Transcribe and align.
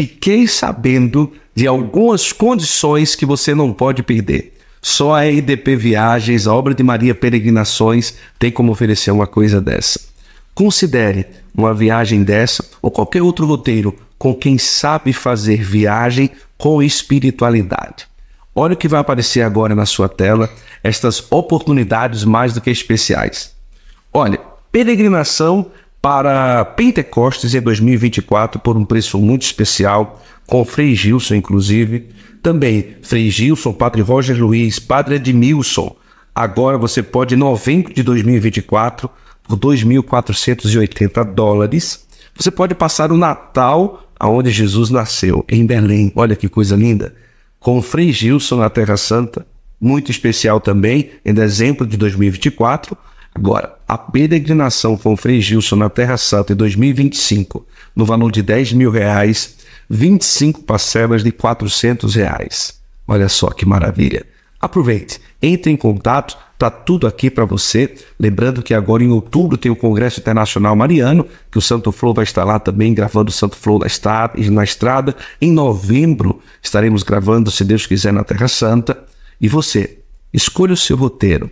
fiquei 0.00 0.46
sabendo 0.46 1.30
de 1.54 1.66
algumas 1.66 2.32
condições 2.32 3.14
que 3.14 3.26
você 3.26 3.54
não 3.54 3.70
pode 3.70 4.02
perder. 4.02 4.54
Só 4.80 5.14
a 5.14 5.24
RDP 5.24 5.76
Viagens, 5.76 6.46
a 6.46 6.54
obra 6.54 6.74
de 6.74 6.82
Maria 6.82 7.14
Peregrinações, 7.14 8.14
tem 8.38 8.50
como 8.50 8.72
oferecer 8.72 9.10
uma 9.10 9.26
coisa 9.26 9.60
dessa. 9.60 10.00
Considere 10.54 11.26
uma 11.54 11.74
viagem 11.74 12.22
dessa 12.22 12.64
ou 12.80 12.90
qualquer 12.90 13.20
outro 13.20 13.44
roteiro 13.44 13.94
com 14.18 14.34
quem 14.34 14.56
sabe 14.56 15.12
fazer 15.12 15.62
viagem 15.62 16.30
com 16.56 16.82
espiritualidade. 16.82 18.08
Olha 18.54 18.72
o 18.72 18.78
que 18.78 18.88
vai 18.88 19.00
aparecer 19.00 19.42
agora 19.42 19.74
na 19.74 19.84
sua 19.84 20.08
tela, 20.08 20.48
estas 20.82 21.30
oportunidades 21.30 22.24
mais 22.24 22.54
do 22.54 22.60
que 22.62 22.70
especiais. 22.70 23.54
Olha, 24.14 24.40
peregrinação 24.72 25.70
para 26.00 26.64
Pentecostes 26.64 27.54
em 27.54 27.60
2024 27.60 28.60
por 28.60 28.76
um 28.76 28.84
preço 28.84 29.18
muito 29.18 29.42
especial, 29.42 30.22
com 30.46 30.64
Frei 30.64 30.94
Gilson, 30.94 31.34
inclusive. 31.34 32.08
Também 32.42 32.96
Frei 33.02 33.30
Gilson, 33.30 33.72
Padre 33.72 34.02
Roger 34.02 34.36
Luiz, 34.42 34.78
Padre 34.78 35.16
Edmilson. 35.16 35.94
Agora 36.34 36.78
você 36.78 37.02
pode, 37.02 37.34
em 37.34 37.38
novembro 37.38 37.92
de 37.92 38.02
2024, 38.02 39.10
por 39.42 39.58
2.480 39.58 41.34
dólares, 41.34 42.06
você 42.34 42.50
pode 42.50 42.74
passar 42.74 43.12
o 43.12 43.16
Natal 43.16 44.04
aonde 44.18 44.50
Jesus 44.50 44.90
nasceu, 44.90 45.44
em 45.48 45.66
Belém. 45.66 46.12
Olha 46.14 46.36
que 46.36 46.48
coisa 46.48 46.76
linda. 46.76 47.14
Com 47.58 47.82
Frei 47.82 48.12
Gilson 48.12 48.56
na 48.56 48.70
Terra 48.70 48.96
Santa, 48.96 49.46
muito 49.80 50.10
especial 50.10 50.60
também, 50.60 51.10
em 51.24 51.34
dezembro 51.34 51.86
de 51.86 51.96
2024. 51.96 52.96
Agora, 53.34 53.76
a 53.86 53.96
peregrinação 53.96 54.96
com 54.96 55.16
Frei 55.16 55.40
Gilson 55.40 55.76
na 55.76 55.88
Terra 55.88 56.16
Santa 56.16 56.52
em 56.52 56.56
2025, 56.56 57.64
no 57.94 58.04
valor 58.04 58.30
de 58.32 58.42
10 58.42 58.72
mil 58.72 58.90
reais, 58.90 59.56
25 59.88 60.62
parcelas 60.62 61.22
de 61.22 61.32
400 61.32 62.14
reais. 62.14 62.80
Olha 63.06 63.28
só 63.28 63.50
que 63.50 63.66
maravilha. 63.66 64.24
Aproveite, 64.60 65.20
entre 65.40 65.72
em 65.72 65.76
contato, 65.76 66.36
tá 66.58 66.70
tudo 66.70 67.06
aqui 67.06 67.30
para 67.30 67.46
você. 67.46 67.94
Lembrando 68.18 68.62
que 68.62 68.74
agora 68.74 69.02
em 69.02 69.10
outubro 69.10 69.56
tem 69.56 69.72
o 69.72 69.76
Congresso 69.76 70.20
Internacional 70.20 70.76
Mariano, 70.76 71.26
que 71.50 71.56
o 71.56 71.62
Santo 71.62 71.90
Flow 71.90 72.12
vai 72.12 72.24
estar 72.24 72.44
lá 72.44 72.58
também 72.58 72.92
gravando 72.92 73.30
o 73.30 73.32
Santo 73.32 73.56
Flow 73.56 73.78
na 73.78 73.86
estrada, 73.86 74.34
na 74.50 74.62
estrada. 74.62 75.16
Em 75.40 75.50
novembro 75.50 76.40
estaremos 76.62 77.02
gravando, 77.02 77.50
se 77.50 77.64
Deus 77.64 77.86
quiser, 77.86 78.12
na 78.12 78.22
Terra 78.22 78.48
Santa. 78.48 79.02
E 79.40 79.48
você, 79.48 79.98
escolha 80.32 80.74
o 80.74 80.76
seu 80.76 80.96
roteiro. 80.96 81.50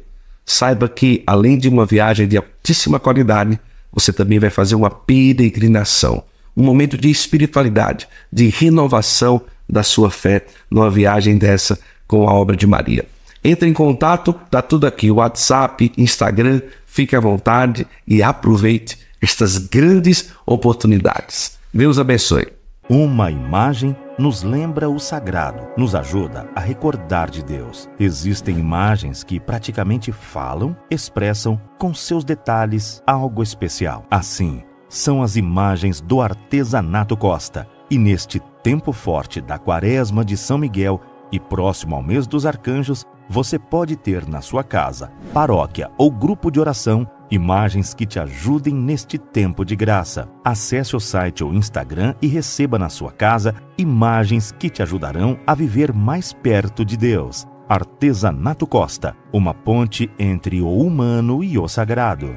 Saiba 0.49 0.89
que, 0.89 1.23
além 1.27 1.59
de 1.59 1.69
uma 1.69 1.85
viagem 1.85 2.27
de 2.27 2.39
altíssima 2.39 2.99
qualidade, 2.99 3.61
você 3.93 4.15
também 4.15 4.39
vai 4.39 4.49
fazer 4.49 4.75
uma 4.75 4.89
peregrinação, 4.89 6.25
um 6.57 6.63
momento 6.63 6.97
de 6.97 7.11
espiritualidade, 7.11 8.09
de 8.33 8.49
renovação 8.49 9.43
da 9.69 9.83
sua 9.83 10.11
fé 10.11 10.47
numa 10.71 10.91
viagem 10.91 11.37
dessa 11.37 11.79
com 12.07 12.27
a 12.27 12.33
obra 12.33 12.57
de 12.57 12.67
Maria. 12.67 13.05
Entre 13.45 13.69
em 13.69 13.75
contato, 13.75 14.33
tá 14.51 14.63
tudo 14.63 14.87
aqui, 14.87 15.11
WhatsApp, 15.11 15.93
Instagram, 15.99 16.63
fique 16.87 17.15
à 17.15 17.21
vontade 17.21 17.87
e 18.07 18.23
aproveite 18.23 18.99
estas 19.21 19.59
grandes 19.59 20.31
oportunidades. 20.47 21.59
Deus 21.75 21.99
abençoe. 21.99 22.49
Uma 22.89 23.31
imagem 23.31 23.95
nos 24.19 24.43
lembra 24.43 24.91
o 24.91 24.99
sagrado, 24.99 25.69
nos 25.77 25.95
ajuda 25.95 26.49
a 26.55 26.61
recordar 26.61 27.31
de 27.31 27.43
Deus. 27.43 27.89
Existem 28.01 28.59
imagens 28.59 29.23
que 29.23 29.39
praticamente 29.39 30.11
falam, 30.11 30.77
expressam 30.91 31.61
com 31.79 31.95
seus 31.95 32.25
detalhes 32.25 33.01
algo 33.07 33.43
especial. 33.43 34.05
Assim, 34.11 34.65
são 34.89 35.23
as 35.23 35.37
imagens 35.37 36.01
do 36.01 36.21
artesanato 36.21 37.17
Costa. 37.17 37.69
E 37.91 37.97
neste 37.97 38.41
tempo 38.63 38.93
forte 38.93 39.41
da 39.41 39.59
Quaresma 39.59 40.25
de 40.25 40.37
São 40.37 40.59
Miguel, 40.59 41.01
e 41.31 41.39
próximo 41.39 41.95
ao 41.95 42.03
mês 42.03 42.27
dos 42.27 42.45
arcanjos, 42.45 43.05
você 43.29 43.59
pode 43.59 43.97
ter 43.97 44.27
na 44.27 44.41
sua 44.41 44.65
casa, 44.65 45.13
paróquia 45.33 45.91
ou 45.99 46.11
grupo 46.11 46.51
de 46.51 46.59
oração 46.59 47.09
imagens 47.31 47.95
que 47.95 48.07
te 48.07 48.19
ajudem 48.19 48.75
neste 48.75 49.19
tempo 49.19 49.65
de 49.65 49.77
graça. 49.77 50.29
Acesse 50.45 50.97
o 50.97 51.01
site 51.01 51.45
ou 51.45 51.53
Instagram 51.53 52.15
e 52.23 52.27
receba 52.27 52.79
na 52.79 52.89
sua 52.89 53.13
casa 53.13 53.55
imagens 53.77 54.53
que 54.53 54.71
te 54.71 54.83
ajudarão 54.83 55.39
a 55.47 55.55
viver 55.55 55.93
mais 55.93 56.33
perto 56.33 56.85
de 56.85 56.97
Deus. 56.97 57.47
Artesanato 57.69 58.67
Costa, 58.67 59.15
uma 59.33 59.53
ponte 59.53 60.11
entre 60.19 60.63
o 60.63 60.71
humano 60.71 61.45
e 61.45 61.59
o 61.59 61.69
sagrado. 61.69 62.35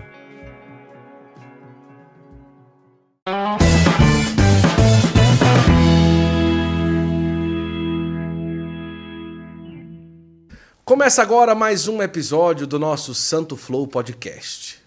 Começa 10.83 11.21
agora 11.21 11.55
mais 11.55 11.87
um 11.87 12.01
episódio 12.01 12.67
do 12.67 12.77
nosso 12.77 13.15
Santo 13.15 13.55
Flow 13.55 13.87
Podcast. 13.87 14.80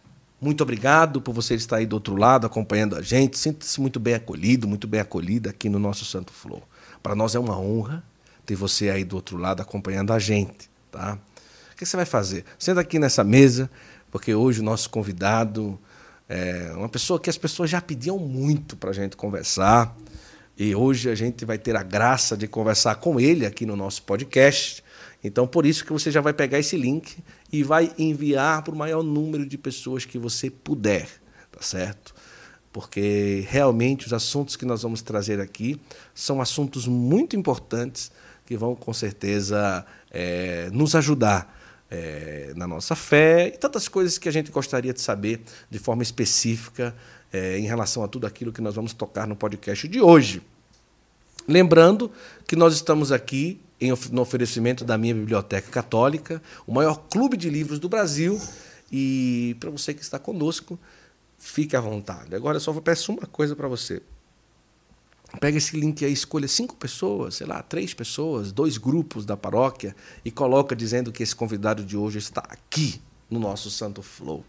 Muito 0.44 0.60
obrigado 0.60 1.22
por 1.22 1.32
você 1.32 1.54
estar 1.54 1.76
aí 1.76 1.86
do 1.86 1.94
outro 1.94 2.14
lado 2.16 2.46
acompanhando 2.46 2.94
a 2.94 3.00
gente. 3.00 3.38
Sinta-se 3.38 3.80
muito 3.80 3.98
bem 3.98 4.12
acolhido, 4.12 4.68
muito 4.68 4.86
bem 4.86 5.00
acolhida 5.00 5.48
aqui 5.48 5.70
no 5.70 5.78
nosso 5.78 6.04
Santo 6.04 6.34
Flow. 6.34 6.62
Para 7.02 7.14
nós 7.14 7.34
é 7.34 7.38
uma 7.38 7.58
honra 7.58 8.04
ter 8.44 8.54
você 8.54 8.90
aí 8.90 9.04
do 9.04 9.16
outro 9.16 9.38
lado 9.38 9.62
acompanhando 9.62 10.12
a 10.12 10.18
gente, 10.18 10.68
tá? 10.92 11.18
O 11.72 11.76
que 11.78 11.86
você 11.86 11.96
vai 11.96 12.04
fazer? 12.04 12.44
Senta 12.58 12.82
aqui 12.82 12.98
nessa 12.98 13.24
mesa, 13.24 13.70
porque 14.10 14.34
hoje 14.34 14.60
o 14.60 14.62
nosso 14.62 14.90
convidado 14.90 15.80
é 16.28 16.74
uma 16.76 16.90
pessoa 16.90 17.18
que 17.18 17.30
as 17.30 17.38
pessoas 17.38 17.70
já 17.70 17.80
pediam 17.80 18.18
muito 18.18 18.76
para 18.76 18.90
a 18.90 18.92
gente 18.92 19.16
conversar. 19.16 19.96
E 20.58 20.74
hoje 20.74 21.08
a 21.08 21.14
gente 21.14 21.46
vai 21.46 21.56
ter 21.56 21.74
a 21.74 21.82
graça 21.82 22.36
de 22.36 22.46
conversar 22.46 22.96
com 22.96 23.18
ele 23.18 23.46
aqui 23.46 23.64
no 23.64 23.76
nosso 23.76 24.02
podcast. 24.02 24.84
Então, 25.24 25.46
por 25.46 25.64
isso 25.64 25.86
que 25.86 25.92
você 25.92 26.10
já 26.10 26.20
vai 26.20 26.34
pegar 26.34 26.58
esse 26.58 26.76
link 26.76 27.16
e 27.54 27.62
vai 27.62 27.94
enviar 27.96 28.62
para 28.62 28.74
o 28.74 28.76
maior 28.76 29.00
número 29.04 29.46
de 29.46 29.56
pessoas 29.56 30.04
que 30.04 30.18
você 30.18 30.50
puder, 30.50 31.08
tá 31.52 31.62
certo? 31.62 32.12
Porque 32.72 33.46
realmente 33.48 34.08
os 34.08 34.12
assuntos 34.12 34.56
que 34.56 34.64
nós 34.64 34.82
vamos 34.82 35.02
trazer 35.02 35.40
aqui 35.40 35.80
são 36.12 36.40
assuntos 36.40 36.88
muito 36.88 37.36
importantes 37.36 38.10
que 38.44 38.56
vão 38.56 38.74
com 38.74 38.92
certeza 38.92 39.86
é, 40.10 40.68
nos 40.72 40.96
ajudar 40.96 41.56
é, 41.88 42.52
na 42.56 42.66
nossa 42.66 42.96
fé 42.96 43.46
e 43.46 43.56
tantas 43.56 43.86
coisas 43.86 44.18
que 44.18 44.28
a 44.28 44.32
gente 44.32 44.50
gostaria 44.50 44.92
de 44.92 45.00
saber 45.00 45.40
de 45.70 45.78
forma 45.78 46.02
específica 46.02 46.92
é, 47.32 47.56
em 47.56 47.66
relação 47.66 48.02
a 48.02 48.08
tudo 48.08 48.26
aquilo 48.26 48.52
que 48.52 48.60
nós 48.60 48.74
vamos 48.74 48.92
tocar 48.92 49.28
no 49.28 49.36
podcast 49.36 49.86
de 49.86 50.00
hoje. 50.00 50.42
Lembrando 51.46 52.10
que 52.48 52.56
nós 52.56 52.74
estamos 52.74 53.12
aqui 53.12 53.60
em, 53.86 53.94
no 54.10 54.22
oferecimento 54.22 54.84
da 54.84 54.96
minha 54.96 55.14
Biblioteca 55.14 55.70
Católica, 55.70 56.42
o 56.66 56.72
maior 56.72 56.96
clube 57.08 57.36
de 57.36 57.48
livros 57.50 57.78
do 57.78 57.88
Brasil. 57.88 58.40
E 58.90 59.56
para 59.60 59.70
você 59.70 59.92
que 59.92 60.02
está 60.02 60.18
conosco, 60.18 60.78
fique 61.38 61.76
à 61.76 61.80
vontade. 61.80 62.34
Agora 62.34 62.56
eu 62.56 62.60
só 62.60 62.72
peço 62.80 63.12
uma 63.12 63.26
coisa 63.26 63.54
para 63.54 63.68
você. 63.68 64.02
Pega 65.40 65.58
esse 65.58 65.76
link 65.76 66.04
aí, 66.04 66.12
escolha 66.12 66.46
cinco 66.46 66.76
pessoas, 66.76 67.36
sei 67.36 67.46
lá, 67.46 67.60
três 67.62 67.92
pessoas, 67.92 68.52
dois 68.52 68.78
grupos 68.78 69.24
da 69.26 69.36
paróquia 69.36 69.94
e 70.24 70.30
coloca 70.30 70.76
dizendo 70.76 71.10
que 71.10 71.22
esse 71.22 71.34
convidado 71.34 71.84
de 71.84 71.96
hoje 71.96 72.18
está 72.18 72.40
aqui 72.48 73.00
no 73.28 73.40
nosso 73.40 73.70
Santo 73.70 74.00
Flow. 74.00 74.44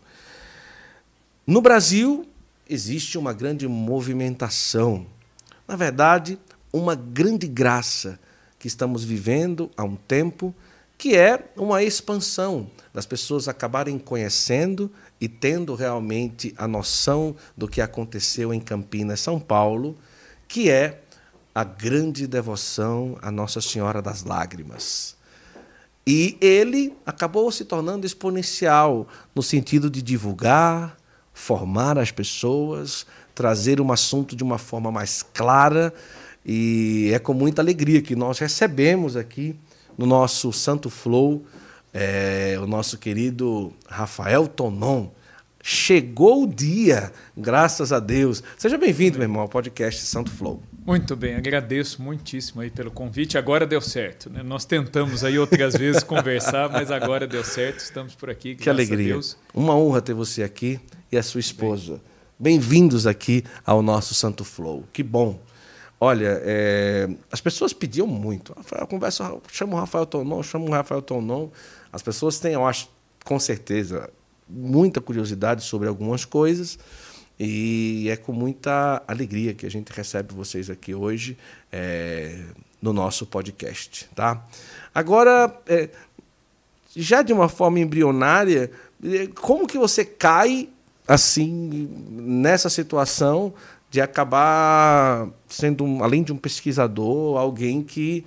No 1.48 1.62
Brasil 1.62 2.28
existe 2.70 3.18
uma 3.18 3.34
grande 3.34 3.68
movimentação. 3.68 5.08
Na 5.68 5.76
verdade, 5.76 6.38
uma 6.72 6.94
grande 6.94 7.48
graça 7.48 8.20
que 8.66 8.68
estamos 8.68 9.04
vivendo 9.04 9.70
há 9.78 9.84
um 9.84 9.96
tempo, 9.96 10.52
que 10.98 11.16
é 11.16 11.52
uma 11.56 11.84
expansão 11.84 12.68
das 12.92 13.06
pessoas 13.06 13.48
acabarem 13.48 14.00
conhecendo 14.00 14.92
e 15.22 15.30
tendo 15.30 15.76
realmente 15.76 16.52
a 16.58 16.68
noção 16.68 17.36
do 17.56 17.68
que 17.68 17.80
aconteceu 17.80 18.52
em 18.52 18.60
Campinas, 18.60 19.20
São 19.20 19.40
Paulo, 19.40 19.96
que 20.48 20.68
é 20.68 21.00
a 21.54 21.64
grande 21.64 22.26
devoção 22.26 23.20
à 23.22 23.30
Nossa 23.30 23.62
Senhora 23.62 24.02
das 24.02 24.24
Lágrimas. 24.24 25.16
E 26.08 26.36
ele 26.42 26.98
acabou 27.06 27.52
se 27.52 27.66
tornando 27.66 28.04
exponencial 28.04 29.08
no 29.36 29.44
sentido 29.44 29.92
de 29.92 30.02
divulgar, 30.02 30.98
formar 31.32 32.00
as 32.00 32.10
pessoas, 32.10 33.06
trazer 33.36 33.80
um 33.80 33.92
assunto 33.92 34.36
de 34.36 34.44
uma 34.44 34.58
forma 34.58 34.92
mais 34.92 35.22
clara 35.22 35.94
e 36.46 37.10
é 37.14 37.20
com 37.20 37.34
muita 37.34 37.62
alegria 37.62 38.02
que 38.02 38.16
nós 38.16 38.38
recebemos 38.40 39.18
aqui 39.18 39.56
no 39.98 40.06
nosso 40.06 40.54
Santo 40.54 40.90
Flow 40.90 41.46
é, 41.98 42.58
o 42.62 42.68
nosso 42.68 42.98
querido 42.98 43.72
Rafael 43.88 44.50
Tonon. 44.50 45.08
Chegou 45.64 46.44
o 46.44 46.48
dia, 46.48 47.12
graças 47.36 47.94
a 47.94 48.00
Deus. 48.00 48.44
Seja 48.58 48.78
bem-vindo, 48.78 49.18
meu 49.18 49.24
irmão, 49.24 49.42
ao 49.42 49.50
podcast 49.50 50.02
Santo 50.02 50.30
Flow. 50.30 50.62
Muito 50.86 51.16
bem, 51.16 51.36
agradeço 51.36 52.04
muitíssimo 52.04 52.62
aí 52.62 52.70
pelo 52.70 52.92
convite. 52.92 53.38
Agora 53.38 53.66
deu 53.66 53.82
certo. 53.82 54.30
Né? 54.30 54.44
Nós 54.44 54.66
tentamos 54.66 55.24
aí 55.24 55.40
outras 55.40 55.74
vezes 55.80 56.04
conversar, 56.04 56.70
mas 56.70 56.92
agora 56.92 57.26
deu 57.26 57.44
certo. 57.44 57.80
Estamos 57.80 58.14
por 58.14 58.30
aqui. 58.30 58.56
Que 58.56 58.70
alegria. 58.70 59.18
Uma 59.54 59.76
honra 59.76 60.02
ter 60.02 60.14
você 60.14 60.44
aqui 60.44 60.80
e 61.12 61.18
a 61.18 61.24
sua 61.24 61.40
esposa. 61.40 62.00
Bem-vindos 62.38 63.08
aqui 63.08 63.44
ao 63.66 63.82
nosso 63.82 64.14
Santo 64.14 64.44
Flow. 64.44 64.84
Que 64.92 65.02
bom 65.02 65.40
Olha, 66.00 66.42
é, 66.44 67.10
as 67.32 67.40
pessoas 67.40 67.74
pediam 67.74 68.06
muito. 68.06 68.54
Rafael, 68.54 68.86
conversa, 68.88 69.38
chama 69.52 69.76
o 69.76 69.80
Rafael 69.80 70.06
Tonon, 70.06 70.44
chama 70.44 70.66
o 70.66 70.72
Rafael 70.72 71.02
Tonon. 71.02 71.50
As 71.92 72.02
pessoas 72.02 72.40
têm, 72.40 72.54
eu 72.54 72.66
acho, 72.66 72.90
com 73.24 73.40
certeza, 73.40 74.10
muita 74.48 75.00
curiosidade 75.00 75.64
sobre 75.64 75.88
algumas 75.88 76.26
coisas. 76.26 76.78
E 77.40 78.08
é 78.10 78.16
com 78.16 78.32
muita 78.32 79.04
alegria 79.08 79.54
que 79.54 79.66
a 79.66 79.72
gente 79.72 79.92
recebe 79.92 80.34
vocês 80.34 80.70
aqui 80.70 80.96
hoje 80.96 81.38
é, 81.72 82.42
no 82.82 82.94
nosso 82.94 83.26
podcast. 83.26 84.10
Tá? 84.16 84.46
Agora, 84.94 85.54
é, 85.68 85.90
já 86.96 87.22
de 87.22 87.34
uma 87.34 87.50
forma 87.50 87.80
embrionária, 87.80 88.72
é, 89.04 89.28
como 89.28 89.68
que 89.68 89.78
você 89.78 90.06
cai 90.06 90.70
assim 91.08 91.88
nessa 92.10 92.70
situação 92.70 93.54
de 93.96 94.02
acabar 94.02 95.30
sendo, 95.48 96.04
além 96.04 96.22
de 96.22 96.34
um 96.34 96.38
pesquisador, 96.38 97.38
alguém 97.38 97.82
que 97.82 98.26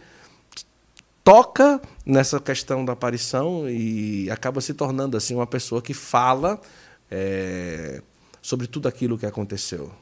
toca 1.23 1.79
nessa 2.07 2.41
questão 2.41 2.87
da 2.87 2.95
aparição 2.95 3.69
e 3.69 4.31
acaba 4.31 4.63
se 4.63 4.73
tornando 4.73 5.15
assim 5.15 5.35
uma 5.35 5.47
pessoa 5.47 5.83
que 5.83 5.93
fala 5.93 6.59
é, 7.11 8.01
sobre 8.41 8.67
tudo 8.67 8.89
aquilo 8.89 9.19
que 9.19 9.27
aconteceu. 9.27 9.93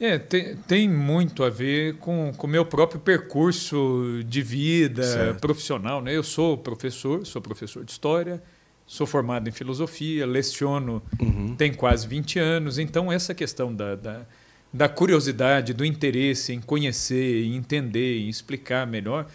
É, 0.00 0.18
tem, 0.18 0.56
tem 0.56 0.88
muito 0.88 1.44
a 1.44 1.50
ver 1.50 1.98
com 1.98 2.32
o 2.36 2.46
meu 2.46 2.64
próprio 2.64 2.98
percurso 2.98 4.22
de 4.24 4.40
vida 4.40 5.02
certo. 5.02 5.38
profissional. 5.38 6.00
Né? 6.00 6.16
Eu 6.16 6.22
sou 6.22 6.56
professor, 6.56 7.26
sou 7.26 7.42
professor 7.42 7.84
de 7.84 7.92
história, 7.92 8.42
sou 8.86 9.06
formado 9.06 9.50
em 9.50 9.52
filosofia, 9.52 10.24
leciono 10.24 11.02
uhum. 11.20 11.54
tem 11.56 11.74
quase 11.74 12.08
20 12.08 12.38
anos, 12.38 12.78
então 12.78 13.12
essa 13.12 13.34
questão 13.34 13.74
da, 13.74 13.96
da, 13.96 14.26
da 14.72 14.88
curiosidade, 14.88 15.74
do 15.74 15.84
interesse 15.84 16.52
em 16.52 16.60
conhecer, 16.60 17.44
em 17.44 17.56
entender, 17.56 18.20
em 18.20 18.28
explicar 18.28 18.86
melhor, 18.86 19.26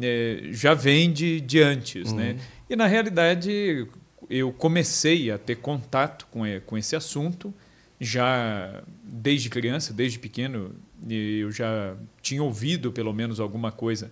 é, 0.00 0.48
já 0.50 0.74
vem 0.74 1.12
de, 1.12 1.40
de 1.40 1.62
antes. 1.62 2.12
Né? 2.12 2.30
Uhum. 2.30 2.34
Né? 2.34 2.40
E, 2.68 2.76
na 2.76 2.86
realidade, 2.86 3.86
eu 4.28 4.52
comecei 4.52 5.30
a 5.30 5.38
ter 5.38 5.56
contato 5.56 6.26
com, 6.30 6.42
com 6.66 6.76
esse 6.76 6.96
assunto 6.96 7.54
já 8.00 8.82
desde 9.04 9.50
criança, 9.50 9.92
desde 9.92 10.18
pequeno, 10.18 10.74
eu 11.06 11.52
já 11.52 11.94
tinha 12.22 12.42
ouvido 12.42 12.90
pelo 12.90 13.12
menos 13.12 13.38
alguma 13.38 13.70
coisa 13.70 14.10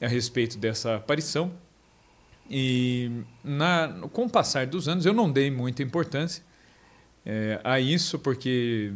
a 0.00 0.06
respeito 0.06 0.56
dessa 0.56 0.94
aparição. 0.96 1.52
E 2.48 3.10
na, 3.42 3.88
com 4.12 4.26
o 4.26 4.30
passar 4.30 4.66
dos 4.66 4.88
anos, 4.88 5.04
eu 5.04 5.12
não 5.12 5.30
dei 5.30 5.50
muita 5.50 5.82
importância 5.82 6.44
é, 7.24 7.60
a 7.64 7.80
isso, 7.80 8.18
porque 8.20 8.92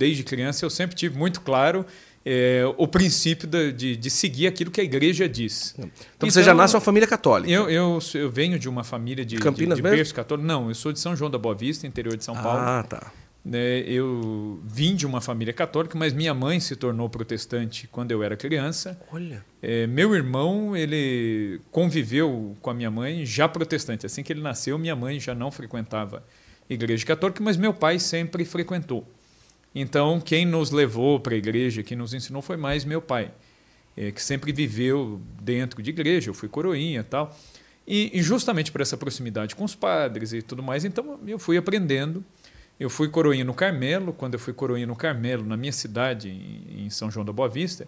desde 0.00 0.24
criança 0.24 0.64
eu 0.64 0.70
sempre 0.70 0.96
tive 0.96 1.18
muito 1.18 1.42
claro 1.42 1.84
é, 2.24 2.62
o 2.78 2.88
princípio 2.88 3.46
de, 3.46 3.70
de, 3.72 3.96
de, 3.96 4.10
seguir 4.10 4.46
aquilo 4.46 4.70
que 4.70 4.80
a 4.80 4.84
igreja 4.84 5.28
diz. 5.28 5.74
Então, 5.78 5.90
então 6.16 6.30
você 6.30 6.42
já 6.42 6.54
nasce 6.54 6.74
uma 6.74 6.80
família 6.80 7.06
católica? 7.06 7.52
Eu, 7.52 7.68
eu, 7.68 7.98
eu 8.14 8.30
venho 8.30 8.58
de 8.58 8.68
uma 8.68 8.82
família 8.82 9.24
de, 9.24 9.36
Campinas 9.36 9.76
de, 9.76 9.82
de 9.82 9.90
berço 9.90 10.14
católico. 10.14 10.46
Não, 10.46 10.68
eu 10.68 10.74
sou 10.74 10.92
de 10.92 11.00
São 11.00 11.14
João 11.14 11.30
da 11.30 11.38
Boa 11.38 11.54
Vista, 11.54 11.86
interior 11.86 12.16
de 12.16 12.24
São 12.24 12.34
ah, 12.36 12.42
Paulo. 12.42 12.60
Ah, 12.60 12.82
tá. 12.82 13.12
É, 13.52 13.84
eu 13.86 14.60
vim 14.64 14.94
de 14.94 15.06
uma 15.06 15.20
família 15.20 15.52
católica, 15.52 15.98
mas 15.98 16.12
minha 16.12 16.34
mãe 16.34 16.60
se 16.60 16.76
tornou 16.76 17.08
protestante 17.08 17.88
quando 17.88 18.10
eu 18.10 18.22
era 18.22 18.36
criança. 18.36 19.00
Olha. 19.10 19.42
É, 19.62 19.86
meu 19.86 20.14
irmão, 20.14 20.76
ele 20.76 21.60
conviveu 21.70 22.54
com 22.60 22.70
a 22.70 22.74
minha 22.74 22.90
mãe 22.90 23.24
já 23.24 23.48
protestante. 23.48 24.04
Assim 24.04 24.22
que 24.22 24.30
ele 24.30 24.42
nasceu, 24.42 24.78
minha 24.78 24.96
mãe 24.96 25.18
já 25.18 25.34
não 25.34 25.50
frequentava 25.50 26.22
igreja 26.68 27.04
católica, 27.06 27.42
mas 27.42 27.56
meu 27.56 27.72
pai 27.72 27.98
sempre 27.98 28.44
frequentou. 28.44 29.06
Então, 29.74 30.20
quem 30.20 30.44
nos 30.44 30.70
levou 30.70 31.20
para 31.20 31.34
a 31.34 31.38
igreja, 31.38 31.82
quem 31.82 31.96
nos 31.96 32.12
ensinou 32.12 32.42
foi 32.42 32.56
mais 32.56 32.84
meu 32.84 33.00
pai, 33.00 33.30
é, 33.96 34.10
que 34.10 34.22
sempre 34.22 34.52
viveu 34.52 35.20
dentro 35.40 35.82
de 35.82 35.90
igreja. 35.90 36.30
Eu 36.30 36.34
fui 36.34 36.48
coroinha 36.48 37.04
tal. 37.04 37.36
E, 37.86 38.10
e 38.12 38.22
justamente 38.22 38.70
por 38.70 38.80
essa 38.80 38.96
proximidade 38.96 39.56
com 39.56 39.64
os 39.64 39.74
padres 39.74 40.32
e 40.32 40.42
tudo 40.42 40.62
mais, 40.62 40.84
então 40.84 41.18
eu 41.26 41.38
fui 41.38 41.56
aprendendo. 41.56 42.24
Eu 42.78 42.88
fui 42.88 43.08
coroinha 43.08 43.44
no 43.44 43.52
Carmelo, 43.52 44.12
quando 44.12 44.34
eu 44.34 44.40
fui 44.40 44.54
coroinha 44.54 44.86
no 44.86 44.96
Carmelo, 44.96 45.44
na 45.44 45.56
minha 45.56 45.72
cidade, 45.72 46.30
em 46.30 46.88
São 46.88 47.10
João 47.10 47.26
da 47.26 47.32
Boa 47.32 47.48
Vista, 47.48 47.86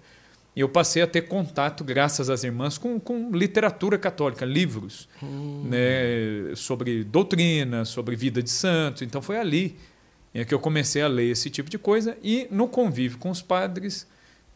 e 0.55 0.61
eu 0.61 0.69
passei 0.69 1.03
a 1.03 1.07
ter 1.07 1.23
contato, 1.23 1.83
graças 1.83 2.29
às 2.29 2.45
irmãs, 2.45 2.77
com, 2.77 3.01
com 3.01 3.31
literatura 3.31 3.97
católica, 3.97 4.45
livros 4.45 5.09
hum. 5.23 5.65
né, 5.65 6.55
sobre 6.55 7.05
doutrina, 7.05 7.87
sobre 7.87 8.15
vida 8.17 8.43
de 8.43 8.51
santos. 8.51 9.01
Então 9.01 9.23
foi 9.23 9.39
ali 9.39 9.79
é 10.35 10.45
que 10.45 10.55
eu 10.55 10.59
comecei 10.59 11.03
a 11.03 11.09
ler 11.09 11.31
esse 11.31 11.51
tipo 11.51 11.69
de 11.69 11.79
coisa 11.79 12.17
e 12.23 12.47
no 12.51 12.69
convívio 12.69 13.19
com 13.19 13.31
os 13.31 13.43
padres 13.43 14.07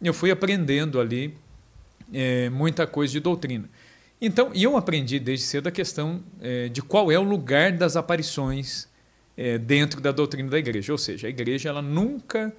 eu 0.02 0.14
fui 0.14 0.30
aprendendo 0.30 1.00
ali 1.00 1.34
é, 2.12 2.48
muita 2.50 2.86
coisa 2.86 3.12
de 3.12 3.20
doutrina. 3.20 3.68
Então, 4.20 4.50
e 4.54 4.62
eu 4.62 4.76
aprendi 4.76 5.18
desde 5.18 5.44
cedo 5.44 5.66
a 5.66 5.70
questão 5.70 6.22
é, 6.40 6.68
de 6.68 6.80
qual 6.80 7.12
é 7.12 7.18
o 7.18 7.22
lugar 7.22 7.72
das 7.72 7.96
aparições 7.96 8.88
é, 9.36 9.58
dentro 9.58 10.00
da 10.00 10.10
doutrina 10.10 10.48
da 10.48 10.58
igreja. 10.58 10.92
Ou 10.92 10.98
seja, 10.98 11.26
a 11.26 11.30
igreja 11.30 11.68
ela 11.68 11.82
nunca 11.82 12.54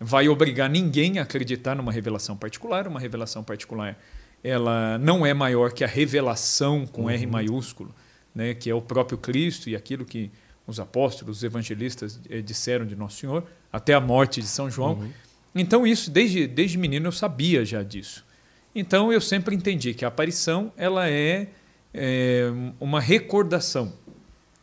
vai 0.00 0.28
obrigar 0.28 0.68
ninguém 0.68 1.18
a 1.18 1.22
acreditar 1.22 1.74
numa 1.76 1.92
revelação 1.92 2.36
particular. 2.36 2.88
Uma 2.88 2.98
revelação 2.98 3.44
particular 3.44 3.96
ela 4.42 4.98
não 4.98 5.24
é 5.24 5.34
maior 5.34 5.72
que 5.72 5.82
a 5.82 5.86
revelação 5.86 6.86
com 6.86 7.02
uhum. 7.02 7.10
R 7.10 7.26
maiúsculo, 7.26 7.94
né, 8.34 8.54
que 8.54 8.70
é 8.70 8.74
o 8.74 8.80
próprio 8.80 9.18
Cristo 9.18 9.68
e 9.68 9.74
aquilo 9.74 10.04
que 10.04 10.30
os 10.66 10.80
apóstolos, 10.80 11.38
os 11.38 11.44
evangelistas 11.44 12.20
eh, 12.28 12.40
disseram 12.40 12.84
de 12.84 12.96
Nosso 12.96 13.18
Senhor, 13.18 13.44
até 13.72 13.94
a 13.94 14.00
morte 14.00 14.40
de 14.40 14.46
São 14.48 14.70
João. 14.70 14.94
Uhum. 14.94 15.10
Então, 15.54 15.86
isso, 15.86 16.10
desde, 16.10 16.46
desde 16.46 16.76
menino, 16.76 17.06
eu 17.06 17.12
sabia 17.12 17.64
já 17.64 17.82
disso. 17.82 18.24
Então, 18.74 19.12
eu 19.12 19.20
sempre 19.20 19.54
entendi 19.54 19.94
que 19.94 20.04
a 20.04 20.08
aparição 20.08 20.72
ela 20.76 21.08
é, 21.08 21.48
é 21.94 22.50
uma 22.78 23.00
recordação. 23.00 23.92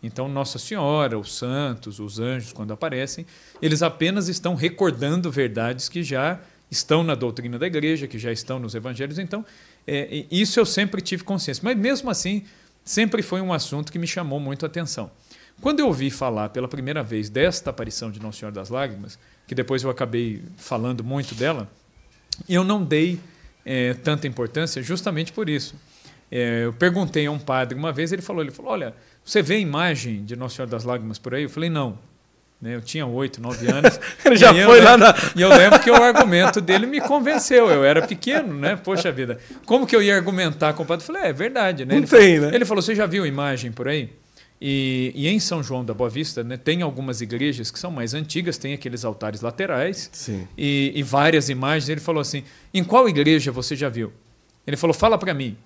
Então, 0.04 0.28
Nossa 0.28 0.60
Senhora, 0.60 1.18
os 1.18 1.34
santos, 1.34 2.00
os 2.00 2.20
anjos, 2.20 2.52
quando 2.52 2.74
aparecem, 2.74 3.26
eles 3.62 3.82
apenas 3.82 4.28
estão 4.28 4.54
recordando 4.54 5.32
verdades 5.32 5.88
que 5.88 6.04
já 6.04 6.40
estão 6.70 7.04
na 7.04 7.16
doutrina 7.16 7.58
da 7.58 7.66
igreja, 7.66 8.06
que 8.06 8.20
já 8.20 8.32
estão 8.32 8.60
nos 8.60 8.76
evangelhos. 8.76 9.18
Então, 9.18 9.46
é, 9.88 10.26
isso 10.30 10.60
eu 10.60 10.66
sempre 10.66 11.02
tive 11.02 11.24
consciência. 11.24 11.62
Mas, 11.64 11.78
mesmo 11.78 12.10
assim, 12.10 12.44
sempre 12.84 13.22
foi 13.22 13.42
um 13.42 13.54
assunto 13.54 13.92
que 13.92 13.98
me 13.98 14.08
chamou 14.08 14.40
muito 14.40 14.66
a 14.66 14.68
atenção. 14.68 15.10
Quando 15.63 15.80
eu 15.80 15.88
ouvi 15.88 16.12
falar 16.12 16.50
pela 16.50 16.68
primeira 16.68 17.01
vez 17.01 17.30
desta 17.30 17.69
aparição 17.69 18.12
de 18.12 18.21
Nosso 18.21 18.39
Senhor 18.39 18.51
das 18.51 18.68
Lágrimas, 18.68 19.18
que 19.48 19.56
depois 19.56 19.81
eu 19.81 19.89
acabei 19.89 20.44
falando 20.57 21.06
muito 21.06 21.33
dela, 21.33 21.69
eu 22.50 22.65
não 22.65 22.83
dei 22.83 23.18
é, 23.65 23.94
tanta 23.94 24.27
importância 24.27 24.83
justamente 24.83 25.31
por 25.31 25.47
isso. 25.47 25.73
É, 26.30 26.66
eu 26.66 26.73
perguntei 26.73 27.28
a 27.28 27.31
um 27.31 27.40
padre 27.40 27.78
uma 27.78 27.94
vez, 27.94 28.11
ele 28.11 28.21
falou, 28.21 28.42
ele 28.42 28.52
falou, 28.52 28.73
olha, 28.73 28.94
você 29.23 29.42
vê 29.42 29.56
a 29.56 29.59
imagem 29.59 30.26
de 30.26 30.35
Nosso 30.35 30.57
Senhor 30.57 30.68
das 30.68 30.83
Lágrimas 30.83 31.18
por 31.18 31.33
aí? 31.33 31.44
Eu 31.44 31.49
falei, 31.49 31.69
não. 31.69 31.97
Né, 32.61 32.76
eu 32.76 32.81
tinha 32.81 33.06
oito, 33.06 33.42
nove 33.42 33.66
anos. 33.71 33.97
ele 34.26 34.35
já 34.35 34.54
foi 34.54 34.81
lá 34.81 34.97
na... 34.97 35.16
E 35.33 35.42
eu 35.42 35.47
lembro 35.47 35.80
que 35.80 35.90
o 35.90 35.95
argumento 35.95 36.59
dele 36.59 36.85
me 36.85 36.99
convenceu. 36.99 37.69
Eu 37.69 37.85
era 37.85 38.06
pequeno, 38.06 38.54
né? 38.54 38.76
Poxa 38.76 39.14
vida. 39.14 39.40
Como 39.66 39.88
que 39.88 39.95
eu 39.95 40.02
ia 40.02 40.14
argumentar 40.14 40.73
com 40.73 40.83
o 40.83 40.85
padre? 40.85 41.04
Eu 41.04 41.07
falei, 41.07 41.21
é, 41.21 41.30
é 41.30 41.33
verdade. 41.33 41.85
Né? 41.85 41.94
Não 41.94 42.02
ele 42.02 42.07
tem, 42.07 42.35
falou, 42.35 42.52
né? 42.52 42.56
Ele 42.57 42.66
falou, 42.66 42.81
você 42.81 42.94
já 42.94 43.06
viu 43.06 43.23
a 43.23 43.28
imagem 43.28 43.71
por 43.71 43.88
aí? 43.88 44.09
E, 44.62 45.12
e, 45.16 45.28
em 45.28 45.40
São 45.40 45.62
João 45.62 45.83
da 45.83 45.94
Boa 45.94 46.10
Vista, 46.10 46.44
né, 46.44 46.56
tem 46.56 46.81
algumas 46.81 47.19
igrejas 47.19 47.69
que 47.69 47.78
são 47.78 47.92
mais 47.92 48.14
antigas, 48.14 48.57
tem 48.57 48.74
aqueles 48.74 49.04
altares 49.04 49.42
laterais 49.42 50.10
e, 50.57 50.94
e, 50.95 51.04
várias 51.04 51.50
imagens. 51.50 51.90
Ele 51.90 52.00
falou 52.00 52.22
assim: 52.22 52.44
em 52.74 52.83
qual 52.83 53.10
igreja 53.10 53.52
você 53.52 53.76
já 53.76 53.90
viu? 53.90 54.14
Ele 54.66 54.78
falou: 54.78 54.94
fala 54.94 55.18
para 55.18 55.33
mim, 55.33 55.57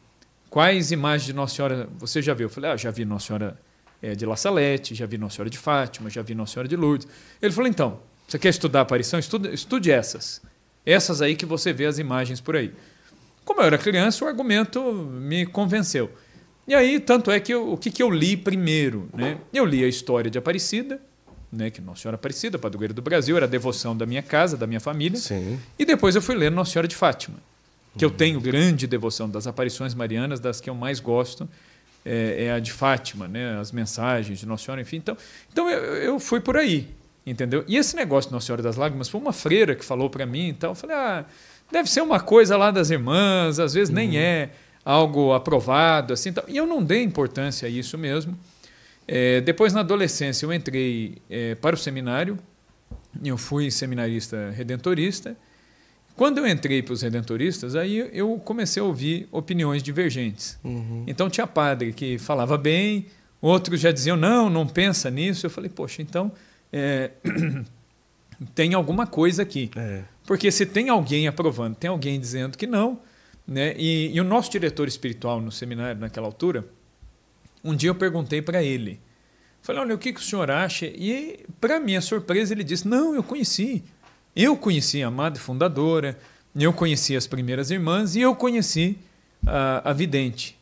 quais 0.50 0.92
imagens 0.92 1.28
de 1.28 1.34
Nossa 1.34 1.56
Senhora 1.56 1.90
você 2.00 2.22
já 2.22 2.34
viu? 2.34 2.46
Eu 2.46 2.50
falei: 2.50 2.72
ah, 2.72 2.78
já 2.78 2.90
vi 2.90 3.06
Nossa 3.06 3.28
Senhora 3.28 3.60
é, 4.02 4.16
de 4.16 4.26
La 4.26 4.36
Salete, 4.36 4.96
já 4.96 5.06
vi 5.06 5.18
Nossa 5.18 5.36
Senhora 5.36 5.50
de 5.50 5.58
Fátima, 5.58 6.10
já 6.10 6.22
vi 6.22 6.34
Nossa 6.34 6.54
Senhora 6.54 6.68
de 6.68 6.76
Lourdes. 6.76 7.08
Ele 7.42 7.54
falou: 7.54 7.70
então, 7.70 8.00
você 8.28 8.40
quer 8.40 8.50
estudar 8.50 8.80
a 8.80 8.82
aparição? 8.82 9.20
Estude, 9.20 9.54
estude 9.54 9.92
essas. 9.92 10.42
Essas 10.86 11.22
aí 11.22 11.36
que 11.36 11.46
você 11.46 11.72
vê 11.72 11.86
as 11.86 12.00
imagens 12.00 12.42
por 12.42 12.56
aí. 12.56 12.74
Como 13.46 13.62
eu 13.62 13.66
era 13.66 13.78
criança, 13.78 14.26
o 14.26 14.28
argumento 14.28 14.82
me 14.92 15.46
convenceu. 15.46 16.12
E 16.68 16.76
aí, 16.76 17.00
tanto 17.00 17.32
é 17.32 17.40
que 17.40 17.54
eu, 17.54 17.72
o 17.72 17.78
que, 17.78 17.90
que 17.90 18.04
eu 18.04 18.10
li 18.10 18.36
primeiro? 18.36 19.08
Né? 19.14 19.38
Eu 19.54 19.64
li 19.64 19.84
a 19.84 19.88
história 19.88 20.30
de 20.30 20.38
Aparecida, 20.38 21.00
né, 21.52 21.70
que 21.70 21.80
Nossa 21.80 22.02
Senhora 22.02 22.16
Aparecida, 22.16 22.60
padroeira 22.60 22.94
do 22.94 23.02
Brasil, 23.02 23.38
era 23.38 23.46
a 23.46 23.50
devoção 23.50 23.96
da 23.96 24.06
minha 24.06 24.22
casa, 24.22 24.58
da 24.58 24.68
minha 24.68 24.80
família. 24.80 25.18
Sim. 25.18 25.58
E 25.80 25.86
depois 25.86 26.16
eu 26.16 26.22
fui 26.22 26.36
ler 26.36 26.52
Nossa 26.52 26.72
Senhora 26.72 26.88
de 26.88 26.96
Fátima, 26.96 27.38
que 27.98 28.06
uhum. 28.06 28.12
eu 28.12 28.18
tenho 28.18 28.42
grande 28.42 28.86
devoção 28.86 29.30
das 29.30 29.48
aparições 29.48 29.94
marianas, 29.94 30.42
das 30.42 30.60
que 30.60 30.70
eu 30.70 30.76
mais 30.76 31.00
gosto, 31.00 31.48
é, 32.06 32.46
é, 32.46 32.52
a 32.52 32.60
de 32.60 32.72
Fátima, 32.72 33.30
né, 33.30 33.58
as 33.60 33.72
mensagens 33.72 34.38
de 34.40 34.46
Nossa 34.46 34.66
Senhora, 34.66 34.82
enfim. 34.82 34.98
Então, 34.98 35.18
então 35.52 35.70
eu, 35.70 35.96
eu 35.96 36.20
fui 36.20 36.42
por 36.42 36.58
aí, 36.58 36.90
entendeu? 37.26 37.64
E 37.66 37.78
esse 37.78 37.96
negócio 37.96 38.30
de 38.30 38.34
Nossa 38.34 38.48
Senhora 38.48 38.62
das 38.62 38.76
Lágrimas 38.76 39.08
foi 39.08 39.22
uma 39.22 39.34
freira 39.34 39.74
que 39.74 39.86
falou 39.86 40.10
para 40.10 40.26
mim, 40.26 40.50
então 40.50 40.72
eu 40.72 40.76
falei, 40.76 40.98
ah, 40.98 41.26
deve 41.72 41.90
ser 41.90 42.02
uma 42.02 42.20
coisa 42.20 42.58
lá 42.58 42.72
das 42.72 42.90
irmãs, 42.90 43.58
às 43.58 43.74
vezes 43.74 43.90
uhum. 43.90 43.96
nem 43.96 44.18
é 44.18 44.50
algo 44.88 45.34
aprovado, 45.34 46.14
assim. 46.14 46.34
E 46.48 46.56
eu 46.56 46.66
não 46.66 46.82
dei 46.82 47.04
importância 47.04 47.68
a 47.68 47.70
isso 47.70 47.98
mesmo. 47.98 48.40
É, 49.06 49.42
depois, 49.42 49.74
na 49.74 49.82
adolescência, 49.82 50.46
eu 50.46 50.54
entrei 50.54 51.18
é, 51.30 51.56
para 51.56 51.76
o 51.76 51.78
seminário. 51.78 52.40
Eu 53.22 53.38
fui 53.38 53.70
seminarista 53.70 54.50
redentorista. 54.52 55.36
Quando 56.16 56.38
eu 56.38 56.48
entrei 56.48 56.82
para 56.82 56.94
os 56.94 57.02
redentoristas, 57.02 57.76
aí 57.76 58.10
eu 58.14 58.40
comecei 58.40 58.82
a 58.82 58.86
ouvir 58.86 59.28
opiniões 59.30 59.84
divergentes. 59.84 60.58
Uhum. 60.64 61.04
Então 61.06 61.30
tinha 61.30 61.46
padre 61.46 61.92
que 61.92 62.18
falava 62.18 62.58
bem, 62.58 63.08
outros 63.42 63.82
já 63.82 63.92
diziam 63.92 64.16
não, 64.16 64.50
não 64.50 64.66
pensa 64.66 65.12
nisso. 65.12 65.46
Eu 65.46 65.50
falei, 65.50 65.70
poxa, 65.70 66.02
então 66.02 66.32
é, 66.72 67.12
tem 68.56 68.74
alguma 68.74 69.06
coisa 69.06 69.44
aqui. 69.44 69.70
É. 69.76 70.04
Porque 70.26 70.50
se 70.50 70.66
tem 70.66 70.90
alguém 70.90 71.28
aprovando, 71.28 71.76
tem 71.76 71.90
alguém 71.90 72.20
dizendo 72.20 72.58
que 72.58 72.66
não, 72.66 73.00
né? 73.48 73.74
E, 73.78 74.12
e 74.14 74.20
o 74.20 74.24
nosso 74.24 74.52
diretor 74.52 74.88
espiritual 74.88 75.40
no 75.40 75.52
seminário 75.52 76.02
naquela 76.02 76.28
altura, 76.28 76.66
um 77.64 77.76
dia 77.76 77.90
eu 77.90 77.96
perguntei 77.96 78.42
para 78.42 78.62
ele, 78.62 79.00
falei, 79.62 79.82
olha, 79.82 79.96
o 79.96 79.98
que, 79.98 80.14
que 80.14 80.20
o 80.20 80.24
senhor 80.24 80.52
acha? 80.52 80.86
E 80.86 81.46
para 81.60 81.80
minha 81.80 82.02
surpresa 82.02 82.54
ele 82.54 82.64
disse, 82.64 82.88
não, 82.88 83.16
eu 83.16 83.24
conheci. 83.24 83.84
Eu 84.36 84.56
conheci 84.56 85.02
a 85.02 85.08
amada 85.08 85.40
fundadora, 85.40 86.18
eu 86.56 86.72
conheci 86.72 87.16
as 87.16 87.26
primeiras 87.26 87.72
irmãs 87.72 88.16
e 88.16 88.22
eu 88.22 88.36
conheci 88.36 88.98
a, 89.46 89.90
a 89.90 89.94
vidente. 89.94 90.58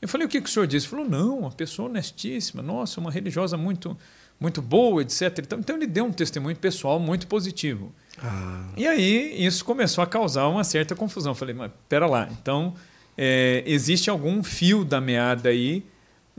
Eu 0.00 0.08
falei, 0.08 0.26
o 0.26 0.30
que, 0.30 0.40
que 0.40 0.48
o 0.48 0.52
senhor 0.52 0.66
disse? 0.66 0.86
Ele 0.86 0.90
falou, 0.90 1.08
não, 1.08 1.38
uma 1.40 1.50
pessoa 1.50 1.88
honestíssima, 1.88 2.62
nossa, 2.62 3.00
uma 3.00 3.10
religiosa 3.10 3.56
muito, 3.56 3.96
muito 4.40 4.62
boa, 4.62 5.02
etc. 5.02 5.38
Então, 5.38 5.58
então 5.58 5.76
ele 5.76 5.86
deu 5.86 6.04
um 6.04 6.12
testemunho 6.12 6.56
pessoal 6.56 6.98
muito 6.98 7.26
positivo. 7.26 7.92
Ah. 8.22 8.64
E 8.76 8.86
aí 8.86 9.44
isso 9.44 9.64
começou 9.64 10.02
a 10.02 10.06
causar 10.06 10.48
uma 10.48 10.64
certa 10.64 10.94
confusão. 10.94 11.34
Falei, 11.34 11.54
mas 11.54 11.70
pera 11.88 12.06
lá, 12.06 12.28
então 12.40 12.74
é, 13.16 13.62
existe 13.66 14.10
algum 14.10 14.42
fio 14.42 14.84
da 14.84 15.00
meada 15.00 15.48
aí 15.48 15.84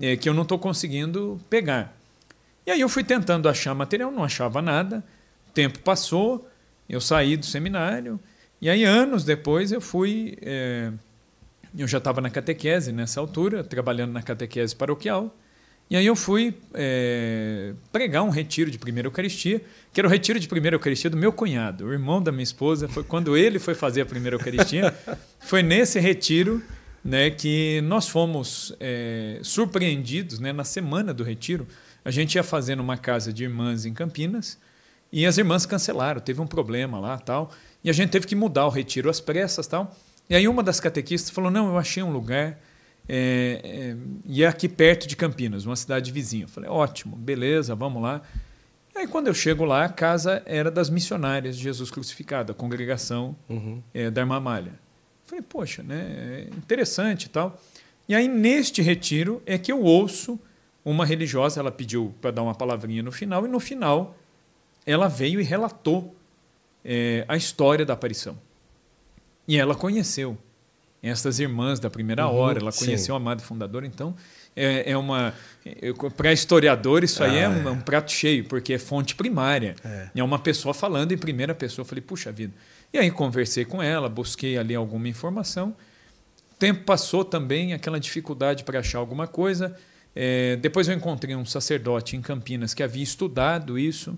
é, 0.01 0.15
que 0.15 0.27
eu 0.29 0.33
não 0.33 0.43
estou 0.43 0.59
conseguindo 0.59 1.39
pegar. 1.49 1.95
E 2.65 2.71
aí 2.71 2.81
eu 2.81 2.89
fui 2.89 3.03
tentando 3.03 3.49
achar 3.49 3.73
material, 3.73 4.11
não 4.11 4.23
achava 4.23 4.61
nada. 4.61 5.03
O 5.49 5.51
tempo 5.51 5.79
passou, 5.79 6.47
eu 6.87 7.01
saí 7.01 7.35
do 7.35 7.45
seminário 7.45 8.19
e 8.61 8.69
aí 8.69 8.83
anos 8.83 9.23
depois 9.23 9.71
eu 9.71 9.79
fui, 9.79 10.37
é, 10.41 10.91
eu 11.77 11.87
já 11.87 11.97
estava 11.97 12.19
na 12.19 12.29
catequese 12.29 12.91
nessa 12.91 13.19
altura, 13.19 13.63
trabalhando 13.63 14.11
na 14.11 14.21
catequese 14.21 14.75
paroquial. 14.75 15.35
E 15.89 15.96
aí 15.96 16.05
eu 16.05 16.15
fui 16.15 16.53
é, 16.75 17.74
pregar 17.91 18.22
um 18.22 18.29
retiro 18.29 18.69
de 18.69 18.77
primeira 18.77 19.08
Eucaristia, 19.08 19.60
que 19.91 20.00
era 20.00 20.08
o 20.08 20.12
retiro 20.12 20.39
de 20.39 20.48
primeira 20.48 20.75
Eucaristia 20.75 21.10
do 21.10 21.17
meu 21.17 21.34
cunhado, 21.34 21.86
o 21.86 21.91
irmão 21.91 22.22
da 22.22 22.31
minha 22.31 22.43
esposa. 22.43 22.88
Foi 22.88 23.03
quando 23.03 23.36
ele 23.36 23.58
foi 23.58 23.74
fazer 23.74 24.01
a 24.01 24.05
primeira 24.05 24.36
Eucaristia. 24.36 24.93
foi 25.41 25.63
nesse 25.63 26.00
retiro 26.00 26.62
né, 27.03 27.31
que 27.31 27.81
nós 27.81 28.08
fomos 28.08 28.75
é, 28.79 29.39
surpreendidos 29.41 30.39
né, 30.39 30.53
na 30.53 30.63
semana 30.63 31.12
do 31.12 31.24
retiro. 31.24 31.67
A 32.05 32.12
gente 32.12 32.36
ia 32.36 32.43
fazendo 32.43 32.81
uma 32.81 32.96
casa 32.96 33.34
de 33.34 33.43
irmãs 33.43 33.84
em 33.84 33.93
Campinas 33.93 34.60
e 35.12 35.25
as 35.25 35.39
irmãs 35.39 35.65
cancelaram, 35.65 36.22
teve 36.22 36.39
um 36.39 36.48
problema 36.48 37.00
lá 37.00 37.17
tal. 37.17 37.51
E 37.84 37.89
a 37.89 37.93
gente 37.93 38.12
teve 38.12 38.27
que 38.27 38.36
mudar 38.36 38.67
o 38.67 38.69
retiro 38.69 39.10
às 39.10 39.19
pressas 39.19 39.65
tal. 39.65 39.96
E 40.29 40.36
aí 40.36 40.48
uma 40.48 40.62
das 40.62 40.79
catequistas 40.79 41.31
falou: 41.31 41.50
Não, 41.50 41.69
eu 41.69 41.77
achei 41.79 42.03
um 42.03 42.12
lugar. 42.12 42.60
É, 43.11 43.59
é, 43.63 43.95
e 44.27 44.43
é 44.43 44.47
aqui 44.47 44.69
perto 44.69 45.07
de 45.07 45.15
Campinas, 45.15 45.65
uma 45.65 45.75
cidade 45.75 46.11
vizinha. 46.11 46.43
Eu 46.43 46.47
falei: 46.47 46.69
Ótimo, 46.69 47.15
beleza, 47.15 47.73
vamos 47.73 48.03
lá. 48.03 48.21
E 48.93 48.99
aí 48.99 49.07
quando 49.07 49.27
eu 49.27 49.33
chego 49.33 49.65
lá, 49.65 49.85
a 49.85 49.89
casa 49.89 50.43
era 50.45 50.69
das 50.69 50.91
missionárias 50.91 51.57
de 51.57 51.63
Jesus 51.63 51.89
crucificado, 51.89 52.51
a 52.51 52.55
congregação 52.55 53.35
uhum. 53.49 53.81
é, 53.95 54.11
da 54.11 54.21
Irmã 54.21 54.39
Malha. 54.39 54.73
Falei: 55.25 55.41
Poxa, 55.41 55.81
né, 55.81 56.47
é 56.51 56.55
interessante 56.55 57.23
e 57.23 57.29
tal. 57.29 57.59
E 58.07 58.13
aí 58.13 58.27
neste 58.27 58.83
retiro 58.83 59.41
é 59.43 59.57
que 59.57 59.71
eu 59.71 59.81
ouço 59.81 60.39
uma 60.85 61.03
religiosa, 61.03 61.59
ela 61.59 61.71
pediu 61.71 62.13
para 62.21 62.29
dar 62.29 62.43
uma 62.43 62.53
palavrinha 62.53 63.01
no 63.01 63.11
final, 63.11 63.43
e 63.43 63.49
no 63.49 63.59
final 63.59 64.15
ela 64.85 65.07
veio 65.07 65.41
e 65.41 65.43
relatou 65.43 66.15
é, 66.85 67.25
a 67.27 67.35
história 67.35 67.85
da 67.85 67.93
aparição. 67.93 68.37
E 69.47 69.57
ela 69.57 69.73
conheceu 69.73 70.37
essas 71.01 71.39
irmãs 71.39 71.79
da 71.79 71.89
primeira 71.89 72.27
uhum, 72.27 72.35
hora, 72.35 72.59
ela 72.59 72.71
conheceu 72.71 73.13
o 73.13 73.17
amado 73.17 73.41
fundador, 73.41 73.83
então 73.83 74.15
é, 74.55 74.91
é 74.91 74.97
uma. 74.97 75.33
Para 76.17 76.33
historiador, 76.33 77.03
isso 77.03 77.23
aí 77.23 77.37
é, 77.37 77.45
ah, 77.45 77.49
um, 77.49 77.67
é, 77.67 77.71
um, 77.71 77.79
prato 77.79 78.11
cheio, 78.11 78.45
porque 78.45 78.73
é 78.73 78.79
fonte 78.79 79.15
primária. 79.15 79.75
É. 79.83 80.09
é 80.15 80.23
uma 80.23 80.39
pessoa 80.39 80.73
falando 80.73 81.11
em 81.11 81.17
primeira 81.17 81.55
pessoa. 81.55 81.83
Eu 81.83 81.87
falei, 81.87 82.01
puxa 82.01 82.31
vida. 82.31 82.53
E 82.91 82.97
aí 82.97 83.09
conversei 83.11 83.63
com 83.63 83.81
ela, 83.81 84.09
busquei 84.09 84.57
ali 84.57 84.75
alguma 84.75 85.07
informação. 85.07 85.75
O 86.51 86.55
tempo 86.55 86.83
passou 86.83 87.23
também, 87.23 87.73
aquela 87.73 87.99
dificuldade 87.99 88.63
para 88.63 88.79
achar 88.79 88.97
alguma 88.97 89.27
coisa. 89.27 89.75
É, 90.15 90.57
depois 90.57 90.87
eu 90.87 90.95
encontrei 90.95 91.35
um 91.35 91.45
sacerdote 91.45 92.17
em 92.17 92.21
Campinas 92.21 92.73
que 92.73 92.83
havia 92.83 93.03
estudado 93.03 93.77
isso 93.77 94.17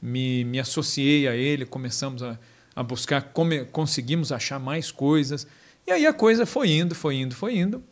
me, 0.00 0.44
me 0.44 0.58
associei 0.58 1.28
a 1.28 1.36
ele, 1.36 1.66
começamos 1.66 2.22
a, 2.22 2.38
a 2.74 2.82
buscar, 2.82 3.22
come, 3.32 3.64
conseguimos 3.66 4.32
achar 4.32 4.58
mais 4.58 4.90
coisas. 4.90 5.46
E 5.86 5.92
aí 5.92 6.06
a 6.06 6.12
coisa 6.12 6.46
foi 6.46 6.70
indo, 6.70 6.94
foi 6.94 7.16
indo, 7.16 7.34
foi 7.34 7.56
indo, 7.56 7.82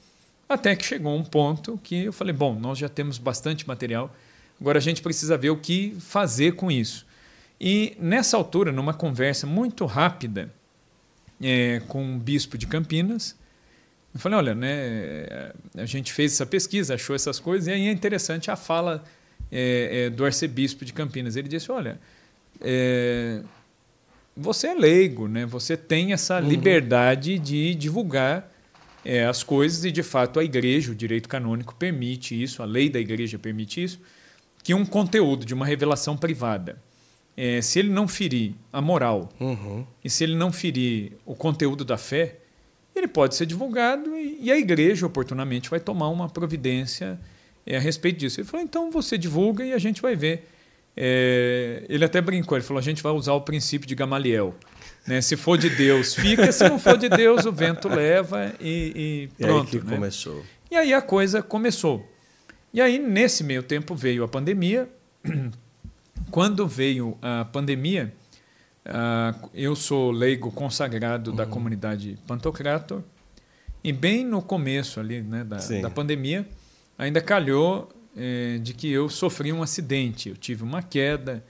até 0.49 0.75
que 0.75 0.85
chegou 0.85 1.16
um 1.16 1.25
ponto 1.25 1.78
que 1.83 2.04
eu 2.04 2.12
falei: 2.12 2.33
bom, 2.33 2.59
nós 2.59 2.78
já 2.78 2.88
temos 2.88 3.18
bastante 3.18 3.66
material, 3.66 4.14
agora 4.61 4.78
a 4.78 4.83
gente 4.83 5.02
precisa 5.02 5.37
ver 5.37 5.50
o 5.50 5.57
que 5.57 5.97
fazer 6.00 6.52
com 6.52 6.71
isso. 6.71 7.07
E 7.61 7.97
nessa 7.99 8.37
altura, 8.37 8.71
numa 8.71 8.95
conversa 8.95 9.47
muito 9.47 9.85
rápida 9.85 10.52
é, 11.42 11.80
com 11.88 12.16
o 12.16 12.18
bispo 12.18 12.57
de 12.57 12.66
Campinas, 12.66 13.37
eu 14.14 14.21
falei: 14.21 14.38
olha, 14.38 14.54
né, 14.54 15.52
a 15.76 15.87
gente 15.87 16.12
fez 16.12 16.33
essa 16.33 16.47
pesquisa, 16.47 16.95
achou 16.95 17.14
essas 17.14 17.38
coisas, 17.38 17.66
e 17.66 17.73
aí 17.73 17.88
é 17.88 17.92
interessante 17.92 18.50
a 18.50 18.57
fala 18.57 19.04
é, 19.50 20.07
é, 20.07 20.11
do 20.11 20.25
arcebispo 20.25 20.85
de 20.85 20.92
Campinas. 20.92 21.37
Ele 21.37 21.49
disse: 21.49 21.71
Olha, 21.71 22.00
é, 22.61 23.42
você 24.38 24.68
é 24.68 24.75
leigo, 24.75 25.26
né? 25.26 25.45
você 25.45 25.76
tem 25.76 26.12
essa 26.12 26.40
uhum. 26.40 26.49
liberdade 26.49 27.38
de 27.38 27.75
divulgar 27.75 28.50
é, 29.04 29.25
as 29.25 29.42
coisas 29.42 29.85
e, 29.85 29.90
de 29.90 30.02
fato, 30.02 30.38
a 30.38 30.45
igreja, 30.45 30.92
o 30.92 30.95
direito 30.95 31.28
canônico, 31.28 31.75
permite 31.75 32.40
isso, 32.40 32.62
a 32.62 32.64
lei 32.64 32.88
da 32.88 33.00
igreja 33.00 33.38
permite 33.38 33.83
isso, 33.83 34.00
que 34.62 34.73
um 34.73 34.87
conteúdo 34.87 35.45
de 35.45 35.54
uma 35.54 35.66
revelação 35.66 36.16
privada, 36.16 36.80
é, 37.37 37.61
se 37.61 37.78
ele 37.78 37.90
não 37.90 38.07
ferir 38.07 38.54
a 38.73 38.80
moral 38.80 39.28
uhum. 39.40 39.85
e 40.04 40.11
se 40.11 40.25
ele 40.25 40.35
não 40.35 40.52
ferir 40.52 41.12
o 41.25 41.35
conteúdo 41.35 41.85
da 41.85 41.97
fé, 41.97 42.37
ele 42.95 43.09
pode 43.09 43.35
ser 43.35 43.47
divulgado 43.47 44.16
e, 44.16 44.38
e 44.42 44.52
a 44.52 44.59
igreja, 44.59 45.07
oportunamente, 45.07 45.71
vai 45.71 45.80
tomar 45.80 46.09
uma 46.09 46.28
providência 46.28 47.18
é, 47.64 47.76
a 47.76 47.80
respeito 47.80 48.18
disso. 48.18 48.40
Ele 48.40 48.49
falou, 48.49 48.64
então 48.64 48.90
você 48.90 49.16
divulga 49.16 49.64
e 49.64 49.73
a 49.73 49.78
gente 49.78 50.02
vai 50.02 50.14
ver. 50.16 50.49
É, 51.00 51.85
ele 51.88 52.05
até 52.05 52.21
brincou, 52.21 52.59
ele 52.59 52.64
falou, 52.64 52.81
a 52.81 52.83
gente 52.83 53.05
vai 53.05 53.12
usar 53.12 53.33
o 53.33 53.40
princípio 53.40 53.87
de 53.87 53.95
Gamaliel. 53.95 54.52
Né? 55.07 55.21
Se 55.21 55.37
for 55.37 55.57
de 55.57 55.71
Deus, 55.71 56.12
fica, 56.12 56.50
se 56.50 56.69
não 56.69 56.76
for 56.76 56.99
de 56.99 57.09
Deus, 57.09 57.47
o 57.47 57.52
vento 57.52 57.88
leva 57.88 58.52
e, 58.61 59.28
e 59.38 59.45
pronto. 59.45 59.76
E 59.76 59.78
aí 59.78 59.85
né? 59.85 59.95
começou. 59.95 60.45
E 60.69 60.76
aí 60.76 60.93
a 60.93 61.00
coisa 61.00 61.40
começou. 61.40 62.05
E 62.75 62.81
aí, 62.81 62.99
nesse 62.99 63.45
meio 63.45 63.62
tempo, 63.62 63.95
veio 63.95 64.25
a 64.25 64.28
pandemia. 64.28 64.88
Quando 66.33 66.67
veio 66.67 67.17
a 67.23 67.45
pandemia, 67.45 68.12
eu 69.55 69.76
sou 69.76 70.11
leigo 70.11 70.50
consagrado 70.50 71.31
uhum. 71.31 71.37
da 71.37 71.47
comunidade 71.47 72.19
Pantocrator. 72.26 73.02
E 73.85 73.93
bem 73.93 74.25
no 74.25 74.43
começo 74.43 74.99
ali 74.99 75.23
né, 75.23 75.45
da, 75.45 75.59
da 75.81 75.88
pandemia, 75.88 76.45
ainda 76.99 77.21
calhou 77.21 77.88
é, 78.19 78.59
de 78.59 78.75
que 78.75 78.91
eu 78.91 79.09
sofri 79.09 79.53
um 79.53 79.63
acidente. 79.63 80.29
Eu 80.29 80.37
tive 80.37 80.65
uma 80.65 80.83
queda, 80.83 81.45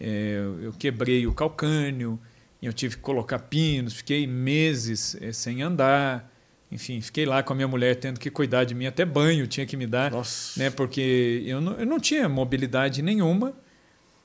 é, 0.00 0.40
eu 0.62 0.72
quebrei 0.72 1.26
o 1.26 1.34
calcânio, 1.34 2.18
eu 2.62 2.72
tive 2.72 2.96
que 2.96 3.02
colocar 3.02 3.40
pinos, 3.40 3.94
fiquei 3.94 4.26
meses 4.26 5.16
é, 5.20 5.32
sem 5.32 5.62
andar. 5.62 6.30
Enfim, 6.70 7.00
fiquei 7.00 7.26
lá 7.26 7.42
com 7.42 7.52
a 7.52 7.56
minha 7.56 7.68
mulher 7.68 7.96
tendo 7.96 8.18
que 8.18 8.30
cuidar 8.30 8.64
de 8.64 8.74
mim, 8.74 8.86
até 8.86 9.04
banho 9.04 9.46
tinha 9.46 9.66
que 9.66 9.76
me 9.76 9.86
dar, 9.86 10.10
Nossa. 10.10 10.58
né? 10.58 10.70
Porque 10.70 11.42
eu 11.44 11.60
não, 11.60 11.72
eu 11.72 11.84
não 11.84 12.00
tinha 12.00 12.28
mobilidade 12.28 13.02
nenhuma. 13.02 13.52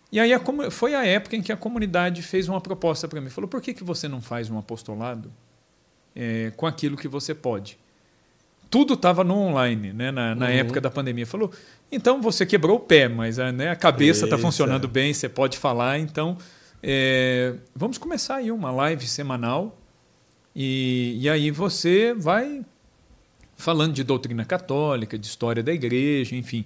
E 0.09 0.19
aí 0.19 0.31
a, 0.31 0.41
foi 0.71 0.95
a 0.95 1.05
época 1.05 1.35
em 1.35 1.41
que 1.41 1.51
a 1.51 1.57
comunidade 1.57 2.21
fez 2.21 2.47
uma 2.47 2.61
proposta 2.61 3.05
para 3.07 3.19
mim. 3.19 3.29
Falou: 3.29 3.49
por 3.49 3.61
que, 3.61 3.73
que 3.73 3.83
você 3.83 4.07
não 4.07 4.21
faz 4.21 4.49
um 4.49 4.57
apostolado 4.57 5.29
é, 6.15 6.53
com 6.55 6.65
aquilo 6.65 6.95
que 6.95 7.07
você 7.07 7.35
pode? 7.35 7.77
tudo 8.69 8.93
estava 8.93 9.23
no 9.23 9.35
online, 9.35 9.93
né, 9.93 10.11
na, 10.11 10.35
na 10.35 10.45
uhum. 10.45 10.51
época 10.51 10.81
da 10.81 10.89
pandemia. 10.89 11.25
Falou, 11.25 11.51
então 11.91 12.21
você 12.21 12.45
quebrou 12.45 12.77
o 12.77 12.79
pé, 12.79 13.07
mas 13.07 13.39
a, 13.39 13.51
né, 13.51 13.69
a 13.69 13.75
cabeça 13.75 14.25
está 14.25 14.37
funcionando 14.37 14.87
bem, 14.87 15.13
você 15.13 15.29
pode 15.29 15.57
falar. 15.57 15.99
Então, 15.99 16.37
é, 16.83 17.53
vamos 17.75 17.97
começar 17.97 18.35
aí 18.35 18.51
uma 18.51 18.71
live 18.71 19.07
semanal. 19.07 19.77
E, 20.55 21.17
e 21.19 21.29
aí 21.29 21.51
você 21.51 22.13
vai 22.13 22.65
falando 23.55 23.93
de 23.93 24.03
doutrina 24.03 24.43
católica, 24.43 25.17
de 25.17 25.25
história 25.25 25.63
da 25.63 25.73
igreja, 25.73 26.35
enfim. 26.35 26.65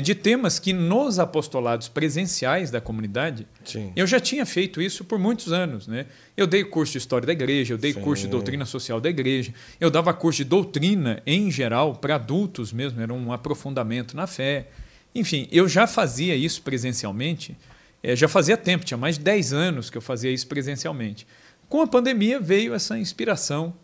de 0.00 0.14
temas 0.14 0.58
que 0.58 0.72
nos 0.72 1.18
apostolados 1.18 1.88
presenciais 1.88 2.70
da 2.70 2.80
comunidade, 2.80 3.46
Sim. 3.64 3.92
eu 3.94 4.06
já 4.06 4.18
tinha 4.18 4.46
feito 4.46 4.80
isso 4.80 5.04
por 5.04 5.18
muitos 5.18 5.52
anos. 5.52 5.86
Né? 5.86 6.06
Eu 6.36 6.46
dei 6.46 6.64
curso 6.64 6.92
de 6.92 6.98
História 6.98 7.26
da 7.26 7.32
Igreja, 7.32 7.74
eu 7.74 7.78
dei 7.78 7.92
Sim. 7.92 8.00
curso 8.00 8.22
de 8.24 8.30
Doutrina 8.30 8.64
Social 8.64 8.98
da 8.98 9.10
Igreja, 9.10 9.52
eu 9.78 9.90
dava 9.90 10.14
curso 10.14 10.38
de 10.38 10.44
doutrina 10.44 11.22
em 11.26 11.50
geral 11.50 11.94
para 11.96 12.14
adultos 12.14 12.72
mesmo, 12.72 13.00
era 13.00 13.12
um 13.12 13.30
aprofundamento 13.30 14.16
na 14.16 14.26
fé. 14.26 14.68
Enfim, 15.14 15.48
eu 15.52 15.68
já 15.68 15.86
fazia 15.86 16.34
isso 16.34 16.62
presencialmente, 16.62 17.56
é, 18.02 18.16
já 18.16 18.26
fazia 18.26 18.56
tempo, 18.56 18.84
tinha 18.84 18.98
mais 18.98 19.18
de 19.18 19.24
10 19.24 19.52
anos 19.52 19.90
que 19.90 19.98
eu 19.98 20.02
fazia 20.02 20.30
isso 20.30 20.46
presencialmente. 20.46 21.26
Com 21.68 21.82
a 21.82 21.86
pandemia 21.86 22.40
veio 22.40 22.72
essa 22.72 22.98
inspiração 22.98 23.74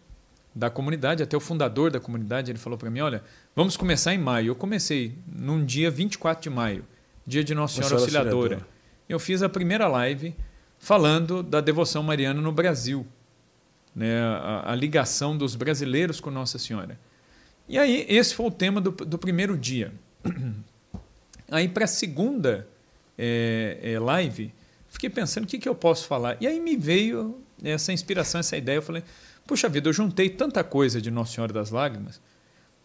da 0.54 0.68
comunidade, 0.68 1.22
até 1.22 1.36
o 1.36 1.40
fundador 1.40 1.90
da 1.90 2.00
comunidade, 2.00 2.50
ele 2.50 2.58
falou 2.58 2.78
para 2.78 2.90
mim, 2.90 3.00
olha, 3.00 3.22
vamos 3.54 3.76
começar 3.76 4.14
em 4.14 4.18
maio. 4.18 4.48
Eu 4.48 4.54
comecei 4.54 5.14
num 5.26 5.64
dia 5.64 5.90
24 5.90 6.42
de 6.42 6.50
maio, 6.50 6.84
dia 7.26 7.44
de 7.44 7.54
Nossa 7.54 7.74
Senhora, 7.74 7.94
Nossa 7.94 8.04
Auxiliadora. 8.04 8.36
Auxiliadora. 8.36 8.66
Eu 9.08 9.18
fiz 9.18 9.42
a 9.42 9.48
primeira 9.48 9.86
live 9.88 10.34
falando 10.78 11.42
da 11.42 11.60
devoção 11.60 12.02
mariana 12.02 12.40
no 12.40 12.52
Brasil, 12.52 13.06
né, 13.94 14.22
a, 14.22 14.72
a 14.72 14.74
ligação 14.74 15.36
dos 15.36 15.54
brasileiros 15.54 16.20
com 16.20 16.30
Nossa 16.30 16.58
Senhora. 16.58 16.98
E 17.68 17.78
aí, 17.78 18.04
esse 18.08 18.34
foi 18.34 18.46
o 18.46 18.50
tema 18.50 18.80
do, 18.80 18.90
do 18.90 19.18
primeiro 19.18 19.56
dia. 19.56 19.92
Aí, 21.52 21.68
para 21.68 21.84
a 21.84 21.88
segunda 21.88 22.66
é, 23.18 23.78
é, 23.82 23.98
live, 23.98 24.52
fiquei 24.88 25.10
pensando 25.10 25.44
o 25.44 25.46
que, 25.46 25.58
que 25.58 25.68
eu 25.68 25.74
posso 25.74 26.06
falar. 26.06 26.36
E 26.40 26.46
aí 26.46 26.58
me 26.60 26.76
veio 26.76 27.42
essa 27.62 27.92
inspiração, 27.92 28.38
essa 28.38 28.56
ideia. 28.56 28.76
Eu 28.76 28.82
falei, 28.82 29.02
puxa 29.46 29.68
vida, 29.68 29.88
eu 29.88 29.92
juntei 29.92 30.30
tanta 30.30 30.64
coisa 30.64 31.02
de 31.02 31.10
Nossa 31.10 31.34
Senhora 31.34 31.52
das 31.52 31.70
Lágrimas, 31.70 32.20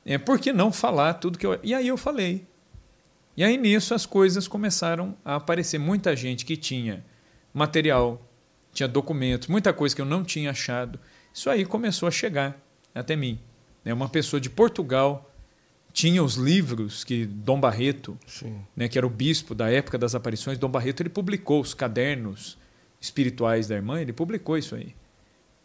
é, 0.06 0.18
por 0.18 0.40
que 0.40 0.54
não 0.54 0.72
falar 0.72 1.16
tudo 1.16 1.38
que 1.38 1.46
eu. 1.46 1.60
E 1.64 1.74
aí 1.74 1.88
eu 1.88 1.98
falei. 1.98 2.46
E 3.36 3.44
aí 3.44 3.58
nisso 3.58 3.94
as 3.94 4.06
coisas 4.06 4.48
começaram 4.48 5.16
a 5.26 5.36
aparecer. 5.36 5.78
Muita 5.78 6.16
gente 6.16 6.46
que 6.46 6.56
tinha 6.56 7.04
material, 7.54 8.22
tinha 8.72 8.88
documentos, 8.88 9.48
muita 9.48 9.74
coisa 9.74 9.96
que 9.96 10.02
eu 10.02 10.06
não 10.06 10.24
tinha 10.24 10.52
achado. 10.52 11.00
Isso 11.34 11.50
aí 11.50 11.66
começou 11.66 12.08
a 12.08 12.12
chegar 12.12 12.58
até 12.94 13.16
mim. 13.16 13.40
É 13.84 13.94
uma 13.94 14.08
pessoa 14.08 14.40
de 14.40 14.50
Portugal 14.50 15.32
tinha 15.96 16.22
os 16.22 16.36
livros 16.36 17.06
que 17.06 17.26
Dom 17.26 17.58
Barreto, 17.58 18.18
né, 18.76 18.90
que 18.90 18.98
era 18.98 19.08
o 19.08 19.10
bispo 19.10 19.56
da 19.56 19.72
época 19.72 19.98
das 19.98 20.14
aparições, 20.14 20.58
Dom 20.58 20.68
Barreto 20.68 21.02
ele 21.02 21.10
publicou 21.10 21.62
os 21.62 21.74
cadernos 21.74 22.58
espirituais 23.00 23.70
da 23.70 23.76
irmã, 23.76 24.02
ele 24.02 24.12
publicou 24.12 24.58
isso 24.58 24.76
aí. 24.76 24.94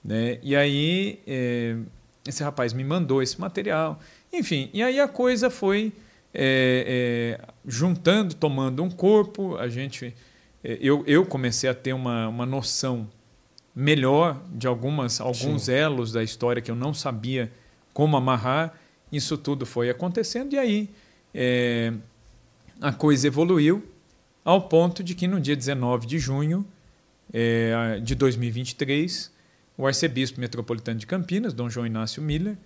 Né? 0.04 0.38
E 0.40 0.54
aí 0.54 1.18
é, 1.26 1.76
esse 2.24 2.44
rapaz 2.44 2.72
me 2.72 2.84
mandou 2.84 3.20
esse 3.20 3.40
material. 3.40 3.98
Enfim, 4.32 4.70
e 4.72 4.82
aí 4.82 5.00
a 5.00 5.08
coisa 5.08 5.50
foi 5.50 5.92
é, 6.32 7.38
é, 7.38 7.48
juntando, 7.66 8.34
tomando 8.34 8.82
um 8.82 8.90
corpo, 8.90 9.56
a 9.56 9.68
gente 9.68 10.14
é, 10.62 10.78
eu, 10.80 11.02
eu 11.06 11.26
comecei 11.26 11.68
a 11.68 11.74
ter 11.74 11.92
uma, 11.92 12.28
uma 12.28 12.46
noção 12.46 13.08
melhor 13.74 14.42
de 14.52 14.66
algumas 14.66 15.20
alguns 15.20 15.62
Sim. 15.62 15.72
elos 15.72 16.12
da 16.12 16.22
história 16.22 16.60
que 16.60 16.70
eu 16.70 16.76
não 16.76 16.92
sabia 16.92 17.50
como 17.92 18.16
amarrar. 18.16 18.74
Isso 19.10 19.36
tudo 19.36 19.66
foi 19.66 19.90
acontecendo 19.90 20.52
e 20.52 20.58
aí 20.58 20.90
é, 21.34 21.92
a 22.80 22.92
coisa 22.92 23.26
evoluiu 23.26 23.84
ao 24.44 24.62
ponto 24.62 25.02
de 25.02 25.14
que 25.14 25.26
no 25.26 25.40
dia 25.40 25.56
19 25.56 26.06
de 26.06 26.18
junho 26.18 26.64
é, 27.32 28.00
de 28.02 28.14
2023, 28.14 29.32
o 29.76 29.86
arcebispo 29.86 30.40
metropolitano 30.40 30.98
de 30.98 31.06
Campinas, 31.06 31.52
Dom 31.52 31.68
João 31.68 31.86
Inácio 31.86 32.22
Miller, 32.22 32.56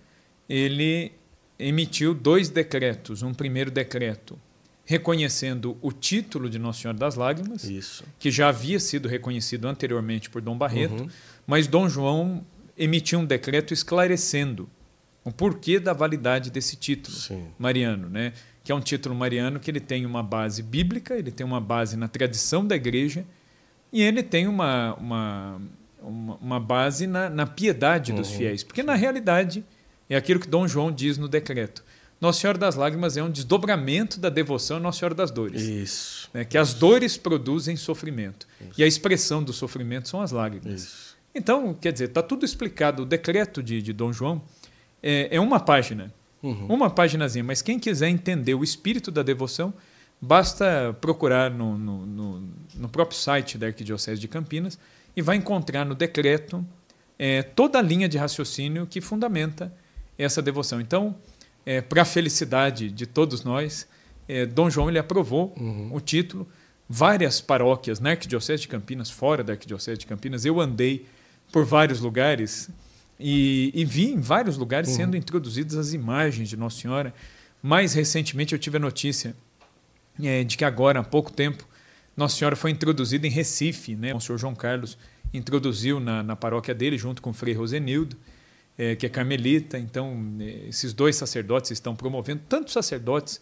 ele 0.49 1.11
emitiu 1.57 2.13
dois 2.13 2.49
decretos. 2.49 3.23
Um 3.23 3.33
primeiro 3.33 3.71
decreto 3.71 4.39
reconhecendo 4.85 5.77
o 5.81 5.91
título 5.91 6.47
de 6.49 6.59
Nossa 6.59 6.81
Senhora 6.81 6.97
das 6.97 7.15
Lágrimas, 7.15 7.63
Isso. 7.63 8.03
que 8.19 8.29
já 8.29 8.49
havia 8.49 8.79
sido 8.79 9.07
reconhecido 9.07 9.67
anteriormente 9.67 10.29
por 10.29 10.41
Dom 10.41 10.55
Barreto, 10.55 11.03
uhum. 11.03 11.09
mas 11.47 11.65
Dom 11.65 11.89
João 11.89 12.45
emitiu 12.77 13.19
um 13.19 13.25
decreto 13.25 13.73
esclarecendo 13.73 14.69
o 15.23 15.31
porquê 15.31 15.79
da 15.79 15.91
validade 15.91 16.51
desse 16.51 16.75
título 16.75 17.17
Sim. 17.17 17.47
mariano, 17.57 18.07
né? 18.09 18.31
que 18.65 18.71
é 18.71 18.75
um 18.75 18.81
título 18.81 19.13
mariano 19.13 19.59
que 19.59 19.69
ele 19.69 19.79
tem 19.79 20.07
uma 20.07 20.23
base 20.23 20.63
bíblica, 20.63 21.15
ele 21.15 21.31
tem 21.31 21.45
uma 21.45 21.61
base 21.61 21.95
na 21.95 22.07
tradição 22.07 22.65
da 22.65 22.75
igreja 22.75 23.23
e 23.93 24.01
ele 24.01 24.23
tem 24.23 24.47
uma, 24.47 24.95
uma, 24.95 25.61
uma, 26.01 26.35
uma 26.37 26.59
base 26.59 27.05
na, 27.05 27.29
na 27.29 27.45
piedade 27.45 28.11
uhum. 28.11 28.17
dos 28.17 28.31
fiéis. 28.31 28.63
Porque, 28.63 28.81
na 28.81 28.95
realidade, 28.95 29.63
é 30.09 30.15
aquilo 30.15 30.39
que 30.39 30.47
Dom 30.47 30.67
João 30.67 30.91
diz 30.91 31.17
no 31.17 31.27
decreto. 31.27 31.83
Nossa 32.19 32.39
Senhora 32.39 32.57
das 32.57 32.75
Lágrimas 32.75 33.17
é 33.17 33.23
um 33.23 33.29
desdobramento 33.29 34.19
da 34.19 34.29
devoção 34.29 34.77
a 34.77 34.79
Nossa 34.79 34.99
Senhora 34.99 35.15
das 35.15 35.31
Dores. 35.31 35.61
Isso. 35.61 36.29
Né? 36.33 36.45
Que 36.45 36.57
as 36.57 36.73
dores 36.73 37.17
produzem 37.17 37.75
sofrimento. 37.75 38.47
Isso. 38.61 38.79
E 38.79 38.83
a 38.83 38.87
expressão 38.87 39.43
do 39.43 39.51
sofrimento 39.51 40.07
são 40.07 40.21
as 40.21 40.31
lágrimas. 40.31 40.81
Isso. 40.81 41.15
Então, 41.33 41.73
quer 41.73 41.91
dizer, 41.91 42.05
está 42.05 42.23
tudo 42.23 42.45
explicado. 42.45 43.03
O 43.03 43.05
decreto 43.05 43.61
de, 43.61 43.81
de 43.81 43.91
Dom 43.91 44.13
João 44.13 44.41
é, 45.03 45.27
é 45.35 45.39
uma 45.39 45.59
página. 45.59 46.13
Uhum. 46.41 46.67
Uma 46.67 46.89
páginazinha. 46.89 47.43
Mas 47.43 47.61
quem 47.61 47.77
quiser 47.77 48.07
entender 48.07 48.53
o 48.53 48.63
espírito 48.63 49.11
da 49.11 49.21
devoção, 49.21 49.73
basta 50.21 50.95
procurar 51.01 51.51
no, 51.51 51.77
no, 51.77 52.05
no, 52.05 52.49
no 52.75 52.89
próprio 52.89 53.17
site 53.17 53.57
da 53.57 53.67
Arquidiocese 53.67 54.21
de 54.21 54.27
Campinas 54.27 54.79
e 55.15 55.21
vai 55.21 55.35
encontrar 55.35 55.85
no 55.85 55.93
decreto 55.93 56.65
é, 57.19 57.43
toda 57.43 57.79
a 57.79 57.81
linha 57.81 58.07
de 58.07 58.17
raciocínio 58.17 58.85
que 58.85 59.01
fundamenta 59.01 59.73
essa 60.17 60.41
devoção. 60.41 60.79
Então, 60.79 61.15
é, 61.65 61.81
para 61.81 62.03
a 62.03 62.05
felicidade 62.05 62.91
de 62.91 63.05
todos 63.05 63.43
nós, 63.43 63.87
é, 64.27 64.45
Dom 64.45 64.69
João 64.69 64.89
ele 64.89 64.99
aprovou 64.99 65.53
uhum. 65.59 65.89
o 65.93 65.99
título. 65.99 66.47
Várias 66.87 67.41
paróquias 67.41 67.99
na 67.99 68.11
Arquidiocese 68.11 68.61
de 68.61 68.67
Campinas, 68.67 69.09
fora 69.09 69.43
da 69.43 69.53
Arquidiocese 69.53 69.97
de 69.97 70.05
Campinas, 70.05 70.45
eu 70.45 70.61
andei 70.61 71.05
por 71.51 71.65
vários 71.65 71.99
lugares 71.99 72.69
e, 73.19 73.71
e 73.73 73.83
vi 73.83 74.11
em 74.11 74.19
vários 74.19 74.57
lugares 74.57 74.89
uhum. 74.89 74.95
sendo 74.95 75.17
introduzidas 75.17 75.75
as 75.75 75.93
imagens 75.93 76.47
de 76.47 76.55
Nossa 76.55 76.79
Senhora. 76.79 77.13
Mais 77.61 77.93
recentemente 77.93 78.53
eu 78.53 78.59
tive 78.59 78.77
a 78.77 78.79
notícia 78.79 79.35
é, 80.21 80.43
de 80.43 80.55
que 80.55 80.63
agora, 80.63 80.99
há 80.99 81.03
pouco 81.03 81.31
tempo, 81.31 81.67
Nossa 82.15 82.37
Senhora 82.37 82.55
foi 82.55 82.69
introduzida 82.69 83.25
em 83.25 83.31
Recife. 83.31 83.95
Né? 83.95 84.13
O 84.13 84.19
senhor 84.19 84.37
João 84.37 84.53
Carlos 84.53 84.95
introduziu 85.33 85.99
na, 85.99 86.21
na 86.21 86.35
paróquia 86.35 86.75
dele, 86.75 86.97
junto 86.99 87.19
com 87.19 87.31
o 87.31 87.33
Frei 87.33 87.55
Rosenildo 87.55 88.15
é, 88.77 88.95
que 88.95 89.05
é 89.05 89.09
carmelita. 89.09 89.77
Então, 89.77 90.35
é, 90.39 90.67
esses 90.69 90.93
dois 90.93 91.15
sacerdotes 91.15 91.71
estão 91.71 91.95
promovendo, 91.95 92.41
tantos 92.47 92.73
sacerdotes 92.73 93.41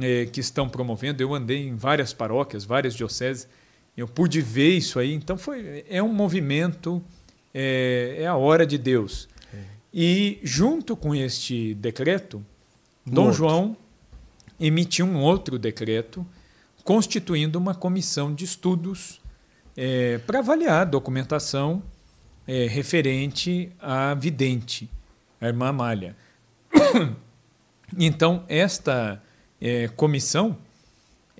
é, 0.00 0.26
que 0.26 0.40
estão 0.40 0.68
promovendo. 0.68 1.22
Eu 1.22 1.34
andei 1.34 1.68
em 1.68 1.76
várias 1.76 2.12
paróquias, 2.12 2.64
várias 2.64 2.94
dioceses, 2.94 3.48
eu 3.96 4.08
pude 4.08 4.40
ver 4.40 4.76
isso 4.76 4.98
aí. 4.98 5.12
Então, 5.12 5.36
foi, 5.36 5.84
é 5.88 6.02
um 6.02 6.12
movimento, 6.12 7.02
é, 7.52 8.16
é 8.20 8.26
a 8.26 8.36
hora 8.36 8.66
de 8.66 8.78
Deus. 8.78 9.28
É. 9.52 9.58
E, 9.92 10.38
junto 10.42 10.96
com 10.96 11.14
este 11.14 11.74
decreto, 11.74 12.44
Dom 13.06 13.32
João 13.32 13.76
emitiu 14.58 15.04
um 15.04 15.20
outro 15.20 15.58
decreto 15.58 16.26
constituindo 16.82 17.58
uma 17.58 17.74
comissão 17.74 18.34
de 18.34 18.44
estudos 18.44 19.20
é, 19.76 20.18
para 20.18 20.38
avaliar 20.38 20.82
a 20.82 20.84
documentação 20.84 21.82
é, 22.46 22.66
referente 22.66 23.70
à 23.80 24.14
vidente, 24.14 24.90
a 25.40 25.46
irmã 25.46 25.68
Amália. 25.68 26.16
Então, 27.96 28.44
esta 28.48 29.22
é, 29.60 29.86
comissão 29.88 30.58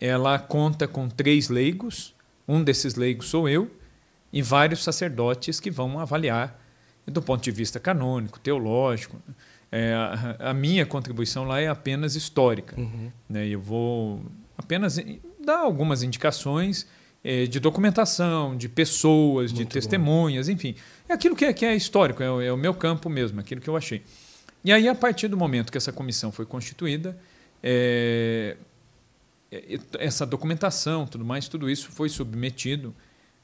ela 0.01 0.39
conta 0.39 0.87
com 0.87 1.09
três 1.09 1.49
leigos, 1.49 2.15
um 2.47 2.63
desses 2.63 2.95
leigos 2.95 3.29
sou 3.29 3.49
eu, 3.49 3.71
e 4.33 4.43
vários 4.43 4.83
sacerdotes 4.83 5.61
que 5.61 5.71
vão 5.71 5.99
avaliar 5.99 6.61
do 7.07 7.23
ponto 7.23 7.43
de 7.43 7.51
vista 7.51 7.79
canônico, 7.79 8.41
teológico. 8.41 9.21
É, 9.71 9.95
a, 9.95 10.51
a, 10.51 10.55
minha 10.55 10.85
contribuição 10.87 11.45
lá 11.45 11.61
é 11.61 11.69
apenas 11.69 12.15
histórica. 12.15 12.79
Uhum. 12.79 13.11
Né? 13.29 13.47
Eu 13.47 13.61
vou 13.61 14.23
apenas 14.57 14.99
dar 15.45 15.59
algumas 15.59 16.03
indicações 16.03 16.87
de 17.25 17.59
documentação, 17.59 18.55
de 18.55 18.69
pessoas, 18.69 19.51
Muito 19.51 19.67
de 19.67 19.73
testemunhas, 19.73 20.47
bom. 20.47 20.53
enfim. 20.53 20.75
É 21.09 21.15
aquilo 21.15 21.35
que 21.35 21.47
é, 21.47 21.53
que 21.55 21.65
é 21.65 21.75
histórico, 21.75 22.23
é 22.23 22.31
o, 22.31 22.41
é 22.41 22.53
o, 22.53 22.57
meu 22.57 22.75
campo 22.75 23.09
mesmo, 23.09 23.41
aquilo 23.41 23.61
que 23.63 23.69
eu 23.69 23.77
achei. 23.77 24.03
E 24.63 24.71
aí, 24.71 24.87
a 24.89 24.95
partir 24.95 25.29
do 25.29 25.37
momento 25.37 25.73
que 25.73 25.79
essa 25.79 25.93
comissão 25.93 26.31
foi 26.31 26.45
constituída, 26.45 27.19
é, 27.63 28.57
é 29.51 29.79
essa 29.99 30.27
documentação, 30.27 31.07
tudo 31.07 31.25
mais, 31.25 31.49
tudo 31.49 31.71
isso 31.71 31.91
foi 31.91 32.11
submetido, 32.11 32.95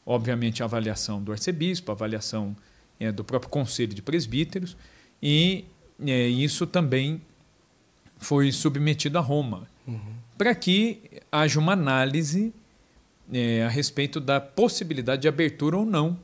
obviamente, 0.05 0.63
à 0.63 0.67
avaliação 0.67 1.23
do 1.23 1.33
arcebispo, 1.33 1.91
à 1.91 1.95
avaliação 1.95 2.55
é, 2.99 3.11
do 3.11 3.25
próprio 3.25 3.51
conselho 3.51 3.95
de 3.95 4.03
presbíteros, 4.03 4.77
e 5.23 5.65
é, 6.07 6.27
isso 6.27 6.67
também 6.67 7.23
foi 8.19 8.53
submetido 8.53 9.17
a 9.19 9.21
Roma, 9.23 9.67
uhum. 9.87 10.15
para 10.37 10.55
que 10.55 11.01
haja 11.33 11.59
uma 11.59 11.73
análise 11.73 12.53
é, 13.33 13.65
a 13.65 13.69
respeito 13.69 14.21
da 14.21 14.41
possibilidade 14.41 15.23
de 15.23 15.29
abertura 15.29 15.77
ou 15.77 15.87
não 15.87 16.19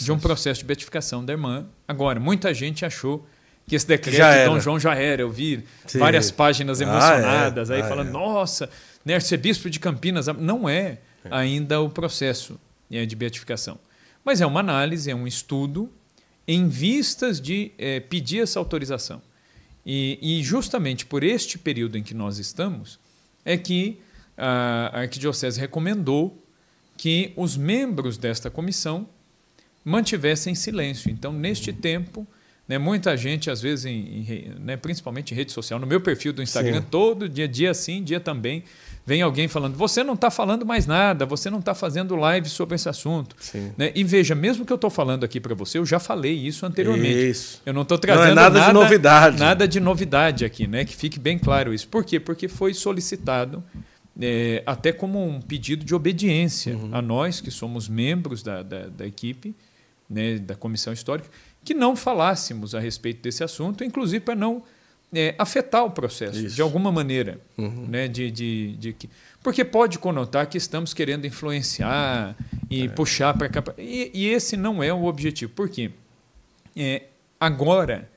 de 0.00 0.12
um 0.12 0.18
processo 0.18 0.60
de 0.60 0.66
beatificação 0.66 1.24
da 1.24 1.32
irmã. 1.32 1.66
Agora, 1.86 2.18
muita 2.18 2.54
gente 2.54 2.84
achou 2.84 3.26
que 3.66 3.74
esse 3.74 3.86
decreto 3.86 4.38
de 4.38 4.44
Dom 4.44 4.60
João 4.60 4.78
já 4.78 4.94
era. 4.94 5.22
Eu 5.22 5.30
vi 5.30 5.64
Sim. 5.86 5.98
várias 5.98 6.30
páginas 6.30 6.80
emocionadas 6.80 7.70
ah, 7.70 7.74
é. 7.74 7.76
aí 7.76 7.82
ah, 7.82 7.88
falando, 7.88 8.08
é. 8.08 8.12
nossa, 8.12 8.70
né, 9.04 9.14
arcebispo 9.14 9.68
de 9.68 9.80
Campinas. 9.80 10.26
Não 10.28 10.68
é, 10.68 10.80
é. 10.82 10.98
ainda 11.30 11.80
o 11.80 11.90
processo 11.90 12.58
né, 12.88 13.04
de 13.04 13.16
beatificação. 13.16 13.78
Mas 14.24 14.40
é 14.40 14.46
uma 14.46 14.60
análise, 14.60 15.10
é 15.10 15.14
um 15.14 15.26
estudo 15.26 15.90
em 16.46 16.68
vistas 16.68 17.40
de 17.40 17.72
é, 17.76 18.00
pedir 18.00 18.42
essa 18.42 18.58
autorização. 18.58 19.20
E, 19.84 20.18
e, 20.20 20.42
justamente 20.42 21.06
por 21.06 21.22
este 21.22 21.58
período 21.58 21.96
em 21.96 22.02
que 22.02 22.14
nós 22.14 22.38
estamos, 22.38 22.98
é 23.44 23.56
que 23.56 24.00
a 24.36 25.00
Arquidiocese 25.00 25.60
recomendou 25.60 26.42
que 26.96 27.32
os 27.36 27.56
membros 27.56 28.16
desta 28.16 28.50
comissão 28.50 29.08
mantivessem 29.84 30.54
silêncio. 30.54 31.10
Então, 31.10 31.32
neste 31.32 31.72
tempo, 31.72 32.26
né, 32.68 32.78
muita 32.78 33.16
gente, 33.16 33.48
às 33.48 33.62
vezes, 33.62 33.84
em, 33.84 33.92
em, 33.92 34.52
né, 34.58 34.76
principalmente 34.76 35.32
em 35.32 35.36
rede 35.36 35.52
social, 35.52 35.78
no 35.78 35.86
meu 35.86 36.00
perfil 36.00 36.32
do 36.32 36.42
Instagram, 36.42 36.80
sim. 36.80 36.86
todo 36.90 37.28
dia, 37.28 37.46
dia 37.46 37.72
sim, 37.72 38.02
dia 38.02 38.18
também, 38.18 38.64
vem 39.06 39.22
alguém 39.22 39.46
falando: 39.46 39.76
você 39.76 40.02
não 40.02 40.14
está 40.14 40.28
falando 40.28 40.66
mais 40.66 40.84
nada, 40.84 41.24
você 41.24 41.48
não 41.48 41.60
está 41.60 41.72
fazendo 41.76 42.16
live 42.16 42.48
sobre 42.48 42.74
esse 42.74 42.88
assunto. 42.88 43.36
Né? 43.78 43.92
E 43.94 44.02
veja, 44.02 44.34
mesmo 44.34 44.66
que 44.66 44.72
eu 44.72 44.76
estou 44.76 44.90
falando 44.90 45.22
aqui 45.22 45.38
para 45.38 45.54
você, 45.54 45.78
eu 45.78 45.86
já 45.86 46.00
falei 46.00 46.34
isso 46.34 46.66
anteriormente. 46.66 47.30
Isso. 47.30 47.62
Eu 47.64 47.72
não 47.72 47.82
estou 47.82 47.96
trazendo 47.96 48.24
não 48.24 48.32
é 48.32 48.34
nada, 48.34 48.58
nada, 48.58 48.66
de 48.66 48.74
novidade. 48.74 49.38
Nada 49.38 49.68
de 49.68 49.78
novidade 49.78 50.44
aqui, 50.44 50.66
né? 50.66 50.84
Que 50.84 50.96
fique 50.96 51.20
bem 51.20 51.38
claro 51.38 51.72
isso. 51.72 51.86
Por 51.86 52.04
quê? 52.04 52.18
Porque 52.18 52.48
foi 52.48 52.74
solicitado. 52.74 53.62
É, 54.20 54.62
até 54.64 54.92
como 54.92 55.22
um 55.22 55.40
pedido 55.40 55.84
de 55.84 55.94
obediência 55.94 56.76
uhum. 56.76 56.88
a 56.92 57.02
nós, 57.02 57.40
que 57.40 57.50
somos 57.50 57.88
membros 57.88 58.42
da, 58.42 58.62
da, 58.62 58.86
da 58.86 59.06
equipe, 59.06 59.54
né, 60.08 60.38
da 60.38 60.54
comissão 60.54 60.92
histórica, 60.92 61.28
que 61.62 61.74
não 61.74 61.94
falássemos 61.94 62.74
a 62.74 62.80
respeito 62.80 63.22
desse 63.22 63.44
assunto, 63.44 63.84
inclusive 63.84 64.20
para 64.20 64.34
não 64.34 64.62
é, 65.12 65.34
afetar 65.38 65.84
o 65.84 65.90
processo 65.90 66.38
Isso. 66.38 66.56
de 66.56 66.62
alguma 66.62 66.90
maneira. 66.90 67.40
Uhum. 67.58 67.86
Né, 67.88 68.08
de, 68.08 68.30
de, 68.30 68.76
de, 68.76 68.96
porque 69.42 69.64
pode 69.64 69.98
conotar 69.98 70.48
que 70.48 70.56
estamos 70.56 70.94
querendo 70.94 71.26
influenciar 71.26 72.36
e 72.70 72.84
é. 72.84 72.88
puxar 72.88 73.36
para 73.36 73.48
cá. 73.48 73.62
E, 73.78 74.10
e, 74.14 74.28
esse 74.28 74.56
não 74.56 74.82
é 74.82 74.92
o 74.92 75.04
objetivo. 75.04 75.52
Por 75.52 75.68
quê? 75.68 75.90
É, 76.74 77.04
agora 77.38 78.08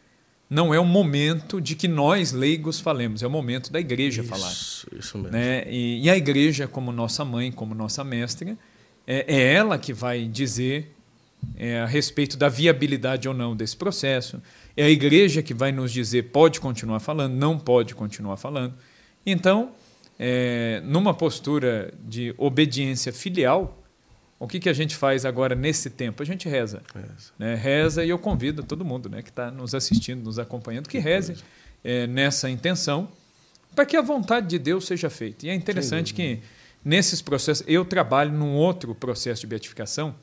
não 0.50 0.74
é 0.74 0.80
o 0.80 0.86
momento 0.86 1.62
de 1.62 1.76
que 1.76 1.88
nós, 1.88 2.32
leigos, 2.32 2.80
falemos, 2.80 3.22
é 3.22 3.28
o 3.28 3.30
momento 3.30 3.72
da 3.72 3.80
igreja 3.80 4.22
isso, 4.22 4.30
falar. 4.30 4.52
Isso 4.52 5.18
mesmo. 5.18 5.32
Né? 5.32 5.64
E, 5.70 6.04
e, 6.04 6.10
a 6.10 6.18
igreja, 6.18 6.68
como 6.68 6.92
nossa 6.92 7.24
mãe, 7.24 7.52
como 7.52 7.76
nossa 7.76 8.04
mestra, 8.04 8.58
é, 9.06 9.26
é 9.28 9.54
ela 9.54 9.78
que 9.78 9.94
vai 9.94 10.26
dizer 10.26 10.96
é, 11.56 11.82
a 11.82 11.86
respeito 11.86 12.36
da 12.36 12.50
viabilidade 12.50 13.28
ou 13.28 13.34
não 13.34 13.56
desse 13.56 13.78
processo. 13.78 14.42
É 14.76 14.86
a 14.86 14.90
igreja 14.90 15.44
que 15.44 15.54
vai 15.54 15.72
nos 15.72 15.92
dizer 15.92 16.32
pode 16.32 16.60
continuar 16.60 17.00
falando, 17.00 17.34
não 17.34 17.60
pode 17.60 17.94
continuar 17.94 18.38
falando. 18.38 18.74
Então, 19.26 19.74
é, 20.18 20.82
numa 20.84 21.14
postura 21.14 21.94
de 22.04 22.34
obediência 22.38 23.14
filial, 23.14 23.84
o 24.40 24.48
que, 24.48 24.60
que 24.60 24.70
a 24.70 24.74
gente 24.74 24.96
faz 24.96 25.26
agora 25.26 25.54
nesse 25.54 25.90
tempo? 25.90 26.24
A 26.24 26.26
gente 26.26 26.48
reza. 26.48 26.82
Reza, 26.96 27.32
né? 27.38 27.56
reza 27.56 28.06
e 28.06 28.10
eu 28.10 28.18
convido 28.18 28.64
todo 28.64 28.86
mundo 28.86 29.10
né, 29.10 29.22
que 29.22 29.30
está 29.30 29.52
nos 29.52 29.76
assistindo, 29.76 30.24
nos 30.24 30.40
acompanhando, 30.40 30.88
que 30.88 30.98
reze 30.98 31.36
é, 31.84 32.08
nessa 32.08 32.50
intenção 32.50 33.10
para 33.76 33.86
que 33.86 33.98
a 33.98 34.02
vontade 34.02 34.48
de 34.48 34.58
Deus 34.58 34.88
seja 34.88 35.10
feita. 35.10 35.46
E 35.46 35.50
é 35.50 35.54
interessante 35.54 36.14
que 36.14 36.40
nesses 36.84 37.22
processos, 37.22 37.64
eu 37.68 37.84
trabalho 37.84 38.32
num 38.32 38.56
outro 38.56 38.96
processo 38.96 39.42
de 39.42 39.48
beatificação, 39.48 40.16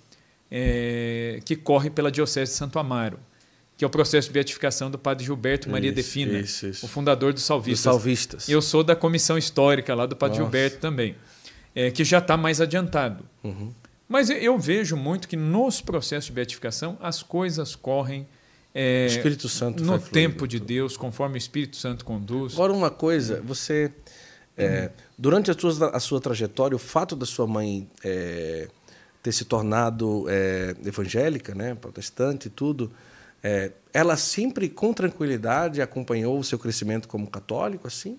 é, 0.50 1.40
que 1.44 1.54
corre 1.54 1.90
pela 1.90 2.10
Diocese 2.10 2.52
de 2.52 2.56
Santo 2.56 2.78
Amaro, 2.78 3.18
que 3.76 3.84
é 3.84 3.86
o 3.86 3.90
processo 3.90 4.28
de 4.28 4.34
beatificação 4.34 4.90
do 4.90 4.98
padre 4.98 5.24
Gilberto 5.24 5.68
Maria 5.68 5.90
isso, 5.90 5.96
Defina, 5.96 6.38
isso, 6.38 6.66
isso. 6.66 6.86
o 6.86 6.88
fundador 6.88 7.32
dos 7.32 7.42
Salvistas. 7.42 7.84
dos 7.84 7.92
Salvistas. 7.92 8.48
Eu 8.48 8.62
sou 8.62 8.82
da 8.82 8.96
comissão 8.96 9.36
histórica 9.36 9.94
lá 9.94 10.06
do 10.06 10.16
padre 10.16 10.38
Nossa. 10.38 10.50
Gilberto 10.50 10.78
também, 10.78 11.14
é, 11.74 11.90
que 11.90 12.04
já 12.04 12.18
está 12.18 12.36
mais 12.36 12.60
adiantado. 12.60 13.24
Uhum. 13.44 13.72
Mas 14.08 14.30
eu 14.30 14.58
vejo 14.58 14.96
muito 14.96 15.26
que 15.26 15.36
nos 15.36 15.80
processos 15.80 16.26
de 16.26 16.32
beatificação 16.32 16.96
as 17.00 17.22
coisas 17.22 17.74
correm 17.74 18.26
é, 18.78 19.06
Espírito 19.06 19.48
Santo 19.48 19.82
no 19.82 19.98
tempo 19.98 20.46
de 20.46 20.60
Deus, 20.60 20.98
conforme 20.98 21.36
o 21.36 21.38
Espírito 21.38 21.78
Santo 21.78 22.04
conduz. 22.04 22.52
Agora, 22.52 22.74
uma 22.74 22.90
coisa, 22.90 23.40
você. 23.42 23.90
É, 24.54 24.82
uhum. 24.82 24.88
Durante 25.16 25.50
a 25.50 25.58
sua, 25.58 25.90
a 25.96 26.00
sua 26.00 26.20
trajetória, 26.20 26.76
o 26.76 26.78
fato 26.78 27.16
da 27.16 27.24
sua 27.24 27.46
mãe 27.46 27.88
é, 28.04 28.68
ter 29.22 29.32
se 29.32 29.46
tornado 29.46 30.26
é, 30.28 30.74
evangélica, 30.84 31.54
né, 31.54 31.74
protestante 31.74 32.48
e 32.48 32.50
tudo, 32.50 32.92
é, 33.42 33.72
ela 33.94 34.16
sempre 34.16 34.68
com 34.68 34.92
tranquilidade 34.92 35.80
acompanhou 35.80 36.38
o 36.38 36.44
seu 36.44 36.58
crescimento 36.58 37.08
como 37.08 37.26
católico, 37.26 37.86
assim? 37.86 38.18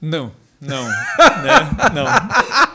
Não, 0.00 0.32
não, 0.60 0.86
né? 1.42 1.70
não. 1.94 2.06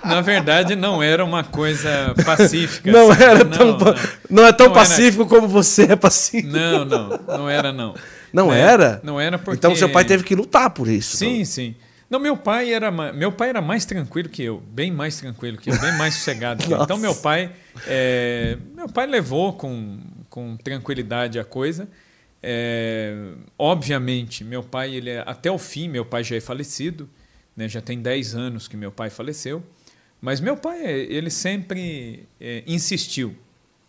Na 0.03 0.21
verdade, 0.21 0.75
não 0.75 1.01
era 1.01 1.23
uma 1.23 1.43
coisa 1.43 2.13
pacífica. 2.25 2.91
Não 2.91 3.11
assim. 3.11 3.23
era 3.23 3.45
tão, 3.45 3.67
não, 3.67 3.77
não. 3.77 3.95
não 4.29 4.45
é 4.45 4.53
tão 4.53 4.67
não 4.67 4.73
pacífico 4.73 5.21
era... 5.23 5.29
como 5.29 5.47
você 5.47 5.83
é 5.83 5.95
pacífico. 5.95 6.53
Não, 6.53 6.85
não, 6.85 7.09
não 7.27 7.49
era 7.49 7.71
não. 7.71 7.95
Não 8.33 8.49
né? 8.49 8.59
era? 8.59 9.01
Não 9.03 9.19
era 9.19 9.37
porque. 9.37 9.57
Então 9.57 9.75
seu 9.75 9.89
pai 9.89 10.03
teve 10.03 10.23
que 10.23 10.35
lutar 10.35 10.69
por 10.71 10.87
isso. 10.87 11.17
Sim, 11.17 11.35
então. 11.35 11.45
sim. 11.45 11.75
Não, 12.09 12.19
meu 12.19 12.37
pai 12.37 12.71
era 12.71 12.91
meu 12.91 13.31
pai 13.31 13.49
era 13.49 13.61
mais 13.61 13.85
tranquilo 13.85 14.29
que 14.29 14.43
eu, 14.43 14.61
bem 14.71 14.91
mais 14.91 15.17
tranquilo 15.17 15.57
que 15.57 15.71
eu, 15.71 15.79
bem 15.79 15.93
mais 15.97 16.15
sossegado 16.15 16.63
que 16.63 16.71
eu. 16.71 16.81
Então 16.83 16.97
meu 16.97 17.15
pai 17.15 17.51
é, 17.87 18.57
meu 18.75 18.87
pai 18.87 19.07
levou 19.07 19.53
com, 19.53 19.99
com 20.29 20.57
tranquilidade 20.57 21.39
a 21.39 21.43
coisa. 21.43 21.87
É, 22.45 23.15
obviamente, 23.57 24.43
meu 24.43 24.61
pai 24.61 24.93
ele 24.93 25.09
é, 25.09 25.23
até 25.25 25.49
o 25.49 25.57
fim, 25.57 25.87
meu 25.87 26.03
pai 26.03 26.23
já 26.23 26.35
é 26.35 26.41
falecido, 26.41 27.09
né, 27.55 27.69
já 27.69 27.79
tem 27.79 28.01
10 28.01 28.35
anos 28.35 28.67
que 28.67 28.75
meu 28.75 28.91
pai 28.91 29.09
faleceu, 29.09 29.63
mas 30.23 30.39
meu 30.39 30.55
pai 30.55 30.81
ele 30.81 31.29
sempre 31.29 32.25
é, 32.39 32.63
insistiu 32.65 33.35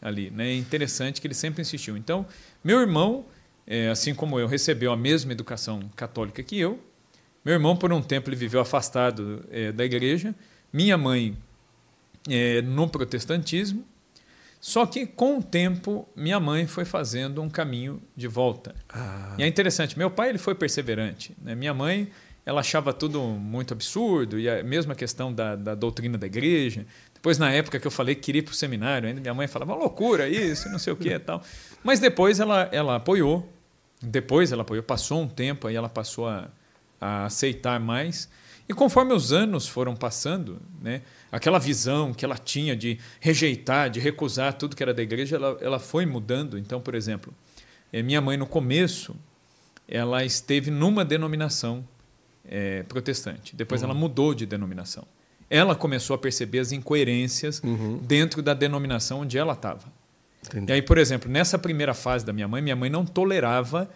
ali, 0.02 0.32
né? 0.32 0.50
É 0.50 0.56
interessante 0.56 1.20
que 1.20 1.28
ele 1.28 1.34
sempre 1.34 1.62
insistiu. 1.62 1.96
Então, 1.96 2.26
meu 2.64 2.80
irmão, 2.80 3.24
é, 3.64 3.88
assim 3.88 4.12
como 4.12 4.40
eu, 4.40 4.48
recebeu 4.48 4.90
a 4.90 4.96
mesma 4.96 5.30
educação 5.30 5.88
católica 5.94 6.42
que 6.42 6.58
eu, 6.58 6.80
meu 7.44 7.54
irmão, 7.54 7.76
por 7.76 7.92
um 7.92 8.02
tempo, 8.02 8.28
ele 8.28 8.36
viveu 8.36 8.60
afastado 8.60 9.44
é, 9.48 9.70
da 9.70 9.84
igreja. 9.84 10.34
Minha 10.72 10.98
mãe, 10.98 11.36
é, 12.28 12.60
no 12.62 12.88
protestantismo. 12.88 13.84
Só 14.60 14.86
que, 14.86 15.06
com 15.06 15.38
o 15.38 15.42
tempo, 15.42 16.08
minha 16.16 16.40
mãe 16.40 16.66
foi 16.66 16.84
fazendo 16.84 17.40
um 17.40 17.48
caminho 17.48 18.02
de 18.16 18.26
volta. 18.26 18.74
Ah. 18.88 19.36
E 19.38 19.44
é 19.44 19.46
interessante, 19.46 19.96
meu 19.96 20.10
pai 20.10 20.30
ele 20.30 20.38
foi 20.38 20.56
perseverante. 20.56 21.32
Né? 21.40 21.54
Minha 21.54 21.72
mãe 21.72 22.10
ela 22.44 22.60
achava 22.60 22.92
tudo 22.92 23.20
muito 23.22 23.72
absurdo, 23.72 24.38
e 24.38 24.48
a 24.48 24.62
mesma 24.62 24.94
questão 24.94 25.32
da, 25.32 25.56
da 25.56 25.74
doutrina 25.74 26.18
da 26.18 26.26
igreja. 26.26 26.86
Depois, 27.14 27.38
na 27.38 27.50
época 27.50 27.80
que 27.80 27.86
eu 27.86 27.90
falei 27.90 28.14
que 28.14 28.20
queria 28.22 28.40
ir 28.40 28.42
para 28.42 28.52
o 28.52 28.54
seminário, 28.54 29.08
ainda 29.08 29.20
minha 29.20 29.34
mãe 29.34 29.46
falava, 29.46 29.74
loucura 29.74 30.28
isso, 30.28 30.68
não 30.68 30.78
sei 30.78 30.92
o 30.92 30.96
que 30.96 31.08
e 31.08 31.18
tal. 31.20 31.42
Mas 31.82 32.00
depois 32.00 32.40
ela, 32.40 32.68
ela 32.70 32.96
apoiou. 32.96 33.50
Depois 34.02 34.52
ela 34.52 34.62
apoiou, 34.62 34.82
passou 34.82 35.22
um 35.22 35.28
tempo, 35.28 35.66
aí 35.66 35.74
ela 35.74 35.88
passou 35.88 36.28
a 36.28 36.50
a 37.04 37.26
aceitar 37.26 37.78
mais. 37.78 38.30
E 38.66 38.72
conforme 38.72 39.12
os 39.12 39.30
anos 39.30 39.68
foram 39.68 39.94
passando, 39.94 40.58
né, 40.80 41.02
aquela 41.30 41.58
visão 41.58 42.14
que 42.14 42.24
ela 42.24 42.38
tinha 42.38 42.74
de 42.74 42.98
rejeitar, 43.20 43.90
de 43.90 44.00
recusar 44.00 44.54
tudo 44.54 44.74
que 44.74 44.82
era 44.82 44.94
da 44.94 45.02
igreja, 45.02 45.36
ela, 45.36 45.58
ela 45.60 45.78
foi 45.78 46.06
mudando. 46.06 46.56
Então, 46.56 46.80
por 46.80 46.94
exemplo, 46.94 47.34
eh, 47.92 48.02
minha 48.02 48.22
mãe 48.22 48.38
no 48.38 48.46
começo, 48.46 49.14
ela 49.86 50.24
esteve 50.24 50.70
numa 50.70 51.04
denominação 51.04 51.86
é, 52.48 52.82
protestante. 52.84 53.54
Depois 53.54 53.82
uhum. 53.82 53.90
ela 53.90 53.98
mudou 53.98 54.34
de 54.34 54.46
denominação. 54.46 55.04
Ela 55.48 55.74
começou 55.74 56.14
a 56.14 56.18
perceber 56.18 56.58
as 56.58 56.72
incoerências 56.72 57.60
uhum. 57.62 57.98
dentro 58.02 58.42
da 58.42 58.54
denominação 58.54 59.20
onde 59.20 59.36
ela 59.36 59.52
estava. 59.52 59.84
E 60.66 60.72
aí, 60.72 60.82
por 60.82 60.98
exemplo, 60.98 61.30
nessa 61.30 61.58
primeira 61.58 61.94
fase 61.94 62.24
da 62.24 62.32
minha 62.32 62.46
mãe, 62.46 62.60
minha 62.60 62.76
mãe 62.76 62.90
não 62.90 63.04
tolerava 63.04 63.88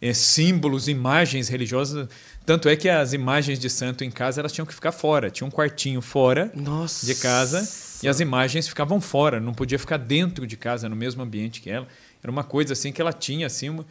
é, 0.00 0.12
símbolos, 0.12 0.88
imagens 0.88 1.48
religiosas. 1.48 2.08
Tanto 2.44 2.68
é 2.68 2.76
que 2.76 2.88
as 2.88 3.12
imagens 3.12 3.58
de 3.58 3.70
santo 3.70 4.04
em 4.04 4.10
casa 4.10 4.40
elas 4.40 4.52
tinham 4.52 4.66
que 4.66 4.74
ficar 4.74 4.92
fora. 4.92 5.30
Tinha 5.30 5.46
um 5.46 5.50
quartinho 5.50 6.02
fora 6.02 6.50
Nossa. 6.54 7.06
de 7.06 7.14
casa 7.14 7.66
e 8.02 8.08
as 8.08 8.20
imagens 8.20 8.68
ficavam 8.68 9.00
fora. 9.00 9.40
Não 9.40 9.54
podia 9.54 9.78
ficar 9.78 9.96
dentro 9.96 10.46
de 10.46 10.56
casa, 10.56 10.88
no 10.88 10.96
mesmo 10.96 11.22
ambiente 11.22 11.60
que 11.60 11.70
ela. 11.70 11.88
Era 12.22 12.30
uma 12.30 12.44
coisa 12.44 12.74
assim 12.74 12.92
que 12.92 13.00
ela 13.00 13.12
tinha 13.12 13.46
assim. 13.46 13.70
Uma... 13.70 13.86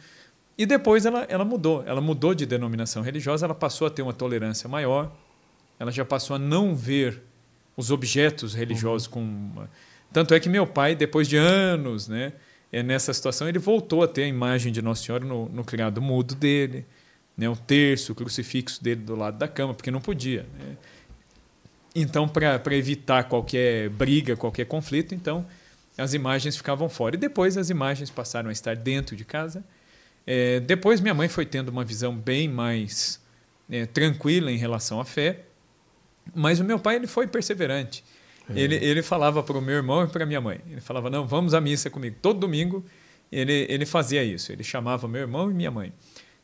E 0.56 0.66
depois 0.66 1.04
ela, 1.04 1.24
ela 1.28 1.44
mudou. 1.44 1.82
Ela 1.86 2.00
mudou 2.00 2.34
de 2.34 2.46
denominação 2.46 3.02
religiosa. 3.02 3.46
Ela 3.46 3.54
passou 3.54 3.86
a 3.86 3.90
ter 3.90 4.02
uma 4.02 4.12
tolerância 4.12 4.68
maior. 4.68 5.12
Ela 5.78 5.90
já 5.90 6.04
passou 6.04 6.36
a 6.36 6.38
não 6.38 6.74
ver 6.74 7.20
os 7.76 7.90
objetos 7.90 8.54
religiosos 8.54 9.06
uhum. 9.08 9.12
com 9.12 9.20
uma... 9.20 9.70
tanto 10.12 10.32
é 10.32 10.38
que 10.38 10.48
meu 10.48 10.66
pai 10.66 10.94
depois 10.94 11.26
de 11.28 11.36
anos, 11.36 12.06
né? 12.06 12.32
é, 12.74 12.82
nessa 12.82 13.14
situação, 13.14 13.48
ele 13.48 13.60
voltou 13.60 14.02
a 14.02 14.08
ter 14.08 14.24
a 14.24 14.26
imagem 14.26 14.72
de 14.72 14.82
Nossa 14.82 15.04
Senhora 15.04 15.24
no, 15.24 15.48
no 15.48 15.62
criado 15.62 16.02
mudo 16.02 16.34
dele, 16.34 16.84
né, 17.36 17.48
o 17.48 17.54
terço, 17.54 18.10
o 18.10 18.14
crucifixo 18.16 18.82
dele 18.82 19.00
do 19.00 19.14
lado 19.14 19.38
da 19.38 19.46
cama, 19.46 19.72
porque 19.72 19.92
não 19.92 20.00
podia. 20.00 20.44
Né? 20.58 20.76
Então, 21.94 22.28
para 22.28 22.74
evitar 22.74 23.24
qualquer 23.24 23.88
briga, 23.90 24.34
qualquer 24.34 24.64
conflito, 24.66 25.14
então 25.14 25.46
as 25.96 26.14
imagens 26.14 26.56
ficavam 26.56 26.88
fora. 26.88 27.14
E 27.14 27.18
depois 27.18 27.56
as 27.56 27.70
imagens 27.70 28.10
passaram 28.10 28.48
a 28.48 28.52
estar 28.52 28.74
dentro 28.74 29.14
de 29.14 29.24
casa. 29.24 29.62
É, 30.26 30.60
depois 30.60 31.00
minha 31.00 31.14
mãe 31.14 31.28
foi 31.28 31.44
tendo 31.44 31.68
uma 31.68 31.84
visão 31.84 32.16
bem 32.16 32.48
mais 32.48 33.20
é, 33.70 33.86
tranquila 33.86 34.50
em 34.50 34.56
relação 34.56 35.00
à 35.00 35.04
fé, 35.04 35.40
mas 36.34 36.60
o 36.60 36.64
meu 36.64 36.78
pai 36.78 36.96
ele 36.96 37.06
foi 37.06 37.26
perseverante. 37.26 38.04
É. 38.48 38.58
Ele, 38.58 38.76
ele 38.76 39.02
falava 39.02 39.42
para 39.42 39.56
o 39.56 39.60
meu 39.60 39.74
irmão 39.74 40.04
e 40.04 40.08
para 40.08 40.26
minha 40.26 40.40
mãe. 40.40 40.60
Ele 40.70 40.80
falava: 40.80 41.08
Não, 41.10 41.26
vamos 41.26 41.54
à 41.54 41.60
missa 41.60 41.88
comigo. 41.90 42.16
Todo 42.20 42.40
domingo 42.40 42.84
ele, 43.30 43.66
ele 43.68 43.86
fazia 43.86 44.22
isso. 44.22 44.52
Ele 44.52 44.62
chamava 44.62 45.08
meu 45.08 45.22
irmão 45.22 45.50
e 45.50 45.54
minha 45.54 45.70
mãe. 45.70 45.92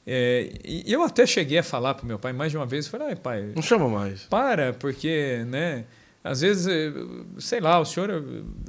É, 0.07 0.51
e 0.65 0.91
eu 0.91 1.03
até 1.03 1.27
cheguei 1.27 1.59
a 1.59 1.63
falar 1.63 1.95
para 1.95 2.05
o 2.05 2.07
meu 2.07 2.19
pai 2.19 2.33
mais 2.33 2.51
de 2.51 2.57
uma 2.57 2.67
vez: 2.67 2.89
falei, 2.89 3.15
pai. 3.17 3.53
Não 3.55 3.63
chama 3.63 3.89
mais. 3.89 4.23
Para, 4.25 4.73
porque, 4.73 5.45
né? 5.47 5.85
Às 6.23 6.43
vezes, 6.43 6.67
sei 7.39 7.61
lá, 7.61 7.81
o 7.81 7.85
senhor 7.85 8.23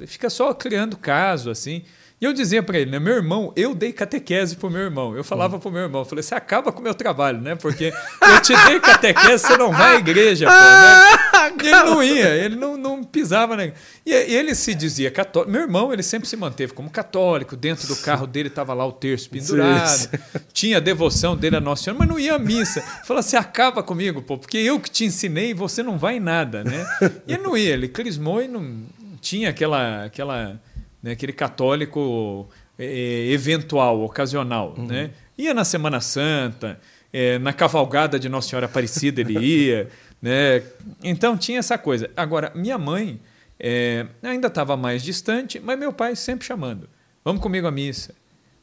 fica 0.06 0.30
só 0.30 0.54
criando 0.54 0.96
caso 0.96 1.50
assim. 1.50 1.82
E 2.22 2.24
eu 2.24 2.32
dizia 2.32 2.62
para 2.62 2.78
ele, 2.78 2.88
né, 2.88 3.00
meu 3.00 3.14
irmão, 3.14 3.52
eu 3.56 3.74
dei 3.74 3.92
catequese 3.92 4.54
pro 4.54 4.70
meu 4.70 4.82
irmão. 4.82 5.16
Eu 5.16 5.24
falava 5.24 5.58
pro 5.58 5.72
meu 5.72 5.82
irmão, 5.82 6.02
eu 6.02 6.04
falei, 6.04 6.22
você 6.22 6.36
acaba 6.36 6.70
com 6.70 6.78
o 6.78 6.82
meu 6.84 6.94
trabalho, 6.94 7.40
né? 7.40 7.56
Porque 7.56 7.92
eu 8.22 8.40
te 8.40 8.54
dei 8.64 8.78
catequese, 8.78 9.40
você 9.40 9.56
não 9.56 9.72
vai 9.72 9.96
à 9.96 9.98
igreja, 9.98 10.46
pô, 10.46 10.52
né? 10.52 11.58
E 11.60 11.66
ele 11.66 11.82
não 11.82 12.00
ia, 12.00 12.28
ele 12.28 12.54
não, 12.54 12.76
não 12.76 13.02
pisava, 13.02 13.56
né? 13.56 13.72
E 14.06 14.12
ele 14.12 14.54
se 14.54 14.72
dizia 14.72 15.10
católico. 15.10 15.50
Meu 15.50 15.62
irmão, 15.62 15.92
ele 15.92 16.04
sempre 16.04 16.28
se 16.28 16.36
manteve 16.36 16.72
como 16.72 16.88
católico, 16.88 17.56
dentro 17.56 17.88
do 17.88 17.96
carro 17.96 18.24
dele 18.24 18.46
estava 18.46 18.72
lá 18.72 18.86
o 18.86 18.92
terço 18.92 19.28
pendurado, 19.28 19.88
sim. 19.88 20.08
tinha 20.52 20.76
a 20.76 20.80
devoção 20.80 21.36
dele 21.36 21.56
a 21.56 21.60
Nossa 21.60 21.82
Senhora, 21.82 21.98
mas 21.98 22.08
não 22.08 22.20
ia 22.20 22.36
à 22.36 22.38
missa. 22.38 22.82
Falou, 23.04 23.20
você 23.20 23.36
acaba 23.36 23.82
comigo, 23.82 24.22
pô, 24.22 24.38
porque 24.38 24.58
eu 24.58 24.78
que 24.78 24.88
te 24.88 25.04
ensinei 25.04 25.50
e 25.50 25.54
você 25.54 25.82
não 25.82 25.98
vai 25.98 26.18
em 26.18 26.20
nada, 26.20 26.62
né? 26.62 26.86
E 27.26 27.32
ele 27.32 27.42
não 27.42 27.56
ia, 27.56 27.72
ele 27.72 27.88
crismou 27.88 28.40
e 28.40 28.46
não 28.46 28.84
tinha 29.20 29.50
aquela... 29.50 30.04
aquela 30.04 30.56
né, 31.02 31.12
aquele 31.12 31.32
católico 31.32 32.48
é, 32.78 33.26
eventual, 33.30 34.02
ocasional. 34.02 34.74
Uhum. 34.76 34.86
Né? 34.86 35.10
Ia 35.36 35.52
na 35.52 35.64
Semana 35.64 36.00
Santa, 36.00 36.78
é, 37.12 37.38
na 37.38 37.52
cavalgada 37.52 38.18
de 38.18 38.28
Nossa 38.28 38.48
Senhora 38.48 38.66
Aparecida 38.66 39.20
ele 39.20 39.38
ia. 39.38 39.88
né? 40.20 40.62
Então 41.02 41.36
tinha 41.36 41.58
essa 41.58 41.76
coisa. 41.76 42.10
Agora, 42.16 42.52
minha 42.54 42.78
mãe 42.78 43.20
é, 43.58 44.06
ainda 44.22 44.48
estava 44.48 44.76
mais 44.76 45.02
distante, 45.02 45.60
mas 45.60 45.78
meu 45.78 45.92
pai 45.92 46.16
sempre 46.16 46.46
chamando. 46.46 46.88
Vamos 47.24 47.42
comigo 47.42 47.66
à 47.66 47.70
missa. 47.70 48.14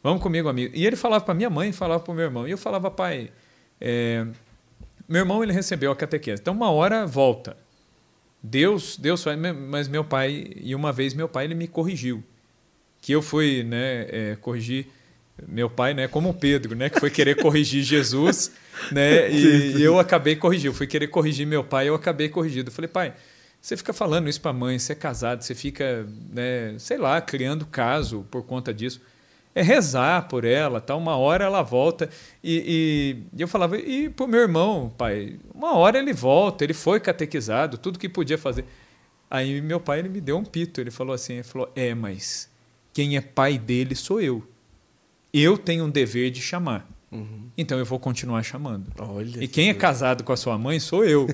Vamos 0.02 0.22
comigo 0.22 0.48
à 0.48 0.54
missa. 0.54 0.72
E 0.74 0.86
ele 0.86 0.96
falava 0.96 1.24
para 1.24 1.34
minha 1.34 1.50
mãe, 1.50 1.72
falava 1.72 2.02
para 2.02 2.12
o 2.12 2.16
meu 2.16 2.26
irmão. 2.26 2.48
E 2.48 2.52
eu 2.52 2.58
falava, 2.58 2.90
pai, 2.90 3.32
é, 3.80 4.26
meu 5.08 5.22
irmão 5.22 5.44
ele 5.44 5.54
recebeu 5.54 5.92
a 5.92 5.96
catequese. 5.96 6.42
Então, 6.42 6.54
uma 6.54 6.70
hora 6.70 7.06
volta. 7.06 7.58
Deus, 8.42 8.98
Deus 8.98 9.24
faz, 9.24 9.38
mas 9.38 9.88
meu 9.88 10.04
pai, 10.04 10.54
e 10.56 10.74
uma 10.74 10.94
vez 10.94 11.14
meu 11.14 11.28
pai 11.28 11.46
ele 11.46 11.56
me 11.56 11.68
corrigiu. 11.68 12.24
Que 13.02 13.14
eu 13.14 13.22
fui 13.22 13.64
né, 13.64 14.08
é, 14.10 14.38
corrigir 14.40 14.88
meu 15.48 15.70
pai, 15.70 15.94
né, 15.94 16.08
como 16.08 16.34
Pedro, 16.34 16.76
né, 16.76 16.90
que 16.90 17.00
foi 17.00 17.10
querer 17.10 17.36
corrigir 17.36 17.84
Jesus, 17.84 18.52
né, 18.92 19.32
e, 19.32 19.78
e, 19.78 19.82
eu 19.82 20.00
acabei 20.00 20.36
corrigindo. 20.36 20.70
Eu 20.70 20.74
fui 20.74 20.88
querer 20.88 21.08
corrigir 21.08 21.46
meu 21.48 21.64
pai, 21.64 21.88
eu 21.88 21.96
acabei 21.96 22.30
corrigindo. 22.30 22.70
Eu 22.70 22.74
falei, 22.74 22.90
pai, 22.90 23.14
você 23.62 23.76
fica 23.76 23.94
falando 23.94 24.30
isso 24.30 24.42
para 24.42 24.54
mãe, 24.54 24.80
você 24.80 24.94
é 24.94 24.96
casado, 24.96 25.44
você 25.44 25.54
fica, 25.54 26.08
né, 26.32 26.76
sei 26.78 26.98
lá, 26.98 27.20
criando 27.22 27.66
caso 27.66 28.26
por 28.32 28.44
conta 28.44 28.74
disso. 28.74 29.02
É 29.54 29.62
rezar 29.62 30.28
por 30.28 30.46
ela, 30.46 30.80
tá? 30.80 30.96
Uma 30.96 31.18
hora 31.18 31.44
ela 31.44 31.64
volta 31.64 32.08
e, 32.44 33.18
e 33.34 33.42
eu 33.42 33.48
falava 33.48 33.78
e 33.78 34.08
pro 34.08 34.28
meu 34.28 34.40
irmão, 34.40 34.94
pai, 34.96 35.38
uma 35.54 35.74
hora 35.74 35.98
ele 35.98 36.14
volta, 36.14 36.64
ele 36.64 36.74
foi 36.74 37.00
catequizado, 37.00 37.78
tudo 37.78 38.00
que 38.00 38.08
podia 38.08 38.38
fazer. 38.38 38.64
Aí 39.30 39.60
meu 39.62 39.80
pai 39.80 40.00
ele 40.00 40.10
me 40.10 40.22
deu 40.22 40.38
um 40.38 40.46
pito, 40.46 40.80
ele 40.80 40.92
falou 40.92 41.14
assim, 41.14 41.34
ele 41.34 41.44
falou, 41.44 41.70
é, 41.76 41.94
mas 41.96 42.50
quem 42.94 43.18
é 43.18 43.22
pai 43.22 43.58
dele 43.58 43.96
sou 43.96 44.22
eu. 44.22 44.44
Eu 45.34 45.58
tenho 45.58 45.86
um 45.86 45.90
dever 45.90 46.32
de 46.32 46.42
chamar. 46.42 46.88
Uhum. 47.12 47.50
Então 47.58 47.78
eu 47.78 47.86
vou 47.86 48.00
continuar 48.00 48.44
chamando. 48.44 48.86
Olha 49.00 49.44
e 49.44 49.48
quem 49.48 49.70
é 49.70 49.74
casado 49.74 50.24
com 50.24 50.32
a 50.32 50.38
sua 50.38 50.58
mãe 50.58 50.80
sou 50.80 51.04
eu. 51.04 51.28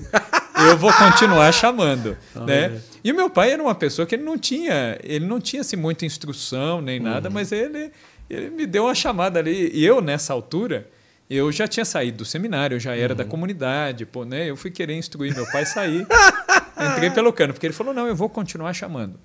eu 0.68 0.76
vou 0.76 0.92
continuar 0.92 1.52
chamando, 1.52 2.16
né? 2.46 2.80
E 3.04 3.12
o 3.12 3.14
meu 3.14 3.28
pai 3.28 3.52
era 3.52 3.62
uma 3.62 3.74
pessoa 3.74 4.06
que 4.06 4.14
ele 4.14 4.24
não 4.24 4.38
tinha, 4.38 4.98
ele 5.02 5.26
não 5.26 5.40
tinha 5.40 5.60
assim, 5.60 5.76
muita 5.76 6.06
instrução 6.06 6.80
nem 6.80 6.98
nada, 6.98 7.28
uhum. 7.28 7.34
mas 7.34 7.52
ele, 7.52 7.90
ele 8.28 8.50
me 8.50 8.66
deu 8.66 8.84
uma 8.84 8.94
chamada 8.94 9.38
ali. 9.38 9.70
E 9.72 9.84
eu 9.84 10.00
nessa 10.00 10.32
altura, 10.32 10.88
eu 11.28 11.52
já 11.52 11.68
tinha 11.68 11.84
saído 11.84 12.18
do 12.18 12.24
seminário, 12.24 12.76
eu 12.76 12.80
já 12.80 12.96
era 12.96 13.12
uhum. 13.12 13.18
da 13.18 13.24
comunidade, 13.24 14.06
pô, 14.06 14.24
né? 14.24 14.48
Eu 14.48 14.56
fui 14.56 14.70
querer 14.70 14.94
instruir 14.94 15.34
meu 15.34 15.46
pai 15.50 15.66
sair. 15.66 16.06
entrei 16.92 17.10
pelo 17.10 17.32
cano, 17.32 17.52
porque 17.52 17.66
ele 17.66 17.74
falou: 17.74 17.92
"Não, 17.92 18.06
eu 18.06 18.16
vou 18.16 18.28
continuar 18.28 18.72
chamando". 18.72 19.18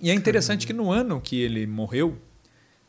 E 0.00 0.10
é 0.10 0.14
interessante 0.14 0.66
que 0.66 0.72
no 0.72 0.90
ano 0.90 1.20
que 1.20 1.40
ele 1.40 1.66
morreu, 1.66 2.16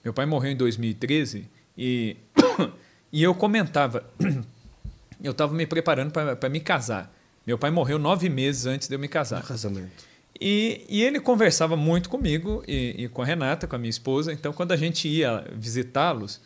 meu 0.04 0.14
pai 0.14 0.26
morreu 0.26 0.52
em 0.52 0.58
2013, 0.58 1.48
e, 1.78 2.18
e 3.12 3.24
eu 3.24 3.34
comentava, 3.34 4.04
eu 5.24 5.32
estava 5.32 5.54
me 5.54 5.66
preparando 5.66 6.12
para 6.12 6.50
me 6.50 6.60
casar. 6.60 7.14
Meu 7.46 7.58
pai 7.58 7.72
morreu 7.72 8.00
nove 8.00 8.30
meses 8.30 8.66
antes 8.66 8.88
de 8.88 8.96
eu 8.96 9.00
me 9.00 9.08
casar. 9.08 9.42
No 9.42 9.48
casamento. 9.48 10.14
E, 10.40 10.86
e 10.90 11.04
ele 11.04 11.20
conversava 11.20 11.76
muito 11.76 12.10
comigo 12.10 12.64
e, 12.68 12.96
e, 13.04 13.08
com 13.08 13.22
a 13.22 13.26
Renata, 13.26 13.68
com 13.68 13.76
a 13.76 13.80
minha 13.80 13.90
esposa. 13.90 14.34
Então, 14.34 14.52
quando 14.52 14.72
a 14.72 14.78
gente 14.78 15.08
ia 15.08 15.46
visitá-los, 15.56 16.42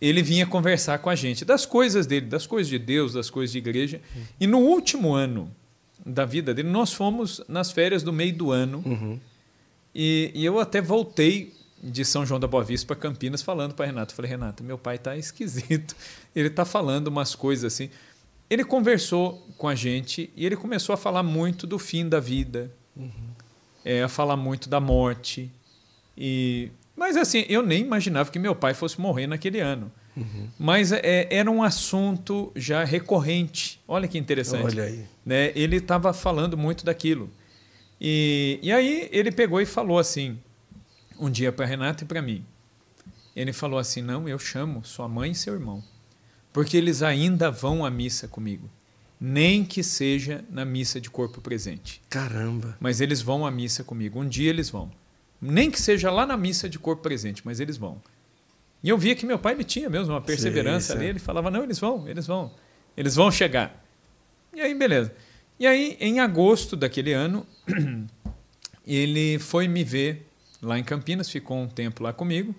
ele 0.00 0.22
vinha 0.22 0.46
conversar 0.46 0.98
com 0.98 1.10
a 1.10 1.14
gente 1.14 1.44
das 1.44 1.66
coisas 1.66 2.06
dele, 2.06 2.26
das 2.26 2.46
coisas 2.46 2.68
de 2.68 2.78
Deus, 2.78 3.12
das 3.12 3.30
coisas 3.30 3.52
de 3.52 3.58
igreja. 3.58 4.00
Uhum. 4.14 4.22
E 4.40 4.46
no 4.46 4.58
último 4.58 5.14
ano 5.14 5.50
da 6.04 6.24
vida 6.24 6.52
dele, 6.52 6.68
nós 6.68 6.92
fomos 6.92 7.42
nas 7.48 7.70
férias 7.70 8.02
do 8.02 8.12
meio 8.12 8.34
do 8.34 8.50
ano. 8.50 8.82
Uhum. 8.84 9.20
E, 9.94 10.32
e 10.34 10.44
eu 10.44 10.58
até 10.58 10.80
voltei 10.80 11.52
de 11.82 12.04
São 12.04 12.24
João 12.24 12.40
da 12.40 12.46
Boa 12.46 12.64
Vista 12.64 12.86
para 12.86 12.96
Campinas 12.96 13.42
falando 13.42 13.74
para 13.74 13.86
Renato. 13.86 14.14
Falei, 14.14 14.30
Renato, 14.30 14.64
meu 14.64 14.78
pai 14.78 14.96
está 14.96 15.16
esquisito. 15.16 15.94
Ele 16.34 16.48
está 16.48 16.64
falando 16.64 17.08
umas 17.08 17.34
coisas 17.34 17.72
assim. 17.72 17.90
Ele 18.48 18.64
conversou 18.64 19.46
com 19.58 19.68
a 19.68 19.74
gente 19.74 20.30
e 20.36 20.44
ele 20.44 20.54
começou 20.54 20.92
a 20.92 20.96
falar 20.98 21.22
muito 21.22 21.66
do 21.66 21.78
fim 21.78 22.06
da 22.06 22.20
vida, 22.20 22.70
uhum. 22.94 23.10
é, 23.82 24.02
a 24.02 24.08
falar 24.08 24.36
muito 24.36 24.68
da 24.68 24.78
morte. 24.78 25.50
E, 26.16 26.70
mas 26.94 27.16
assim, 27.16 27.46
eu 27.48 27.62
nem 27.62 27.80
imaginava 27.80 28.30
que 28.30 28.38
meu 28.38 28.54
pai 28.54 28.74
fosse 28.74 29.00
morrer 29.00 29.26
naquele 29.26 29.60
ano. 29.60 29.90
Uhum. 30.14 30.48
Mas 30.58 30.92
é, 30.92 31.26
era 31.30 31.50
um 31.50 31.62
assunto 31.62 32.52
já 32.54 32.84
recorrente. 32.84 33.80
Olha 33.88 34.06
que 34.06 34.18
interessante. 34.18 34.64
Olha 34.64 34.84
aí. 34.84 35.04
Né? 35.24 35.50
Ele 35.54 35.76
estava 35.76 36.12
falando 36.12 36.56
muito 36.56 36.84
daquilo. 36.84 37.30
E, 38.00 38.58
e 38.62 38.72
aí 38.72 39.08
ele 39.12 39.30
pegou 39.30 39.60
e 39.60 39.66
falou 39.66 39.98
assim, 39.98 40.38
um 41.18 41.30
dia 41.30 41.52
para 41.52 41.66
Renata 41.66 42.04
e 42.04 42.06
para 42.06 42.20
mim. 42.20 42.44
Ele 43.34 43.52
falou 43.52 43.78
assim: 43.78 44.02
Não, 44.02 44.28
eu 44.28 44.38
chamo 44.38 44.84
sua 44.84 45.08
mãe 45.08 45.32
e 45.32 45.34
seu 45.34 45.54
irmão, 45.54 45.82
porque 46.52 46.76
eles 46.76 47.02
ainda 47.02 47.50
vão 47.50 47.84
à 47.84 47.90
missa 47.90 48.28
comigo. 48.28 48.70
Nem 49.20 49.64
que 49.64 49.82
seja 49.82 50.44
na 50.50 50.64
missa 50.64 51.00
de 51.00 51.08
corpo 51.08 51.40
presente. 51.40 52.02
Caramba! 52.10 52.76
Mas 52.80 53.00
eles 53.00 53.22
vão 53.22 53.46
à 53.46 53.50
missa 53.50 53.82
comigo. 53.82 54.20
Um 54.20 54.28
dia 54.28 54.50
eles 54.50 54.68
vão. 54.68 54.90
Nem 55.40 55.70
que 55.70 55.80
seja 55.80 56.10
lá 56.10 56.26
na 56.26 56.36
missa 56.36 56.68
de 56.68 56.78
corpo 56.78 57.02
presente, 57.02 57.42
mas 57.44 57.60
eles 57.60 57.76
vão. 57.76 58.00
E 58.82 58.88
eu 58.88 58.98
via 58.98 59.14
que 59.14 59.24
meu 59.24 59.38
pai 59.38 59.54
ele 59.54 59.64
tinha 59.64 59.88
mesmo 59.88 60.12
uma 60.12 60.20
perseverança 60.20 60.88
sim, 60.88 60.92
sim. 60.92 60.98
ali. 60.98 61.08
Ele 61.08 61.18
falava: 61.18 61.50
Não, 61.50 61.64
eles 61.64 61.78
vão, 61.78 62.08
eles 62.08 62.26
vão. 62.26 62.52
Eles 62.96 63.14
vão 63.14 63.30
chegar. 63.30 63.82
E 64.52 64.60
aí, 64.60 64.74
beleza. 64.74 65.12
E 65.58 65.66
aí, 65.66 65.96
em 66.00 66.20
agosto 66.20 66.76
daquele 66.76 67.12
ano, 67.12 67.46
ele 68.86 69.38
foi 69.38 69.68
me 69.68 69.84
ver 69.84 70.26
lá 70.60 70.78
em 70.78 70.84
Campinas, 70.84 71.28
ficou 71.28 71.58
um 71.58 71.68
tempo 71.68 72.02
lá 72.02 72.12
comigo. 72.12 72.54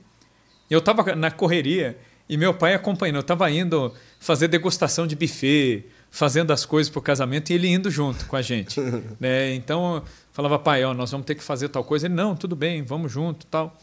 Eu 0.70 0.80
estava 0.80 1.16
na 1.16 1.30
correria 1.30 1.98
e 2.28 2.38
meu 2.38 2.54
pai 2.54 2.74
acompanhando. 2.74 3.18
Eu 3.18 3.22
estava 3.22 3.50
indo 3.52 3.94
fazer 4.20 4.48
degustação 4.48 5.06
de 5.06 5.16
buffet, 5.16 5.86
fazendo 6.10 6.52
as 6.52 6.66
coisas 6.66 6.90
para 6.90 7.00
o 7.00 7.02
casamento 7.02 7.50
e 7.50 7.54
ele 7.54 7.68
indo 7.68 7.92
junto 7.92 8.26
com 8.26 8.36
a 8.36 8.42
gente. 8.42 8.80
né? 9.20 9.54
Então, 9.54 10.04
falava, 10.32 10.58
pai, 10.58 10.84
ó, 10.84 10.94
nós 10.94 11.12
vamos 11.12 11.26
ter 11.26 11.36
que 11.36 11.44
fazer 11.44 11.70
tal 11.70 11.84
coisa. 11.84 12.08
Ele, 12.08 12.16
não, 12.16 12.36
tudo 12.36 12.56
bem, 12.56 12.82
vamos 12.82 13.12
junto 13.12 13.46
tal. 13.48 13.78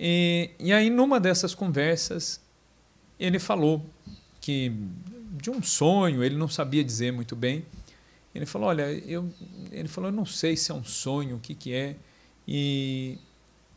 E, 0.00 0.50
e 0.58 0.72
aí, 0.72 0.90
numa 0.90 1.20
dessas 1.20 1.54
conversas, 1.54 2.40
ele 3.18 3.38
falou 3.38 3.84
que 4.40 4.72
de 5.32 5.50
um 5.50 5.62
sonho, 5.62 6.24
ele 6.24 6.36
não 6.36 6.48
sabia 6.48 6.82
dizer 6.82 7.12
muito 7.12 7.36
bem. 7.36 7.64
Ele 8.34 8.46
falou, 8.46 8.68
olha, 8.68 8.90
eu, 9.06 9.28
ele 9.72 9.88
falou, 9.88 10.10
eu 10.10 10.14
não 10.14 10.26
sei 10.26 10.56
se 10.56 10.70
é 10.70 10.74
um 10.74 10.84
sonho, 10.84 11.36
o 11.36 11.40
que, 11.40 11.54
que 11.54 11.72
é. 11.72 11.96
E 12.46 13.18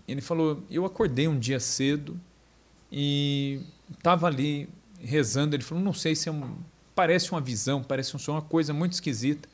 ele 0.08 0.22
falou, 0.22 0.64
eu 0.70 0.86
acordei 0.86 1.28
um 1.28 1.40
dia 1.40 1.60
cedo 1.60 2.20
e 2.92 3.62
estava 3.92 4.28
ali 4.28 4.70
rezando. 5.00 5.56
Ele 5.56 5.64
falou, 5.64 5.84
não 5.84 5.94
sei 5.94 6.16
se 6.16 6.30
é 6.30 6.32
um, 6.32 6.56
parece 6.94 7.32
uma 7.32 7.42
visão, 7.42 7.82
parece 7.82 8.16
um 8.16 8.20
sonho, 8.20 8.38
uma 8.38 8.42
coisa 8.42 8.74
muito 8.74 8.94
esquisita. 8.94 9.48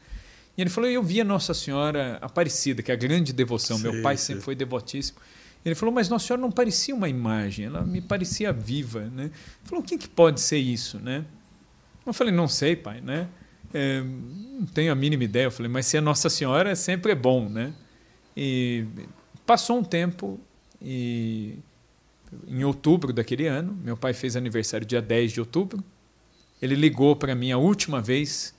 E 0.57 0.61
ele 0.61 0.69
falou, 0.69 0.89
eu 0.89 1.03
vi 1.03 1.21
a 1.21 1.23
Nossa 1.23 1.53
Senhora 1.53 2.17
Aparecida, 2.21 2.81
que 2.81 2.91
é 2.91 2.93
a 2.93 2.97
grande 2.97 3.31
devoção. 3.31 3.77
Sim, 3.77 3.83
Meu 3.83 4.01
pai 4.01 4.17
sim. 4.17 4.25
sempre 4.25 4.43
foi 4.43 4.55
devotíssimo. 4.55 5.19
Ele 5.63 5.75
falou, 5.75 5.93
mas 5.93 6.09
Nossa 6.09 6.25
Senhora 6.25 6.41
não 6.41 6.51
parecia 6.51 6.95
uma 6.95 7.09
imagem, 7.09 7.65
ela 7.65 7.83
me 7.83 8.01
parecia 8.01 8.51
viva, 8.53 9.01
né? 9.01 9.25
Ele 9.25 9.31
falou, 9.63 9.83
o 9.83 9.87
que, 9.87 9.97
que 9.97 10.07
pode 10.07 10.39
ser 10.41 10.57
isso, 10.57 10.97
né? 10.99 11.25
Eu 12.05 12.13
falei, 12.13 12.33
não 12.33 12.47
sei, 12.47 12.75
pai, 12.75 13.01
né? 13.01 13.27
É, 13.77 14.01
não 14.01 14.65
tenho 14.65 14.91
a 14.91 14.95
mínima 14.95 15.23
ideia. 15.23 15.45
Eu 15.45 15.51
falei, 15.51 15.71
mas 15.71 15.85
se 15.85 15.97
é 15.97 16.01
Nossa 16.01 16.29
Senhora, 16.29 16.75
sempre 16.75 17.11
é 17.11 17.15
bom, 17.15 17.47
né? 17.47 17.73
E 18.35 18.85
passou 19.45 19.77
um 19.79 19.83
tempo 19.83 20.39
e 20.81 21.57
em 22.47 22.63
outubro 22.63 23.13
daquele 23.13 23.47
ano, 23.47 23.73
meu 23.83 23.95
pai 23.95 24.13
fez 24.13 24.35
aniversário 24.35 24.85
dia 24.85 25.01
10 25.01 25.31
de 25.31 25.39
outubro. 25.39 25.83
Ele 26.61 26.75
ligou 26.75 27.15
para 27.15 27.35
mim 27.35 27.51
a 27.51 27.57
última 27.57 28.01
vez 28.01 28.53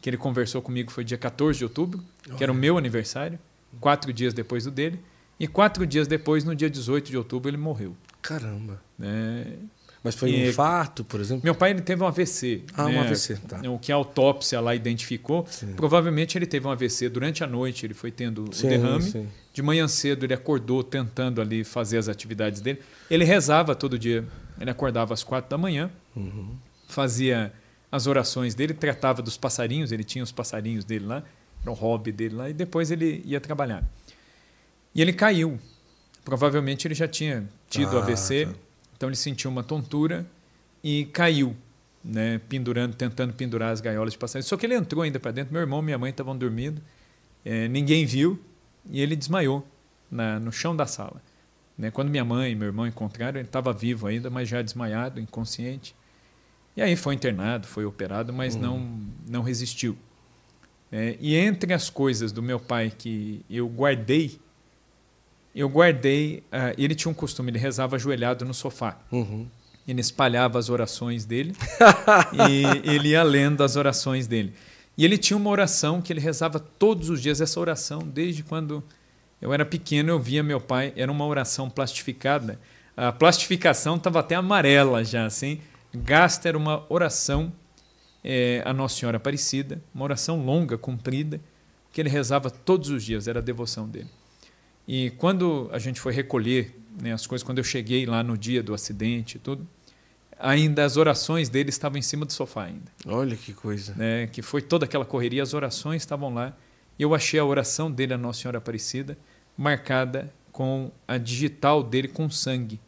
que 0.00 0.08
ele 0.08 0.16
conversou 0.16 0.62
comigo 0.62 0.90
foi 0.90 1.04
dia 1.04 1.18
14 1.18 1.58
de 1.58 1.64
outubro, 1.64 2.02
que 2.36 2.42
era 2.42 2.50
o 2.50 2.54
meu 2.54 2.78
aniversário, 2.78 3.38
quatro 3.80 4.12
dias 4.12 4.32
depois 4.32 4.64
do 4.64 4.70
dele. 4.70 4.98
E 5.38 5.46
quatro 5.46 5.86
dias 5.86 6.06
depois, 6.06 6.44
no 6.44 6.54
dia 6.54 6.68
18 6.68 7.10
de 7.10 7.16
outubro, 7.16 7.48
ele 7.50 7.56
morreu. 7.56 7.96
Caramba. 8.20 8.80
É, 9.00 9.54
Mas 10.02 10.14
foi 10.14 10.30
um 10.30 10.34
E- 10.34 10.48
infarto, 10.48 11.04
por 11.04 11.20
exemplo? 11.20 11.42
Meu 11.44 11.54
pai 11.54 11.70
ele 11.72 11.82
teve 11.82 12.02
um 12.02 12.06
AVC. 12.06 12.64
Ah, 12.74 12.86
um 12.86 12.88
né? 12.92 13.00
AVC, 13.00 13.36
tá. 13.46 13.60
O 13.70 13.78
que 13.78 13.92
a 13.92 13.94
autópsia 13.96 14.58
lá 14.60 14.74
identificou. 14.74 15.46
Sim. 15.50 15.74
Provavelmente 15.74 16.38
ele 16.38 16.46
teve 16.46 16.66
um 16.66 16.70
AVC 16.70 17.08
durante 17.10 17.44
a 17.44 17.46
noite, 17.46 17.84
ele 17.84 17.92
foi 17.92 18.10
tendo 18.10 18.48
Sim, 18.52 18.66
o 18.66 18.70
derrame. 18.70 19.02
sim. 19.02 19.28
De 19.52 19.60
manhã 19.62 19.86
cedo 19.86 20.24
ele 20.24 20.32
acordou 20.32 20.82
tentando 20.82 21.40
ali 21.40 21.64
fazer 21.64 21.98
as 21.98 22.08
atividades 22.08 22.60
dele. 22.62 22.80
Ele 23.10 23.24
rezava 23.24 23.74
todo 23.74 23.98
dia. 23.98 24.24
Ele 24.58 24.70
acordava 24.70 25.12
às 25.12 25.22
quatro 25.22 25.50
da 25.50 25.58
manhã, 25.58 25.90
Uhum. 26.16 26.54
fazia 26.88 27.52
as 27.92 28.06
orações 28.06 28.54
dele, 28.54 28.72
tratava 28.72 29.20
dos 29.20 29.36
passarinhos, 29.36 29.90
ele 29.92 30.04
tinha 30.04 30.22
os 30.24 30.30
passarinhos 30.32 30.84
dele 30.84 31.04
lá, 31.06 31.22
era 31.62 31.70
o 31.70 31.74
hobby 31.74 32.12
dele 32.12 32.34
lá, 32.36 32.48
e 32.48 32.52
depois 32.54 32.90
ele 32.90 33.22
ia 33.26 33.40
trabalhar. 33.40 33.82
E 34.94 35.02
ele 35.02 35.12
caiu. 35.12 35.58
Provavelmente 36.24 36.86
ele 36.86 36.94
já 36.94 37.08
tinha 37.08 37.44
tido 37.68 37.96
Ah, 37.98 38.02
AVC, 38.02 38.46
tá. 38.46 38.52
Então 39.00 39.08
ele 39.08 39.16
sentiu 39.16 39.50
uma 39.50 39.64
tontura 39.64 40.26
e 40.84 41.06
caiu, 41.06 41.56
né, 42.04 42.38
pendurando, 42.50 42.94
tentando 42.94 43.32
pendurar 43.32 43.72
as 43.72 43.80
gaiolas 43.80 44.12
de 44.12 44.18
passarinhos. 44.18 44.46
Só 44.46 44.58
que 44.58 44.66
ele 44.66 44.74
entrou 44.74 45.02
ainda 45.02 45.18
para 45.18 45.30
dentro. 45.30 45.54
Meu 45.54 45.62
irmão 45.62 45.80
e 45.80 45.84
minha 45.86 45.96
mãe 45.96 46.10
estavam 46.10 46.36
dormindo, 46.36 46.82
eh, 47.42 47.66
ninguém 47.68 48.04
viu 48.04 48.38
e 48.90 49.00
ele 49.00 49.16
desmaiou 49.16 49.66
na, 50.10 50.38
no 50.38 50.52
chão 50.52 50.76
da 50.76 50.84
sala. 50.84 51.22
Né? 51.78 51.90
Quando 51.90 52.10
minha 52.10 52.26
mãe 52.26 52.52
e 52.52 52.54
meu 52.54 52.66
irmão 52.66 52.86
encontraram, 52.86 53.38
ele 53.40 53.48
estava 53.48 53.72
vivo 53.72 54.06
ainda, 54.06 54.28
mas 54.28 54.46
já 54.46 54.60
desmaiado, 54.60 55.18
inconsciente. 55.18 55.94
E 56.76 56.82
aí 56.82 56.94
foi 56.94 57.14
internado, 57.14 57.66
foi 57.66 57.86
operado, 57.86 58.34
mas 58.34 58.54
não, 58.54 59.00
não 59.26 59.40
resistiu. 59.40 59.96
É, 60.92 61.16
e 61.18 61.36
entre 61.36 61.72
as 61.72 61.88
coisas 61.88 62.32
do 62.32 62.42
meu 62.42 62.60
pai 62.60 62.92
que 62.96 63.42
eu 63.48 63.66
guardei, 63.66 64.38
eu 65.54 65.68
guardei. 65.68 66.42
ah, 66.50 66.72
ele 66.78 66.94
tinha 66.94 67.10
um 67.10 67.14
costume, 67.14 67.50
ele 67.50 67.58
rezava 67.58 67.96
ajoelhado 67.96 68.44
no 68.44 68.54
sofá. 68.54 68.98
Uhum. 69.10 69.46
Ele 69.86 70.00
espalhava 70.00 70.58
as 70.58 70.68
orações 70.68 71.24
dele 71.24 71.54
e 72.48 72.88
ele 72.88 73.08
ia 73.10 73.22
lendo 73.22 73.62
as 73.62 73.76
orações 73.76 74.26
dele. 74.26 74.52
E 74.96 75.04
ele 75.04 75.16
tinha 75.16 75.36
uma 75.36 75.50
oração 75.50 76.00
que 76.02 76.12
ele 76.12 76.20
rezava 76.20 76.60
todos 76.60 77.08
os 77.08 77.20
dias, 77.22 77.40
essa 77.40 77.58
oração, 77.58 78.00
desde 78.00 78.42
quando 78.42 78.84
eu 79.40 79.52
era 79.52 79.64
pequeno, 79.64 80.10
eu 80.10 80.20
via 80.20 80.42
meu 80.42 80.60
pai, 80.60 80.92
era 80.96 81.10
uma 81.10 81.24
oração 81.24 81.70
plastificada. 81.70 82.60
A 82.96 83.10
plastificação 83.10 83.96
estava 83.96 84.20
até 84.20 84.34
amarela 84.34 85.02
já, 85.02 85.24
assim. 85.24 85.60
Gasta 85.92 86.48
era 86.48 86.58
uma 86.58 86.84
oração 86.88 87.52
eh, 88.22 88.62
a 88.64 88.72
Nossa 88.72 88.96
Senhora 88.96 89.16
Aparecida, 89.16 89.82
uma 89.94 90.04
oração 90.04 90.44
longa, 90.44 90.76
comprida, 90.76 91.40
que 91.92 92.00
ele 92.00 92.10
rezava 92.10 92.50
todos 92.50 92.90
os 92.90 93.02
dias, 93.02 93.26
era 93.26 93.40
a 93.40 93.42
devoção 93.42 93.88
dele. 93.88 94.10
E 94.92 95.10
quando 95.10 95.70
a 95.72 95.78
gente 95.78 96.00
foi 96.00 96.12
recolher 96.12 96.74
né, 97.00 97.12
as 97.12 97.24
coisas, 97.24 97.44
quando 97.46 97.58
eu 97.58 97.64
cheguei 97.64 98.04
lá 98.06 98.24
no 98.24 98.36
dia 98.36 98.60
do 98.60 98.74
acidente 98.74 99.36
e 99.36 99.38
tudo, 99.38 99.64
ainda 100.36 100.84
as 100.84 100.96
orações 100.96 101.48
dele 101.48 101.70
estavam 101.70 101.96
em 101.96 102.02
cima 102.02 102.26
do 102.26 102.32
sofá 102.32 102.64
ainda, 102.64 102.90
Olha 103.06 103.36
que 103.36 103.52
coisa. 103.52 103.94
né, 103.94 104.26
que 104.26 104.42
foi 104.42 104.60
toda 104.60 104.86
aquela 104.86 105.04
correria, 105.04 105.44
as 105.44 105.54
orações 105.54 106.02
estavam 106.02 106.34
lá. 106.34 106.56
E 106.98 107.04
eu 107.04 107.14
achei 107.14 107.38
a 107.38 107.44
oração 107.44 107.88
dele, 107.88 108.14
a 108.14 108.18
Nossa 108.18 108.40
Senhora 108.40 108.58
Aparecida, 108.58 109.16
marcada 109.56 110.28
com 110.50 110.90
a 111.06 111.18
digital 111.18 111.84
dele 111.84 112.08
com 112.08 112.28
sangue. 112.28 112.80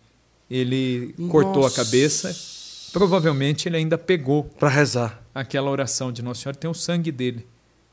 Ele 0.50 1.14
cortou 1.30 1.62
a 1.62 1.66
Nossa. 1.66 1.84
cabeça, 1.84 2.90
provavelmente 2.92 3.68
ele 3.68 3.76
ainda 3.76 3.96
pegou 3.96 4.42
Para 4.42 4.68
rezar. 4.68 5.22
aquela 5.32 5.70
oração 5.70 6.10
de 6.10 6.20
Nossa 6.20 6.42
Senhora, 6.42 6.58
tem 6.58 6.68
o 6.68 6.74
sangue 6.74 7.12
dele 7.12 7.46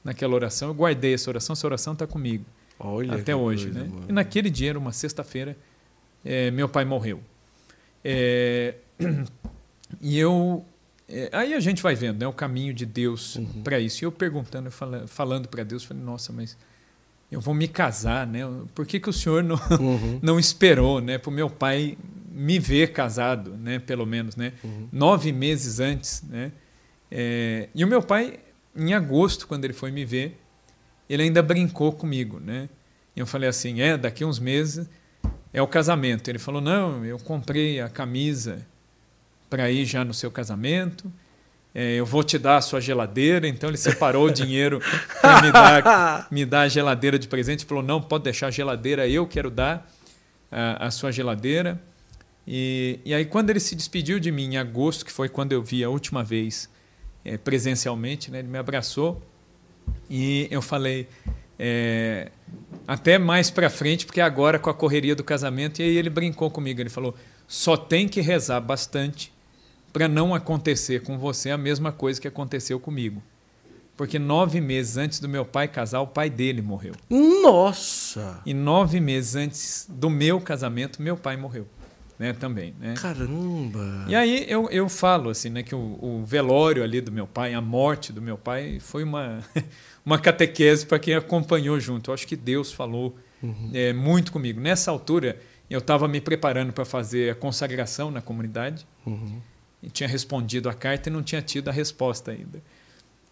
naquela 0.03 0.33
oração. 0.33 0.69
Eu 0.69 0.73
guardei 0.73 1.13
essa 1.13 1.29
oração, 1.29 1.53
essa 1.53 1.67
oração 1.67 1.93
está 1.93 2.07
comigo 2.07 2.43
Olha 2.79 3.15
até 3.15 3.35
hoje. 3.35 3.65
coisa, 3.65 3.79
né? 3.83 3.89
mano. 3.91 4.05
E 4.07 4.11
naquele 4.11 4.49
dia, 4.49 4.69
era 4.69 4.79
uma 4.79 4.91
sexta-feira, 4.93 5.55
eh, 6.23 6.49
meu 6.51 6.69
pai 6.69 6.85
morreu. 6.85 7.19
Eh, 8.03 8.75
e 10.01 10.17
eu. 10.17 10.63
eh, 11.07 11.29
aí 11.33 11.53
a 11.53 11.59
gente 11.59 11.81
vai 11.81 11.95
vendo 11.95 12.19
né, 12.19 12.27
o 12.27 12.33
caminho 12.33 12.73
de 12.73 12.85
Deus 12.85 13.35
Uhum. 13.35 13.63
para 13.63 13.79
isso. 13.79 14.03
E 14.03 14.05
eu 14.05 14.11
perguntando, 14.11 14.71
fala- 14.71 15.05
falando 15.07 15.47
para 15.47 15.63
Deus, 15.63 15.83
falei, 15.83 16.03
nossa, 16.03 16.31
mas 16.31 16.57
eu 17.31 17.39
vou 17.41 17.53
me 17.53 17.67
casar, 17.67 18.25
né? 18.25 18.41
Por 18.73 18.85
que, 18.85 18.99
que 18.99 19.09
o 19.09 19.13
senhor 19.13 19.43
não, 19.43 19.55
Uhum. 19.79 20.19
não 20.23 20.39
esperou 20.39 21.01
né, 21.01 21.17
para 21.17 21.29
o 21.29 21.33
meu 21.33 21.49
pai 21.49 21.97
me 22.31 22.57
ver 22.59 22.93
casado, 22.93 23.51
né, 23.57 23.79
pelo 23.79 24.05
menos, 24.05 24.35
né, 24.37 24.53
Uhum. 24.63 24.87
nove 24.91 25.31
meses 25.33 25.79
antes. 25.79 26.21
Né, 26.23 26.51
É, 27.11 27.67
e 27.73 27.83
o 27.83 27.87
meu 27.87 28.01
pai, 28.03 28.39
em 28.75 28.93
agosto, 28.93 29.47
quando 29.47 29.65
ele 29.65 29.73
foi 29.73 29.91
me 29.91 30.05
ver, 30.05 30.39
ele 31.09 31.23
ainda 31.23 31.41
brincou 31.41 31.91
comigo. 31.91 32.39
Né, 32.39 32.69
e 33.15 33.19
eu 33.19 33.25
falei 33.25 33.49
assim: 33.49 33.81
é, 33.81 33.97
daqui 33.97 34.23
uns 34.23 34.39
meses 34.39 34.87
é 35.51 35.61
o 35.61 35.67
casamento. 35.67 36.29
Ele 36.29 36.39
falou: 36.39 36.61
não, 36.61 37.03
eu 37.03 37.17
comprei 37.17 37.81
a 37.81 37.89
camisa 37.89 38.65
para 39.49 39.71
ir 39.71 39.85
já 39.85 40.05
no 40.05 40.13
seu 40.13 40.29
casamento. 40.29 41.11
É, 41.73 41.93
eu 41.95 42.05
vou 42.05 42.23
te 42.23 42.37
dar 42.37 42.57
a 42.57 42.61
sua 42.61 42.79
geladeira. 42.79 43.47
Então 43.47 43.69
ele 43.69 43.77
separou 43.77 44.27
o 44.27 44.31
dinheiro 44.31 44.79
para 45.21 45.41
me 45.41 45.51
dar, 45.51 46.27
me 46.31 46.45
dar 46.45 46.61
a 46.61 46.67
geladeira 46.67 47.17
de 47.17 47.27
presente. 47.27 47.65
Falou: 47.65 47.83
não, 47.83 48.01
pode 48.01 48.25
deixar 48.25 48.47
a 48.47 48.51
geladeira, 48.51 49.07
eu 49.07 49.25
quero 49.27 49.49
dar 49.49 49.89
a, 50.51 50.87
a 50.87 50.91
sua 50.91 51.11
geladeira. 51.11 51.81
E, 52.51 52.99
e 53.05 53.13
aí, 53.13 53.25
quando 53.25 53.51
ele 53.51 53.59
se 53.59 53.75
despediu 53.75 54.19
de 54.19 54.31
mim 54.31 54.53
em 54.53 54.57
agosto, 54.57 55.05
que 55.05 55.11
foi 55.11 55.29
quando 55.29 55.51
eu 55.51 55.61
vi 55.61 55.83
a 55.83 55.89
última 55.89 56.23
vez 56.23 56.67
eh, 57.23 57.37
presencialmente, 57.37 58.31
né, 58.31 58.39
ele 58.39 58.47
me 58.47 58.57
abraçou 58.57 59.21
e 60.09 60.47
eu 60.51 60.61
falei. 60.61 61.07
eh, 61.57 62.31
até 62.87 63.19
mais 63.19 63.51
para 63.51 63.69
frente, 63.69 64.05
porque 64.05 64.21
agora 64.21 64.57
com 64.57 64.69
a 64.69 64.73
correria 64.73 65.15
do 65.15 65.23
casamento, 65.23 65.79
e 65.79 65.83
aí 65.83 65.97
ele 65.97 66.09
brincou 66.09 66.49
comigo. 66.49 66.81
Ele 66.81 66.89
falou: 66.89 67.15
só 67.47 67.77
tem 67.77 68.07
que 68.07 68.21
rezar 68.21 68.59
bastante 68.61 69.31
para 69.91 70.07
não 70.07 70.33
acontecer 70.33 71.01
com 71.03 71.17
você 71.17 71.51
a 71.51 71.57
mesma 71.57 71.91
coisa 71.91 72.19
que 72.19 72.27
aconteceu 72.27 72.79
comigo. 72.79 73.21
Porque 73.97 74.17
nove 74.17 74.61
meses 74.61 74.95
antes 74.95 75.19
do 75.19 75.27
meu 75.27 75.43
pai 75.43 75.67
casar, 75.67 75.99
o 75.99 76.07
pai 76.07 76.29
dele 76.29 76.61
morreu. 76.61 76.93
Nossa! 77.09 78.41
E 78.45 78.53
nove 78.53 79.01
meses 79.01 79.35
antes 79.35 79.85
do 79.89 80.09
meu 80.09 80.39
casamento, 80.39 81.01
meu 81.01 81.17
pai 81.17 81.35
morreu. 81.35 81.67
Né, 82.19 82.33
também. 82.33 82.75
Né? 82.77 82.95
Caramba! 82.95 84.05
E 84.05 84.13
aí 84.13 84.45
eu, 84.49 84.69
eu 84.69 84.89
falo 84.89 85.29
assim, 85.29 85.49
né, 85.49 85.63
que 85.63 85.73
o, 85.73 85.97
o 86.01 86.25
velório 86.25 86.83
ali 86.83 86.99
do 86.99 87.13
meu 87.13 87.25
pai, 87.25 87.53
a 87.53 87.61
morte 87.61 88.11
do 88.11 88.21
meu 88.21 88.37
pai, 88.37 88.77
foi 88.81 89.03
uma, 89.03 89.39
uma 90.05 90.19
catequese 90.19 90.85
para 90.85 90.99
quem 90.99 91.15
acompanhou 91.15 91.79
junto. 91.79 92.11
Eu 92.11 92.13
acho 92.13 92.27
que 92.27 92.35
Deus 92.35 92.73
falou 92.73 93.15
é, 93.73 93.93
muito 93.93 94.33
comigo. 94.33 94.59
Nessa 94.59 94.91
altura, 94.91 95.39
eu 95.69 95.79
estava 95.79 96.07
me 96.09 96.19
preparando 96.19 96.73
para 96.73 96.83
fazer 96.83 97.31
a 97.31 97.35
consagração 97.35 98.11
na 98.11 98.21
comunidade. 98.21 98.85
Uhum. 99.05 99.39
E 99.81 99.89
tinha 99.89 100.09
respondido 100.09 100.67
a 100.67 100.73
carta 100.73 101.09
e 101.09 101.11
não 101.11 101.23
tinha 101.23 101.41
tido 101.41 101.69
a 101.69 101.71
resposta 101.71 102.31
ainda. 102.31 102.61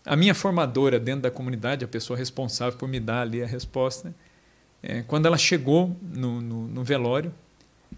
A 0.06 0.16
minha 0.16 0.34
formadora 0.34 0.98
dentro 0.98 1.24
da 1.24 1.32
comunidade, 1.32 1.84
a 1.84 1.88
pessoa 1.88 2.18
responsável 2.18 2.80
por 2.80 2.88
me 2.88 3.02
dar 3.02 3.24
ali 3.24 3.44
a 3.44 3.46
resposta, 3.46 4.16
é, 4.82 5.02
quando 5.02 5.26
ela 5.26 5.38
chegou 5.38 5.94
no, 6.02 6.40
no, 6.40 6.68
no 6.70 6.84
velório, 6.86 7.34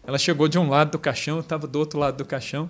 ela 0.03 0.17
chegou 0.17 0.47
de 0.47 0.57
um 0.57 0.69
lado 0.69 0.91
do 0.91 0.99
caixão, 0.99 1.35
eu 1.37 1.41
estava 1.41 1.67
do 1.67 1.77
outro 1.79 1.99
lado 1.99 2.17
do 2.17 2.25
caixão. 2.25 2.69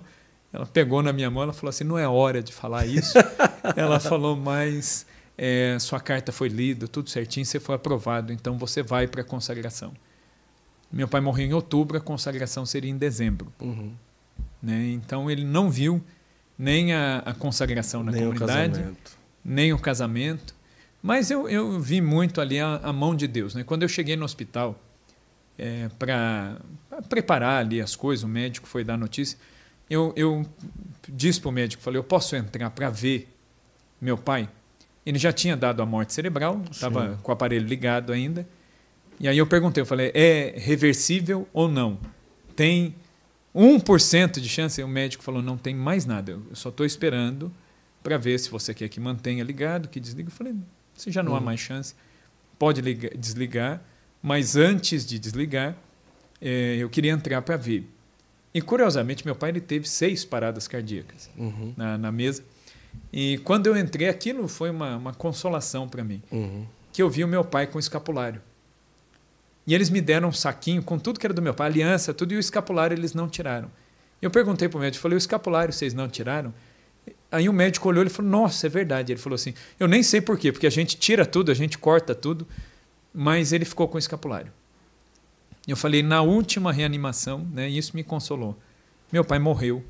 Ela 0.52 0.66
pegou 0.66 1.02
na 1.02 1.12
minha 1.12 1.30
mão, 1.30 1.44
ela 1.44 1.52
falou 1.52 1.70
assim: 1.70 1.84
não 1.84 1.98
é 1.98 2.06
hora 2.06 2.42
de 2.42 2.52
falar 2.52 2.86
isso. 2.86 3.14
ela 3.76 4.00
falou, 4.00 4.36
mas 4.36 5.06
é, 5.38 5.76
sua 5.78 6.00
carta 6.00 6.32
foi 6.32 6.48
lida, 6.48 6.86
tudo 6.88 7.08
certinho, 7.08 7.46
você 7.46 7.60
foi 7.60 7.74
aprovado, 7.74 8.32
então 8.32 8.58
você 8.58 8.82
vai 8.82 9.06
para 9.06 9.22
a 9.22 9.24
consagração. 9.24 9.92
Meu 10.92 11.06
pai 11.06 11.20
morreu 11.20 11.46
em 11.46 11.52
outubro, 11.52 11.96
a 11.96 12.00
consagração 12.00 12.66
seria 12.66 12.90
em 12.90 12.96
dezembro. 12.98 13.52
Uhum. 13.60 13.92
Né? 14.62 14.88
Então 14.88 15.30
ele 15.30 15.44
não 15.44 15.70
viu 15.70 16.02
nem 16.58 16.92
a, 16.92 17.22
a 17.24 17.32
consagração 17.32 18.02
na 18.02 18.12
Nem 18.12 18.22
o 18.22 18.32
comunidade, 18.32 18.74
casamento. 18.74 19.18
nem 19.44 19.72
o 19.72 19.78
casamento. 19.78 20.54
Mas 21.02 21.30
eu, 21.30 21.48
eu 21.48 21.80
vi 21.80 22.00
muito 22.00 22.40
ali 22.40 22.60
a, 22.60 22.80
a 22.82 22.92
mão 22.92 23.14
de 23.14 23.26
Deus. 23.26 23.54
Né? 23.54 23.64
Quando 23.64 23.82
eu 23.82 23.88
cheguei 23.88 24.16
no 24.16 24.24
hospital 24.24 24.78
é, 25.56 25.88
para 25.98 26.56
preparar 27.08 27.60
ali 27.60 27.80
as 27.80 27.94
coisas, 27.96 28.22
o 28.24 28.28
médico 28.28 28.66
foi 28.68 28.84
dar 28.84 28.96
notícia, 28.96 29.38
eu, 29.88 30.12
eu 30.16 30.46
disse 31.08 31.40
para 31.40 31.48
o 31.48 31.52
médico, 31.52 31.82
falei, 31.82 31.98
eu 31.98 32.04
posso 32.04 32.36
entrar 32.36 32.70
para 32.70 32.88
ver 32.90 33.28
meu 34.00 34.16
pai? 34.16 34.48
Ele 35.04 35.18
já 35.18 35.32
tinha 35.32 35.56
dado 35.56 35.82
a 35.82 35.86
morte 35.86 36.12
cerebral, 36.12 36.62
estava 36.70 37.18
com 37.22 37.30
o 37.30 37.34
aparelho 37.34 37.66
ligado 37.66 38.12
ainda. 38.12 38.46
E 39.18 39.26
aí 39.28 39.36
eu 39.36 39.46
perguntei, 39.46 39.82
eu 39.82 39.86
falei, 39.86 40.10
é 40.14 40.54
reversível 40.56 41.48
ou 41.52 41.68
não? 41.68 41.98
Tem 42.54 42.94
1% 43.54 44.40
de 44.40 44.48
chance? 44.48 44.80
E 44.80 44.84
o 44.84 44.88
médico 44.88 45.22
falou, 45.24 45.42
não 45.42 45.56
tem 45.56 45.74
mais 45.74 46.06
nada, 46.06 46.32
eu 46.32 46.42
só 46.54 46.68
estou 46.68 46.86
esperando 46.86 47.52
para 48.02 48.16
ver 48.16 48.38
se 48.38 48.48
você 48.50 48.72
quer 48.72 48.88
que 48.88 49.00
mantenha 49.00 49.42
ligado, 49.44 49.88
que 49.88 49.98
desligue. 50.00 50.28
Eu 50.28 50.34
falei, 50.34 50.54
se 50.96 51.10
já 51.10 51.22
não 51.22 51.34
há 51.34 51.38
Uhum. 51.38 51.44
mais 51.44 51.60
chance, 51.60 51.94
pode 52.58 52.80
ligar, 52.80 53.10
desligar, 53.16 53.82
mas 54.22 54.56
antes 54.56 55.04
de 55.04 55.18
desligar, 55.18 55.76
eh, 56.40 56.76
eu 56.78 56.88
queria 56.90 57.12
entrar 57.12 57.42
para 57.42 57.56
ver. 57.56 57.88
E 58.52 58.60
curiosamente, 58.60 59.24
meu 59.24 59.34
pai 59.36 59.50
ele 59.50 59.60
teve 59.60 59.88
seis 59.88 60.24
paradas 60.24 60.66
cardíacas 60.66 61.30
Uhum. 61.36 61.72
na, 61.76 61.96
na 61.96 62.10
mesa. 62.12 62.42
E 63.12 63.38
quando 63.44 63.66
eu 63.68 63.76
entrei, 63.76 64.08
aquilo 64.08 64.48
foi 64.48 64.70
uma, 64.70 64.96
uma 64.96 65.14
consolação 65.14 65.88
para 65.88 66.02
mim, 66.02 66.20
Uhum. 66.32 66.66
que 66.92 67.00
eu 67.02 67.08
vi 67.08 67.22
o 67.22 67.28
meu 67.28 67.44
pai 67.44 67.66
com 67.66 67.78
escapulário. 67.78 68.40
E 69.66 69.74
eles 69.74 69.88
me 69.90 70.00
deram 70.00 70.28
um 70.30 70.32
saquinho 70.32 70.82
com 70.82 70.98
tudo 70.98 71.20
que 71.20 71.26
era 71.26 71.32
do 71.34 71.40
meu 71.42 71.54
pai, 71.54 71.68
aliança, 71.68 72.12
tudo, 72.12 72.32
e 72.32 72.36
o 72.36 72.40
escapulário 72.40 72.94
eles 72.96 73.14
não 73.14 73.28
tiraram. 73.28 73.70
Eu 74.20 74.30
perguntei 74.30 74.68
para 74.68 74.78
o 74.78 74.80
médico, 74.80 75.00
falei, 75.02 75.16
o 75.16 75.18
escapulário 75.18 75.72
vocês 75.72 75.94
não 75.94 76.08
tiraram? 76.08 76.52
Aí 77.30 77.48
o 77.48 77.52
médico 77.52 77.88
olhou 77.88 78.04
e 78.04 78.08
falou, 78.10 78.30
nossa, 78.30 78.66
é 78.66 78.70
verdade. 78.70 79.12
Ele 79.12 79.20
falou 79.20 79.36
assim, 79.36 79.54
eu 79.78 79.86
nem 79.86 80.02
sei 80.02 80.20
por 80.20 80.36
quê, 80.36 80.50
porque 80.50 80.66
a 80.66 80.70
gente 80.70 80.96
tira 80.96 81.24
tudo, 81.24 81.52
a 81.52 81.54
gente 81.54 81.78
corta 81.78 82.14
tudo, 82.14 82.46
mas 83.14 83.52
ele 83.52 83.64
ficou 83.64 83.86
com 83.86 83.94
o 83.94 83.98
escapulário. 83.98 84.52
Eu 85.70 85.76
falei, 85.76 86.02
na 86.02 86.20
última 86.22 86.72
reanimação, 86.72 87.46
né, 87.52 87.68
e 87.68 87.78
isso 87.78 87.94
me 87.94 88.02
consolou. 88.02 88.58
Meu 89.12 89.24
pai 89.24 89.38
morreu 89.38 89.84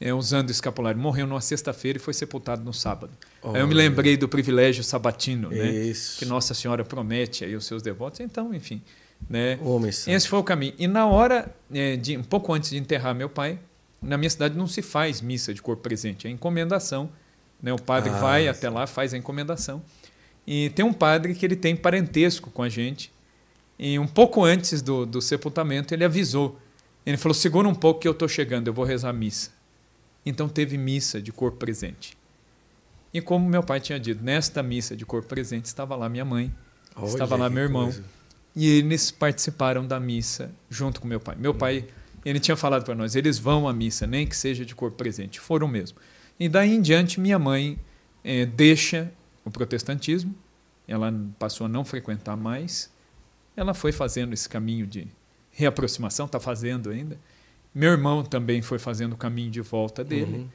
é, 0.00 0.12
usando 0.12 0.48
o 0.48 0.52
escapulário. 0.52 0.98
Morreu 1.00 1.26
numa 1.26 1.40
sexta-feira 1.40 1.98
e 1.98 2.00
foi 2.00 2.14
sepultado 2.14 2.62
no 2.62 2.72
sábado. 2.72 3.12
Aí 3.42 3.60
eu 3.60 3.66
me 3.66 3.74
lembrei 3.74 4.16
do 4.16 4.28
privilégio 4.28 4.82
sabatino, 4.82 5.50
né, 5.50 5.92
que 6.18 6.24
Nossa 6.24 6.54
Senhora 6.54 6.84
promete 6.84 7.44
aí 7.44 7.54
os 7.54 7.66
seus 7.66 7.82
devotos. 7.82 8.20
Então, 8.20 8.54
enfim, 8.54 8.82
né, 9.28 9.58
esse 10.06 10.28
foi 10.28 10.38
o 10.38 10.44
caminho. 10.44 10.74
E 10.78 10.86
na 10.86 11.06
hora, 11.06 11.54
é, 11.72 11.96
de, 11.96 12.16
um 12.16 12.22
pouco 12.22 12.52
antes 12.52 12.70
de 12.70 12.76
enterrar 12.76 13.14
meu 13.14 13.28
pai, 13.28 13.58
na 14.02 14.16
minha 14.16 14.30
cidade 14.30 14.56
não 14.56 14.66
se 14.66 14.82
faz 14.82 15.20
missa 15.20 15.52
de 15.52 15.62
corpo 15.62 15.82
presente, 15.82 16.26
é 16.26 16.30
encomendação. 16.30 17.10
Né, 17.62 17.72
o 17.72 17.80
padre 17.80 18.10
ah, 18.10 18.18
vai 18.18 18.42
sim. 18.42 18.48
até 18.48 18.68
lá, 18.68 18.86
faz 18.86 19.14
a 19.14 19.16
encomendação. 19.16 19.82
E 20.46 20.70
tem 20.70 20.84
um 20.84 20.92
padre 20.92 21.34
que 21.34 21.44
ele 21.44 21.56
tem 21.56 21.74
parentesco 21.74 22.50
com 22.50 22.62
a 22.62 22.68
gente. 22.68 23.10
E 23.78 23.98
um 23.98 24.06
pouco 24.06 24.44
antes 24.44 24.80
do, 24.80 25.04
do 25.04 25.20
sepultamento, 25.20 25.92
ele 25.92 26.04
avisou. 26.04 26.58
Ele 27.04 27.16
falou: 27.16 27.34
segura 27.34 27.68
um 27.68 27.74
pouco 27.74 28.00
que 28.00 28.08
eu 28.08 28.12
estou 28.12 28.28
chegando, 28.28 28.68
eu 28.68 28.74
vou 28.74 28.84
rezar 28.84 29.10
a 29.10 29.12
missa. 29.12 29.50
Então 30.24 30.48
teve 30.48 30.76
missa 30.76 31.20
de 31.20 31.32
corpo 31.32 31.58
presente. 31.58 32.16
E 33.14 33.20
como 33.20 33.48
meu 33.48 33.62
pai 33.62 33.80
tinha 33.80 33.98
dito, 33.98 34.22
nesta 34.22 34.62
missa 34.62 34.96
de 34.96 35.06
corpo 35.06 35.28
presente 35.28 35.66
estava 35.66 35.94
lá 35.94 36.08
minha 36.08 36.24
mãe, 36.24 36.52
Olha, 36.96 37.06
estava 37.06 37.36
lá 37.36 37.48
meu 37.48 37.62
irmão. 37.62 37.84
Coisa. 37.84 38.04
E 38.54 38.68
eles 38.68 39.10
participaram 39.10 39.86
da 39.86 40.00
missa 40.00 40.50
junto 40.68 41.00
com 41.00 41.06
meu 41.06 41.20
pai. 41.20 41.36
Meu 41.38 41.54
pai, 41.54 41.86
ele 42.24 42.40
tinha 42.40 42.56
falado 42.56 42.84
para 42.84 42.94
nós: 42.94 43.14
eles 43.14 43.38
vão 43.38 43.68
à 43.68 43.72
missa, 43.72 44.06
nem 44.06 44.26
que 44.26 44.36
seja 44.36 44.64
de 44.64 44.74
corpo 44.74 44.96
presente. 44.96 45.38
Foram 45.38 45.68
mesmo. 45.68 45.98
E 46.40 46.48
daí 46.48 46.74
em 46.74 46.80
diante, 46.80 47.20
minha 47.20 47.38
mãe 47.38 47.78
é, 48.24 48.44
deixa 48.44 49.10
o 49.44 49.50
protestantismo, 49.50 50.34
ela 50.88 51.14
passou 51.38 51.66
a 51.66 51.68
não 51.68 51.84
frequentar 51.84 52.36
mais, 52.36 52.90
ela 53.56 53.72
foi 53.72 53.90
fazendo 53.90 54.32
esse 54.32 54.48
caminho 54.48 54.86
de 54.86 55.08
reaproximação, 55.50 56.26
está 56.26 56.38
fazendo 56.38 56.90
ainda. 56.90 57.18
Meu 57.74 57.92
irmão 57.92 58.22
também 58.22 58.62
foi 58.62 58.78
fazendo 58.78 59.14
o 59.14 59.16
caminho 59.16 59.50
de 59.50 59.60
volta 59.60 60.04
dele. 60.04 60.36
Uhum. 60.38 60.48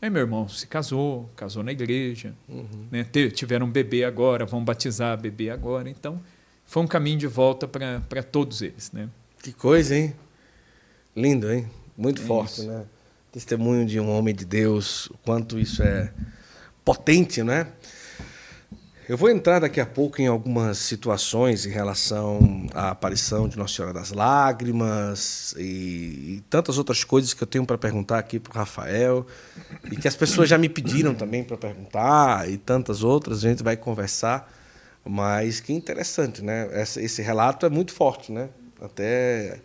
Aí 0.00 0.10
meu 0.10 0.22
irmão 0.22 0.48
se 0.48 0.66
casou, 0.66 1.28
casou 1.34 1.62
na 1.62 1.72
igreja, 1.72 2.34
uhum. 2.48 2.86
né? 2.90 3.04
tiveram 3.32 3.66
um 3.66 3.70
bebê 3.70 4.04
agora, 4.04 4.44
vão 4.44 4.64
batizar 4.64 5.20
bebê 5.20 5.50
agora. 5.50 5.88
Então, 5.88 6.20
foi 6.64 6.82
um 6.82 6.86
caminho 6.86 7.18
de 7.18 7.26
volta 7.26 7.66
para 7.66 8.22
todos 8.22 8.62
eles. 8.62 8.92
Né? 8.92 9.08
Que 9.42 9.52
coisa, 9.52 9.96
hein? 9.96 10.14
Lindo, 11.16 11.50
hein? 11.50 11.68
Muito 11.96 12.22
é 12.22 12.24
forte, 12.24 12.60
isso. 12.60 12.68
né? 12.68 12.84
Testemunho 13.32 13.84
de 13.84 13.98
um 13.98 14.10
homem 14.10 14.34
de 14.34 14.44
Deus, 14.44 15.06
o 15.06 15.18
quanto 15.18 15.58
isso 15.58 15.82
é 15.82 16.12
potente, 16.84 17.42
né? 17.42 17.66
Eu 19.08 19.16
vou 19.16 19.30
entrar 19.30 19.60
daqui 19.60 19.80
a 19.80 19.86
pouco 19.86 20.20
em 20.20 20.26
algumas 20.26 20.76
situações 20.76 21.64
em 21.64 21.70
relação 21.70 22.66
à 22.74 22.90
aparição 22.90 23.48
de 23.48 23.56
Nossa 23.56 23.76
Senhora 23.76 23.94
das 23.94 24.12
Lágrimas 24.12 25.54
e, 25.56 25.62
e 25.62 26.44
tantas 26.50 26.76
outras 26.76 27.04
coisas 27.04 27.32
que 27.32 27.42
eu 27.42 27.46
tenho 27.46 27.64
para 27.64 27.78
perguntar 27.78 28.18
aqui 28.18 28.38
para 28.38 28.52
o 28.52 28.54
Rafael 28.54 29.26
e 29.90 29.96
que 29.96 30.06
as 30.06 30.14
pessoas 30.14 30.46
já 30.46 30.58
me 30.58 30.68
pediram 30.68 31.14
também 31.14 31.42
para 31.42 31.56
perguntar 31.56 32.50
e 32.50 32.58
tantas 32.58 33.02
outras. 33.02 33.38
A 33.38 33.48
gente 33.48 33.62
vai 33.62 33.78
conversar, 33.78 34.52
mas 35.02 35.58
que 35.58 35.72
interessante, 35.72 36.44
né? 36.44 36.68
Esse, 36.78 37.02
esse 37.02 37.22
relato 37.22 37.64
é 37.64 37.70
muito 37.70 37.94
forte, 37.94 38.30
né? 38.30 38.50
Até 38.78 39.58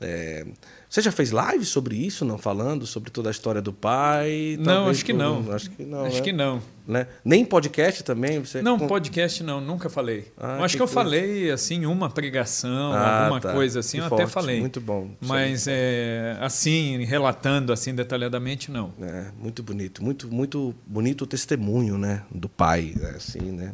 é, 0.00 0.46
você 0.88 1.02
já 1.02 1.12
fez 1.12 1.30
live 1.30 1.64
sobre 1.64 1.94
isso, 1.94 2.24
não 2.24 2.38
falando 2.38 2.86
sobre 2.86 3.10
toda 3.10 3.28
a 3.28 3.30
história 3.30 3.60
do 3.60 3.72
pai? 3.72 4.56
Não, 4.58 4.88
acho 4.88 5.04
que 5.04 5.12
não. 5.12 5.52
Acho 5.52 5.70
que 5.70 5.84
não. 5.84 6.04
Acho 6.04 6.16
né? 6.16 6.22
que 6.22 6.32
não. 6.32 6.62
Né? 6.90 7.06
Nem 7.24 7.44
podcast 7.44 8.02
também? 8.02 8.40
Você... 8.40 8.60
Não, 8.60 8.76
podcast 8.76 9.44
não, 9.44 9.60
nunca 9.60 9.88
falei. 9.88 10.26
Ah, 10.36 10.56
acho 10.64 10.72
que, 10.72 10.78
que 10.78 10.82
eu 10.82 10.88
falei 10.88 11.48
assim, 11.48 11.86
uma 11.86 12.10
pregação, 12.10 12.92
ah, 12.92 13.22
alguma 13.22 13.40
tá. 13.40 13.52
coisa 13.52 13.78
assim, 13.78 13.98
que 13.98 14.04
eu 14.04 14.08
forte. 14.08 14.22
até 14.22 14.32
falei. 14.32 14.58
Muito 14.58 14.80
bom. 14.80 15.08
Mas 15.20 15.68
é, 15.68 16.36
assim, 16.40 17.04
relatando 17.04 17.72
assim 17.72 17.94
detalhadamente, 17.94 18.72
não. 18.72 18.92
É, 19.00 19.26
muito 19.38 19.62
bonito, 19.62 20.02
muito, 20.02 20.26
muito 20.28 20.74
bonito 20.84 21.22
o 21.22 21.26
testemunho, 21.28 21.96
né, 21.96 22.24
do 22.28 22.48
pai, 22.48 22.92
né, 22.96 23.14
assim, 23.16 23.52
né? 23.52 23.72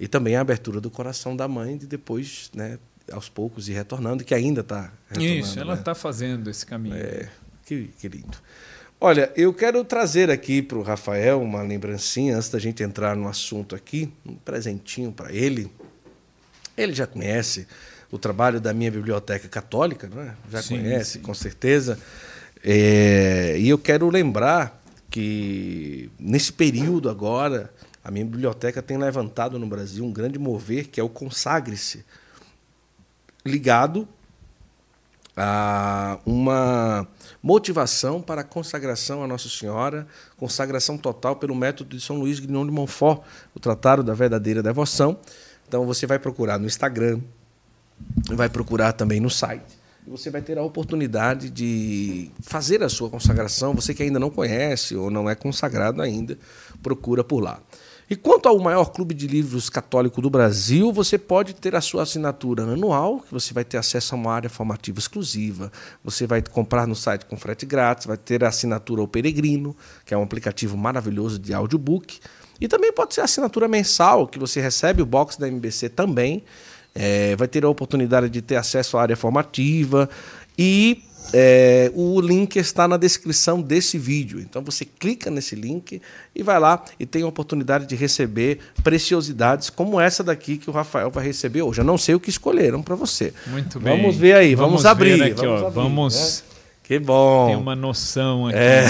E 0.00 0.08
também 0.08 0.34
a 0.34 0.40
abertura 0.40 0.80
do 0.80 0.90
coração 0.90 1.36
da 1.36 1.46
mãe 1.46 1.76
de 1.76 1.86
depois, 1.86 2.50
né, 2.52 2.80
aos 3.12 3.28
poucos 3.28 3.68
e 3.68 3.72
retornando, 3.72 4.24
que 4.24 4.34
ainda 4.34 4.62
está 4.62 4.90
retornando. 5.08 5.38
Isso, 5.38 5.60
ela 5.60 5.74
está 5.74 5.92
né? 5.92 5.94
fazendo 5.94 6.50
esse 6.50 6.66
caminho. 6.66 6.96
É, 6.96 7.28
que, 7.64 7.90
que 7.96 8.08
lindo. 8.08 8.38
Olha, 9.02 9.32
eu 9.34 9.54
quero 9.54 9.82
trazer 9.82 10.30
aqui 10.30 10.60
para 10.60 10.76
o 10.76 10.82
Rafael 10.82 11.40
uma 11.40 11.62
lembrancinha, 11.62 12.36
antes 12.36 12.50
da 12.50 12.58
gente 12.58 12.82
entrar 12.82 13.16
no 13.16 13.28
assunto 13.28 13.74
aqui, 13.74 14.12
um 14.26 14.34
presentinho 14.34 15.10
para 15.10 15.32
ele. 15.32 15.72
Ele 16.76 16.92
já 16.92 17.06
conhece 17.06 17.66
o 18.12 18.18
trabalho 18.18 18.60
da 18.60 18.74
minha 18.74 18.90
biblioteca 18.90 19.48
católica, 19.48 20.06
não 20.06 20.20
é? 20.20 20.34
já 20.50 20.60
sim, 20.60 20.76
conhece, 20.76 21.12
sim. 21.12 21.20
com 21.20 21.32
certeza. 21.32 21.98
É, 22.62 23.56
e 23.58 23.70
eu 23.70 23.78
quero 23.78 24.06
lembrar 24.10 24.78
que 25.08 26.10
nesse 26.18 26.52
período 26.52 27.08
agora, 27.08 27.72
a 28.04 28.10
minha 28.10 28.26
biblioteca 28.26 28.82
tem 28.82 28.98
levantado 28.98 29.58
no 29.58 29.66
Brasil 29.66 30.04
um 30.04 30.12
grande 30.12 30.38
mover 30.38 30.88
que 30.88 31.00
é 31.00 31.02
o 31.02 31.08
Consagre-se 31.08 32.04
ligado 33.46 34.06
a 35.34 36.18
uma 36.26 37.08
motivação 37.42 38.20
para 38.20 38.42
a 38.42 38.44
consagração 38.44 39.22
a 39.22 39.26
Nossa 39.26 39.48
Senhora, 39.48 40.06
consagração 40.36 40.98
total 40.98 41.36
pelo 41.36 41.54
método 41.54 41.96
de 41.96 42.02
São 42.02 42.18
Luís 42.18 42.38
Guignon 42.38 42.66
de 42.66 42.72
Montfort, 42.72 43.22
o 43.54 43.60
Tratado 43.60 44.02
da 44.02 44.14
Verdadeira 44.14 44.62
Devoção. 44.62 45.18
Então 45.66 45.86
você 45.86 46.06
vai 46.06 46.18
procurar 46.18 46.58
no 46.58 46.66
Instagram, 46.66 47.20
vai 48.32 48.48
procurar 48.48 48.92
também 48.92 49.20
no 49.20 49.30
site. 49.30 49.80
E 50.06 50.10
você 50.10 50.30
vai 50.30 50.40
ter 50.42 50.58
a 50.58 50.62
oportunidade 50.62 51.50
de 51.50 52.30
fazer 52.40 52.82
a 52.82 52.88
sua 52.88 53.10
consagração. 53.10 53.74
Você 53.74 53.94
que 53.94 54.02
ainda 54.02 54.18
não 54.18 54.30
conhece 54.30 54.96
ou 54.96 55.10
não 55.10 55.28
é 55.28 55.34
consagrado 55.34 56.00
ainda, 56.00 56.38
procura 56.82 57.22
por 57.22 57.40
lá. 57.40 57.60
E 58.10 58.16
quanto 58.16 58.48
ao 58.48 58.58
maior 58.58 58.86
clube 58.86 59.14
de 59.14 59.28
livros 59.28 59.70
católico 59.70 60.20
do 60.20 60.28
Brasil, 60.28 60.92
você 60.92 61.16
pode 61.16 61.54
ter 61.54 61.76
a 61.76 61.80
sua 61.80 62.02
assinatura 62.02 62.64
anual, 62.64 63.20
que 63.20 63.32
você 63.32 63.54
vai 63.54 63.64
ter 63.64 63.76
acesso 63.76 64.16
a 64.16 64.18
uma 64.18 64.32
área 64.32 64.50
formativa 64.50 64.98
exclusiva. 64.98 65.70
Você 66.02 66.26
vai 66.26 66.42
comprar 66.42 66.88
no 66.88 66.96
site 66.96 67.24
com 67.24 67.36
frete 67.36 67.64
grátis, 67.64 68.06
vai 68.06 68.16
ter 68.16 68.42
a 68.42 68.48
assinatura 68.48 69.00
ao 69.00 69.06
Peregrino, 69.06 69.76
que 70.04 70.12
é 70.12 70.18
um 70.18 70.24
aplicativo 70.24 70.76
maravilhoso 70.76 71.38
de 71.38 71.54
audiobook. 71.54 72.18
E 72.60 72.66
também 72.66 72.92
pode 72.92 73.14
ser 73.14 73.20
a 73.20 73.24
assinatura 73.24 73.68
mensal, 73.68 74.26
que 74.26 74.40
você 74.40 74.60
recebe 74.60 75.00
o 75.00 75.06
box 75.06 75.38
da 75.38 75.46
MBC 75.46 75.90
também. 75.90 76.42
É, 76.92 77.36
vai 77.36 77.46
ter 77.46 77.64
a 77.64 77.68
oportunidade 77.68 78.28
de 78.28 78.42
ter 78.42 78.56
acesso 78.56 78.98
à 78.98 79.02
área 79.02 79.16
formativa 79.16 80.10
e 80.58 81.04
é, 81.32 81.90
o 81.94 82.20
link 82.20 82.56
está 82.56 82.88
na 82.88 82.96
descrição 82.96 83.60
desse 83.60 83.98
vídeo. 83.98 84.40
Então 84.40 84.62
você 84.62 84.84
clica 84.84 85.30
nesse 85.30 85.54
link 85.54 86.00
e 86.34 86.42
vai 86.42 86.58
lá 86.58 86.84
e 86.98 87.06
tem 87.06 87.22
a 87.22 87.26
oportunidade 87.26 87.86
de 87.86 87.94
receber 87.94 88.58
preciosidades 88.82 89.70
como 89.70 90.00
essa 90.00 90.22
daqui 90.24 90.56
que 90.56 90.68
o 90.68 90.72
Rafael 90.72 91.10
vai 91.10 91.24
receber 91.24 91.62
hoje. 91.62 91.80
Eu 91.80 91.84
não 91.84 91.98
sei 91.98 92.14
o 92.14 92.20
que 92.20 92.30
escolheram 92.30 92.82
para 92.82 92.94
você. 92.94 93.32
Muito 93.46 93.78
bem. 93.78 93.96
Vamos 93.96 94.16
ver 94.16 94.34
aí, 94.34 94.54
vamos, 94.54 94.82
vamos 94.82 94.86
abrir. 94.86 95.22
Aqui, 95.22 95.34
vamos, 95.34 95.62
abrir, 95.62 95.74
vamos 95.74 96.42
né? 96.44 96.49
Que 96.90 96.98
bom. 96.98 97.46
Tem 97.46 97.56
uma 97.56 97.76
noção 97.76 98.48
aqui. 98.48 98.58
É. 98.58 98.84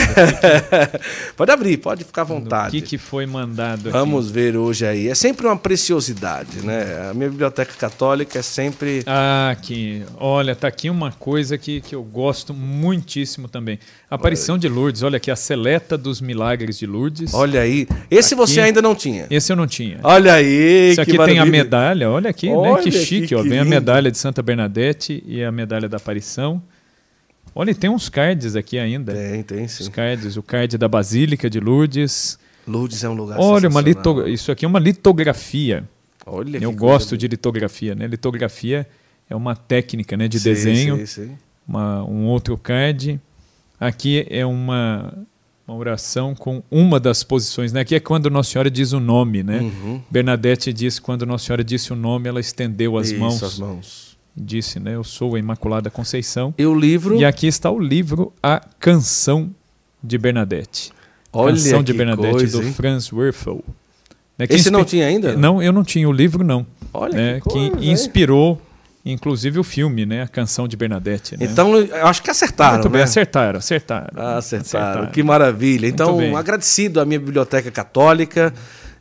pode 1.36 1.50
abrir, 1.50 1.76
pode 1.76 2.02
ficar 2.02 2.22
à 2.22 2.24
vontade. 2.24 2.68
O 2.68 2.80
que, 2.80 2.88
que 2.88 2.96
foi 2.96 3.26
mandado 3.26 3.90
aqui. 3.90 3.90
Vamos 3.90 4.30
ver 4.30 4.56
hoje 4.56 4.86
aí. 4.86 5.06
É 5.06 5.14
sempre 5.14 5.46
uma 5.46 5.54
preciosidade, 5.54 6.64
né? 6.64 7.10
A 7.10 7.12
minha 7.12 7.28
biblioteca 7.28 7.74
católica 7.74 8.38
é 8.38 8.42
sempre. 8.42 9.02
Ah, 9.04 9.50
aqui. 9.50 10.02
Olha, 10.16 10.56
tá 10.56 10.66
aqui 10.66 10.88
uma 10.88 11.12
coisa 11.12 11.58
que, 11.58 11.82
que 11.82 11.94
eu 11.94 12.02
gosto 12.02 12.54
muitíssimo 12.54 13.48
também. 13.48 13.78
A 14.10 14.14
aparição 14.14 14.54
olha. 14.54 14.60
de 14.62 14.68
Lourdes. 14.70 15.02
Olha 15.02 15.18
aqui, 15.18 15.30
a 15.30 15.36
seleta 15.36 15.98
dos 15.98 16.22
milagres 16.22 16.78
de 16.78 16.86
Lourdes. 16.86 17.34
Olha 17.34 17.60
aí. 17.60 17.86
Esse 18.10 18.32
aqui, 18.32 18.40
você 18.40 18.62
ainda 18.62 18.80
não 18.80 18.94
tinha. 18.94 19.26
Esse 19.28 19.52
eu 19.52 19.56
não 19.56 19.66
tinha. 19.66 20.00
Olha 20.02 20.32
aí. 20.32 20.92
Isso 20.92 21.02
aqui 21.02 21.18
tem 21.18 21.38
a 21.38 21.44
medalha. 21.44 22.08
Olha 22.08 22.30
aqui, 22.30 22.48
olha 22.48 22.76
né? 22.76 22.82
Que 22.82 22.92
chique, 22.92 23.26
que, 23.26 23.34
ó. 23.34 23.42
Vem 23.42 23.58
a 23.58 23.64
medalha 23.66 24.10
de 24.10 24.16
Santa 24.16 24.40
Bernadette 24.40 25.22
e 25.26 25.44
a 25.44 25.52
medalha 25.52 25.86
da 25.86 25.98
aparição. 25.98 26.62
Olha, 27.54 27.74
tem 27.74 27.90
uns 27.90 28.08
cards 28.08 28.54
aqui 28.56 28.78
ainda. 28.78 29.12
Tem, 29.12 29.42
tem 29.42 29.68
sim. 29.68 29.82
Os 29.82 29.88
cards, 29.88 30.36
o 30.36 30.42
card 30.42 30.78
da 30.78 30.88
Basílica 30.88 31.50
de 31.50 31.58
Lourdes. 31.60 32.38
Lourdes 32.66 33.02
é 33.02 33.08
um 33.08 33.14
lugar 33.14 33.38
Olha, 33.40 33.68
uma 33.68 33.80
lito... 33.80 34.28
isso 34.28 34.52
aqui 34.52 34.64
é 34.64 34.68
uma 34.68 34.78
litografia. 34.78 35.88
Olha 36.26 36.58
Eu 36.58 36.72
gosto 36.72 37.16
de 37.16 37.26
litografia, 37.26 37.94
né? 37.94 38.06
Litografia 38.06 38.86
é 39.28 39.34
uma 39.34 39.56
técnica, 39.56 40.16
né, 40.16 40.28
de 40.28 40.38
sim, 40.38 40.44
desenho. 40.44 40.96
Sim, 40.98 41.06
sim. 41.06 41.38
Uma, 41.66 42.04
um 42.04 42.26
outro 42.26 42.56
card. 42.58 43.20
Aqui 43.78 44.26
é 44.28 44.44
uma, 44.44 45.14
uma 45.66 45.76
oração 45.76 46.34
com 46.34 46.62
uma 46.70 47.00
das 47.00 47.22
posições, 47.22 47.72
né? 47.72 47.80
Aqui 47.80 47.94
é 47.94 48.00
quando 48.00 48.28
Nossa 48.28 48.50
Senhora 48.50 48.70
diz 48.70 48.92
o 48.92 49.00
nome, 49.00 49.42
né? 49.42 49.60
Uhum. 49.60 50.02
Bernadette 50.10 50.72
diz 50.72 50.98
que 50.98 51.04
quando 51.04 51.24
Nossa 51.24 51.46
Senhora 51.46 51.64
disse 51.64 51.92
o 51.92 51.96
nome, 51.96 52.28
ela 52.28 52.40
estendeu 52.40 52.98
as 52.98 53.10
Isso, 53.10 53.20
mãos. 53.20 53.42
as 53.42 53.58
mãos. 53.58 54.09
Disse, 54.40 54.80
né? 54.80 54.94
Eu 54.94 55.04
sou 55.04 55.34
a 55.34 55.38
Imaculada 55.38 55.90
Conceição. 55.90 56.54
E 56.56 56.64
o 56.64 56.74
livro? 56.74 57.16
E 57.16 57.24
aqui 57.24 57.46
está 57.46 57.70
o 57.70 57.78
livro 57.78 58.32
A 58.42 58.60
Canção 58.78 59.50
de 60.02 60.18
Bernadette. 60.18 60.92
Olha 61.32 61.54
Canção 61.54 61.82
de 61.82 61.92
que 61.92 61.98
Bernadette 61.98 62.30
coisa, 62.32 62.60
do 62.60 62.66
hein? 62.66 62.72
Franz 62.72 63.12
Werfel. 63.12 63.62
Né, 64.36 64.46
que 64.46 64.54
Esse 64.54 64.70
não 64.70 64.80
inspi- 64.80 64.90
tinha 64.90 65.06
ainda? 65.06 65.36
Não, 65.36 65.62
eu 65.62 65.72
não 65.72 65.84
tinha 65.84 66.08
o 66.08 66.12
livro 66.12 66.42
não. 66.42 66.66
Olha 66.92 67.14
né, 67.14 67.34
que 67.34 67.40
coisa, 67.40 67.76
hein? 67.78 67.92
inspirou 67.92 68.60
inclusive 69.04 69.58
o 69.58 69.64
filme, 69.64 70.04
né? 70.04 70.22
A 70.22 70.28
Canção 70.28 70.68
de 70.68 70.76
Bernadette. 70.76 71.36
Né? 71.36 71.46
Então, 71.46 71.74
eu 71.76 72.06
acho 72.06 72.22
que 72.22 72.30
acertaram, 72.30 72.74
Muito 72.74 72.90
bem, 72.90 72.98
né? 72.98 73.04
acertaram, 73.04 73.58
acertaram. 73.58 74.08
Ah, 74.14 74.36
acertaram. 74.36 75.06
Que 75.06 75.22
maravilha. 75.22 75.86
Então, 75.86 76.36
agradecido 76.36 77.00
à 77.00 77.04
minha 77.04 77.18
biblioteca 77.18 77.70
católica. 77.70 78.52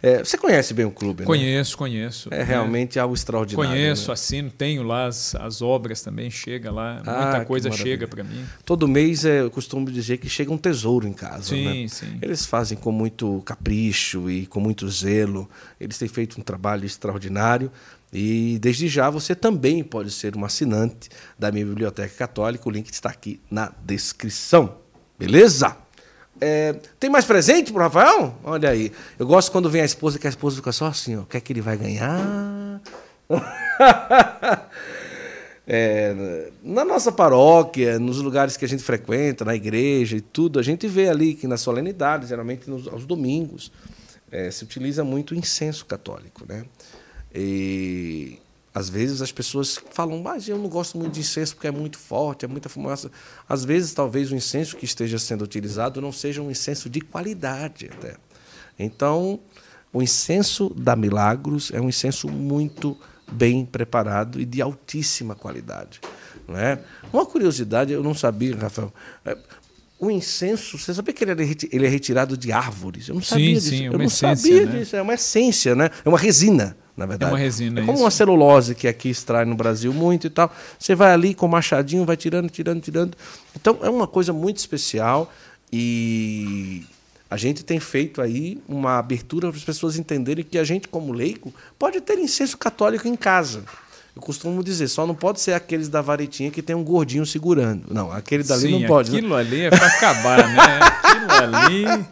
É, 0.01 0.23
você 0.23 0.37
conhece 0.37 0.73
bem 0.73 0.85
o 0.85 0.91
clube, 0.91 1.21
né? 1.21 1.25
Conheço, 1.25 1.77
conheço. 1.77 2.29
É 2.31 2.41
realmente 2.41 2.97
algo 2.97 3.13
extraordinário. 3.13 3.69
Conheço, 3.69 4.07
né? 4.07 4.13
assino, 4.13 4.49
tenho 4.49 4.81
lá 4.81 5.07
as, 5.07 5.35
as 5.35 5.61
obras 5.61 6.01
também, 6.01 6.31
chega 6.31 6.71
lá, 6.71 7.01
Ah, 7.05 7.21
muita 7.23 7.39
que 7.41 7.45
coisa 7.45 7.71
chega 7.71 8.07
para 8.07 8.23
mim. 8.23 8.45
Todo 8.63 8.87
mês 8.87 9.25
é, 9.25 9.41
eu 9.41 9.51
costumo 9.51 9.91
dizer 9.91 10.17
que 10.17 10.29
chega 10.29 10.51
um 10.51 10.57
tesouro 10.57 11.05
em 11.05 11.11
casa. 11.11 11.43
Sim, 11.43 11.83
né? 11.83 11.87
sim. 11.89 12.17
Eles 12.21 12.45
fazem 12.45 12.77
com 12.77 12.91
muito 12.91 13.41
capricho 13.45 14.29
e 14.29 14.45
com 14.45 14.61
muito 14.61 14.87
zelo. 14.89 15.49
Eles 15.79 15.97
têm 15.97 16.07
feito 16.07 16.39
um 16.39 16.43
trabalho 16.43 16.85
extraordinário. 16.85 17.69
E 18.11 18.57
desde 18.59 18.87
já 18.87 19.09
você 19.09 19.35
também 19.35 19.83
pode 19.83 20.11
ser 20.11 20.35
um 20.35 20.45
assinante 20.45 21.09
da 21.37 21.51
minha 21.51 21.65
biblioteca 21.65 22.13
católica. 22.15 22.67
O 22.67 22.71
link 22.71 22.89
está 22.89 23.09
aqui 23.09 23.41
na 23.51 23.71
descrição. 23.85 24.77
Beleza? 25.17 25.75
É, 26.41 26.73
tem 26.99 27.09
mais 27.09 27.25
presente 27.25 27.71
pro 27.71 27.81
Rafael? 27.81 28.35
Olha 28.43 28.69
aí. 28.69 28.91
Eu 29.17 29.27
gosto 29.27 29.51
quando 29.51 29.69
vem 29.69 29.81
a 29.81 29.85
esposa, 29.85 30.17
que 30.17 30.27
a 30.27 30.29
esposa 30.29 30.57
fica 30.57 30.71
só 30.71 30.87
assim, 30.87 31.17
ó. 31.17 31.21
O 31.21 31.25
que 31.25 31.37
é 31.37 31.41
que 31.41 31.51
ele 31.53 31.61
vai 31.61 31.77
ganhar? 31.77 32.81
É, 35.71 36.49
na 36.63 36.83
nossa 36.83 37.11
paróquia, 37.11 37.99
nos 37.99 38.17
lugares 38.17 38.57
que 38.57 38.65
a 38.65 38.67
gente 38.67 38.81
frequenta, 38.81 39.45
na 39.45 39.53
igreja 39.53 40.17
e 40.17 40.21
tudo, 40.21 40.57
a 40.57 40.63
gente 40.63 40.87
vê 40.87 41.07
ali 41.07 41.35
que 41.35 41.45
nas 41.45 41.61
solenidades, 41.61 42.29
geralmente 42.29 42.67
nos, 42.67 42.87
aos 42.87 43.05
domingos, 43.05 43.71
é, 44.31 44.49
se 44.49 44.63
utiliza 44.63 45.03
muito 45.03 45.35
incenso 45.35 45.85
católico. 45.85 46.43
Né? 46.49 46.65
E 47.35 48.39
às 48.79 48.87
vezes 48.87 49.21
as 49.21 49.29
pessoas 49.29 49.77
falam, 49.91 50.21
mas 50.21 50.47
eu 50.47 50.57
não 50.57 50.69
gosto 50.69 50.97
muito 50.97 51.13
de 51.13 51.19
incenso 51.19 51.53
porque 51.53 51.67
é 51.67 51.71
muito 51.71 51.97
forte, 51.97 52.45
é 52.45 52.47
muita 52.47 52.69
fumaça. 52.69 53.11
Às 53.47 53.65
vezes, 53.65 53.93
talvez 53.93 54.31
o 54.31 54.35
incenso 54.35 54.77
que 54.77 54.85
esteja 54.85 55.19
sendo 55.19 55.43
utilizado 55.43 55.99
não 55.99 56.13
seja 56.13 56.41
um 56.41 56.49
incenso 56.49 56.89
de 56.89 57.01
qualidade 57.01 57.89
até. 57.91 58.15
Então, 58.79 59.41
o 59.91 60.01
incenso 60.01 60.73
da 60.73 60.95
Milagros 60.95 61.71
é 61.73 61.81
um 61.81 61.89
incenso 61.89 62.29
muito 62.29 62.97
bem 63.29 63.65
preparado 63.65 64.39
e 64.39 64.45
de 64.45 64.61
altíssima 64.61 65.35
qualidade. 65.35 65.99
Não 66.47 66.57
é? 66.57 66.79
Uma 67.11 67.25
curiosidade, 67.25 67.91
eu 67.91 68.01
não 68.01 68.13
sabia, 68.13 68.55
Rafael. 68.55 68.93
É, 70.01 70.05
O 70.05 70.09
incenso, 70.11 70.77
você 70.77 70.93
sabia 70.93 71.13
que 71.13 71.23
ele 71.23 71.31
é, 71.31 71.45
reti- 71.45 71.69
ele 71.71 71.85
é 71.85 71.89
retirado 71.89 72.37
de 72.37 72.51
árvores? 72.51 73.07
Eu 73.09 73.15
não 73.15 73.21
Sim, 73.21 73.27
sabia 73.29 73.53
disso. 73.55 73.69
sim, 73.69 73.83
é 73.85 73.87
eu 73.87 73.93
não 73.97 74.05
essência, 74.05 74.35
sabia 74.37 74.65
né? 74.65 74.79
disso. 74.79 74.95
É 74.95 75.01
uma 75.01 75.13
essência, 75.13 75.75
né? 75.75 75.89
É 76.05 76.09
uma 76.09 76.17
resina, 76.17 76.77
na 76.95 77.05
verdade. 77.05 77.31
uma 77.31 77.37
resina, 77.39 77.79
É 77.81 77.83
como 77.85 77.95
isso. 77.95 78.03
uma 78.03 78.11
celulose 78.11 78.75
que 78.75 78.87
aqui 78.87 79.09
extrai 79.09 79.45
no 79.45 79.55
Brasil 79.55 79.93
muito 79.93 80.27
e 80.27 80.29
tal. 80.29 80.53
Você 80.77 80.95
vai 80.95 81.11
ali 81.11 81.33
com 81.33 81.45
o 81.45 81.49
machadinho, 81.49 82.05
vai 82.05 82.15
tirando, 82.17 82.49
tirando, 82.49 82.81
tirando. 82.81 83.17
Então 83.55 83.77
é 83.81 83.89
uma 83.89 84.07
coisa 84.07 84.31
muito 84.33 84.57
especial 84.57 85.31
e 85.71 86.83
a 87.29 87.37
gente 87.37 87.63
tem 87.63 87.79
feito 87.79 88.21
aí 88.21 88.57
uma 88.67 88.97
abertura 88.97 89.49
para 89.49 89.57
as 89.57 89.63
pessoas 89.63 89.97
entenderem 89.97 90.43
que 90.43 90.57
a 90.57 90.63
gente, 90.63 90.87
como 90.87 91.13
leigo, 91.13 91.53
pode 91.77 92.01
ter 92.01 92.17
incenso 92.17 92.57
católico 92.57 93.07
em 93.07 93.15
casa. 93.15 93.63
Eu 94.19 94.21
costumo 94.21 94.61
dizer, 94.61 94.89
só 94.89 95.07
não 95.07 95.15
pode 95.15 95.39
ser 95.39 95.53
aqueles 95.53 95.87
da 95.87 96.01
varetinha 96.01 96.51
que 96.51 96.61
tem 96.61 96.75
um 96.75 96.83
gordinho 96.83 97.25
segurando. 97.25 97.85
Não, 97.89 98.11
aquele 98.11 98.43
dali 98.43 98.63
Sim, 98.63 98.81
não 98.81 98.85
pode. 98.85 99.11
né? 99.11 99.17
aquilo 99.17 99.33
ali 99.33 99.61
é 99.61 99.69
para 99.69 99.87
acabar, 99.87 100.45
né? 100.49 100.79
Aquilo 100.81 101.55
ali... 101.55 102.05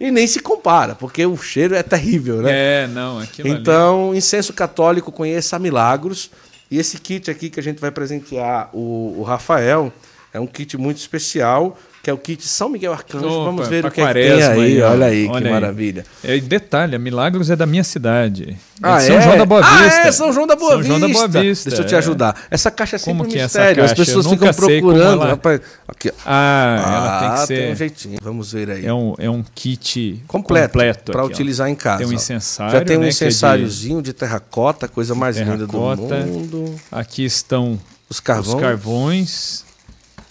E 0.00 0.10
nem 0.10 0.26
se 0.26 0.40
compara, 0.40 0.96
porque 0.96 1.24
o 1.24 1.36
cheiro 1.36 1.76
é 1.76 1.82
terrível, 1.84 2.42
né? 2.42 2.50
É, 2.82 2.86
não, 2.88 3.20
aquilo 3.20 3.48
ali... 3.48 3.60
Então, 3.60 4.12
incenso 4.12 4.52
católico, 4.52 5.12
conheça 5.12 5.56
Milagros. 5.56 6.32
E 6.68 6.78
esse 6.78 6.98
kit 6.98 7.30
aqui 7.30 7.48
que 7.48 7.60
a 7.60 7.62
gente 7.62 7.80
vai 7.80 7.92
presentear 7.92 8.68
o, 8.72 9.14
o 9.18 9.22
Rafael 9.22 9.92
é 10.34 10.40
um 10.40 10.48
kit 10.48 10.76
muito 10.76 10.96
especial, 10.96 11.78
que 12.02 12.10
é 12.10 12.12
o 12.12 12.18
kit 12.18 12.44
São 12.46 12.68
Miguel 12.68 12.92
Arcanjo. 12.92 13.26
Opa, 13.26 13.44
Vamos 13.44 13.68
ver 13.68 13.84
o 13.86 13.90
que, 13.90 14.00
é 14.00 14.06
que 14.08 14.12
tem 14.14 14.32
aí. 14.32 14.42
aí, 14.42 14.82
olha 14.82 15.06
aí, 15.06 15.24
que 15.26 15.30
Olha 15.32 15.46
aí. 15.46 15.52
maravilha. 15.52 16.04
É, 16.24 16.36
e 16.36 16.40
detalhe, 16.40 16.98
Milagros 16.98 17.48
é 17.48 17.54
da 17.54 17.64
minha 17.64 17.84
cidade. 17.84 18.50
É 18.50 18.56
Ah, 18.82 18.98
de 18.98 19.04
São 19.06 19.16
é? 19.16 19.22
João 19.22 19.38
da 19.38 19.44
Boa 19.46 19.60
Ah, 19.64 19.82
Vista. 19.84 20.00
é, 20.00 20.12
São 20.12 20.32
João 20.32 20.46
da 20.46 20.56
Boa 20.56 20.70
São 20.72 20.78
Vista. 20.78 20.88
João 20.98 21.00
da 21.00 21.08
Boa 21.14 21.28
Vista. 21.28 21.70
Deixa 21.70 21.82
eu 21.82 21.86
te 21.86 21.94
é. 21.94 21.98
ajudar. 21.98 22.42
Essa 22.50 22.70
caixa 22.72 22.96
é 22.96 22.98
sempre 22.98 23.18
Como 23.18 23.28
um 23.28 23.32
que 23.32 23.38
é 23.38 23.42
mistério. 23.44 23.84
As 23.84 23.92
pessoas 23.94 24.26
ficam 24.26 24.52
procurando. 24.52 25.22
ela- 25.22 25.26
Rapaz, 25.28 25.60
aqui. 25.86 26.08
ó. 26.10 26.12
Ah, 26.26 26.82
ela 26.84 27.18
tem 27.20 27.28
Ah, 27.28 27.34
que 27.42 27.46
ser... 27.46 27.72
um 27.72 27.76
jeitinho. 27.76 28.18
Vamos 28.20 28.52
ver 28.52 28.70
aí. 28.70 28.84
É 28.84 28.92
um, 28.92 29.14
é 29.18 29.30
um 29.30 29.44
kit 29.54 30.22
completo, 30.26 30.68
completo 30.72 31.12
para 31.12 31.24
utilizar 31.24 31.68
em 31.68 31.74
casa. 31.76 31.98
Tem 31.98 32.06
um 32.08 32.12
incensário, 32.12 32.72
Já 32.72 32.84
tem 32.84 32.96
um 32.96 33.00
né, 33.00 33.06
que 33.06 33.10
é 33.10 33.18
de 33.18 33.24
incensáriozinho 33.28 34.02
de 34.02 34.12
terracota, 34.12 34.88
coisa 34.88 35.14
mais 35.14 35.36
linda 35.36 35.56
do 35.58 35.68
terracota. 35.68 36.16
mundo. 36.26 36.74
Aqui 36.90 37.24
estão 37.24 37.78
Os 38.10 38.18
carvões. 38.18 38.54
os 38.56 38.60
carvões. 38.60 39.64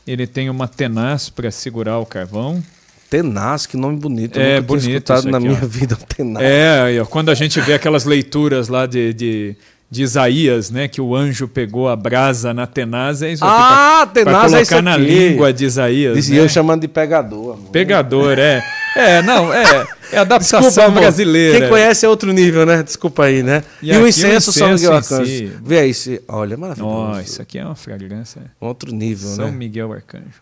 Ele 0.07 0.25
tem 0.27 0.49
uma 0.49 0.67
tenaz 0.67 1.29
para 1.29 1.51
segurar 1.51 1.99
o 1.99 2.05
carvão. 2.05 2.61
Tenaz, 3.09 3.65
que 3.65 3.75
nome 3.75 3.97
bonito. 3.97 4.37
Eu 4.39 4.41
É, 4.41 4.45
nunca 4.45 4.53
tinha 4.55 4.61
bonito 4.67 4.87
escutado 4.93 5.19
isso 5.19 5.29
na 5.29 5.37
aqui, 5.37 5.47
minha 5.47 5.59
ó. 5.61 5.65
vida 5.67 5.97
um 6.01 6.05
tenaz. 6.05 6.45
É, 6.45 7.05
quando 7.09 7.29
a 7.29 7.33
gente 7.35 7.59
vê 7.61 7.73
aquelas 7.73 8.05
leituras 8.05 8.67
lá 8.69 8.85
de, 8.85 9.13
de, 9.13 9.55
de 9.89 10.01
Isaías, 10.03 10.71
né? 10.71 10.87
Que 10.87 11.01
o 11.01 11.13
anjo 11.15 11.47
pegou 11.47 11.89
a 11.89 11.95
brasa 11.95 12.53
na 12.53 12.65
tenaz, 12.65 13.21
é 13.21 13.31
isso 13.33 13.43
aqui. 13.43 13.53
Ah, 13.53 14.07
pra, 14.11 14.23
pra 14.23 14.23
tenaz 14.23 14.41
colocar 14.45 14.57
é 14.59 14.61
isso 14.61 14.81
na 14.81 14.93
aqui. 14.95 15.03
língua 15.03 15.51
de 15.53 15.65
Isaías. 15.65 16.15
Dizia 16.15 16.39
né? 16.39 16.45
eu 16.45 16.49
chamando 16.49 16.81
de 16.81 16.87
pegador. 16.87 17.55
amor. 17.55 17.69
Pegador, 17.71 18.39
é. 18.39 18.63
É, 18.95 19.21
não, 19.21 19.53
é. 19.53 19.63
É 20.11 20.17
adaptação 20.17 20.61
Desculpa, 20.61 20.91
brasileira. 20.91 21.59
Quem 21.59 21.69
conhece 21.69 22.05
é 22.05 22.09
outro 22.09 22.31
nível, 22.33 22.65
né? 22.65 22.83
Desculpa 22.83 23.25
aí, 23.25 23.41
né? 23.43 23.63
E 23.81 23.91
E, 23.91 23.97
o 23.97 24.03
o 24.03 24.07
incenso 24.07 24.51
São 24.51 24.69
Miguel 24.73 24.97
em 24.97 25.01
si. 25.01 25.13
Arcanjo. 25.13 25.59
Vê 25.63 25.79
aí, 25.79 25.93
se... 25.93 26.21
olha, 26.27 26.53
é 26.53 26.57
maravilhoso. 26.57 26.93
Nossa, 26.93 27.21
isso 27.21 27.41
aqui 27.41 27.57
é 27.57 27.65
uma 27.65 27.75
fragrância. 27.75 28.41
Outro 28.59 28.91
nível, 28.93 29.29
São 29.29 29.45
né? 29.45 29.51
Miguel 29.51 29.91
Arcanjo. 29.93 30.41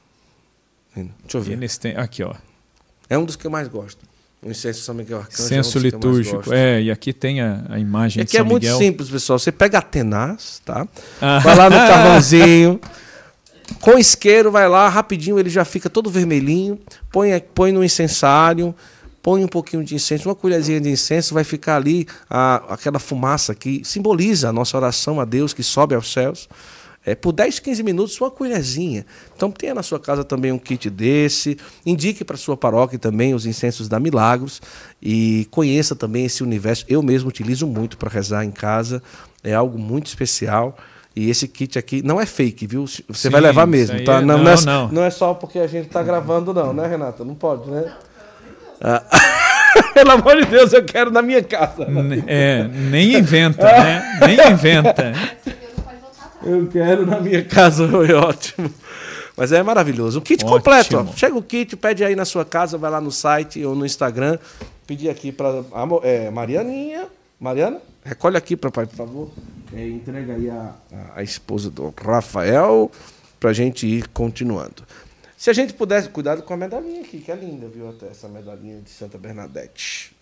Deixa 0.96 1.38
eu 1.38 1.42
ver. 1.42 1.54
Eles 1.54 1.78
têm. 1.78 1.96
Aqui, 1.96 2.24
ó. 2.24 2.34
É 3.10 3.18
um 3.18 3.26
dos 3.26 3.36
que 3.36 3.46
eu 3.48 3.52
mais 3.52 3.68
gosto. 3.68 4.00
O 4.42 4.50
incenso 4.50 4.82
São 4.82 4.96
Miguel 4.96 5.20
Arcanjo. 5.20 5.44
Senso 5.44 5.78
é 5.78 5.82
um 5.82 5.84
litúrgico. 5.84 6.54
É, 6.54 6.82
e 6.82 6.92
aqui 6.92 7.12
tem 7.14 7.42
a, 7.42 7.64
a 7.70 7.80
imagem 7.80 8.22
E 8.22 8.26
de 8.26 8.30
aqui 8.30 8.38
é 8.38 8.40
São 8.40 8.48
muito 8.48 8.64
Miguel. 8.64 8.78
simples, 8.78 9.10
pessoal. 9.10 9.38
Você 9.40 9.52
pega 9.52 9.78
a 9.80 9.82
tenaz, 9.82 10.62
tá? 10.66 10.88
Ah. 11.22 11.40
Vai 11.40 11.56
lá 11.56 11.70
no 11.70 11.76
carvãozinho. 11.88 12.80
Com 13.82 14.00
isqueiro, 14.00 14.52
vai 14.52 14.68
lá, 14.68 14.90
rapidinho, 14.90 15.38
ele 15.40 15.50
já 15.50 15.64
fica 15.64 15.90
todo 15.90 16.10
vermelhinho. 16.10 16.80
Põe, 17.12 17.40
põe 17.54 17.72
no 17.72 17.84
incensário, 17.84 18.74
põe 19.22 19.44
um 19.44 19.48
pouquinho 19.48 19.84
de 19.84 19.96
incenso, 19.96 20.30
uma 20.30 20.36
colherzinha 20.36 20.80
de 20.80 20.90
incenso, 20.90 21.34
vai 21.34 21.44
ficar 21.44 21.76
ali 21.76 22.08
a, 22.30 22.74
aquela 22.74 23.00
fumaça 23.00 23.54
que 23.54 23.82
simboliza 23.84 24.50
a 24.50 24.54
nossa 24.54 24.78
oração 24.78 25.20
a 25.20 25.26
Deus 25.26 25.54
que 25.54 25.64
sobe 25.64 25.96
aos 25.96 26.12
céus. 26.12 26.48
É, 27.06 27.16
por 27.16 27.32
10, 27.32 27.60
15 27.60 27.82
minutos, 27.82 28.20
uma 28.20 28.30
colherzinha. 28.30 29.06
Então, 29.36 29.50
tenha 29.50 29.74
na 29.74 29.82
sua 29.82 30.00
casa 30.00 30.24
também 30.24 30.52
um 30.52 30.60
kit 30.60 30.90
desse. 30.90 31.58
Indique 31.86 32.26
para 32.26 32.36
sua 32.36 32.58
paróquia 32.58 33.00
também 33.00 33.34
os 33.34 33.46
incensos 33.46 33.88
da 33.88 34.00
Milagros. 34.00 34.62
E 35.02 35.48
conheça 35.50 35.96
também 35.96 36.26
esse 36.26 36.44
universo. 36.44 36.86
Eu 36.90 37.02
mesmo 37.02 37.30
utilizo 37.30 37.66
muito 37.66 37.98
para 37.98 38.10
rezar 38.10 38.44
em 38.44 38.52
casa. 38.52 39.02
É 39.42 39.54
algo 39.54 39.80
muito 39.80 40.08
especial. 40.08 40.78
E 41.16 41.30
esse 41.30 41.48
kit 41.48 41.80
aqui 41.80 42.02
não 42.04 42.20
é 42.20 42.26
fake, 42.26 42.68
viu? 42.68 42.86
Você 42.86 43.04
Sim, 43.14 43.30
vai 43.30 43.42
levar 43.42 43.66
mesmo, 43.66 44.04
tá? 44.04 44.16
é- 44.18 44.22
Não, 44.22 44.38
não, 44.38 44.44
não, 44.44 44.52
é, 44.52 44.66
não. 44.66 44.88
não 44.90 45.04
é 45.04 45.10
só 45.10 45.34
porque 45.34 45.58
a 45.58 45.68
gente 45.68 45.88
tá 45.90 46.04
gravando, 46.04 46.54
não, 46.54 46.74
né, 46.74 46.86
Renata? 46.86 47.24
Não 47.24 47.34
pode, 47.34 47.72
né? 47.72 47.86
Ah. 47.88 48.09
Pelo 49.94 50.12
amor 50.12 50.38
de 50.38 50.46
Deus, 50.46 50.74
eu 50.74 50.84
quero 50.84 51.12
na 51.12 51.22
minha 51.22 51.44
casa. 51.44 51.88
É, 52.28 52.64
nem 52.64 53.16
inventa, 53.16 53.64
né? 53.64 54.20
Nem 54.26 54.52
inventa. 54.52 55.14
Eu 56.44 56.68
quero 56.68 57.06
na 57.06 57.20
minha 57.20 57.44
casa, 57.44 57.88
foi 57.88 58.14
ótimo. 58.14 58.72
Mas 59.36 59.52
é 59.52 59.64
maravilhoso. 59.64 60.20
Um 60.20 60.22
kit 60.22 60.44
Ótimo. 60.44 60.58
completo. 60.58 60.98
Ó. 60.98 61.16
Chega 61.16 61.38
o 61.38 61.42
kit, 61.42 61.76
pede 61.78 62.04
aí 62.04 62.16
na 62.16 62.26
sua 62.26 62.44
casa, 62.44 62.78
vai 62.78 62.92
lá 62.92 63.00
no 63.00 63.12
site 63.12 63.64
ou 63.64 63.76
no 63.76 63.86
Instagram. 63.86 64.38
Pedir 64.86 65.10
aqui 65.10 65.32
para 65.32 65.64
é, 66.04 66.30
Marianinha. 66.30 67.08
Mariana, 67.40 67.80
recolhe 68.04 68.36
aqui, 68.36 68.58
papai, 68.58 68.86
por 68.86 68.96
favor. 68.98 69.32
É, 69.74 69.88
entrega 69.88 70.34
aí 70.34 70.50
a, 70.50 70.74
a, 70.92 71.20
a 71.20 71.24
esposa 71.24 71.70
do 71.70 71.94
Rafael 71.98 72.92
para 73.40 73.52
a 73.52 73.54
gente 73.54 73.88
ir 73.88 74.10
continuando. 74.10 74.84
Se 75.40 75.50
a 75.50 75.54
gente 75.54 75.72
pudesse, 75.74 76.10
cuidado 76.10 76.44
com 76.44 76.54
a 76.54 76.58
medalhinha 76.58 77.00
aqui, 77.00 77.20
que 77.20 77.32
é 77.32 77.36
linda, 77.36 77.66
viu? 77.70 77.90
Até 77.90 78.08
essa 78.08 78.28
medalhinha 78.28 78.82
de 78.82 78.90
Santa 78.90 79.18
Bernadette. 79.18 80.14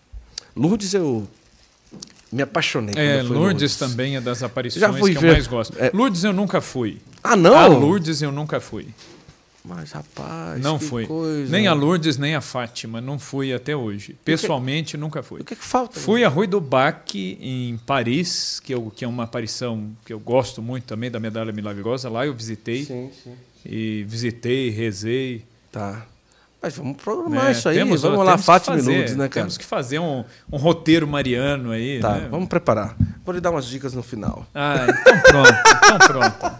Lourdes, 0.54 0.94
eu 0.94 1.26
me 2.30 2.40
apaixonei. 2.40 2.94
É, 2.96 3.18
eu 3.18 3.24
em 3.24 3.26
Lourdes 3.26 3.74
também 3.74 4.14
é 4.14 4.20
das 4.20 4.44
aparições 4.44 4.80
Já 4.80 4.92
fui 4.92 5.10
que 5.10 5.16
eu 5.16 5.22
ver. 5.22 5.32
mais 5.32 5.48
gosto. 5.48 5.76
É. 5.76 5.90
Lourdes 5.92 6.22
eu 6.22 6.32
nunca 6.32 6.60
fui. 6.60 7.00
Ah, 7.20 7.34
não? 7.34 7.56
A 7.56 7.66
Lourdes 7.66 8.22
eu 8.22 8.30
nunca 8.30 8.60
fui. 8.60 8.86
Mas, 9.64 9.90
rapaz. 9.90 10.62
Não 10.62 10.78
que 10.78 10.84
fui. 10.84 11.06
Coisa. 11.06 11.50
Nem 11.50 11.66
a 11.66 11.74
Lourdes, 11.74 12.16
nem 12.16 12.36
a 12.36 12.40
Fátima. 12.40 13.00
Não 13.00 13.18
fui 13.18 13.52
até 13.52 13.74
hoje. 13.74 14.16
Pessoalmente, 14.24 14.96
nunca 14.96 15.20
fui. 15.20 15.40
O 15.40 15.44
que, 15.44 15.56
que 15.56 15.64
falta? 15.64 15.98
Fui 15.98 16.22
a 16.24 16.28
Rui 16.28 16.46
do 16.46 16.60
Bac, 16.60 17.14
em 17.14 17.76
Paris, 17.84 18.60
que, 18.60 18.72
eu, 18.72 18.90
que 18.94 19.04
é 19.04 19.08
uma 19.08 19.24
aparição 19.24 19.90
que 20.06 20.12
eu 20.12 20.20
gosto 20.20 20.62
muito 20.62 20.84
também, 20.84 21.10
da 21.10 21.18
Medalha 21.18 21.52
Milagrosa. 21.52 22.08
Lá 22.08 22.24
eu 22.24 22.32
visitei. 22.32 22.84
Sim, 22.84 23.10
sim. 23.22 23.34
E 23.64 24.04
visitei, 24.08 24.70
rezei. 24.70 25.44
Tá. 25.70 26.02
Mas 26.60 26.76
vamos 26.76 26.96
programar 26.96 27.46
É, 27.48 27.52
isso 27.52 27.68
aí. 27.68 27.76
temos- 27.76 28.02
vamos 28.02 28.24
lá, 28.26 28.36
Fátima 28.36 28.76
Lourdes, 28.76 29.14
né, 29.14 29.28
cara? 29.28 29.42
Temos 29.44 29.56
que 29.56 29.64
fazer 29.64 30.00
um, 30.00 30.24
um 30.52 30.56
roteiro 30.56 31.06
mariano 31.06 31.70
aí. 31.70 32.00
Tá, 32.00 32.14
né? 32.16 32.28
vamos 32.30 32.48
preparar. 32.48 32.96
Vou 33.24 33.32
lhe 33.34 33.40
dar 33.40 33.50
umas 33.50 33.66
dicas 33.66 33.94
no 33.94 34.02
final. 34.02 34.44
Ah, 34.54 34.86
então 34.88 35.20
pronto. 35.20 35.54
Então 35.84 35.98
pronto. 35.98 36.52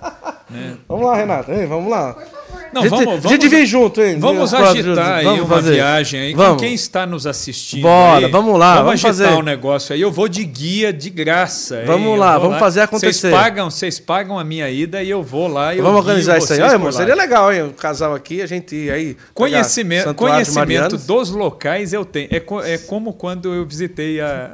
né? 0.51 0.77
Vamos 0.87 1.07
lá, 1.07 1.17
Renato. 1.17 1.51
Hein? 1.53 1.67
Vamos 1.67 1.91
lá. 1.91 2.17
Não, 2.73 2.83
gente, 2.83 2.91
vamos, 2.91 3.09
a 3.09 3.29
gente 3.29 3.39
vamos, 3.39 3.51
vem 3.51 3.67
junto, 3.67 4.03
hein? 4.03 4.19
vamos 4.19 4.53
agitar 4.55 5.15
aí 5.19 5.25
Vamos 5.25 5.41
uma 5.41 5.49
fazer. 5.57 5.73
viagem 5.75 6.21
aí 6.21 6.35
Vamos. 6.35 6.53
com 6.53 6.59
quem 6.59 6.75
está 6.75 7.07
nos 7.07 7.27
assistindo. 7.27 7.83
Bora, 7.83 8.27
aí. 8.27 8.31
vamos 8.33 8.59
lá, 8.59 8.75
Vamos, 8.83 9.01
vamos 9.01 9.05
agitar 9.05 9.29
fazer. 9.29 9.41
um 9.41 9.43
negócio 9.43 9.95
aí. 9.95 10.01
Eu 10.01 10.13
vou 10.13 10.29
de 10.29 10.45
guia 10.45 10.93
de 10.93 11.09
graça. 11.11 11.83
Vamos 11.87 12.09
Eu 12.09 12.17
lá, 12.17 12.39
vamos 12.39 12.59
fazer 12.59 12.81
acontecer. 12.83 13.13
Vocês 13.31 13.33
pagam, 13.35 13.71
vocês 13.71 13.99
pagam 13.99 14.39
a 14.39 14.45
minha 14.45 14.69
ida 14.71 15.03
e 15.03 15.11
eu 15.11 15.23
vou 15.23 15.49
lá. 15.49 15.75
e 15.75 15.79
eu 15.79 15.85
Vamos 15.85 16.01
organizar 16.01 16.39
isso 16.39 16.53
aí. 16.53 16.61
Olha, 16.61 16.75
amor, 16.77 16.87
lá. 16.87 16.93
seria 16.93 17.15
legal, 17.15 17.53
hein? 17.53 17.63
O 17.63 17.73
casal 17.73 18.15
aqui, 18.15 18.43
a 18.43 18.47
gente 18.47 18.75
ir 18.77 18.91
aí. 18.91 19.17
Conhecimento, 19.33 20.15
conhecimento 20.15 20.97
dos 20.99 21.31
locais 21.31 21.93
eu 21.93 22.05
tenho. 22.05 22.29
É, 22.31 22.41
co- 22.41 22.63
é 22.63 22.77
como 22.79 23.13
quando 23.13 23.55
eu 23.55 23.65
visitei 23.67 24.21
a- 24.21 24.51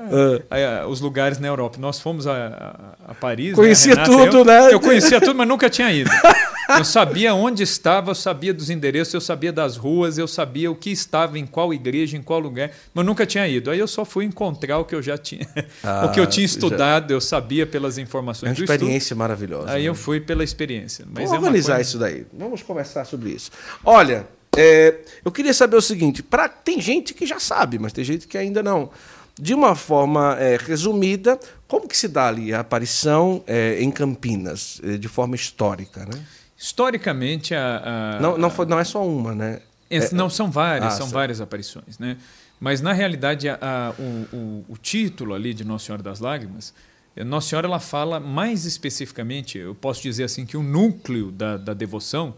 É. 0.50 0.54
a- 0.78 0.82
a- 0.82 0.86
os 0.86 1.00
lugares 1.00 1.38
na 1.38 1.48
Europa. 1.48 1.78
Nós 1.80 2.00
fomos 2.00 2.26
a, 2.26 2.94
Paris. 3.20 3.50
né, 3.50 3.54
Conhecia 3.54 3.94
e 3.94 3.96
tudo, 4.04 4.38
eu, 4.38 4.44
né? 4.44 4.68
Eu 4.72 4.80
conhecia 4.80 5.20
tudo, 5.20 5.34
mas 5.34 5.48
nunca 5.48 5.68
tinha 5.68 5.90
ido. 5.92 6.10
Eu 6.68 6.84
sabia 6.84 7.34
onde 7.34 7.62
estava, 7.62 8.10
eu 8.10 8.14
sabia 8.14 8.52
dos 8.54 8.70
endereços, 8.70 9.12
eu 9.14 9.20
sabia 9.20 9.52
das 9.52 9.76
ruas, 9.76 10.16
eu 10.18 10.26
sabia 10.26 10.70
o 10.70 10.74
que 10.74 10.90
estava 10.90 11.38
em 11.38 11.46
qual 11.46 11.72
igreja, 11.74 12.16
em 12.16 12.22
qual 12.22 12.38
lugar, 12.40 12.70
mas 12.92 13.04
nunca 13.04 13.26
tinha 13.26 13.46
ido. 13.46 13.70
Aí 13.70 13.78
eu 13.78 13.86
só 13.88 14.04
fui 14.04 14.24
encontrar 14.24 14.78
o 14.78 14.84
que 14.84 14.94
eu 14.94 15.02
já 15.02 15.18
tinha, 15.18 15.46
Ah, 15.82 16.06
o 16.08 16.12
que 16.12 16.18
eu 16.20 16.26
tinha 16.26 16.46
já- 16.46 16.54
estudado, 16.54 17.10
eu 17.12 17.20
sabia 17.20 17.66
pelas 17.66 17.98
É 17.98 18.00
informações 18.02 18.50
uma 18.50 18.54
do 18.54 18.62
estudo. 18.64 18.74
experiência 18.74 19.14
maravilhosa. 19.14 19.70
Aí 19.70 19.82
né? 19.82 19.88
eu 19.88 19.94
fui 19.94 20.20
pela 20.20 20.42
experiência. 20.44 21.04
Mas 21.06 21.24
Vamos 21.24 21.32
é 21.32 21.34
uma 21.38 21.46
organizar 21.48 21.74
coisa- 21.74 21.88
isso 21.88 21.98
daí. 21.98 22.26
Vamos 22.32 22.62
conversar 22.62 23.04
sobre 23.04 23.30
isso. 23.30 23.50
Olha, 23.84 24.26
é, 24.56 24.96
eu 25.24 25.30
queria 25.32 25.52
saber 25.52 25.76
o 25.76 25.82
seguinte: 25.82 26.22
pra, 26.22 26.48
tem 26.48 26.80
gente 26.80 27.12
que 27.12 27.26
já 27.26 27.38
sabe, 27.38 27.78
mas 27.78 27.92
tem 27.92 28.04
gente 28.04 28.26
que 28.26 28.38
ainda 28.38 28.62
não. 28.62 28.90
De 29.38 29.52
uma 29.52 29.74
forma 29.74 30.36
é, 30.38 30.56
resumida, 30.56 31.38
como 31.66 31.88
que 31.88 31.96
se 31.96 32.06
dá 32.06 32.28
ali 32.28 32.54
a 32.54 32.60
aparição 32.60 33.42
é, 33.48 33.82
em 33.82 33.90
Campinas, 33.90 34.80
é, 34.84 34.96
de 34.96 35.08
forma 35.08 35.34
histórica, 35.34 36.06
né? 36.06 36.20
Historicamente, 36.68 37.54
a, 37.54 38.16
a- 38.16 38.20
Não, 38.22 38.38
não, 38.38 38.48
foi, 38.50 38.64
não 38.64 38.78
é 38.78 38.84
só 38.84 39.06
uma, 39.06 39.34
né? 39.34 39.60
Esse- 39.90 40.14
não, 40.14 40.30
são 40.30 40.50
várias, 40.50 40.86
Ah, 40.94 40.96
são 40.96 41.00
certo. 41.06 41.12
várias 41.12 41.40
aparições, 41.42 41.98
né? 41.98 42.16
Mas, 42.58 42.80
na 42.80 42.94
realidade, 42.94 43.46
a- 43.50 43.58
a- 43.60 43.94
o, 44.00 44.36
o- 44.36 44.64
o 44.70 44.76
título 44.78 45.34
ali 45.34 45.52
de 45.52 45.62
Nossa 45.62 45.84
Senhora 45.84 46.02
das 46.02 46.20
Lágrimas, 46.20 46.72
eh, 47.14 47.22
Nossa 47.22 47.50
Senhora 47.50 47.66
ela 47.68 47.78
fala 47.80 48.18
mais 48.18 48.64
especificamente, 48.64 49.58
eu 49.58 49.74
posso 49.74 50.00
dizer 50.00 50.24
assim, 50.24 50.46
que 50.46 50.56
o 50.56 50.62
núcleo 50.62 51.30
da, 51.30 51.58
da 51.58 51.74
devoção, 51.74 52.34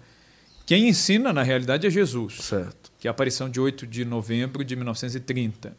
quem 0.66 0.89
ensina, 0.89 1.33
na 1.33 1.45
realidade, 1.45 1.87
é 1.87 1.91
Jesus, 1.91 2.35
Certo. 2.43 2.91
que 2.99 3.07
é 3.07 3.09
a 3.09 3.12
aparição 3.12 3.49
de 3.49 3.61
8 3.61 3.87
de 3.87 4.05
novembro 4.05 4.64
de 4.64 4.74
1930. 4.74 5.72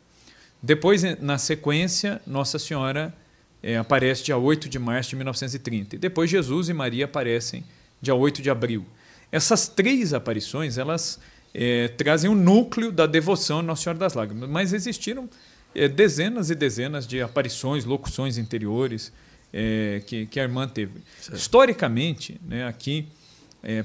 Depois, 0.64 1.04
eh, 1.04 1.18
na 1.20 1.38
sequência, 1.38 2.22
Nossa 2.26 2.58
Senhora 2.58 3.14
eh, 3.62 3.76
aparece 3.76 4.24
dia 4.24 4.38
8 4.38 4.70
de 4.70 4.80
março 4.80 5.10
de 5.10 5.18
1930. 5.18 5.98
E 5.98 6.00
depois 6.00 6.30
Jesus 6.30 6.70
e 6.70 6.74
Maria 6.74 7.04
aparecem 7.04 7.66
dia 8.02 8.16
8 8.16 8.42
de 8.42 8.50
abril. 8.50 8.86
Essas 9.32 9.68
três 9.68 10.14
aparições, 10.14 10.78
elas 10.78 11.20
eh, 11.54 11.90
trazem 11.98 12.30
o 12.30 12.36
núcleo 12.36 12.92
da 12.92 13.06
devoção 13.06 13.60
a 13.60 13.64
Nossa 13.64 13.84
Senhora 13.84 14.00
das 14.00 14.14
Lágrimas. 14.14 14.50
Mas 14.50 14.74
existiram 14.74 15.30
eh, 15.74 15.88
dezenas 15.88 16.50
e 16.50 16.56
dezenas 16.56 17.08
de 17.08 17.22
aparições, 17.22 17.84
locuções 17.84 18.38
interiores 18.38 19.12
eh, 19.52 20.02
que, 20.06 20.26
que 20.28 20.40
a 20.40 20.44
irmã 20.44 20.68
teve. 20.68 21.02
Historicamente, 21.34 22.40
né, 22.46 22.68
aqui, 22.68 23.08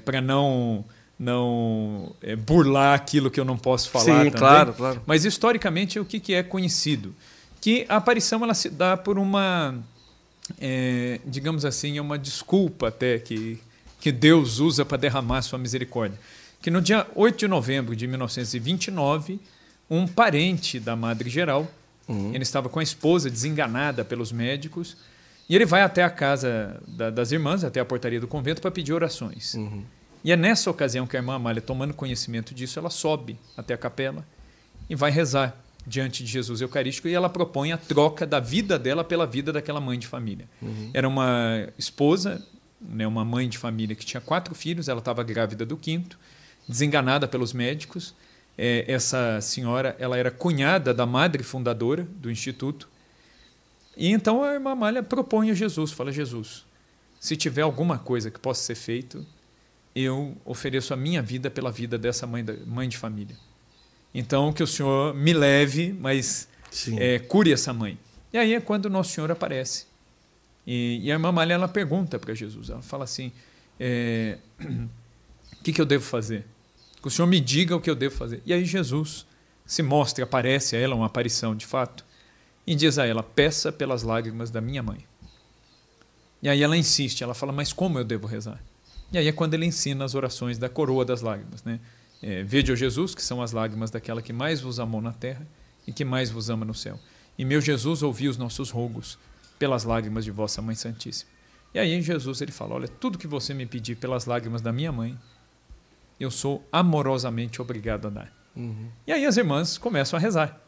para 0.04 0.20
não 0.20 0.84
não 1.18 2.16
burlar 2.46 2.94
aquilo 2.94 3.30
que 3.30 3.38
eu 3.38 3.44
não 3.44 3.56
posso 3.56 3.90
falar 3.90 4.04
Sim, 4.04 4.10
também, 4.10 4.32
claro, 4.32 4.74
claro. 4.74 5.02
mas 5.06 5.24
historicamente 5.24 6.00
o 6.00 6.04
que, 6.04 6.18
que 6.18 6.34
é 6.34 6.42
conhecido? 6.42 7.14
Que 7.60 7.86
a 7.88 7.96
aparição 7.96 8.42
ela 8.42 8.54
se 8.54 8.68
dá 8.68 8.96
por 8.96 9.18
uma, 9.18 9.78
é, 10.60 11.20
digamos 11.24 11.64
assim, 11.64 11.96
é 11.96 12.02
uma 12.02 12.18
desculpa 12.18 12.88
até 12.88 13.20
que, 13.20 13.60
que 14.02 14.10
Deus 14.10 14.58
usa 14.58 14.84
para 14.84 14.96
derramar 14.98 15.40
sua 15.42 15.58
misericórdia. 15.58 16.18
Que 16.60 16.70
no 16.70 16.82
dia 16.82 17.06
8 17.14 17.38
de 17.38 17.48
novembro 17.48 17.94
de 17.94 18.06
1929, 18.08 19.40
um 19.88 20.06
parente 20.08 20.80
da 20.80 20.96
Madre 20.96 21.30
Geral, 21.30 21.70
ele 22.34 22.42
estava 22.42 22.68
com 22.68 22.80
a 22.80 22.82
esposa 22.82 23.30
desenganada 23.30 24.04
pelos 24.04 24.32
médicos, 24.32 24.96
e 25.48 25.54
ele 25.54 25.64
vai 25.64 25.82
até 25.82 26.02
a 26.02 26.10
casa 26.10 26.80
da- 26.88 27.10
das 27.10 27.30
irmãs, 27.30 27.62
até 27.62 27.78
a 27.80 27.84
portaria 27.84 28.20
do 28.20 28.26
convento, 28.26 28.60
para 28.60 28.70
pedir 28.72 28.92
orações. 28.92 29.54
E 30.24 30.32
é 30.32 30.36
nessa 30.36 30.68
ocasião 30.70 31.06
que 31.06 31.16
a 31.16 31.20
irmã 31.20 31.34
Amália, 31.36 31.62
tomando 31.62 31.94
conhecimento 31.94 32.52
disso, 32.54 32.78
ela 32.78 32.90
sobe 32.90 33.38
até 33.56 33.72
a 33.74 33.78
capela 33.78 34.26
e 34.90 34.94
vai 34.96 35.10
rezar 35.12 35.56
diante 35.86 36.22
de 36.24 36.30
Jesus 36.30 36.60
Eucarístico 36.60 37.08
e 37.08 37.14
ela 37.14 37.28
propõe 37.28 37.72
a 37.72 37.76
troca 37.78 38.26
da 38.26 38.38
vida 38.40 38.78
dela 38.78 39.02
pela 39.04 39.26
vida 39.26 39.52
daquela 39.52 39.80
mãe 39.80 39.98
de 39.98 40.06
família. 40.08 40.46
Era 40.92 41.08
uma 41.08 41.68
esposa, 41.78 42.40
né, 42.88 43.06
uma 43.06 43.24
mãe 43.24 43.48
de 43.48 43.58
família 43.58 43.94
que 43.96 44.04
tinha 44.04 44.20
quatro 44.20 44.54
filhos, 44.54 44.88
ela 44.88 44.98
estava 44.98 45.22
grávida 45.22 45.64
do 45.64 45.76
quinto, 45.76 46.18
desenganada 46.68 47.26
pelos 47.28 47.52
médicos. 47.52 48.14
É, 48.56 48.84
essa 48.86 49.40
senhora 49.40 49.96
ela 49.98 50.16
era 50.16 50.30
cunhada 50.30 50.92
da 50.92 51.06
madre 51.06 51.42
fundadora 51.42 52.04
do 52.16 52.30
instituto. 52.30 52.88
E 53.96 54.08
então 54.08 54.42
a 54.42 54.54
irmã 54.54 54.72
Amália 54.72 55.02
propõe 55.02 55.50
a 55.50 55.54
Jesus, 55.54 55.92
fala, 55.92 56.12
Jesus, 56.12 56.64
se 57.20 57.36
tiver 57.36 57.62
alguma 57.62 57.98
coisa 57.98 58.30
que 58.30 58.38
possa 58.38 58.62
ser 58.62 58.74
feito, 58.74 59.24
eu 59.94 60.36
ofereço 60.44 60.94
a 60.94 60.96
minha 60.96 61.22
vida 61.22 61.50
pela 61.50 61.70
vida 61.70 61.98
dessa 61.98 62.26
mãe, 62.26 62.44
da- 62.44 62.54
mãe 62.66 62.88
de 62.88 62.96
família. 62.96 63.36
Então, 64.14 64.52
que 64.52 64.62
o 64.62 64.66
Senhor 64.66 65.14
me 65.14 65.32
leve, 65.32 65.92
mas 65.98 66.48
é, 66.98 67.18
cure 67.18 67.52
essa 67.52 67.72
mãe. 67.72 67.98
E 68.32 68.38
aí 68.38 68.54
é 68.54 68.60
quando 68.60 68.86
o 68.86 68.90
Nosso 68.90 69.12
Senhor 69.12 69.30
aparece. 69.30 69.86
E, 70.66 71.00
e 71.02 71.10
a 71.10 71.14
irmã 71.14 71.32
Malha, 71.32 71.54
ela 71.54 71.68
pergunta 71.68 72.18
para 72.18 72.34
Jesus, 72.34 72.70
ela 72.70 72.82
fala 72.82 73.04
assim, 73.04 73.32
é, 73.78 74.38
o 74.60 75.62
que, 75.62 75.72
que 75.72 75.80
eu 75.80 75.86
devo 75.86 76.04
fazer? 76.04 76.46
Que 77.00 77.08
o 77.08 77.10
Senhor 77.10 77.26
me 77.26 77.40
diga 77.40 77.74
o 77.74 77.80
que 77.80 77.90
eu 77.90 77.96
devo 77.96 78.14
fazer. 78.14 78.40
E 78.46 78.52
aí 78.52 78.64
Jesus 78.64 79.26
se 79.66 79.82
mostra, 79.82 80.24
aparece 80.24 80.76
a 80.76 80.78
ela, 80.78 80.94
uma 80.94 81.06
aparição 81.06 81.54
de 81.56 81.66
fato, 81.66 82.04
e 82.66 82.74
diz 82.74 82.98
a 82.98 83.06
ela, 83.06 83.22
peça 83.22 83.72
pelas 83.72 84.02
lágrimas 84.02 84.50
da 84.50 84.60
minha 84.60 84.82
mãe. 84.82 85.04
E 86.40 86.48
aí 86.48 86.62
ela 86.62 86.76
insiste, 86.76 87.22
ela 87.22 87.34
fala, 87.34 87.52
mas 87.52 87.72
como 87.72 87.98
eu 87.98 88.04
devo 88.04 88.26
rezar? 88.26 88.62
E 89.12 89.18
aí 89.18 89.28
é 89.28 89.32
quando 89.32 89.54
ele 89.54 89.66
ensina 89.66 90.04
as 90.04 90.14
orações 90.14 90.58
da 90.58 90.68
coroa 90.68 91.04
das 91.04 91.20
lágrimas. 91.20 91.62
Né? 91.62 91.80
É, 92.22 92.42
Vede, 92.42 92.72
ó 92.72 92.74
Jesus, 92.74 93.14
que 93.14 93.22
são 93.22 93.42
as 93.42 93.52
lágrimas 93.52 93.90
daquela 93.90 94.22
que 94.22 94.32
mais 94.32 94.60
vos 94.60 94.80
amou 94.80 95.00
na 95.00 95.12
terra 95.12 95.46
e 95.86 95.92
que 95.92 96.04
mais 96.04 96.30
vos 96.30 96.48
ama 96.50 96.64
no 96.64 96.74
céu. 96.74 96.98
E 97.36 97.44
meu 97.44 97.60
Jesus, 97.60 98.02
ouvi 98.02 98.28
os 98.28 98.36
nossos 98.36 98.70
rogos 98.70 99.18
pelas 99.62 99.84
lágrimas 99.84 100.24
de 100.24 100.32
vossa 100.32 100.60
Mãe 100.60 100.74
Santíssima. 100.74 101.30
E 101.72 101.78
aí 101.78 102.02
Jesus 102.02 102.40
ele 102.40 102.50
fala, 102.50 102.74
olha, 102.74 102.88
tudo 102.88 103.16
que 103.16 103.28
você 103.28 103.54
me 103.54 103.64
pedir 103.64 103.94
pelas 103.94 104.26
lágrimas 104.26 104.60
da 104.60 104.72
minha 104.72 104.90
mãe, 104.90 105.16
eu 106.18 106.32
sou 106.32 106.66
amorosamente 106.72 107.62
obrigado 107.62 108.08
a 108.08 108.10
dar. 108.10 108.32
Uhum. 108.56 108.88
E 109.06 109.12
aí 109.12 109.24
as 109.24 109.36
irmãs 109.36 109.78
começam 109.78 110.16
a 110.16 110.20
rezar. 110.20 110.60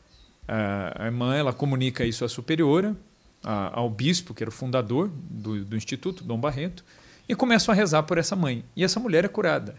A 0.46 1.06
irmã 1.06 1.34
ela 1.34 1.52
comunica 1.52 2.04
isso 2.04 2.24
à 2.24 2.28
superiora, 2.28 2.96
ao 3.42 3.90
bispo, 3.90 4.32
que 4.32 4.44
era 4.44 4.48
o 4.48 4.52
fundador 4.52 5.10
do, 5.12 5.64
do 5.64 5.76
instituto, 5.76 6.22
Dom 6.22 6.38
Barreto, 6.38 6.84
e 7.28 7.34
começam 7.34 7.72
a 7.72 7.74
rezar 7.74 8.04
por 8.04 8.16
essa 8.16 8.36
mãe. 8.36 8.64
E 8.76 8.84
essa 8.84 9.00
mulher 9.00 9.24
é 9.24 9.28
curada. 9.28 9.74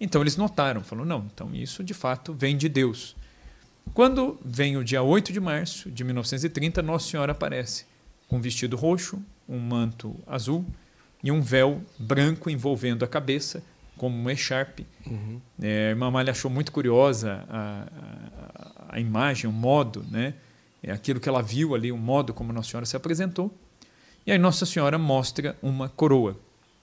Então 0.00 0.22
eles 0.22 0.38
notaram, 0.38 0.80
falaram, 0.82 1.06
não, 1.06 1.26
então 1.34 1.54
isso 1.54 1.84
de 1.84 1.92
fato 1.92 2.32
vem 2.32 2.56
de 2.56 2.70
Deus. 2.70 3.14
Quando 3.92 4.40
vem 4.42 4.78
o 4.78 4.82
dia 4.82 5.02
8 5.02 5.34
de 5.34 5.38
março 5.38 5.90
de 5.90 6.02
1930, 6.02 6.80
Nossa 6.80 7.10
Senhora 7.10 7.32
aparece 7.32 7.87
com 8.28 8.36
um 8.36 8.40
vestido 8.40 8.76
roxo, 8.76 9.20
um 9.48 9.58
manto 9.58 10.14
azul 10.26 10.64
e 11.24 11.32
um 11.32 11.40
véu 11.40 11.82
branco 11.98 12.48
envolvendo 12.50 13.04
a 13.04 13.08
cabeça, 13.08 13.62
como 13.96 14.16
um 14.16 14.30
echarpe. 14.30 14.86
Uhum. 15.06 15.40
É, 15.60 15.88
a 15.88 15.90
irmã 15.90 16.06
Amália 16.06 16.30
achou 16.30 16.48
muito 16.50 16.70
curiosa 16.70 17.44
a, 17.48 17.84
a, 18.90 18.96
a 18.96 19.00
imagem, 19.00 19.50
o 19.50 19.52
modo, 19.52 20.04
né? 20.10 20.34
É 20.80 20.92
aquilo 20.92 21.18
que 21.18 21.28
ela 21.28 21.42
viu 21.42 21.74
ali, 21.74 21.90
o 21.90 21.96
modo 21.96 22.32
como 22.32 22.52
Nossa 22.52 22.70
Senhora 22.70 22.86
se 22.86 22.96
apresentou. 22.96 23.52
E 24.24 24.30
aí 24.30 24.38
Nossa 24.38 24.64
Senhora 24.64 24.96
mostra 24.98 25.56
uma 25.60 25.88
coroa, 25.88 26.38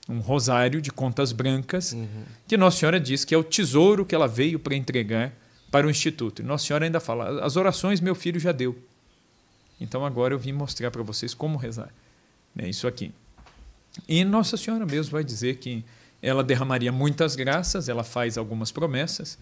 um 0.09 0.19
rosário 0.19 0.81
de 0.81 0.91
contas 0.91 1.31
brancas, 1.31 1.93
Uhum. 1.93 2.07
que 2.47 2.57
Nossa 2.57 2.79
Senhora 2.79 2.99
diz 2.99 3.23
que 3.23 3.33
é 3.33 3.37
o 3.37 3.43
tesouro 3.43 4.05
que 4.05 4.13
ela 4.13 4.27
veio 4.27 4.59
para 4.59 4.75
entregar 4.75 5.31
para 5.71 5.87
o 5.87 5.89
Instituto. 5.89 6.41
E 6.41 6.45
Nossa 6.45 6.65
Senhora 6.65 6.83
ainda 6.83 6.99
fala, 6.99 7.45
as 7.45 7.55
orações 7.55 8.01
meu 8.01 8.15
filho 8.15 8.39
já 8.41 8.51
deu. 8.51 8.75
Então 9.79 10.05
agora 10.05 10.33
eu 10.33 10.39
vim 10.39 10.51
mostrar 10.51 10.91
para 10.91 11.03
vocês 11.03 11.33
como 11.33 11.57
rezar. 11.57 11.89
É 12.57 12.67
isso 12.67 12.87
aqui. 12.87 13.11
E 14.07 14.23
Nossa 14.23 14.57
Senhora 14.57 14.85
mesmo 14.85 15.11
vai 15.11 15.23
dizer 15.23 15.57
que 15.57 15.83
ela 16.21 16.43
derramaria 16.43 16.91
muitas 16.91 17.35
graças, 17.35 17.87
ela 17.87 18.03
faz 18.03 18.37
algumas 18.37 18.71
promessas. 18.71 19.37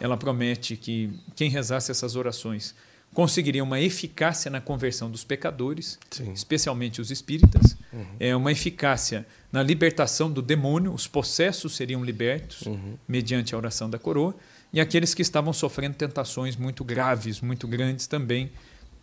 Ela 0.00 0.16
promete 0.16 0.76
que 0.76 1.10
quem 1.36 1.48
rezasse 1.48 1.90
essas 1.90 2.16
orações 2.16 2.74
conseguiria 3.14 3.62
uma 3.62 3.80
eficácia 3.80 4.50
na 4.50 4.60
conversão 4.60 5.08
dos 5.08 5.22
pecadores, 5.22 5.98
Sim. 6.10 6.32
especialmente 6.32 7.00
os 7.00 7.12
espíritas, 7.12 7.76
uhum. 7.92 8.04
é 8.18 8.34
uma 8.34 8.50
eficácia 8.50 9.24
na 9.52 9.62
libertação 9.62 10.30
do 10.30 10.42
demônio, 10.42 10.92
os 10.92 11.06
possessos 11.06 11.76
seriam 11.76 12.04
libertos 12.04 12.62
uhum. 12.62 12.98
mediante 13.06 13.54
a 13.54 13.58
oração 13.58 13.88
da 13.88 14.00
coroa, 14.00 14.34
e 14.72 14.80
aqueles 14.80 15.14
que 15.14 15.22
estavam 15.22 15.52
sofrendo 15.52 15.94
tentações 15.94 16.56
muito 16.56 16.82
graves, 16.82 17.40
muito 17.40 17.68
grandes 17.68 18.08
também 18.08 18.50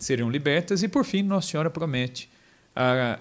seriam 0.02 0.30
libertas, 0.30 0.84
e 0.84 0.88
por 0.88 1.06
fim, 1.06 1.22
Nossa 1.22 1.50
Senhora 1.50 1.70
promete 1.70 2.30
a, 2.76 3.20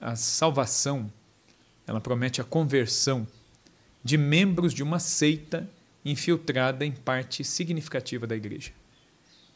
a, 0.00 0.10
a 0.12 0.16
salvação, 0.16 1.10
ela 1.86 2.00
promete 2.00 2.40
a 2.40 2.44
conversão 2.44 3.26
de 4.02 4.16
membros 4.16 4.72
de 4.72 4.82
uma 4.82 4.98
seita 4.98 5.68
infiltrada 6.04 6.84
em 6.84 6.92
parte 6.92 7.44
significativa 7.44 8.26
da 8.26 8.34
igreja. 8.34 8.72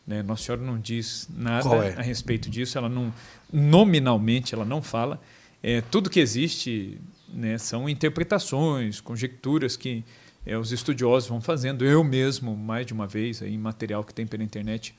Né? 0.06 0.22
Nossa 0.22 0.44
Senhora 0.44 0.62
não 0.62 0.78
diz 0.78 1.28
nada 1.34 1.68
é? 1.76 1.98
a 1.98 2.02
respeito 2.02 2.50
disso, 2.50 2.76
ela 2.76 2.88
não 2.88 3.12
nominalmente 3.52 4.54
ela 4.54 4.64
não 4.64 4.82
fala. 4.82 5.20
É, 5.62 5.80
tudo 5.80 6.10
que 6.10 6.20
existe 6.20 6.98
né, 7.28 7.56
são 7.56 7.88
interpretações, 7.88 9.00
conjecturas 9.00 9.76
que 9.76 10.04
é, 10.44 10.58
os 10.58 10.72
estudiosos 10.72 11.28
vão 11.28 11.40
fazendo. 11.40 11.84
Eu 11.84 12.04
mesmo, 12.04 12.54
mais 12.54 12.84
de 12.84 12.92
uma 12.92 13.06
vez, 13.06 13.40
aí, 13.42 13.54
em 13.54 13.58
material 13.58 14.04
que 14.04 14.12
tem 14.12 14.26
pela 14.26 14.42
internet, 14.42 14.94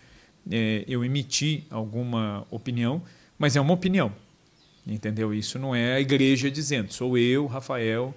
é, 0.49 0.83
eu 0.87 1.03
emiti 1.03 1.65
alguma 1.69 2.45
opinião, 2.49 3.01
mas 3.37 3.55
é 3.55 3.61
uma 3.61 3.73
opinião. 3.73 4.11
Entendeu? 4.85 5.33
Isso 5.33 5.57
não 5.57 5.75
é 5.75 5.95
a 5.95 5.99
igreja 5.99 6.49
dizendo, 6.51 6.93
sou 6.93 7.17
eu, 7.17 7.47
Rafael, 7.47 8.13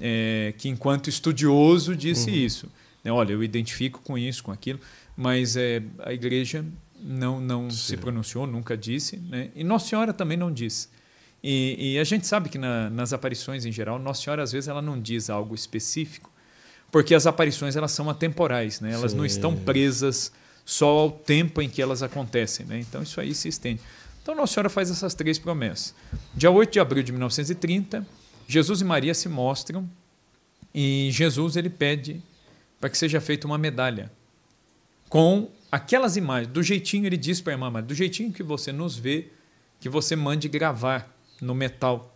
é, 0.00 0.54
que 0.56 0.68
enquanto 0.68 1.10
estudioso 1.10 1.96
disse 1.96 2.30
uhum. 2.30 2.36
isso. 2.36 2.72
Né? 3.02 3.10
Olha, 3.10 3.32
eu 3.32 3.42
identifico 3.42 4.00
com 4.02 4.16
isso, 4.16 4.44
com 4.44 4.52
aquilo 4.52 4.78
mas 5.16 5.56
é, 5.56 5.82
a 6.00 6.12
igreja 6.12 6.64
não, 7.00 7.40
não 7.40 7.70
se 7.70 7.96
pronunciou, 7.96 8.46
nunca 8.46 8.76
disse, 8.76 9.16
né? 9.16 9.50
e 9.54 9.62
Nossa 9.62 9.88
Senhora 9.88 10.12
também 10.12 10.36
não 10.36 10.52
disse. 10.52 10.88
E, 11.42 11.94
e 11.94 11.98
a 11.98 12.04
gente 12.04 12.26
sabe 12.26 12.48
que 12.48 12.56
na, 12.56 12.88
nas 12.88 13.12
aparições 13.12 13.66
em 13.66 13.72
geral, 13.72 13.98
Nossa 13.98 14.22
Senhora 14.22 14.42
às 14.42 14.52
vezes 14.52 14.68
ela 14.68 14.80
não 14.80 15.00
diz 15.00 15.28
algo 15.28 15.54
específico, 15.54 16.32
porque 16.90 17.14
as 17.14 17.26
aparições 17.26 17.76
elas 17.76 17.92
são 17.92 18.08
atemporais, 18.08 18.80
né? 18.80 18.92
elas 18.92 19.12
Sim. 19.12 19.18
não 19.18 19.26
estão 19.26 19.56
presas 19.56 20.32
só 20.64 20.86
ao 20.86 21.10
tempo 21.10 21.60
em 21.60 21.68
que 21.68 21.82
elas 21.82 22.02
acontecem. 22.02 22.64
Né? 22.66 22.80
Então 22.80 23.02
isso 23.02 23.20
aí 23.20 23.34
se 23.34 23.48
estende. 23.48 23.80
Então 24.22 24.34
Nossa 24.34 24.54
Senhora 24.54 24.70
faz 24.70 24.90
essas 24.90 25.14
três 25.14 25.38
promessas. 25.38 25.94
Dia 26.34 26.50
8 26.50 26.72
de 26.72 26.80
abril 26.80 27.02
de 27.02 27.12
1930, 27.12 28.06
Jesus 28.48 28.80
e 28.80 28.84
Maria 28.84 29.14
se 29.14 29.28
mostram 29.28 29.88
e 30.74 31.08
Jesus 31.12 31.56
ele 31.56 31.70
pede 31.70 32.22
para 32.80 32.90
que 32.90 32.98
seja 32.98 33.20
feita 33.20 33.46
uma 33.46 33.58
medalha 33.58 34.10
com 35.08 35.48
aquelas 35.70 36.16
imagens, 36.16 36.52
do 36.52 36.62
jeitinho, 36.62 37.06
ele 37.06 37.16
diz 37.16 37.40
para 37.40 37.52
a 37.52 37.54
irmã, 37.54 37.82
do 37.82 37.94
jeitinho 37.94 38.32
que 38.32 38.42
você 38.42 38.72
nos 38.72 38.96
vê, 38.96 39.28
que 39.80 39.88
você 39.88 40.16
mande 40.16 40.48
gravar 40.48 41.12
no 41.40 41.54
metal 41.54 42.14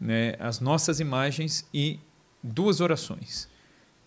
né, 0.00 0.34
as 0.38 0.60
nossas 0.60 1.00
imagens 1.00 1.66
e 1.72 1.98
duas 2.42 2.80
orações, 2.80 3.48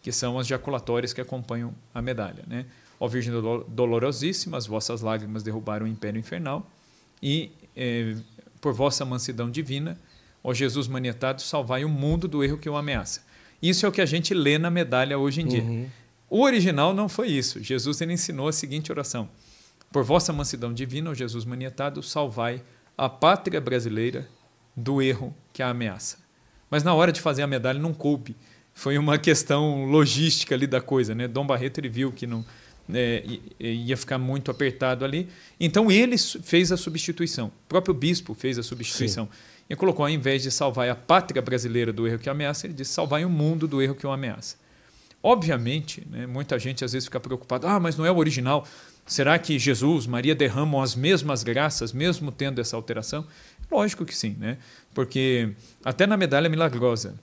que 0.01 0.11
são 0.11 0.39
as 0.39 0.47
jaculatórias 0.47 1.13
que 1.13 1.22
acompanham 1.22 1.74
a 1.93 2.01
medalha. 2.01 2.43
Né? 2.47 2.65
Ó 3.00 3.08
Virgem 3.08 3.34
Dolorosíssima, 3.68 4.58
as 4.58 4.68
vossas 4.68 5.02
lágrimas 5.02 5.41
derrubaram 5.41 5.86
o 5.86 5.89
império 5.89 6.20
infernal, 6.20 6.70
e 7.22 7.52
eh, 7.76 8.16
por 8.60 8.74
vossa 8.74 9.06
mansidão 9.06 9.50
divina, 9.50 10.00
ó 10.43 10.54
Jesus 10.54 10.88
manietado, 10.88 11.41
salvai 11.41 11.86
o 11.86 11.89
mundo 11.89 12.28
do 12.28 12.43
erro 12.43 12.58
que 12.58 12.70
o 12.70 12.76
ameaça. 12.76 13.24
Isso 13.62 13.86
é 13.86 13.89
o 13.89 13.91
que 13.91 14.02
a 14.02 14.06
gente 14.06 14.34
lê 14.34 14.58
na 14.58 14.70
medalha 14.70 15.18
hoje 15.18 15.41
em 15.41 15.47
dia. 15.47 15.62
Uhum. 15.62 15.88
O 16.30 16.41
original 16.41 16.93
não 16.93 17.10
foi 17.10 17.28
isso. 17.30 17.62
Jesus 17.64 18.00
ele 18.02 18.14
ensinou 18.14 18.47
a 18.47 18.54
seguinte 18.54 18.91
oração: 18.91 19.30
Por 19.91 20.04
vossa 20.04 20.32
mansidão 20.32 20.74
divina, 20.74 21.10
ó 21.10 21.14
Jesus 21.14 21.43
manietado, 21.45 22.04
salvai 22.04 22.62
a 22.97 23.10
pátria 23.10 23.60
brasileira 23.60 24.28
do 24.76 25.02
erro 25.02 25.34
que 25.52 25.64
a 25.64 25.70
ameaça. 25.70 26.18
Mas 26.70 26.84
na 26.84 26.93
hora 26.93 27.12
de 27.12 27.20
fazer 27.20 27.41
a 27.41 27.47
medalha 27.47 27.80
não 27.80 27.93
coube. 27.93 28.36
Foi 28.74 28.97
uma 28.97 29.18
questão 29.18 29.86
logística 29.86 30.56
ali 30.56 30.68
da 30.68 30.80
coisa, 30.80 31.14
né? 31.14 31.28
Dom 31.28 31.45
Barreto 31.45 31.80
ele 31.80 31.89
viu 31.89 32.12
que 32.12 32.28
não 32.28 32.45
é, 32.94 33.24
ia 33.60 33.98
ficar 33.98 34.18
muito 34.18 34.50
apertado 34.52 35.06
ali. 35.06 35.28
Então 35.60 35.92
ele 35.92 36.18
fez 36.18 36.72
a 36.72 36.78
substituição. 36.78 37.48
O 37.48 37.70
próprio 37.70 37.94
bispo 37.94 38.34
fez 38.34 38.58
a 38.58 38.64
substituição. 38.64 39.26
Sim. 39.26 39.32
E 39.70 39.76
colocou, 39.76 40.04
ao 40.04 40.10
invés 40.10 40.42
de 40.42 40.50
salvar 40.50 40.90
a 40.90 40.96
pátria 40.96 41.42
brasileira 41.42 41.94
do 41.94 42.08
erro 42.08 42.18
que 42.18 42.30
ameaça, 42.30 42.66
ele 42.66 42.74
disse 42.74 42.92
salvar 42.92 43.24
o 43.24 43.30
mundo 43.30 43.68
do 43.68 43.82
erro 43.82 43.94
que 43.94 44.08
o 44.08 44.12
ameaça. 44.12 44.56
Obviamente, 45.22 46.08
né, 46.10 46.26
muita 46.26 46.58
gente 46.58 46.84
às 46.84 46.94
vezes 46.94 47.06
fica 47.06 47.20
preocupada, 47.20 47.70
ah, 47.70 47.80
mas 47.80 47.96
não 47.98 48.06
é 48.06 48.12
o 48.12 48.18
original. 48.18 48.66
Será 49.06 49.38
que 49.38 49.60
Jesus, 49.60 50.08
Maria 50.08 50.34
derramam 50.34 50.82
as 50.82 50.96
mesmas 50.96 51.44
graças, 51.44 51.92
mesmo 51.92 52.32
tendo 52.32 52.62
essa 52.62 52.76
alteração? 52.76 53.28
Lógico 53.70 54.06
que 54.06 54.16
sim, 54.16 54.36
né? 54.40 54.58
porque 54.94 55.52
até 55.84 56.08
na 56.08 56.18
medalha 56.18 56.50
milagrosa, 56.50 57.20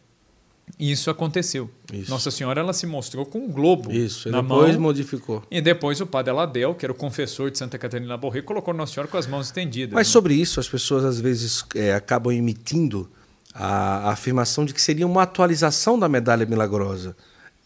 isso 0.78 1.10
aconteceu. 1.10 1.70
Isso. 1.92 2.10
Nossa 2.10 2.30
Senhora 2.30 2.60
ela 2.60 2.72
se 2.72 2.86
mostrou 2.86 3.24
com 3.24 3.38
um 3.38 3.48
globo 3.48 3.90
isso, 3.92 4.28
na 4.30 4.42
depois 4.42 4.74
mão, 4.74 4.82
modificou. 4.82 5.42
E 5.50 5.60
depois 5.60 6.00
o 6.00 6.06
padre 6.06 6.30
Aladel, 6.30 6.74
que 6.74 6.84
era 6.84 6.92
o 6.92 6.94
confessor 6.94 7.50
de 7.50 7.58
Santa 7.58 7.78
Catarina 7.78 8.16
Borré, 8.16 8.42
colocou 8.42 8.74
Nossa 8.74 8.92
Senhora 8.92 9.08
com 9.10 9.16
as 9.16 9.26
mãos 9.26 9.46
estendidas. 9.46 9.94
Mas 9.94 10.08
né? 10.08 10.12
sobre 10.12 10.34
isso, 10.34 10.60
as 10.60 10.68
pessoas 10.68 11.04
às 11.04 11.20
vezes 11.20 11.64
é, 11.74 11.94
acabam 11.94 12.32
emitindo 12.32 13.08
a, 13.54 14.08
a 14.08 14.12
afirmação 14.12 14.64
de 14.64 14.74
que 14.74 14.80
seria 14.80 15.06
uma 15.06 15.22
atualização 15.22 15.98
da 15.98 16.08
medalha 16.08 16.44
milagrosa. 16.44 17.16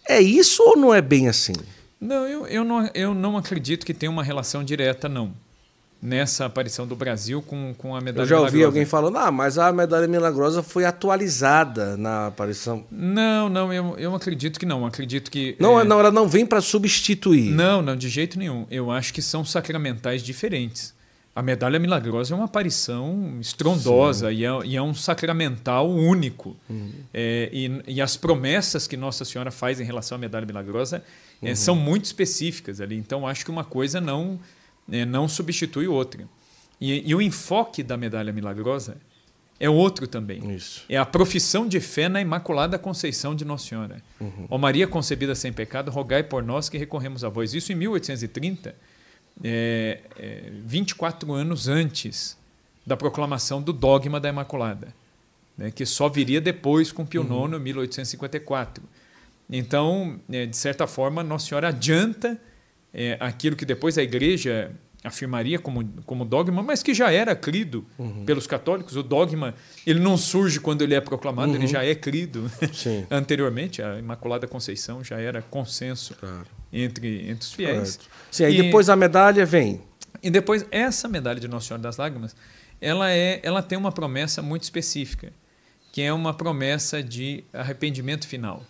É 0.08 0.20
isso 0.20 0.62
ou 0.64 0.76
não 0.76 0.94
é 0.94 1.02
bem 1.02 1.28
assim? 1.28 1.54
Não, 2.00 2.26
eu, 2.26 2.46
eu, 2.46 2.64
não, 2.64 2.90
eu 2.94 3.14
não 3.14 3.36
acredito 3.36 3.84
que 3.84 3.92
tenha 3.92 4.10
uma 4.10 4.22
relação 4.22 4.62
direta, 4.62 5.08
não. 5.08 5.32
Nessa 6.02 6.46
aparição 6.46 6.86
do 6.86 6.96
Brasil 6.96 7.42
com, 7.42 7.74
com 7.76 7.94
a 7.94 8.00
medalha 8.00 8.24
Eu 8.24 8.28
já 8.28 8.36
ouvi 8.36 8.52
milagrosa. 8.52 8.66
alguém 8.66 8.86
falando, 8.86 9.18
ah, 9.18 9.30
mas 9.30 9.58
a 9.58 9.70
medalha 9.70 10.08
milagrosa 10.08 10.62
foi 10.62 10.86
atualizada 10.86 11.94
na 11.96 12.28
aparição. 12.28 12.86
Não, 12.90 13.50
não, 13.50 13.70
eu, 13.70 13.98
eu 13.98 14.14
acredito 14.14 14.58
que 14.58 14.64
não. 14.64 14.86
Acredito 14.86 15.30
que. 15.30 15.56
Não, 15.58 15.78
é... 15.78 15.84
não 15.84 16.00
ela 16.00 16.10
não 16.10 16.26
vem 16.26 16.46
para 16.46 16.62
substituir. 16.62 17.50
Não, 17.50 17.82
não, 17.82 17.94
de 17.94 18.08
jeito 18.08 18.38
nenhum. 18.38 18.66
Eu 18.70 18.90
acho 18.90 19.12
que 19.12 19.20
são 19.20 19.44
sacramentais 19.44 20.22
diferentes. 20.22 20.94
A 21.34 21.42
medalha 21.42 21.78
milagrosa 21.78 22.34
é 22.34 22.36
uma 22.36 22.46
aparição 22.46 23.38
estrondosa 23.40 24.32
e 24.32 24.44
é, 24.44 24.48
e 24.64 24.76
é, 24.76 24.82
um 24.82 24.92
sacramental 24.92 25.88
único. 25.88 26.56
Uhum. 26.68 26.90
É, 27.14 27.48
e, 27.52 27.82
e, 27.86 28.00
as 28.00 28.16
promessas 28.16 28.88
que 28.88 28.96
Nossa 28.96 29.24
Senhora 29.24 29.52
faz 29.52 29.78
em 29.80 29.84
relação 29.84 30.16
à 30.16 30.18
medalha 30.18 30.44
milagrosa 30.44 31.04
é, 31.40 31.50
uhum. 31.50 31.56
são 31.56 31.76
muito 31.76 32.06
específicas 32.06 32.80
ali. 32.80 32.96
Então, 32.96 33.26
acho 33.28 33.44
que 33.44 33.50
uma 33.50 33.64
coisa 33.64 34.00
não, 34.00 34.40
é, 34.90 35.04
não 35.04 35.28
substitui 35.28 35.86
outra. 35.86 36.28
E, 36.80 37.08
e, 37.08 37.14
o 37.14 37.20
enfoque 37.20 37.82
da 37.82 37.96
medalha 37.96 38.32
milagrosa 38.32 38.96
é 39.58 39.68
outro 39.68 40.06
também. 40.06 40.54
Isso. 40.54 40.84
É 40.88 40.96
a 40.96 41.04
profissão 41.04 41.68
de 41.68 41.78
fé 41.80 42.08
na 42.08 42.20
Imaculada 42.20 42.78
Conceição 42.78 43.34
de 43.34 43.44
Nossa 43.44 43.68
Senhora. 43.68 44.02
Uhum. 44.18 44.46
Ó 44.48 44.56
Maria 44.56 44.86
concebida 44.86 45.34
sem 45.34 45.52
pecado, 45.52 45.90
rogai 45.90 46.22
por 46.22 46.42
nós 46.42 46.68
que 46.68 46.78
recorremos 46.78 47.22
a 47.22 47.28
vós. 47.28 47.52
Isso 47.52 47.70
em 47.70 47.74
1830 47.74 48.74
é, 49.44 50.00
é, 50.18 50.50
24 50.64 51.32
anos 51.32 51.68
antes 51.68 52.38
da 52.86 52.96
proclamação 52.96 53.62
do 53.62 53.72
dogma 53.72 54.18
da 54.18 54.28
Imaculada, 54.28 54.94
né, 55.56 55.70
que 55.70 55.84
só 55.84 56.08
viria 56.08 56.40
depois 56.40 56.90
com 56.90 57.04
Pio 57.04 57.22
IX, 57.22 57.56
em 57.56 57.60
1854. 57.60 58.82
Então, 59.50 60.18
é, 60.30 60.46
de 60.46 60.56
certa 60.56 60.86
forma, 60.86 61.22
Nossa 61.22 61.48
Senhora 61.48 61.68
adianta 61.68 62.40
é, 62.92 63.16
aquilo 63.20 63.56
que 63.56 63.64
depois 63.64 63.96
a 63.98 64.02
Igreja 64.02 64.72
afirmaria 65.02 65.58
como, 65.58 65.88
como 66.04 66.24
dogma, 66.24 66.62
mas 66.62 66.82
que 66.82 66.92
já 66.92 67.10
era 67.10 67.34
crido 67.34 67.86
uhum. 67.98 68.24
pelos 68.24 68.46
católicos. 68.46 68.96
O 68.96 69.02
dogma 69.02 69.54
ele 69.86 69.98
não 69.98 70.16
surge 70.16 70.60
quando 70.60 70.82
ele 70.82 70.94
é 70.94 71.00
proclamado, 71.00 71.52
uhum. 71.52 71.56
ele 71.56 71.66
já 71.66 71.84
é 71.84 71.94
crido. 71.94 72.50
Anteriormente, 73.10 73.82
a 73.82 73.98
Imaculada 73.98 74.46
Conceição 74.46 75.02
já 75.02 75.18
era 75.18 75.40
consenso 75.40 76.14
claro. 76.14 76.46
entre, 76.72 77.28
entre 77.30 77.40
os 77.40 77.52
fiéis. 77.52 77.98
Sim, 78.30 78.44
e 78.44 78.62
depois 78.62 78.88
a 78.88 78.96
medalha 78.96 79.46
vem. 79.46 79.80
E 80.22 80.30
depois, 80.30 80.66
essa 80.70 81.08
medalha 81.08 81.40
de 81.40 81.48
Nossa 81.48 81.68
Senhora 81.68 81.82
das 81.82 81.96
Lágrimas, 81.96 82.36
ela, 82.78 83.10
é, 83.10 83.40
ela 83.42 83.62
tem 83.62 83.78
uma 83.78 83.92
promessa 83.92 84.42
muito 84.42 84.64
específica, 84.64 85.32
que 85.92 86.02
é 86.02 86.12
uma 86.12 86.34
promessa 86.34 87.02
de 87.02 87.42
arrependimento 87.54 88.28
final. 88.28 88.62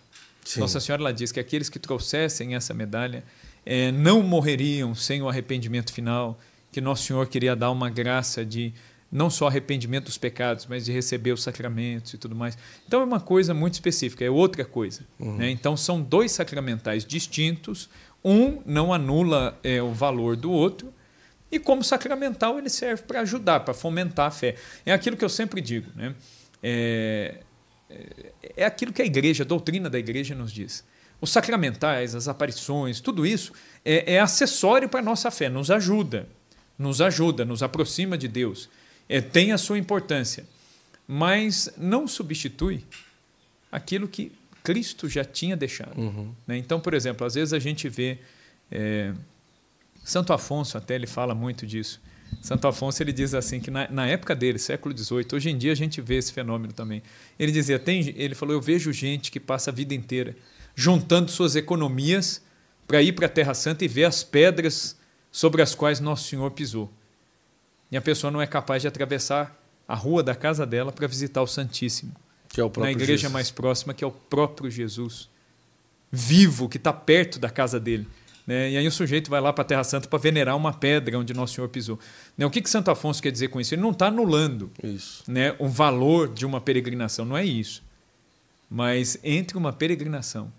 Sim. 0.45 0.61
Nossa 0.61 0.79
Senhora 0.79 1.03
ela 1.03 1.13
diz 1.13 1.31
que 1.31 1.39
aqueles 1.39 1.69
que 1.69 1.77
trouxessem 1.77 2.55
essa 2.55 2.73
medalha 2.73 3.23
é, 3.65 3.91
não 3.91 4.21
morreriam 4.23 4.95
sem 4.95 5.21
o 5.21 5.29
arrependimento 5.29 5.93
final, 5.93 6.39
que 6.71 6.81
Nosso 6.81 7.03
Senhor 7.03 7.27
queria 7.27 7.55
dar 7.55 7.71
uma 7.71 7.89
graça 7.89 8.45
de 8.45 8.73
não 9.11 9.29
só 9.29 9.47
arrependimento 9.47 10.05
dos 10.05 10.17
pecados, 10.17 10.65
mas 10.67 10.85
de 10.85 10.91
receber 10.91 11.33
os 11.33 11.43
sacramentos 11.43 12.13
e 12.13 12.17
tudo 12.17 12.33
mais. 12.33 12.57
Então 12.87 13.01
é 13.01 13.03
uma 13.03 13.19
coisa 13.19 13.53
muito 13.53 13.73
específica, 13.73 14.23
é 14.23 14.29
outra 14.29 14.63
coisa. 14.63 15.01
Uhum. 15.19 15.35
Né? 15.35 15.49
Então 15.49 15.75
são 15.75 16.01
dois 16.01 16.31
sacramentais 16.31 17.03
distintos, 17.03 17.89
um 18.23 18.61
não 18.65 18.93
anula 18.93 19.59
é, 19.63 19.81
o 19.81 19.91
valor 19.91 20.37
do 20.37 20.49
outro, 20.49 20.93
e 21.51 21.59
como 21.59 21.83
sacramental 21.83 22.57
ele 22.57 22.69
serve 22.69 23.03
para 23.03 23.19
ajudar, 23.21 23.59
para 23.59 23.73
fomentar 23.73 24.27
a 24.27 24.31
fé. 24.31 24.55
É 24.85 24.93
aquilo 24.93 25.17
que 25.17 25.25
eu 25.25 25.29
sempre 25.29 25.59
digo. 25.59 25.91
Né? 25.93 26.15
É, 26.63 27.39
é 28.55 28.63
aquilo 28.63 28.93
que 28.93 29.01
a 29.01 29.05
igreja, 29.05 29.43
a 29.43 29.45
doutrina 29.45 29.89
da 29.89 29.99
igreja 29.99 30.33
nos 30.33 30.53
diz. 30.53 30.85
Os 31.21 31.29
sacramentais, 31.29 32.15
as 32.15 32.27
aparições, 32.27 32.99
tudo 32.99 33.25
isso 33.25 33.53
é, 33.85 34.15
é 34.15 34.19
acessório 34.19 34.89
para 34.89 34.99
a 34.99 35.03
nossa 35.03 35.29
fé, 35.29 35.47
nos 35.47 35.69
ajuda, 35.69 36.27
nos 36.77 36.99
ajuda, 36.99 37.45
nos 37.45 37.61
aproxima 37.61 38.17
de 38.17 38.27
Deus, 38.27 38.67
é, 39.07 39.21
tem 39.21 39.51
a 39.51 39.57
sua 39.57 39.77
importância, 39.77 40.45
mas 41.07 41.71
não 41.77 42.07
substitui 42.07 42.83
aquilo 43.71 44.07
que 44.07 44.31
Cristo 44.63 45.07
já 45.07 45.23
tinha 45.23 45.55
deixado. 45.55 45.99
Uhum. 45.99 46.33
Né? 46.47 46.57
Então, 46.57 46.79
por 46.79 46.93
exemplo, 46.93 47.25
às 47.25 47.35
vezes 47.35 47.53
a 47.53 47.59
gente 47.59 47.87
vê. 47.87 48.17
É, 48.71 49.13
Santo 50.03 50.33
Afonso 50.33 50.77
até 50.77 50.95
ele 50.95 51.05
fala 51.05 51.35
muito 51.35 51.67
disso. 51.67 52.01
Santo 52.41 52.67
Afonso 52.67 53.03
ele 53.03 53.11
diz 53.11 53.33
assim 53.33 53.59
que 53.59 53.69
na, 53.69 53.89
na, 53.91 54.07
época 54.07 54.33
dele, 54.33 54.57
século 54.57 54.97
XVIII, 54.97 55.27
hoje 55.33 55.49
em 55.49 55.57
dia 55.57 55.71
a 55.71 55.75
gente 55.75 56.01
vê 56.01 56.15
esse 56.15 56.31
fenômeno 56.31 56.73
também. 56.73 57.03
Ele 57.37 57.51
dizia, 57.51 57.77
tem, 57.77 58.13
ele 58.17 58.33
falou, 58.33 58.55
eu 58.55 58.61
vejo 58.61 58.91
gente 58.91 59.29
que 59.29 59.39
passa 59.39 59.69
a 59.69 59.73
vida 59.73 59.93
inteira 59.93 60.35
juntando 60.81 61.29
suas 61.29 61.55
economias 61.55 62.41
para 62.87 63.03
ir 63.03 63.11
para 63.11 63.27
a 63.27 63.29
Terra 63.29 63.53
Santa 63.53 63.85
e 63.85 63.87
ver 63.87 64.05
as 64.05 64.23
pedras 64.23 64.97
sobre 65.31 65.61
as 65.61 65.75
quais 65.75 65.99
Nosso 65.99 66.27
Senhor 66.27 66.49
pisou. 66.49 66.91
E 67.91 67.97
a 67.97 68.01
pessoa 68.01 68.31
não 68.31 68.41
é 68.41 68.47
capaz 68.47 68.81
de 68.81 68.87
atravessar 68.87 69.55
a 69.87 69.93
rua 69.93 70.23
da 70.23 70.33
casa 70.33 70.65
dela 70.65 70.91
para 70.91 71.05
visitar 71.05 71.41
o 71.43 71.47
Santíssimo. 71.47 72.13
Que 72.49 72.59
é 72.59 72.63
o 72.63 72.69
próprio 72.69 72.85
na 72.85 72.91
igreja 72.91 73.21
Jesus. 73.21 73.31
mais 73.31 73.51
próxima, 73.51 73.93
que 73.93 74.03
é 74.03 74.07
o 74.07 74.11
próprio 74.11 74.71
Jesus, 74.71 75.29
vivo, 76.11 76.67
que 76.67 76.77
está 76.77 76.91
perto 76.91 77.37
da 77.37 77.49
casa 77.49 77.79
dele. 77.79 78.07
Né? 78.47 78.71
E 78.71 78.77
aí 78.77 78.87
o 78.87 78.91
sujeito 78.91 79.29
vai 79.29 79.39
lá 79.39 79.53
para 79.53 79.61
a 79.61 79.65
Terra 79.65 79.83
Santa 79.83 80.07
para 80.07 80.17
venerar 80.17 80.57
uma 80.57 80.73
pedra 80.73 81.17
onde 81.19 81.31
Nosso 81.31 81.53
Senhor 81.53 81.69
pisou. 81.69 81.99
Né? 82.35 82.43
O 82.43 82.49
que, 82.49 82.59
que 82.59 82.69
Santo 82.69 82.89
Afonso 82.89 83.21
quer 83.21 83.31
dizer 83.31 83.49
com 83.49 83.61
isso? 83.61 83.75
Ele 83.75 83.83
não 83.83 83.91
está 83.91 84.07
anulando 84.07 84.71
isso. 84.83 85.23
Né, 85.27 85.55
o 85.59 85.67
valor 85.69 86.27
de 86.27 86.43
uma 86.43 86.59
peregrinação, 86.59 87.23
não 87.23 87.37
é 87.37 87.45
isso. 87.45 87.83
Mas 88.67 89.19
entre 89.23 89.57
uma 89.57 89.71
peregrinação 89.71 90.51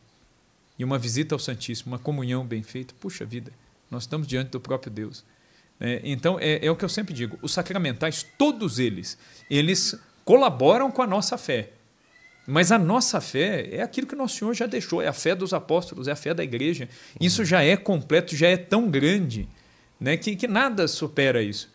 e 0.79 0.85
uma 0.85 0.99
visita 0.99 1.35
ao 1.35 1.39
Santíssimo, 1.39 1.93
uma 1.93 1.99
comunhão 1.99 2.45
bem 2.45 2.63
feita, 2.63 2.95
puxa 2.99 3.25
vida, 3.25 3.53
nós 3.91 4.05
estamos 4.05 4.27
diante 4.27 4.51
do 4.51 4.61
próprio 4.61 4.91
Deus. 4.91 5.25
Né? 5.79 6.01
Então, 6.05 6.39
é, 6.41 6.65
é 6.65 6.71
o 6.71 6.77
que 6.77 6.85
eu 6.85 6.89
sempre 6.89 7.13
digo: 7.13 7.39
os 7.43 7.53
sacramentais, 7.53 8.25
todos 8.39 8.79
eles, 8.79 9.19
eles 9.51 9.99
colaboram 10.25 10.91
com 10.91 11.03
a 11.03 11.07
nossa 11.07 11.37
fé. 11.37 11.71
Mas 12.47 12.73
a 12.73 12.79
nossa 12.79 13.21
fé 13.21 13.69
é 13.71 13.83
aquilo 13.83 14.07
que 14.07 14.17
Nosso 14.17 14.37
Senhor 14.37 14.53
já 14.53 14.67
deixou, 14.67 15.01
é 15.01 15.07
a 15.07 15.13
fé 15.13 15.35
dos 15.35 15.55
apóstolos, 15.55 16.09
é 16.09 16.13
a 16.13 16.17
fé 16.17 16.35
da 16.35 16.43
igreja. 16.43 16.89
Isso 17.21 17.45
já 17.45 17.63
é 17.63 17.77
completo, 17.77 18.35
já 18.35 18.49
é 18.49 18.57
tão 18.57 18.91
grande 18.91 19.49
né, 20.01 20.17
que, 20.17 20.35
que 20.35 20.49
nada 20.49 20.89
supera 20.89 21.41
isso. 21.41 21.71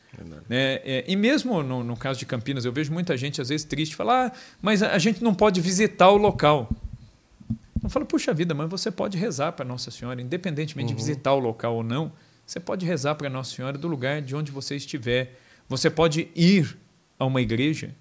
Né? 0.50 0.82
É, 0.84 1.06
e 1.08 1.16
mesmo 1.16 1.64
no, 1.64 1.84
no, 1.84 1.96
caso 1.96 2.20
de 2.20 2.26
Campinas, 2.26 2.66
eu 2.66 2.74
vejo 2.74 2.92
muita 2.92 3.16
gente 3.16 3.40
às 3.40 3.50
vezes 3.50 3.66
triste 3.66 3.96
falar, 3.96 4.28
ah, 4.28 4.38
mas 4.62 4.84
a 4.84 4.98
gente 4.98 5.24
não 5.24 5.34
pode 5.34 5.62
visitar 5.62 6.10
o 6.10 6.18
local. 6.18 6.70
Eu 7.84 7.90
falo, 7.90 8.06
puxa 8.06 8.34
vida, 8.34 8.54
mas 8.54 8.70
você 8.70 8.92
pode 8.92 9.18
rezar 9.18 9.52
para 9.54 9.66
Nossa 9.66 9.92
Senhora, 9.92 10.22
independentemente 10.22 10.92
uhum. 10.92 10.98
de 10.98 11.04
visitar 11.04 11.34
o 11.34 11.40
local 11.40 11.76
ou 11.76 11.84
não, 11.84 12.12
você 12.46 12.60
pode 12.60 12.86
rezar 12.86 13.16
para 13.16 13.30
Nossa 13.30 13.56
Senhora 13.56 13.78
do 13.78 13.88
lugar 13.88 14.22
de 14.22 14.36
onde 14.36 14.52
você 14.52 14.76
estiver. 14.76 15.40
Você 15.70 15.90
pode 15.90 16.30
ir 16.36 16.78
a 17.20 17.26
uma 17.26 17.42
igreja 17.42 17.94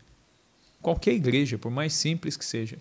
Qualquer 0.86 1.14
igreja, 1.14 1.58
por 1.58 1.68
mais 1.68 1.94
simples 1.94 2.36
que 2.36 2.44
seja. 2.44 2.78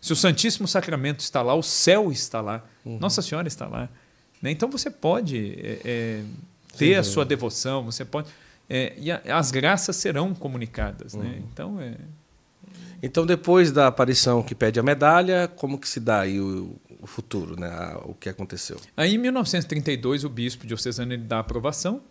Se 0.00 0.12
o 0.12 0.16
Santíssimo 0.16 0.68
Sacramento 0.68 1.18
está 1.18 1.42
lá, 1.42 1.54
o 1.54 1.62
céu 1.62 2.12
está 2.12 2.40
lá, 2.40 2.64
uhum. 2.84 3.00
Nossa 3.00 3.20
Senhora 3.20 3.48
está 3.48 3.66
lá. 3.66 3.88
Né? 4.40 4.52
Então 4.52 4.70
você 4.70 4.88
pode 4.88 5.58
é, 5.60 5.80
é, 5.84 6.24
ter 6.76 6.92
Sim, 6.92 6.94
a 6.94 7.02
sua 7.02 7.24
devoção, 7.24 7.84
você 7.84 8.04
pode. 8.04 8.28
É, 8.70 8.94
e 8.96 9.10
a, 9.10 9.20
as 9.36 9.50
graças 9.50 9.96
serão 9.96 10.32
comunicadas. 10.34 11.14
Né? 11.14 11.24
Uhum. 11.24 11.30
Né? 11.30 11.42
Então 11.52 11.80
é. 11.80 11.96
Então, 13.02 13.24
depois 13.24 13.70
da 13.70 13.86
aparição 13.86 14.42
que 14.42 14.54
pede 14.54 14.80
a 14.80 14.82
medalha, 14.82 15.48
como 15.56 15.78
que 15.78 15.88
se 15.88 16.00
dá 16.00 16.20
aí 16.20 16.40
o, 16.40 16.76
o 17.00 17.06
futuro, 17.06 17.58
né? 17.58 17.70
o 18.04 18.14
que 18.14 18.28
aconteceu? 18.28 18.76
Aí, 18.96 19.14
em 19.14 19.18
1932, 19.18 20.24
o 20.24 20.28
bispo 20.28 20.66
diocesano 20.66 21.12
ele 21.12 21.22
dá 21.22 21.38
aprovação 21.38 22.02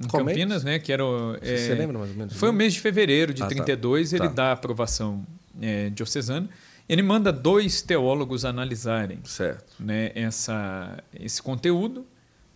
em 0.00 0.08
Qual 0.08 0.24
Campinas, 0.24 0.64
mês? 0.64 0.76
né? 0.76 0.78
Que 0.78 0.92
era 0.92 1.04
é, 1.40 1.56
Você 1.56 1.74
lembra 1.74 1.98
mais 1.98 2.10
ou 2.10 2.16
menos? 2.16 2.34
Foi 2.34 2.50
o 2.50 2.52
mês 2.52 2.74
de 2.74 2.80
fevereiro 2.80 3.32
de 3.32 3.42
ah, 3.42 3.46
32, 3.46 4.10
tá. 4.10 4.16
ele 4.16 4.28
tá. 4.28 4.34
dá 4.34 4.44
a 4.46 4.52
aprovação 4.52 5.24
é, 5.60 5.90
diocesana. 5.90 6.48
Ele 6.88 7.02
manda 7.02 7.32
dois 7.32 7.80
teólogos 7.80 8.44
analisarem 8.44 9.20
certo. 9.24 9.74
Né, 9.78 10.10
essa, 10.14 10.98
esse 11.18 11.40
conteúdo, 11.40 12.04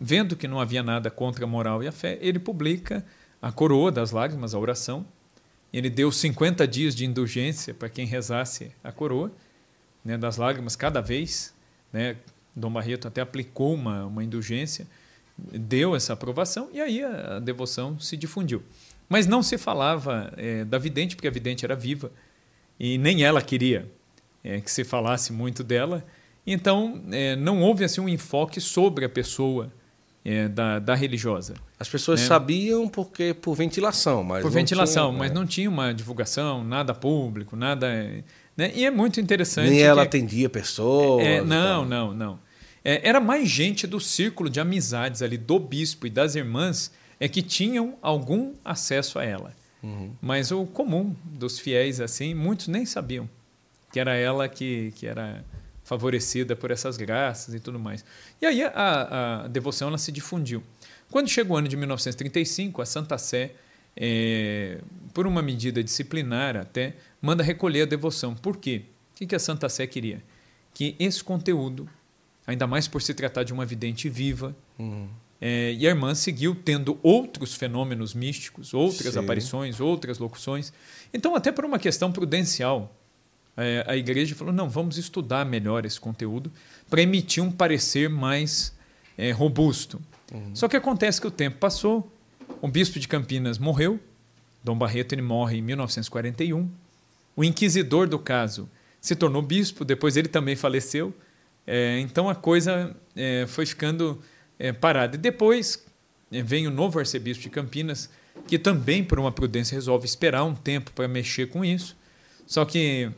vendo 0.00 0.36
que 0.36 0.48
não 0.48 0.60
havia 0.60 0.82
nada 0.82 1.10
contra 1.10 1.44
a 1.44 1.48
moral 1.48 1.82
e 1.82 1.88
a 1.88 1.92
fé, 1.92 2.18
ele 2.20 2.38
publica 2.38 3.04
a 3.40 3.52
coroa 3.52 3.92
das 3.92 4.10
lágrimas, 4.10 4.54
a 4.54 4.58
oração. 4.58 5.06
Ele 5.72 5.90
deu 5.90 6.10
50 6.10 6.66
dias 6.66 6.94
de 6.94 7.04
indulgência 7.04 7.74
para 7.74 7.88
quem 7.88 8.06
rezasse 8.06 8.72
a 8.82 8.92
coroa 8.92 9.32
né, 10.04 10.16
das 10.16 10.36
lágrimas 10.36 10.76
cada 10.76 11.00
vez. 11.00 11.54
Né? 11.92 12.16
Dom 12.54 12.70
Barreto 12.70 13.08
até 13.08 13.20
aplicou 13.20 13.74
uma, 13.74 14.06
uma 14.06 14.24
indulgência 14.24 14.86
deu 15.38 15.94
essa 15.94 16.12
aprovação 16.12 16.70
e 16.72 16.80
aí 16.80 17.02
a, 17.02 17.38
devoção 17.38 17.98
se 18.00 18.16
difundiu. 18.16 18.62
Mas 19.08 19.26
não 19.26 19.42
se 19.42 19.56
falava 19.56 20.32
é, 20.36 20.64
da 20.64 20.78
vidente, 20.78 21.14
porque 21.14 21.28
a 21.28 21.30
vidente 21.30 21.64
era 21.64 21.76
viva 21.76 22.10
e 22.78 22.98
nem 22.98 23.22
ela 23.22 23.40
queria 23.40 23.88
é, 24.42 24.60
que 24.60 24.70
se 24.70 24.82
falasse 24.84 25.32
muito 25.32 25.62
dela. 25.62 26.04
Então, 26.46 27.02
é, 27.12 27.36
não 27.36 27.62
houve 27.62 27.84
assim 27.84 28.00
um 28.00 28.08
enfoque 28.08 28.60
sobre 28.60 29.04
a 29.04 29.08
pessoa 29.08 29.72
é, 30.28 30.48
da, 30.48 30.80
da 30.80 30.94
religiosa. 30.96 31.54
As 31.78 31.88
pessoas 31.88 32.20
né? 32.20 32.26
sabiam 32.26 32.88
porque 32.88 33.32
por 33.32 33.54
ventilação, 33.54 34.24
mas 34.24 34.42
por 34.42 34.50
ventilação, 34.50 35.10
tinha, 35.10 35.18
mas 35.18 35.30
é. 35.30 35.34
não 35.34 35.46
tinha 35.46 35.70
uma 35.70 35.94
divulgação, 35.94 36.64
nada 36.64 36.92
público, 36.92 37.54
nada. 37.54 37.86
Né? 38.56 38.72
E 38.74 38.84
é 38.84 38.90
muito 38.90 39.20
interessante. 39.20 39.70
Nem 39.70 39.82
ela 39.82 40.02
atendia 40.02 40.48
pessoas. 40.48 41.24
É, 41.24 41.40
não, 41.40 41.84
não, 41.84 42.12
não. 42.12 42.38
É, 42.84 43.08
era 43.08 43.20
mais 43.20 43.48
gente 43.48 43.86
do 43.86 44.00
círculo 44.00 44.50
de 44.50 44.58
amizades 44.58 45.22
ali 45.22 45.38
do 45.38 45.60
bispo 45.60 46.08
e 46.08 46.10
das 46.10 46.34
irmãs 46.34 46.90
é 47.20 47.28
que 47.28 47.40
tinham 47.40 47.94
algum 48.02 48.52
acesso 48.64 49.20
a 49.20 49.24
ela. 49.24 49.54
Uhum. 49.80 50.10
Mas 50.20 50.50
o 50.50 50.66
comum 50.66 51.14
dos 51.24 51.58
fiéis, 51.60 52.00
assim, 52.00 52.34
muitos 52.34 52.66
nem 52.66 52.84
sabiam 52.84 53.28
que 53.96 54.00
era 54.00 54.14
ela 54.14 54.46
que, 54.46 54.92
que 54.96 55.06
era 55.06 55.42
favorecida 55.86 56.56
por 56.56 56.70
essas 56.72 56.96
graças 56.96 57.54
e 57.54 57.60
tudo 57.60 57.78
mais. 57.78 58.04
E 58.42 58.44
aí 58.44 58.62
a, 58.62 59.44
a 59.44 59.48
devoção 59.48 59.88
ela 59.88 59.98
se 59.98 60.10
difundiu. 60.10 60.62
Quando 61.10 61.28
chegou 61.28 61.54
o 61.54 61.58
ano 61.58 61.68
de 61.68 61.76
1935, 61.76 62.82
a 62.82 62.84
Santa 62.84 63.16
Sé, 63.16 63.52
é, 63.96 64.80
por 65.14 65.28
uma 65.28 65.40
medida 65.40 65.82
disciplinar 65.82 66.56
até, 66.56 66.96
manda 67.22 67.42
recolher 67.44 67.82
a 67.82 67.86
devoção. 67.86 68.34
Por 68.34 68.56
quê? 68.56 68.82
O 69.14 69.26
que 69.26 69.34
a 69.34 69.38
Santa 69.38 69.68
Sé 69.68 69.86
queria? 69.86 70.20
Que 70.74 70.96
esse 70.98 71.22
conteúdo 71.22 71.88
ainda 72.44 72.66
mais 72.66 72.88
por 72.88 73.00
se 73.00 73.14
tratar 73.14 73.44
de 73.44 73.52
uma 73.52 73.64
vidente 73.64 74.08
viva. 74.08 74.54
Uhum. 74.78 75.08
É, 75.40 75.72
e 75.72 75.86
a 75.86 75.90
irmã 75.90 76.14
seguiu 76.14 76.54
tendo 76.54 76.98
outros 77.02 77.54
fenômenos 77.54 78.12
místicos, 78.12 78.74
outras 78.74 79.14
Sim. 79.14 79.20
aparições, 79.20 79.80
outras 79.80 80.18
locuções. 80.18 80.72
Então, 81.14 81.34
até 81.36 81.52
por 81.52 81.64
uma 81.64 81.78
questão 81.78 82.10
prudencial, 82.10 82.94
é, 83.56 83.84
a 83.86 83.96
igreja 83.96 84.34
falou: 84.34 84.52
não, 84.52 84.68
vamos 84.68 84.98
estudar 84.98 85.44
melhor 85.46 85.84
esse 85.84 85.98
conteúdo 85.98 86.52
para 86.90 87.00
emitir 87.02 87.42
um 87.42 87.50
parecer 87.50 88.08
mais 88.08 88.74
é, 89.16 89.30
robusto. 89.30 90.00
Uhum. 90.32 90.54
Só 90.54 90.68
que 90.68 90.76
acontece 90.76 91.20
que 91.20 91.26
o 91.26 91.30
tempo 91.30 91.58
passou, 91.58 92.10
o 92.60 92.68
bispo 92.68 92.98
de 92.98 93.08
Campinas 93.08 93.58
morreu, 93.58 93.98
Dom 94.62 94.76
Barreto 94.76 95.12
ele 95.14 95.22
morre 95.22 95.58
em 95.58 95.62
1941, 95.62 96.68
o 97.34 97.44
inquisidor 97.44 98.08
do 98.08 98.18
caso 98.18 98.68
se 99.00 99.14
tornou 99.14 99.40
bispo, 99.40 99.84
depois 99.84 100.16
ele 100.16 100.28
também 100.28 100.56
faleceu. 100.56 101.14
É, 101.66 101.98
então 102.00 102.28
a 102.28 102.34
coisa 102.34 102.94
é, 103.14 103.44
foi 103.46 103.64
ficando 103.66 104.20
é, 104.58 104.72
parada. 104.72 105.16
E 105.16 105.18
depois 105.18 105.84
vem 106.30 106.66
o 106.66 106.70
novo 106.70 106.98
arcebispo 106.98 107.42
de 107.42 107.50
Campinas, 107.50 108.10
que 108.46 108.58
também, 108.58 109.04
por 109.04 109.18
uma 109.18 109.32
prudência, 109.32 109.74
resolve 109.74 110.06
esperar 110.06 110.44
um 110.44 110.54
tempo 110.54 110.90
para 110.92 111.06
mexer 111.06 111.46
com 111.48 111.64
isso. 111.64 111.96
Só 112.46 112.64
que 112.64 113.10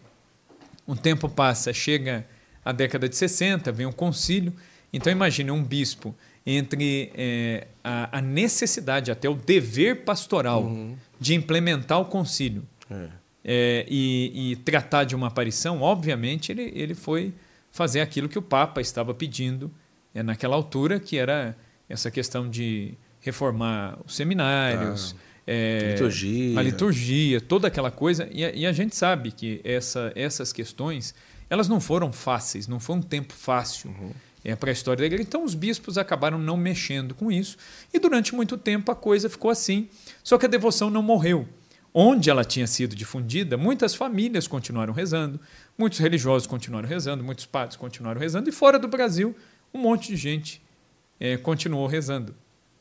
um 0.88 0.96
tempo 0.96 1.28
passa, 1.28 1.72
chega 1.72 2.26
a 2.64 2.72
década 2.72 3.08
de 3.08 3.14
60, 3.14 3.70
vem 3.70 3.86
um 3.86 3.92
concílio. 3.92 4.54
Então 4.90 5.12
imagine 5.12 5.50
um 5.50 5.62
bispo 5.62 6.16
entre 6.46 7.12
é, 7.14 7.66
a, 7.84 8.18
a, 8.18 8.20
necessidade, 8.22 9.10
até 9.10 9.28
o 9.28 9.34
dever 9.34 10.04
pastoral 10.04 10.62
uhum. 10.62 10.96
de 11.20 11.34
implementar 11.34 12.00
o 12.00 12.06
concílio 12.06 12.66
é. 12.90 13.08
É, 13.44 13.86
e, 13.86 14.52
e, 14.52 14.56
tratar 14.56 15.04
de 15.04 15.14
uma 15.14 15.26
aparição, 15.26 15.82
obviamente 15.82 16.50
ele, 16.50 16.72
ele 16.74 16.94
foi 16.94 17.34
fazer 17.70 18.00
aquilo 18.00 18.28
que 18.28 18.38
o 18.38 18.42
Papa 18.42 18.80
estava 18.80 19.12
pedindo 19.12 19.70
é, 20.14 20.22
naquela 20.22 20.56
altura, 20.56 20.98
que 20.98 21.18
era 21.18 21.54
essa 21.86 22.10
questão 22.10 22.48
de 22.48 22.94
reformar 23.20 23.98
os 24.06 24.16
seminários, 24.16 25.14
ah, 25.16 25.27
é, 25.50 25.92
liturgia. 25.92 26.58
a 26.58 26.62
liturgia, 26.62 27.40
toda 27.40 27.68
aquela 27.68 27.90
coisa. 27.90 28.28
E 28.30 28.44
a, 28.44 28.50
e 28.50 28.66
a 28.66 28.72
gente 28.72 28.94
sabe 28.94 29.32
que 29.32 29.60
essa, 29.64 30.12
essas 30.14 30.52
questões 30.52 31.14
elas 31.48 31.66
não 31.68 31.80
foram 31.80 32.12
fáceis, 32.12 32.68
não 32.68 32.78
foi 32.78 32.96
um 32.96 33.02
tempo 33.02 33.32
fácil. 33.32 33.90
Uhum. 33.90 34.10
É, 34.44 34.54
para 34.54 34.70
a 34.70 34.72
história 34.72 35.00
da 35.00 35.06
igreja. 35.06 35.24
Então, 35.24 35.42
os 35.42 35.52
bispos 35.52 35.98
acabaram 35.98 36.38
não 36.38 36.56
mexendo 36.56 37.12
com 37.12 37.30
isso, 37.30 37.56
e 37.92 37.98
durante 37.98 38.34
muito 38.34 38.56
tempo 38.56 38.90
a 38.90 38.94
coisa 38.94 39.28
ficou 39.28 39.50
assim. 39.50 39.88
Só 40.22 40.38
que 40.38 40.46
a 40.46 40.48
devoção 40.48 40.88
não 40.88 41.02
morreu. 41.02 41.46
onde 41.92 42.30
ela 42.30 42.44
tinha 42.44 42.66
sido 42.66 42.94
difundida, 42.94 43.56
muitas 43.56 43.94
famílias 43.94 44.46
continuaram 44.46 44.92
rezando, 44.92 45.40
muitos 45.76 45.98
religiosos 45.98 46.46
continuaram 46.46 46.88
rezando, 46.88 47.24
muitos 47.24 47.46
padres 47.46 47.76
continuaram 47.76 48.20
rezando, 48.20 48.48
e 48.48 48.52
fora 48.52 48.78
do 48.78 48.86
Brasil, 48.86 49.34
um 49.74 49.78
monte 49.80 50.08
de 50.08 50.16
gente 50.16 50.62
é, 51.18 51.36
continuou 51.36 51.86
rezando. 51.88 52.34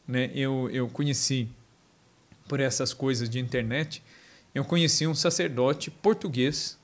Né? 0.08 0.30
Eu, 0.36 0.70
eu 0.72 0.88
conheci, 0.88 1.50
por 2.48 2.60
essas 2.60 2.94
coisas 2.94 3.30
de 3.30 3.40
internet, 3.40 4.04
eu 4.54 4.64
conheci 4.64 5.06
um 5.06 5.14
sacerdote 5.14 5.92
português, 5.92 6.78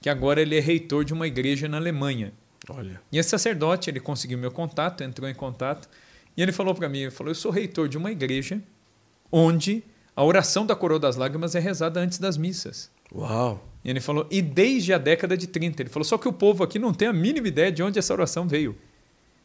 que 0.00 0.08
agora 0.08 0.40
ele 0.40 0.56
é 0.56 0.60
reitor 0.60 1.04
de 1.04 1.12
uma 1.12 1.26
igreja 1.26 1.68
na 1.68 1.76
Alemanha. 1.76 2.32
Olha. 2.68 3.00
E 3.12 3.18
esse 3.18 3.30
sacerdote, 3.30 3.90
ele 3.90 4.00
conseguiu 4.00 4.38
meu 4.38 4.50
contato, 4.50 5.02
entrou 5.02 5.28
em 5.28 5.34
contato, 5.34 5.88
e 6.36 6.42
ele 6.42 6.52
falou 6.52 6.74
para 6.74 6.88
mim, 6.88 7.00
ele 7.00 7.10
falou, 7.10 7.30
eu 7.30 7.34
sou 7.34 7.50
reitor 7.50 7.88
de 7.88 7.96
uma 7.96 8.10
igreja 8.10 8.60
onde 9.30 9.82
a 10.14 10.24
oração 10.24 10.64
da 10.64 10.74
coroa 10.74 10.98
das 10.98 11.16
lágrimas 11.16 11.54
é 11.54 11.60
rezada 11.60 12.00
antes 12.00 12.18
das 12.18 12.36
missas. 12.36 12.90
Uau! 13.14 13.66
E 13.84 13.90
ele 13.90 14.00
falou, 14.00 14.26
e 14.30 14.42
desde 14.42 14.92
a 14.92 14.98
década 14.98 15.36
de 15.36 15.46
30. 15.46 15.82
Ele 15.82 15.90
falou, 15.90 16.04
só 16.04 16.18
que 16.18 16.26
o 16.26 16.32
povo 16.32 16.64
aqui 16.64 16.78
não 16.78 16.92
tem 16.92 17.06
a 17.06 17.12
mínima 17.12 17.46
ideia 17.48 17.70
de 17.70 17.82
onde 17.82 17.98
essa 17.98 18.12
oração 18.12 18.48
veio. 18.48 18.76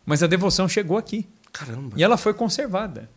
Mas 0.06 0.24
a 0.24 0.28
devoção 0.28 0.68
chegou 0.68 0.98
aqui. 0.98 1.28
Caramba! 1.52 1.96
E 1.96 2.04
ela 2.04 2.18
foi 2.18 2.34
conservada. 2.34 3.10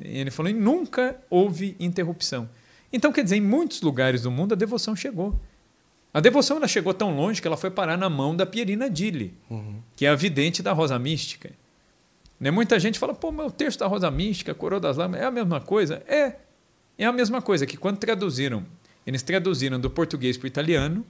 Ele 0.00 0.30
falou, 0.30 0.50
e 0.50 0.54
nunca 0.54 1.16
houve 1.30 1.76
interrupção. 1.78 2.48
Então, 2.92 3.12
quer 3.12 3.24
dizer, 3.24 3.36
em 3.36 3.40
muitos 3.40 3.80
lugares 3.80 4.22
do 4.22 4.30
mundo 4.30 4.52
a 4.52 4.56
devoção 4.56 4.94
chegou. 4.94 5.38
A 6.12 6.20
devoção 6.20 6.56
ela 6.58 6.68
chegou 6.68 6.94
tão 6.94 7.16
longe 7.16 7.40
que 7.42 7.46
ela 7.48 7.56
foi 7.56 7.70
parar 7.70 7.96
na 7.96 8.08
mão 8.08 8.36
da 8.36 8.46
Pierina 8.46 8.88
Dille, 8.88 9.34
Uhum. 9.50 9.80
que 9.96 10.06
é 10.06 10.08
a 10.08 10.14
vidente 10.14 10.62
da 10.62 10.72
Rosa 10.72 10.96
Mística. 10.98 11.50
Né? 12.38 12.50
Muita 12.50 12.78
gente 12.78 12.98
fala, 12.98 13.14
pô, 13.14 13.30
o 13.30 13.50
texto 13.50 13.80
da 13.80 13.86
Rosa 13.86 14.10
Mística, 14.10 14.54
Coroa 14.54 14.78
das 14.80 14.96
Lágrimas, 14.96 15.22
é 15.22 15.26
a 15.26 15.30
mesma 15.30 15.60
coisa? 15.60 16.02
É. 16.06 16.36
É 16.96 17.04
a 17.04 17.12
mesma 17.12 17.42
coisa 17.42 17.66
que 17.66 17.76
quando 17.76 17.98
traduziram, 17.98 18.64
eles 19.04 19.22
traduziram 19.22 19.80
do 19.80 19.90
português 19.90 20.36
para 20.36 20.44
o 20.44 20.48
italiano, 20.48 21.04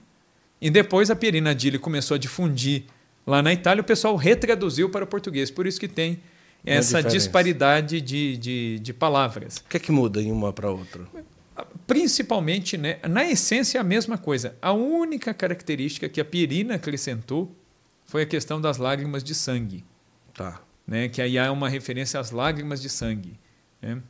e 0.59 0.69
depois 0.71 1.11
a 1.11 1.15
Pierina 1.15 1.53
Dille 1.53 1.77
começou 1.77 2.15
a 2.15 2.17
difundir 2.17 2.85
lá 3.27 3.43
na 3.43 3.53
Itália, 3.53 3.81
o 3.81 3.83
pessoal 3.85 4.15
retraduziu 4.15 4.89
para 4.89 5.03
o 5.03 5.07
português. 5.07 5.51
Por 5.51 5.67
isso 5.67 5.79
que 5.79 5.87
tem 5.87 6.19
essa 6.65 6.97
diferença. 6.97 7.09
disparidade 7.17 8.01
de, 8.01 8.37
de, 8.37 8.79
de 8.79 8.93
palavras. 8.93 9.57
O 9.57 9.69
que 9.69 9.77
é 9.77 9.79
que 9.79 9.91
muda 9.91 10.21
em 10.21 10.31
uma 10.31 10.51
para 10.51 10.69
outra? 10.71 11.03
Principalmente, 11.87 12.77
né, 12.77 12.97
na 13.07 13.23
essência, 13.29 13.77
é 13.77 13.81
a 13.81 13.83
mesma 13.83 14.17
coisa. 14.17 14.55
A 14.61 14.71
única 14.73 15.33
característica 15.33 16.09
que 16.09 16.19
a 16.19 16.25
Pierina 16.25 16.75
acrescentou 16.75 17.55
foi 18.05 18.23
a 18.23 18.25
questão 18.25 18.59
das 18.59 18.77
lágrimas 18.77 19.23
de 19.23 19.33
sangue, 19.35 19.83
Tá. 20.33 20.61
né, 20.85 21.07
que 21.07 21.21
aí 21.21 21.37
há 21.37 21.51
uma 21.51 21.69
referência 21.69 22.19
às 22.19 22.31
lágrimas 22.31 22.81
de 22.81 22.89
sangue 22.89 23.39
né, 23.81 24.01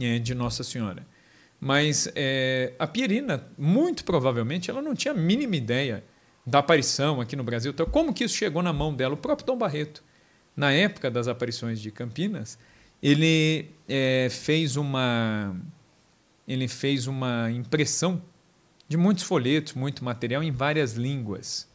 é, 0.00 0.18
de 0.18 0.34
Nossa 0.34 0.62
Senhora. 0.64 1.06
Mas 1.60 2.10
é, 2.14 2.72
a 2.78 2.86
Pierina, 2.86 3.46
muito 3.58 4.04
provavelmente, 4.04 4.70
ela 4.70 4.82
não 4.82 4.94
tinha 4.94 5.12
a 5.12 5.16
mínima 5.16 5.56
ideia 5.56 6.02
da 6.44 6.58
aparição 6.58 7.20
aqui 7.20 7.36
no 7.36 7.44
Brasil. 7.44 7.70
Então, 7.70 7.86
como 7.86 8.12
que 8.12 8.24
isso 8.24 8.34
chegou 8.34 8.62
na 8.62 8.72
mão 8.72 8.92
dela? 8.94 9.14
O 9.14 9.16
próprio 9.16 9.46
Dom 9.46 9.56
Barreto, 9.56 10.02
na 10.56 10.72
época 10.72 11.10
das 11.10 11.28
aparições 11.28 11.80
de 11.80 11.90
Campinas, 11.90 12.58
ele 13.02 13.70
é, 13.88 14.28
fez 14.30 14.76
uma 14.76 15.56
ele 16.46 16.68
fez 16.68 17.06
uma 17.06 17.50
impressão 17.50 18.20
de 18.88 18.96
muitos 18.96 19.24
folhetos, 19.24 19.74
muito 19.74 20.04
material 20.04 20.42
em 20.42 20.50
várias 20.50 20.94
línguas 20.94 21.68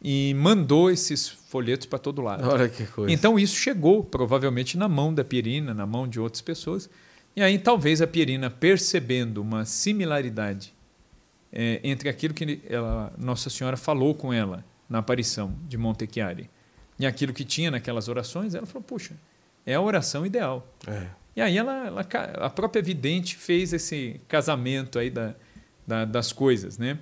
e 0.00 0.34
mandou 0.34 0.90
esses 0.90 1.28
folhetos 1.28 1.86
para 1.86 1.98
todo 1.98 2.22
lado. 2.22 2.46
Olha 2.48 2.68
que 2.68 2.86
coisa. 2.86 3.12
Então 3.12 3.38
isso 3.38 3.56
chegou 3.56 4.04
provavelmente 4.04 4.76
na 4.76 4.88
mão 4.88 5.12
da 5.12 5.24
Pierina, 5.24 5.74
na 5.74 5.86
mão 5.86 6.06
de 6.06 6.20
outras 6.20 6.42
pessoas. 6.42 6.88
E 7.34 7.42
aí 7.42 7.58
talvez 7.58 8.00
a 8.00 8.06
Pierina, 8.06 8.48
percebendo 8.48 9.42
uma 9.42 9.64
similaridade 9.64 10.74
é, 11.52 11.80
entre 11.82 12.08
aquilo 12.08 12.34
que 12.34 12.60
ela, 12.68 13.12
Nossa 13.18 13.50
Senhora 13.50 13.76
falou 13.76 14.14
com 14.14 14.32
ela 14.32 14.64
na 14.88 14.98
aparição 14.98 15.54
de 15.66 15.76
Montechiari 15.76 16.48
e 16.98 17.06
aquilo 17.06 17.32
que 17.32 17.44
tinha 17.44 17.70
naquelas 17.70 18.08
orações, 18.08 18.54
ela 18.54 18.66
falou: 18.66 18.82
puxa, 18.82 19.14
é 19.64 19.74
a 19.74 19.80
oração 19.80 20.24
ideal. 20.24 20.66
É. 20.86 21.06
E 21.36 21.40
aí 21.40 21.58
ela, 21.58 21.86
ela 21.86 22.00
a 22.46 22.48
própria 22.50 22.80
vidente 22.82 23.36
fez 23.36 23.72
esse 23.72 24.18
casamento 24.26 24.98
aí 24.98 25.10
da, 25.10 25.34
da- 25.86 26.04
das 26.06 26.32
coisas, 26.32 26.78
né? 26.78 26.98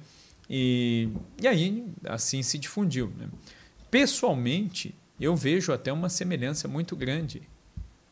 E, 0.50 1.08
e 1.40 1.46
aí 1.46 1.86
assim 2.04 2.42
se 2.42 2.58
difundiu. 2.58 3.12
Né? 3.16 3.28
Pessoalmente, 3.90 4.94
eu 5.20 5.36
vejo 5.36 5.72
até 5.72 5.92
uma 5.92 6.08
semelhança 6.08 6.66
muito 6.66 6.96
grande 6.96 7.42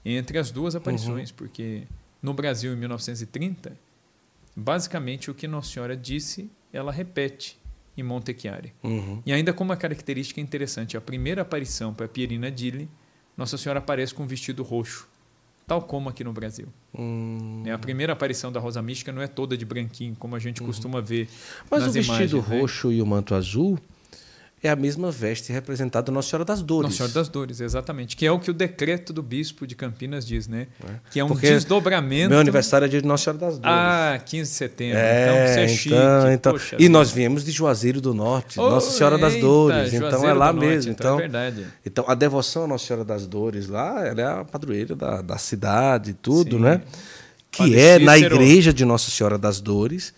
entre 0.04 0.38
as 0.38 0.50
duas 0.52 0.76
aparições, 0.76 1.30
porque 1.32 1.82
no 2.22 2.32
Brasil 2.32 2.72
em 2.72 2.76
1930, 2.76 3.76
basicamente 4.56 5.30
o 5.30 5.34
que 5.34 5.48
Nossa 5.48 5.72
Senhora 5.72 5.96
disse, 5.96 6.48
ela 6.72 6.92
repete 6.92 7.58
em 7.96 8.02
Montechiari. 8.02 8.72
Uhum. 8.82 9.22
E 9.24 9.32
ainda 9.32 9.52
com 9.52 9.64
uma 9.64 9.76
característica 9.76 10.40
interessante, 10.40 10.96
a 10.96 11.00
primeira 11.00 11.42
aparição 11.42 11.92
para 11.92 12.08
Pierina 12.08 12.50
Dille, 12.50 12.88
Nossa 13.36 13.58
Senhora 13.58 13.78
aparece 13.78 14.14
com 14.14 14.22
um 14.22 14.26
vestido 14.26 14.62
roxo, 14.62 15.08
tal 15.66 15.82
como 15.82 16.08
aqui 16.08 16.24
no 16.24 16.32
Brasil. 16.32 16.68
Hum. 16.98 17.62
Né? 17.64 17.72
A 17.72 17.78
primeira 17.78 18.12
aparição 18.12 18.50
da 18.50 18.60
Rosa 18.60 18.80
Mística 18.82 19.12
não 19.12 19.22
é 19.22 19.26
toda 19.26 19.56
de 19.56 19.64
branquinho, 19.64 20.16
como 20.18 20.34
a 20.34 20.38
gente 20.38 20.62
costuma 20.62 21.00
ver 21.00 21.28
Mas 21.70 21.82
nas 21.82 21.90
o 21.90 21.92
vestido 21.92 22.36
imagens, 22.36 22.48
né? 22.48 22.60
roxo 22.60 22.92
e 22.92 23.02
o 23.02 23.06
manto 23.06 23.34
azul 23.34 23.78
é 24.62 24.70
a 24.70 24.76
mesma 24.76 25.10
veste 25.10 25.52
representada 25.52 26.06
da 26.06 26.12
Nossa 26.12 26.28
Senhora 26.30 26.44
das 26.44 26.62
Dores. 26.62 26.84
Nossa 26.84 26.96
Senhora 26.98 27.12
das 27.14 27.28
Dores, 27.28 27.60
exatamente. 27.60 28.16
Que 28.16 28.24
é 28.24 28.30
o 28.30 28.38
que 28.38 28.48
o 28.50 28.54
decreto 28.54 29.12
do 29.12 29.20
bispo 29.22 29.66
de 29.66 29.74
Campinas 29.74 30.24
diz, 30.24 30.46
né? 30.46 30.68
Que 31.10 31.18
é 31.18 31.24
um 31.24 31.28
Porque 31.28 31.48
desdobramento. 31.48 32.30
Meu 32.30 32.38
aniversário 32.38 32.84
é 32.84 32.88
dia 32.88 33.02
de 33.02 33.08
Nossa 33.08 33.24
Senhora 33.24 33.38
das 33.40 33.58
Dores. 33.58 33.76
Ah, 33.76 34.20
15 34.24 34.50
de 34.50 34.56
setembro. 34.56 34.98
É, 34.98 35.24
então 35.24 35.54
você 35.54 35.60
é 35.60 35.68
chique. 35.68 35.94
então, 35.94 36.32
então- 36.32 36.52
Poxa 36.52 36.76
e 36.78 36.88
nós 36.88 37.10
viemos 37.10 37.44
de 37.44 37.50
Juazeiro 37.50 38.00
do 38.00 38.14
Norte, 38.14 38.60
Oh, 38.60 38.70
Nossa 38.70 38.90
Senhora 38.92 39.18
das 39.18 39.32
eita, 39.34 39.44
Dores, 39.46 39.92
então 39.94 40.06
é 40.06 40.10
Juazeiro 40.12 40.38
lá 40.38 40.52
do 40.52 40.56
Norte, 40.60 40.68
mesmo. 40.68 40.92
então 40.92 41.06
Então, 41.14 41.18
é 41.18 41.22
verdade. 41.50 41.66
então 41.84 42.04
a 42.06 42.14
devoção 42.14 42.64
à 42.64 42.66
Nossa 42.68 42.86
Senhora 42.86 43.04
das 43.04 43.26
Dores 43.26 43.68
lá, 43.68 44.06
ela 44.06 44.20
é 44.20 44.24
a 44.26 44.44
padroeira 44.44 44.94
da, 44.94 45.22
da 45.22 45.38
cidade 45.38 46.10
e 46.10 46.14
tudo, 46.14 46.56
Sim. 46.56 46.62
né? 46.62 46.82
Que 47.50 47.58
Padre 47.64 47.80
é 47.80 47.98
na 47.98 48.14
Cícero. 48.14 48.34
igreja 48.36 48.72
de 48.72 48.84
Nossa 48.84 49.10
Senhora 49.10 49.36
das 49.36 49.60
Dores 49.60 50.14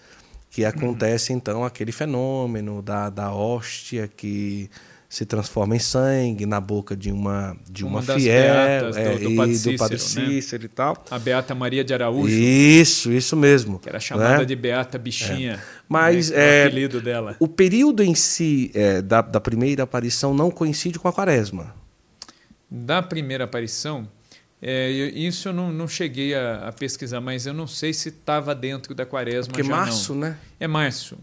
que 0.55 0.64
acontece 0.64 1.32
então 1.32 1.64
aquele 1.64 1.90
fenômeno 1.90 2.80
da, 2.80 3.11
da 3.11 3.32
hóstia 3.34 4.09
que 4.09 4.70
se 5.09 5.24
transforma 5.26 5.76
em 5.76 5.78
sangue 5.78 6.44
na 6.46 6.61
boca 6.61 6.96
de 6.96 7.11
uma 7.12 7.57
de 7.70 7.84
uma, 7.84 8.00
Uma 8.00 8.02
fiel 8.02 8.90
do- 8.92 8.98
é, 8.98 9.16
do 9.18 9.30
e 9.30 9.36
Padre 9.36 9.59
do 9.59 9.76
Padre 9.76 9.98
Cícero, 9.98 10.26
né? 10.26 10.32
Cícero 10.32 10.64
e 10.64 10.68
tal. 10.68 11.05
A 11.11 11.18
Beata 11.18 11.55
Maria 11.55 11.84
de 11.84 11.94
Araújo, 11.94 12.34
Isso, 12.34 13.12
isso 13.12 13.36
mesmo. 13.36 13.78
que 13.78 13.88
era 13.88 14.00
chamada 14.00 14.38
né? 14.38 14.44
de 14.44 14.57
Beata 14.57 14.98
Bichinha. 14.98 15.61
Mas, 15.88 16.30
né? 16.30 16.36
que 16.36 16.40
é, 16.42 16.64
o 16.64 16.66
apelido 16.68 17.00
dela. 17.00 17.36
O 17.38 17.46
período 17.48 18.02
em 18.02 18.14
si 18.14 18.70
é, 18.74 19.00
da, 19.02 19.20
da 19.22 19.40
primeira 19.40 19.82
aparição 19.84 20.32
não 20.34 20.50
coincide 20.50 20.98
com 20.98 21.07
a 21.09 21.12
quaresma. 21.12 21.74
Da 22.70 23.00
primeira 23.02 23.44
aparição, 23.44 24.09
é, 24.67 24.91
eu- 24.91 25.09
isso 25.11 25.49
eu 25.49 25.53
não, 25.53 25.71
não 25.73 25.87
cheguei 25.87 26.35
a, 26.35 26.69
a 26.69 26.73
pesquisar, 26.73 27.21
mas 27.21 27.45
eu 27.47 27.53
não 27.53 27.67
sei 27.67 27.93
se 27.93 28.09
estava 28.09 28.55
dentro 28.55 28.95
da 28.95 29.05
quaresma 29.05 29.53
Porque 29.53 29.62
março, 29.69 30.15
não. 30.15 30.21
né? 30.23 30.39
É 30.59 30.67
março. 30.67 31.19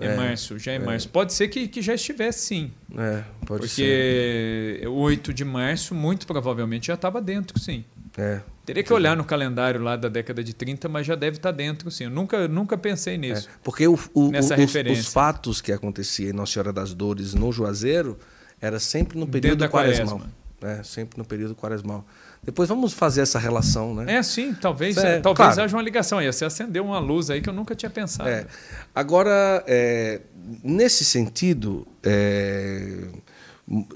É, 0.00 0.06
É, 0.06 0.16
março, 0.16 0.58
já 0.58 0.72
é, 0.72 0.78
março. 0.78 1.08
Pode 1.10 1.34
ser 1.34 1.48
que, 1.48 1.68
que 1.68 1.82
já 1.82 1.92
estivesse 1.94 2.38
sim. 2.46 2.70
É, 2.96 3.22
pode 3.44 3.68
ser. 3.68 4.78
Porque 4.78 4.86
o 4.88 4.92
8 4.94 5.34
de 5.34 5.44
março, 5.44 5.94
muito 5.94 6.26
provavelmente, 6.26 6.86
já 6.86 6.94
estava 6.94 7.20
dentro, 7.20 7.58
sim. 7.60 7.84
É. 8.16 8.40
Teria 8.64 8.82
que 8.82 8.92
olhar 8.92 9.14
no 9.16 9.24
calendário 9.24 9.82
lá 9.82 9.96
da 9.96 10.08
década 10.08 10.42
de 10.42 10.54
30, 10.54 10.88
mas 10.88 11.06
já 11.06 11.14
deve 11.14 11.36
estar 11.36 11.50
dentro, 11.50 11.90
sim. 11.90 12.04
Eu 12.04 12.10
nunca, 12.10 12.48
nunca 12.48 12.78
pensei 12.78 13.18
nisso. 13.18 13.46
Porque 13.62 13.86
o- 13.86 13.98
o- 14.14 14.30
Nessa 14.30 14.54
os, 14.54 14.60
referência. 14.60 15.00
os 15.02 15.08
fatos 15.12 15.60
que 15.60 15.70
aconteciam 15.72 16.30
em 16.30 16.32
Nossa 16.32 16.52
Senhora 16.52 16.72
das 16.72 16.94
Dores 16.94 17.34
no 17.34 17.52
Juazeiro 17.52 18.18
era 18.60 18.78
sempre 18.80 19.18
no 19.18 19.26
período 19.26 19.58
da 19.58 19.68
quaresmal. 19.68 20.18
quaresma. 20.20 20.80
É, 20.80 20.82
sempre 20.82 21.18
no 21.18 21.24
período 21.24 21.54
quaresmal. 21.54 22.06
Depois 22.42 22.68
vamos 22.68 22.94
fazer 22.94 23.20
essa 23.20 23.38
relação, 23.38 23.94
né? 23.94 24.16
É, 24.16 24.22
sim, 24.22 24.54
talvez, 24.54 24.96
É, 24.96 25.20
talvez 25.20 25.48
claro. 25.48 25.62
haja 25.62 25.76
uma 25.76 25.82
ligação 25.82 26.18
aí. 26.18 26.32
Você 26.32 26.44
acendeu 26.44 26.84
uma 26.84 26.98
luz 26.98 27.28
aí 27.28 27.40
que 27.42 27.48
eu 27.48 27.52
nunca 27.52 27.74
tinha 27.74 27.90
pensado. 27.90 28.28
É. 28.28 28.46
Agora, 28.94 29.62
é, 29.66 30.20
nesse 30.64 31.04
sentido, 31.04 31.86
é, 32.02 33.08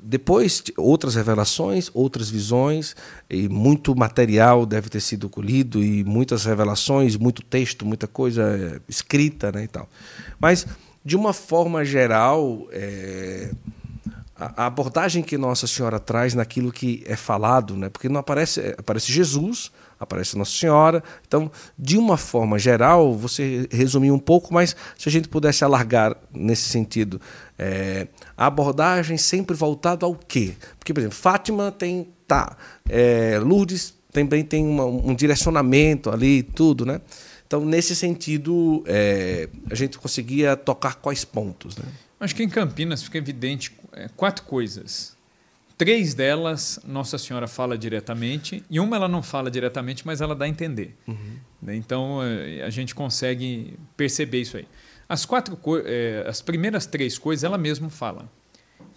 depois 0.02 0.62
de 0.64 0.74
outras 0.76 1.14
revelações, 1.14 1.90
outras 1.94 2.28
visões, 2.28 2.94
e 3.30 3.48
muito 3.48 3.96
material 3.96 4.66
deve 4.66 4.88
ter 4.90 5.00
sido 5.00 5.28
colhido, 5.28 5.82
e 5.82 6.04
muitas 6.04 6.44
revelações, 6.44 7.16
muito 7.16 7.42
texto, 7.42 7.86
muita 7.86 8.06
coisa 8.06 8.42
é, 8.42 8.80
escrita 8.88 9.50
né, 9.50 9.64
e 9.64 9.68
tal. 9.68 9.88
Mas, 10.38 10.66
de 11.04 11.16
uma 11.16 11.32
forma 11.32 11.84
geral, 11.84 12.68
é, 12.70 13.50
a 14.36 14.66
abordagem 14.66 15.22
que 15.22 15.38
Nossa 15.38 15.66
Senhora 15.66 16.00
traz 16.00 16.34
naquilo 16.34 16.72
que 16.72 17.02
é 17.06 17.14
falado, 17.16 17.76
né? 17.76 17.88
porque 17.88 18.08
não 18.08 18.18
aparece, 18.20 18.60
é, 18.60 18.74
aparece 18.76 19.12
Jesus, 19.12 19.70
aparece 19.98 20.36
Nossa 20.36 20.50
Senhora. 20.50 21.02
Então, 21.26 21.50
de 21.78 21.96
uma 21.96 22.16
forma 22.16 22.58
geral, 22.58 23.14
você 23.14 23.68
resumiu 23.70 24.12
um 24.14 24.18
pouco, 24.18 24.52
mas 24.52 24.74
se 24.98 25.08
a 25.08 25.12
gente 25.12 25.28
pudesse 25.28 25.64
alargar 25.64 26.16
nesse 26.32 26.68
sentido, 26.68 27.20
é, 27.58 28.08
a 28.36 28.46
abordagem 28.46 29.16
sempre 29.16 29.54
voltada 29.54 30.04
ao 30.04 30.14
quê? 30.16 30.54
Porque, 30.78 30.92
por 30.92 31.00
exemplo, 31.00 31.16
Fátima 31.16 31.70
tem. 31.70 32.08
Tá, 32.26 32.56
é, 32.88 33.38
Lourdes 33.38 33.94
também 34.10 34.42
tem 34.42 34.66
uma- 34.66 34.86
um 34.86 35.14
direcionamento 35.14 36.10
ali 36.10 36.38
e 36.38 36.42
tudo, 36.42 36.86
né? 36.86 37.00
Então, 37.46 37.64
nesse 37.64 37.94
sentido, 37.94 38.82
é, 38.86 39.48
a 39.70 39.74
gente 39.74 39.98
conseguia 39.98 40.56
tocar 40.56 40.94
quais 40.96 41.24
pontos? 41.24 41.76
Né? 41.76 41.84
Acho 42.18 42.34
que 42.34 42.42
em 42.42 42.48
Campinas 42.48 43.02
fica 43.02 43.18
evidente 43.18 43.70
quatro 44.16 44.44
coisas. 44.44 45.16
Três 45.76 46.14
delas 46.14 46.78
Nossa 46.86 47.18
Senhora 47.18 47.48
fala 47.48 47.76
diretamente 47.76 48.64
e 48.70 48.78
uma 48.78 48.96
ela 48.96 49.08
não 49.08 49.22
fala 49.22 49.50
diretamente, 49.50 50.06
mas 50.06 50.20
ela 50.20 50.34
dá 50.34 50.44
a 50.44 50.48
entender. 50.48 50.96
Uhum. 51.06 51.38
Então 51.68 52.22
é, 52.22 52.62
a 52.62 52.70
gente 52.70 52.94
consegue 52.94 53.76
perceber 53.96 54.40
isso 54.40 54.56
aí. 54.56 54.68
As 55.08 55.26
quatro, 55.26 55.58
é, 55.84 56.24
as 56.28 56.40
primeiras 56.40 56.86
três 56.86 57.18
coisas 57.18 57.42
ela 57.42 57.58
mesma 57.58 57.90
fala 57.90 58.28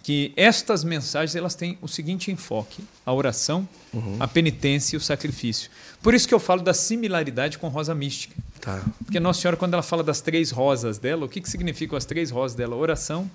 que 0.02 0.32
estas 0.36 0.84
mensagens 0.84 1.34
elas 1.34 1.54
têm 1.54 1.76
o 1.82 1.88
seguinte 1.88 2.30
enfoque: 2.30 2.82
a 3.04 3.12
oração, 3.12 3.68
uhum. 3.92 4.16
a 4.18 4.28
penitência 4.28 4.96
e 4.96 4.98
o 4.98 5.00
sacrifício. 5.00 5.70
Por 6.02 6.14
isso 6.14 6.26
que 6.26 6.34
eu 6.34 6.40
falo 6.40 6.62
da 6.62 6.72
similaridade 6.72 7.58
com 7.58 7.68
rosa 7.68 7.94
mística. 7.94 8.34
Tá. 8.60 8.82
Porque 9.04 9.20
Nossa 9.20 9.40
Senhora, 9.40 9.56
quando 9.56 9.74
ela 9.74 9.82
fala 9.82 10.02
das 10.02 10.20
três 10.20 10.50
rosas 10.50 10.98
dela, 10.98 11.26
o 11.26 11.28
que, 11.28 11.40
que 11.40 11.50
significam 11.50 11.96
as 11.96 12.04
três 12.04 12.30
rosas 12.30 12.56
dela? 12.56 12.76
Oração, 12.76 13.30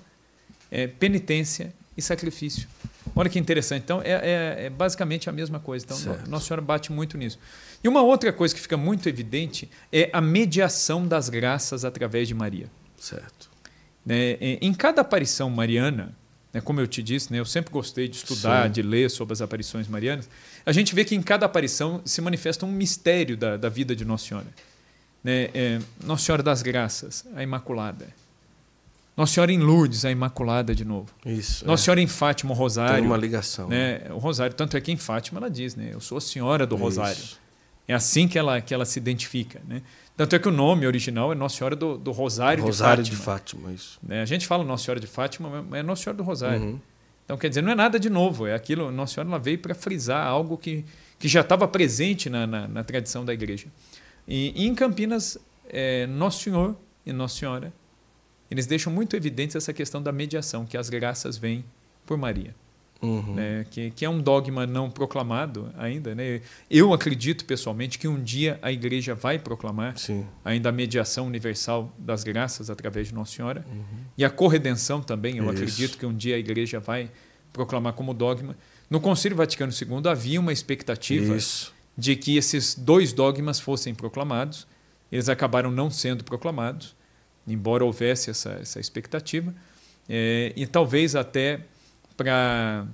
é, 0.74 0.88
penitência 0.88 1.72
e 1.96 2.02
sacrifício. 2.02 2.68
Olha 3.14 3.30
que 3.30 3.38
interessante. 3.38 3.84
Então, 3.84 4.02
é, 4.02 4.10
é, 4.10 4.66
é 4.66 4.70
basicamente 4.70 5.30
a 5.30 5.32
mesma 5.32 5.60
coisa. 5.60 5.84
Então, 5.84 5.96
certo. 5.96 6.28
Nossa 6.28 6.46
Senhora 6.46 6.60
bate 6.60 6.90
muito 6.90 7.16
nisso. 7.16 7.38
E 7.82 7.86
uma 7.86 8.02
outra 8.02 8.32
coisa 8.32 8.52
que 8.52 8.60
fica 8.60 8.76
muito 8.76 9.08
evidente 9.08 9.70
é 9.92 10.10
a 10.12 10.20
mediação 10.20 11.06
das 11.06 11.28
graças 11.28 11.84
através 11.84 12.26
de 12.26 12.34
Maria. 12.34 12.68
Certo. 12.98 13.48
É, 14.08 14.58
em 14.60 14.74
cada 14.74 15.02
aparição 15.02 15.48
mariana, 15.48 16.12
né, 16.52 16.60
como 16.60 16.80
eu 16.80 16.88
te 16.88 17.02
disse, 17.02 17.32
né, 17.32 17.38
eu 17.38 17.44
sempre 17.44 17.70
gostei 17.70 18.08
de 18.08 18.16
estudar, 18.16 18.66
Sim. 18.66 18.72
de 18.72 18.82
ler 18.82 19.08
sobre 19.10 19.32
as 19.32 19.40
aparições 19.40 19.86
marianas, 19.86 20.28
a 20.66 20.72
gente 20.72 20.94
vê 20.94 21.04
que 21.04 21.14
em 21.14 21.22
cada 21.22 21.46
aparição 21.46 22.02
se 22.04 22.20
manifesta 22.20 22.66
um 22.66 22.72
mistério 22.72 23.36
da, 23.36 23.56
da 23.56 23.68
vida 23.68 23.94
de 23.94 24.04
Nossa 24.04 24.26
Senhora. 24.26 24.46
Né, 25.22 25.50
é, 25.54 25.78
Nossa 26.02 26.24
Senhora 26.24 26.42
das 26.42 26.62
Graças, 26.62 27.24
a 27.36 27.42
Imaculada. 27.42 28.23
Nossa 29.16 29.34
Senhora 29.34 29.52
em 29.52 29.58
Lourdes, 29.58 30.04
a 30.04 30.10
Imaculada 30.10 30.74
de 30.74 30.84
novo. 30.84 31.14
Isso. 31.24 31.64
Nossa 31.64 31.82
é. 31.82 31.84
Senhora 31.84 32.00
em 32.00 32.06
Fátima, 32.06 32.52
o 32.52 32.54
Rosário. 32.54 32.96
Tem 32.96 33.06
uma 33.06 33.16
ligação. 33.16 33.68
Né? 33.68 34.02
O 34.10 34.18
Rosário, 34.18 34.54
tanto 34.54 34.76
é 34.76 34.80
que 34.80 34.90
em 34.90 34.96
Fátima 34.96 35.38
ela 35.38 35.48
diz, 35.48 35.76
né? 35.76 35.90
Eu 35.92 36.00
sou 36.00 36.18
a 36.18 36.20
Senhora 36.20 36.66
do 36.66 36.74
Rosário. 36.74 37.16
Isso. 37.16 37.40
É 37.86 37.94
assim 37.94 38.26
que 38.26 38.38
ela, 38.38 38.60
que 38.60 38.72
ela 38.72 38.84
se 38.84 38.98
identifica, 38.98 39.60
né? 39.68 39.82
Tanto 40.16 40.34
é 40.34 40.38
que 40.38 40.48
o 40.48 40.50
nome 40.50 40.86
original 40.86 41.32
é 41.32 41.34
Nossa 41.34 41.58
Senhora 41.58 41.76
do, 41.76 41.98
do 41.98 42.12
Rosário, 42.12 42.64
Rosário 42.64 43.02
de 43.02 43.10
Fátima. 43.10 43.62
de 43.62 43.64
Fátima, 43.64 43.72
isso. 43.72 43.98
Né? 44.02 44.22
A 44.22 44.24
gente 44.24 44.46
fala 44.46 44.64
Nossa 44.64 44.84
Senhora 44.84 45.00
de 45.00 45.06
Fátima, 45.06 45.64
mas 45.68 45.80
é 45.80 45.82
Nossa 45.82 46.02
Senhora 46.02 46.16
do 46.16 46.22
Rosário. 46.22 46.62
Uhum. 46.62 46.80
Então, 47.24 47.36
quer 47.36 47.48
dizer, 47.48 47.62
não 47.62 47.72
é 47.72 47.74
nada 47.74 47.98
de 47.98 48.08
novo. 48.08 48.46
É 48.46 48.54
aquilo, 48.54 48.90
Nossa 48.90 49.14
Senhora 49.14 49.30
ela 49.30 49.38
veio 49.38 49.58
para 49.58 49.74
frisar 49.74 50.26
algo 50.26 50.56
que, 50.56 50.84
que 51.18 51.28
já 51.28 51.40
estava 51.40 51.66
presente 51.68 52.30
na, 52.30 52.46
na, 52.46 52.68
na, 52.68 52.84
tradição 52.84 53.24
da 53.24 53.34
igreja. 53.34 53.66
E, 54.26 54.52
e 54.54 54.66
em 54.66 54.74
Campinas, 54.74 55.36
é, 55.68 56.06
Nosso 56.06 56.42
Senhor 56.42 56.76
e 57.04 57.12
Nossa 57.12 57.38
Senhora 57.38 57.72
eles 58.50 58.66
deixam 58.66 58.92
muito 58.92 59.16
evidente 59.16 59.56
essa 59.56 59.72
questão 59.72 60.02
da 60.02 60.12
mediação, 60.12 60.64
que 60.64 60.76
as 60.76 60.88
graças 60.88 61.36
vêm 61.36 61.64
por 62.04 62.16
Maria. 62.16 62.54
Uhum. 63.02 63.34
Né? 63.34 63.66
Que, 63.70 63.90
que, 63.90 64.04
é 64.04 64.08
um 64.08 64.20
dogma 64.20 64.66
não 64.66 64.90
proclamado 64.90 65.70
ainda. 65.76 66.14
Né? 66.14 66.40
Eu 66.70 66.92
acredito 66.92 67.44
pessoalmente 67.44 67.98
que 67.98 68.08
um 68.08 68.22
dia 68.22 68.58
a 68.62 68.72
igreja 68.72 69.14
vai 69.14 69.38
proclamar 69.38 69.98
Sim. 69.98 70.26
ainda 70.44 70.70
a 70.70 70.72
mediação 70.72 71.26
universal 71.26 71.92
das 71.98 72.24
graças 72.24 72.70
através 72.70 73.08
de 73.08 73.14
Nossa 73.14 73.32
Senhora 73.32 73.64
uhum. 73.70 73.82
e 74.16 74.24
a 74.24 74.30
corredenção 74.30 75.02
também. 75.02 75.36
Eu 75.36 75.44
Isso. 75.44 75.52
acredito 75.52 75.98
que 75.98 76.06
um 76.06 76.14
dia 76.14 76.36
a 76.36 76.38
igreja 76.38 76.80
vai 76.80 77.10
proclamar 77.52 77.92
como 77.92 78.14
dogma. 78.14 78.56
No 78.88 79.00
Concílio 79.00 79.36
Vaticano 79.36 79.72
II 79.72 80.10
havia 80.10 80.40
uma 80.40 80.52
expectativa 80.52 81.36
Isso. 81.36 81.74
de 81.96 82.16
que 82.16 82.36
esses 82.36 82.74
dois 82.74 83.12
dogmas 83.12 83.60
fossem 83.60 83.94
proclamados. 83.94 84.66
Eles 85.12 85.28
acabaram 85.28 85.70
não 85.70 85.90
sendo 85.90 86.24
proclamados 86.24 86.96
embora 87.46 87.84
houvesse 87.84 88.30
essa, 88.30 88.52
essa 88.60 88.80
expectativa, 88.80 89.54
é, 90.08 90.52
e 90.56 90.66
talvez 90.66 91.16
até 91.16 91.60
para 92.16 92.86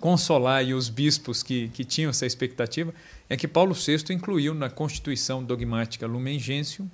consolar 0.00 0.64
os 0.64 0.88
bispos 0.88 1.42
que, 1.42 1.68
que 1.68 1.84
tinham 1.84 2.10
essa 2.10 2.26
expectativa, 2.26 2.92
é 3.28 3.36
que 3.36 3.48
Paulo 3.48 3.74
VI 3.74 4.12
incluiu 4.12 4.54
na 4.54 4.68
Constituição 4.68 5.42
Dogmática 5.42 6.06
Lumen 6.06 6.38
Gentium 6.38 6.88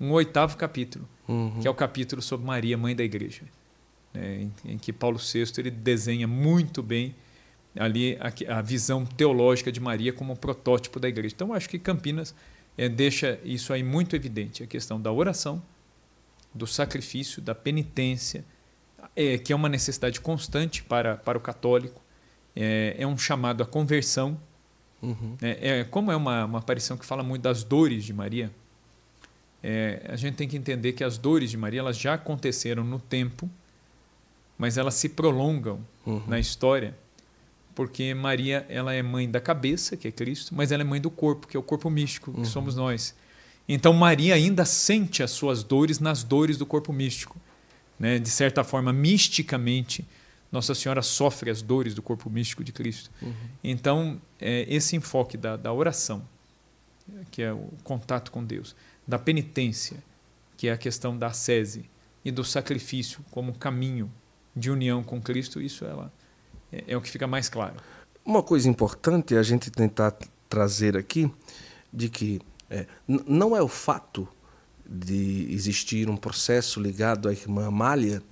um 0.00 0.10
oitavo 0.12 0.56
capítulo, 0.56 1.08
uhum. 1.26 1.60
que 1.60 1.66
é 1.66 1.70
o 1.70 1.74
capítulo 1.74 2.22
sobre 2.22 2.46
Maria, 2.46 2.76
Mãe 2.76 2.94
da 2.94 3.02
Igreja, 3.02 3.42
né, 4.12 4.42
em, 4.42 4.72
em, 4.72 4.78
que 4.78 4.92
Paulo 4.92 5.18
VI 5.18 5.44
ele 5.58 5.70
desenha 5.70 6.26
muito 6.26 6.82
bem 6.82 7.14
ali 7.76 8.16
a, 8.20 8.58
a, 8.58 8.62
visão 8.62 9.04
teológica 9.04 9.70
de 9.70 9.80
Maria 9.80 10.12
como 10.12 10.36
protótipo 10.36 10.98
da 10.98 11.08
Igreja. 11.08 11.34
Então, 11.34 11.52
acho 11.52 11.68
que 11.68 11.78
Campinas 11.78 12.34
é, 12.76 12.88
deixa 12.88 13.38
isso 13.44 13.72
aí 13.72 13.82
muito 13.82 14.14
evidente, 14.14 14.62
a 14.62 14.66
questão 14.66 15.00
da 15.00 15.12
oração, 15.12 15.62
do 16.54 16.66
sacrifício, 16.66 17.40
da 17.40 17.54
penitência, 17.54 18.44
é, 19.14 19.38
que 19.38 19.52
é 19.52 19.56
uma 19.56 19.68
necessidade 19.68 20.20
constante 20.20 20.82
para, 20.82 21.16
para 21.16 21.36
o 21.36 21.40
católico, 21.40 22.02
é, 22.54 22.96
é 22.98 23.06
um 23.06 23.16
chamado 23.16 23.62
à 23.62 23.66
conversão. 23.66 24.38
Uhum. 25.00 25.36
É, 25.40 25.80
é, 25.80 25.84
como 25.84 26.10
é 26.10 26.16
uma, 26.16 26.44
uma 26.44 26.58
aparição 26.58 26.96
que 26.96 27.06
fala 27.06 27.22
muito 27.22 27.42
das 27.42 27.62
dores 27.62 28.04
de 28.04 28.12
Maria, 28.12 28.50
é, 29.62 30.02
a 30.08 30.16
gente 30.16 30.36
tem 30.36 30.48
que 30.48 30.56
entender 30.56 30.92
que 30.92 31.02
as 31.02 31.18
dores 31.18 31.50
de 31.50 31.56
Maria 31.56 31.80
elas 31.80 31.96
já 31.96 32.14
aconteceram 32.14 32.84
no 32.84 33.00
tempo, 33.00 33.50
mas 34.56 34.76
elas 34.76 34.94
se 34.94 35.08
prolongam 35.08 35.84
uhum. 36.04 36.22
na 36.26 36.38
história, 36.38 36.96
porque 37.74 38.12
Maria 38.14 38.66
ela 38.68 38.92
é 38.92 39.02
mãe 39.02 39.30
da 39.30 39.40
cabeça, 39.40 39.96
que 39.96 40.08
é 40.08 40.12
Cristo, 40.12 40.54
mas 40.54 40.72
ela 40.72 40.82
é 40.82 40.84
mãe 40.84 41.00
do 41.00 41.10
corpo, 41.10 41.46
que 41.46 41.56
é 41.56 41.60
o 41.60 41.62
corpo 41.62 41.88
místico, 41.88 42.32
que 42.32 42.40
uhum. 42.40 42.44
somos 42.44 42.74
nós. 42.74 43.14
Então 43.68 43.92
Maria 43.92 44.34
ainda 44.34 44.64
sente 44.64 45.22
as 45.22 45.30
suas 45.30 45.62
dores 45.62 46.00
nas 46.00 46.24
dores 46.24 46.56
do 46.56 46.64
corpo 46.64 46.92
místico. 46.92 47.36
Né? 47.98 48.18
De 48.18 48.30
certa 48.30 48.64
forma, 48.64 48.92
misticamente, 48.92 50.06
Nossa 50.50 50.74
Senhora 50.74 51.02
sofre 51.02 51.50
as 51.50 51.60
dores 51.60 51.94
do 51.94 52.00
corpo 52.00 52.30
místico 52.30 52.64
de 52.64 52.72
Cristo. 52.72 53.10
Uhum. 53.20 53.34
Então, 53.62 54.20
é, 54.40 54.64
esse 54.68 54.96
enfoque 54.96 55.36
da, 55.36 55.56
da 55.56 55.72
oração, 55.72 56.22
que 57.30 57.42
é 57.42 57.52
o 57.52 57.68
contato 57.82 58.30
com 58.30 58.44
Deus, 58.44 58.74
da 59.06 59.18
penitência, 59.18 59.96
que 60.56 60.68
é 60.68 60.72
a 60.72 60.76
questão 60.78 61.16
da 61.16 61.28
ascese, 61.28 61.84
e 62.24 62.30
do 62.30 62.44
sacrifício 62.44 63.24
como 63.30 63.52
caminho 63.54 64.10
de 64.54 64.70
união 64.70 65.02
com 65.02 65.20
Cristo, 65.20 65.60
isso 65.60 65.84
ela, 65.84 66.12
é, 66.72 66.84
é 66.88 66.96
o 66.96 67.00
que 67.00 67.10
fica 67.10 67.26
mais 67.26 67.48
claro. 67.48 67.76
Uma 68.24 68.42
coisa 68.42 68.68
importante 68.68 69.34
é 69.34 69.38
a 69.38 69.42
gente 69.42 69.70
tentar 69.70 70.14
trazer 70.48 70.96
aqui 70.96 71.30
de 71.92 72.08
que 72.08 72.40
é, 72.70 72.86
não 73.06 73.56
é 73.56 73.62
o 73.62 73.68
fato 73.68 74.28
de 74.88 75.48
existir 75.50 76.08
um 76.08 76.16
processo 76.16 76.80
ligado 76.80 77.28
à 77.28 77.32
irmã 77.32 77.66
Amália 77.66 78.22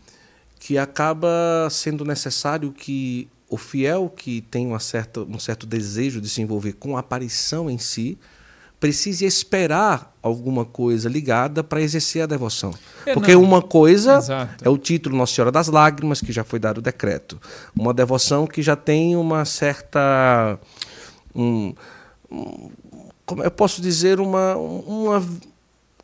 que 0.58 0.78
acaba 0.78 1.28
sendo 1.70 2.04
necessário 2.04 2.72
que 2.72 3.28
o 3.48 3.56
fiel 3.56 4.08
que 4.08 4.40
tem 4.40 4.66
uma 4.66 4.80
certa, 4.80 5.20
um 5.20 5.38
certo 5.38 5.66
desejo 5.66 6.20
de 6.20 6.28
se 6.28 6.40
envolver 6.42 6.72
com 6.72 6.96
a 6.96 7.00
aparição 7.00 7.70
em 7.70 7.78
si 7.78 8.18
precise 8.78 9.24
esperar 9.24 10.14
alguma 10.22 10.64
coisa 10.64 11.08
ligada 11.08 11.64
para 11.64 11.80
exercer 11.80 12.22
a 12.22 12.26
devoção. 12.26 12.74
É, 13.06 13.14
Porque 13.14 13.32
não. 13.32 13.42
uma 13.42 13.62
coisa 13.62 14.18
Exato. 14.18 14.64
é 14.64 14.68
o 14.68 14.76
título 14.76 15.16
Nossa 15.16 15.34
Senhora 15.34 15.50
das 15.50 15.68
Lágrimas, 15.68 16.20
que 16.20 16.30
já 16.30 16.44
foi 16.44 16.58
dado 16.58 16.78
o 16.78 16.82
decreto. 16.82 17.40
Uma 17.74 17.94
devoção 17.94 18.46
que 18.46 18.62
já 18.62 18.76
tem 18.76 19.16
uma 19.16 19.44
certa. 19.44 20.58
Um, 21.34 21.74
um, 22.30 22.70
como 23.26 23.42
eu 23.42 23.50
posso 23.50 23.82
dizer, 23.82 24.20
uma, 24.20 24.56
uma, 24.56 25.26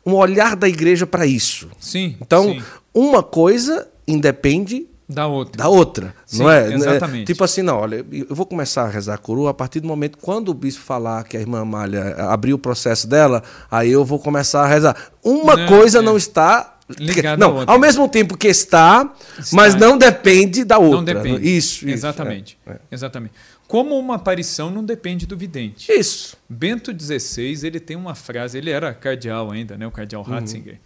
um 0.05 0.13
olhar 0.13 0.55
da 0.55 0.67
igreja 0.67 1.07
para 1.07 1.25
isso. 1.25 1.69
Sim. 1.79 2.15
Então, 2.21 2.43
sim. 2.43 2.61
uma 2.93 3.23
coisa 3.23 3.87
independe 4.07 4.85
da 5.07 5.27
outra. 5.27 5.63
Da 5.63 5.69
outra, 5.69 6.15
sim, 6.25 6.39
não 6.39 6.49
é? 6.49 6.73
Exatamente. 6.73 7.25
tipo 7.25 7.43
assim, 7.43 7.61
não, 7.61 7.77
olha, 7.77 8.05
eu 8.11 8.35
vou 8.35 8.45
começar 8.45 8.83
a 8.83 8.87
rezar 8.87 9.15
a 9.15 9.17
coroa 9.17 9.51
a 9.51 9.53
partir 9.53 9.79
do 9.79 9.87
momento 9.87 10.17
quando 10.17 10.49
o 10.49 10.53
bispo 10.53 10.81
falar 10.81 11.23
que 11.23 11.35
a 11.37 11.39
irmã 11.39 11.61
Amália 11.61 12.15
abriu 12.29 12.55
o 12.55 12.59
processo 12.59 13.07
dela, 13.07 13.43
aí 13.69 13.91
eu 13.91 14.03
vou 14.03 14.17
começar 14.17 14.63
a 14.63 14.67
rezar. 14.67 14.95
Uma 15.23 15.55
não, 15.55 15.67
coisa 15.67 15.99
é. 15.99 16.01
não 16.01 16.17
está 16.17 16.77
ligada 16.97 17.37
não, 17.37 17.63
ao 17.65 17.79
mesmo 17.79 18.07
tempo 18.09 18.37
que 18.37 18.47
está, 18.47 19.09
está, 19.37 19.55
mas 19.55 19.75
não 19.75 19.97
depende 19.97 20.63
da 20.63 20.77
outra. 20.77 20.97
Não 20.97 21.03
depende. 21.03 21.57
Isso, 21.57 21.87
Exatamente. 21.87 22.57
Isso, 22.65 22.69
é, 22.69 22.73
é. 22.73 22.79
Exatamente. 22.91 23.33
Como 23.73 23.97
uma 23.97 24.17
aparição 24.17 24.69
não 24.69 24.85
depende 24.85 25.25
do 25.25 25.35
vidente. 25.35 25.91
Isso. 25.91 26.37
Bento 26.47 26.91
XVI 26.91 27.65
ele 27.65 27.79
tem 27.79 27.97
uma 27.97 28.13
frase, 28.13 28.55
ele 28.55 28.69
era 28.69 28.93
cardeal 28.93 29.49
ainda, 29.49 29.75
né, 29.75 29.87
o 29.87 29.89
cardeal 29.89 30.21
uhum. 30.21 30.29
Ratzinger, 30.29 30.73
uhum. 30.73 30.79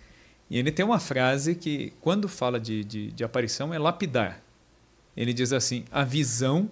e 0.50 0.58
ele 0.58 0.72
tem 0.72 0.86
uma 0.86 0.98
frase 0.98 1.54
que, 1.54 1.92
quando 2.00 2.30
fala 2.30 2.58
de, 2.58 2.86
de, 2.86 3.12
de 3.12 3.24
aparição, 3.26 3.74
é 3.74 3.78
lapidar. 3.78 4.42
Ele 5.18 5.34
diz 5.34 5.52
assim: 5.52 5.84
a 5.92 6.06
visão 6.06 6.70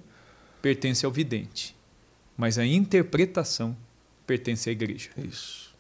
pertence 0.62 1.06
ao 1.06 1.12
vidente, 1.12 1.76
mas 2.38 2.58
a 2.58 2.66
interpretação 2.66 3.76
pertence 4.26 4.70
à 4.70 4.72
igreja. 4.72 5.10
Isso. 5.18 5.76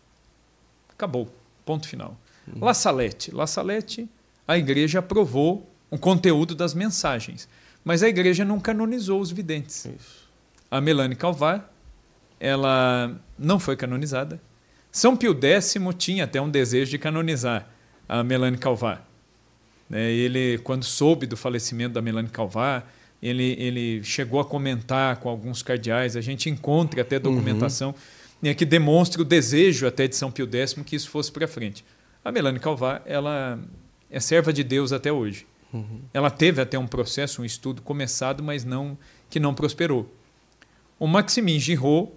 Acabou. 0.90 1.34
Ponto 1.66 1.88
final. 1.88 2.20
Uhum. 2.46 2.60
La 2.60 2.74
Salette. 2.74 3.34
La 3.34 3.48
Salette, 3.48 4.06
a 4.46 4.58
igreja 4.58 5.00
aprovou 5.00 5.66
o 5.90 5.98
conteúdo 5.98 6.54
das 6.54 6.74
mensagens, 6.74 7.48
mas 7.86 8.04
a 8.04 8.10
igreja 8.10 8.44
não 8.44 8.60
canonizou 8.60 9.22
os 9.22 9.32
videntes. 9.32 9.86
Isso. 9.86 10.25
A 10.76 10.82
Melanie 10.82 11.16
Calvar, 11.16 11.74
ela 12.38 13.18
não 13.40 13.58
foi 13.58 13.78
canonizada. 13.78 14.42
São 14.92 15.16
Pio 15.16 15.34
X 15.42 15.78
tinha 15.98 16.26
até 16.26 16.42
um 16.42 16.50
desejo 16.50 16.92
de 16.92 16.98
canonizar 16.98 17.70
a 18.10 18.22
Melanie 18.26 18.60
Calvar. 18.60 19.08
Né? 19.90 20.12
Ele, 20.12 20.58
quando 20.66 20.84
soube 20.84 21.26
do 21.26 21.38
falecimento 21.38 21.94
da 21.94 22.02
Melanie 22.02 22.30
Calvar, 22.30 22.92
ele, 23.24 23.56
ele 23.58 24.04
chegou 24.04 24.38
a 24.38 24.44
comentar 24.44 25.16
com 25.22 25.30
alguns 25.30 25.64
cardeais, 25.64 26.18
a 26.18 26.22
gente 26.22 26.50
encontra 26.50 27.04
até 27.04 27.20
documentação 27.20 27.96
uhum. 28.44 28.54
que 28.54 28.66
demonstra 28.66 29.22
o 29.22 29.26
desejo 29.26 29.88
até 29.88 30.10
de 30.10 30.16
São 30.18 30.30
Pio 30.30 30.50
X 30.52 30.74
que 30.86 30.98
isso 30.98 31.10
fosse 31.10 31.32
para 31.32 31.48
frente. 31.48 31.86
A 32.22 32.34
Melanie 32.34 32.60
Calvar, 32.60 33.02
ela 33.06 33.58
é 34.12 34.20
serva 34.20 34.52
de 34.52 34.62
Deus 34.62 34.92
até 34.92 35.10
hoje. 35.10 35.48
Uhum. 35.72 36.02
Ela 36.14 36.30
teve 36.30 36.62
até 36.62 36.78
um 36.78 36.86
processo, 36.86 37.42
um 37.42 37.46
estudo 37.46 37.82
começado, 37.82 38.44
mas 38.44 38.66
não 38.66 38.98
que 39.30 39.40
não 39.40 39.54
prosperou. 39.54 40.14
O 41.00 41.08
Maximin 41.08 41.60
Giraud, 41.60 42.12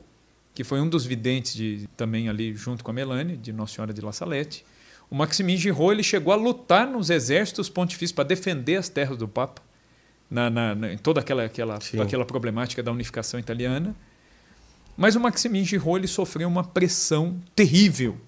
que 0.54 0.64
foi 0.64 0.80
um 0.80 0.88
dos 0.88 1.04
videntes 1.04 1.54
de, 1.54 1.88
também 1.96 2.28
ali 2.28 2.54
junto 2.54 2.84
com 2.84 2.90
a 2.90 2.94
Melanie, 2.94 3.36
de 3.36 3.52
Nossa 3.52 3.74
Senhora 3.74 3.92
de 3.92 4.00
La 4.00 4.12
Salette, 4.12 4.64
o 5.10 5.14
Maximin 5.14 5.56
Giraud 5.56 5.92
ele 5.92 6.02
chegou 6.02 6.32
a 6.32 6.36
lutar 6.36 6.86
nos 6.86 7.10
exércitos 7.10 7.68
pontifícios 7.68 8.12
para 8.12 8.24
defender 8.24 8.76
as 8.76 8.88
terras 8.88 9.16
do 9.16 9.26
Papa, 9.26 9.62
na, 10.30 10.50
na, 10.50 10.74
na, 10.74 10.92
em 10.92 10.98
toda 10.98 11.20
aquela, 11.20 11.44
aquela, 11.44 11.78
aquela 12.02 12.24
problemática 12.24 12.82
da 12.82 12.92
unificação 12.92 13.40
italiana. 13.40 13.96
Mas 14.96 15.16
o 15.16 15.20
Maximin 15.20 15.64
Giraud 15.64 15.98
ele 16.00 16.08
sofreu 16.08 16.48
uma 16.48 16.64
pressão 16.64 17.40
terrível 17.54 18.18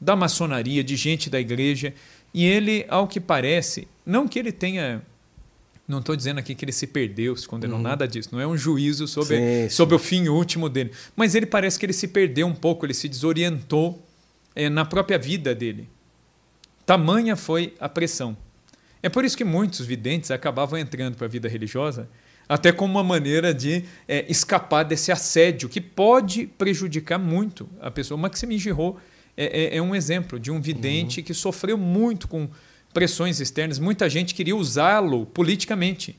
da 0.00 0.16
maçonaria, 0.16 0.82
de 0.82 0.96
gente 0.96 1.28
da 1.28 1.38
igreja, 1.38 1.94
e 2.32 2.44
ele, 2.44 2.86
ao 2.88 3.06
que 3.06 3.20
parece, 3.20 3.86
não 4.04 4.26
que 4.26 4.38
ele 4.38 4.52
tenha. 4.52 5.02
Não 5.90 5.98
estou 5.98 6.14
dizendo 6.14 6.38
aqui 6.38 6.54
que 6.54 6.64
ele 6.64 6.72
se 6.72 6.86
perdeu, 6.86 7.36
se 7.36 7.48
condenou, 7.48 7.76
uhum. 7.76 7.82
nada 7.82 8.06
disso. 8.06 8.28
Não 8.30 8.40
é 8.40 8.46
um 8.46 8.56
juízo 8.56 9.08
sobre, 9.08 9.36
sim, 9.36 9.68
sobre 9.68 9.98
sim. 9.98 10.02
o 10.02 10.04
fim 10.04 10.28
último 10.28 10.68
dele. 10.68 10.92
Mas 11.16 11.34
ele 11.34 11.46
parece 11.46 11.78
que 11.78 11.84
ele 11.84 11.92
se 11.92 12.06
perdeu 12.06 12.46
um 12.46 12.54
pouco, 12.54 12.86
ele 12.86 12.94
se 12.94 13.08
desorientou 13.08 14.00
é, 14.54 14.68
na 14.68 14.84
própria 14.84 15.18
vida 15.18 15.54
dele. 15.54 15.88
Tamanha 16.86 17.34
foi 17.34 17.74
a 17.80 17.88
pressão. 17.88 18.36
É 19.02 19.08
por 19.08 19.24
isso 19.24 19.36
que 19.36 19.44
muitos 19.44 19.84
videntes 19.84 20.30
acabavam 20.30 20.78
entrando 20.78 21.16
para 21.16 21.26
a 21.26 21.28
vida 21.28 21.48
religiosa, 21.48 22.08
até 22.48 22.70
como 22.70 22.94
uma 22.94 23.04
maneira 23.04 23.52
de 23.52 23.84
é, 24.06 24.24
escapar 24.28 24.84
desse 24.84 25.10
assédio, 25.10 25.68
que 25.68 25.80
pode 25.80 26.46
prejudicar 26.46 27.18
muito 27.18 27.68
a 27.80 27.90
pessoa. 27.90 28.18
O 28.18 28.20
Maxime 28.20 28.58
Giraud 28.58 28.98
é, 29.36 29.74
é, 29.74 29.76
é 29.76 29.82
um 29.82 29.94
exemplo 29.94 30.38
de 30.38 30.50
um 30.50 30.60
vidente 30.60 31.20
uhum. 31.20 31.26
que 31.26 31.34
sofreu 31.34 31.78
muito 31.78 32.28
com 32.28 32.48
pressões 32.92 33.40
externas. 33.40 33.78
Muita 33.78 34.08
gente 34.08 34.34
queria 34.34 34.56
usá-lo 34.56 35.26
politicamente. 35.26 36.16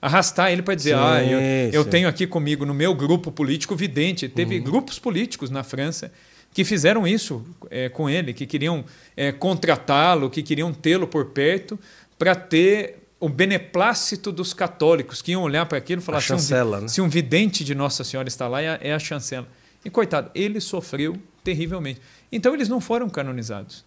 Arrastar 0.00 0.50
ele 0.50 0.62
para 0.62 0.74
dizer, 0.74 0.96
sim, 0.96 1.00
ah, 1.00 1.22
eu, 1.22 1.40
eu, 1.72 1.84
tenho 1.84 2.08
aqui 2.08 2.26
comigo 2.26 2.66
no 2.66 2.74
meu 2.74 2.92
grupo 2.92 3.30
político 3.30 3.76
vidente. 3.76 4.28
Teve 4.28 4.58
uhum. 4.58 4.64
grupos 4.64 4.98
políticos 4.98 5.48
na 5.48 5.62
França 5.62 6.12
que 6.52 6.64
fizeram 6.64 7.06
isso 7.06 7.44
é, 7.70 7.88
com 7.88 8.10
ele, 8.10 8.34
que 8.34 8.46
queriam 8.46 8.84
é, 9.16 9.32
contratá-lo, 9.32 10.28
que 10.28 10.42
queriam 10.42 10.72
tê-lo 10.72 11.06
por 11.06 11.26
perto 11.26 11.78
para 12.18 12.34
ter 12.34 12.98
o 13.18 13.28
beneplácito 13.28 14.32
dos 14.32 14.52
católicos, 14.52 15.22
que 15.22 15.30
iam 15.32 15.42
olhar 15.42 15.64
para 15.66 15.78
aquilo 15.78 16.02
e 16.02 16.04
falar: 16.04 16.20
chancela, 16.20 16.76
se, 16.76 16.80
um, 16.80 16.82
né? 16.82 16.88
se 16.88 17.00
um 17.00 17.08
vidente 17.08 17.64
de 17.64 17.74
Nossa 17.74 18.04
Senhora 18.04 18.28
está 18.28 18.48
lá, 18.48 18.60
é, 18.60 18.78
é 18.80 18.92
a 18.92 18.98
chancela. 18.98 19.46
E 19.84 19.90
coitado, 19.90 20.30
ele 20.34 20.60
sofreu 20.60 21.16
terrivelmente. 21.42 22.00
Então 22.30 22.54
eles 22.54 22.68
não 22.68 22.80
foram 22.80 23.08
canonizados. 23.08 23.84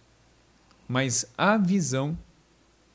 Mas 0.88 1.26
a 1.36 1.56
visão, 1.56 2.16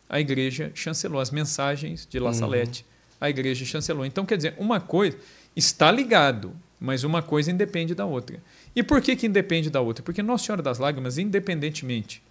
a 0.09 0.19
igreja 0.19 0.71
chancelou. 0.73 1.19
As 1.19 1.31
mensagens 1.31 2.07
de 2.09 2.19
La 2.19 2.29
uhum. 2.29 2.33
Salette, 2.33 2.83
uhum. 2.83 3.17
a 3.21 3.29
igreja 3.29 3.65
chancelou. 3.65 4.05
Então, 4.05 4.25
quer 4.25 4.37
dizer, 4.37 4.55
uma 4.57 4.79
coisa 4.79 5.17
está 5.55 5.91
ligado, 5.91 6.53
mas 6.79 7.03
uma 7.03 7.21
coisa 7.21 7.51
independe 7.51 7.93
da 7.93 8.05
outra. 8.05 8.41
E 8.75 8.81
por 8.81 9.01
que, 9.01 9.15
que 9.15 9.27
independe 9.27 9.69
da 9.69 9.81
outra? 9.81 10.03
Porque 10.03 10.23
Nossa 10.23 10.45
Senhora 10.45 10.61
das 10.61 10.79
Lágrimas, 10.79 11.17
independentemente 11.17 12.23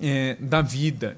é, 0.00 0.36
da 0.40 0.60
vida 0.60 1.16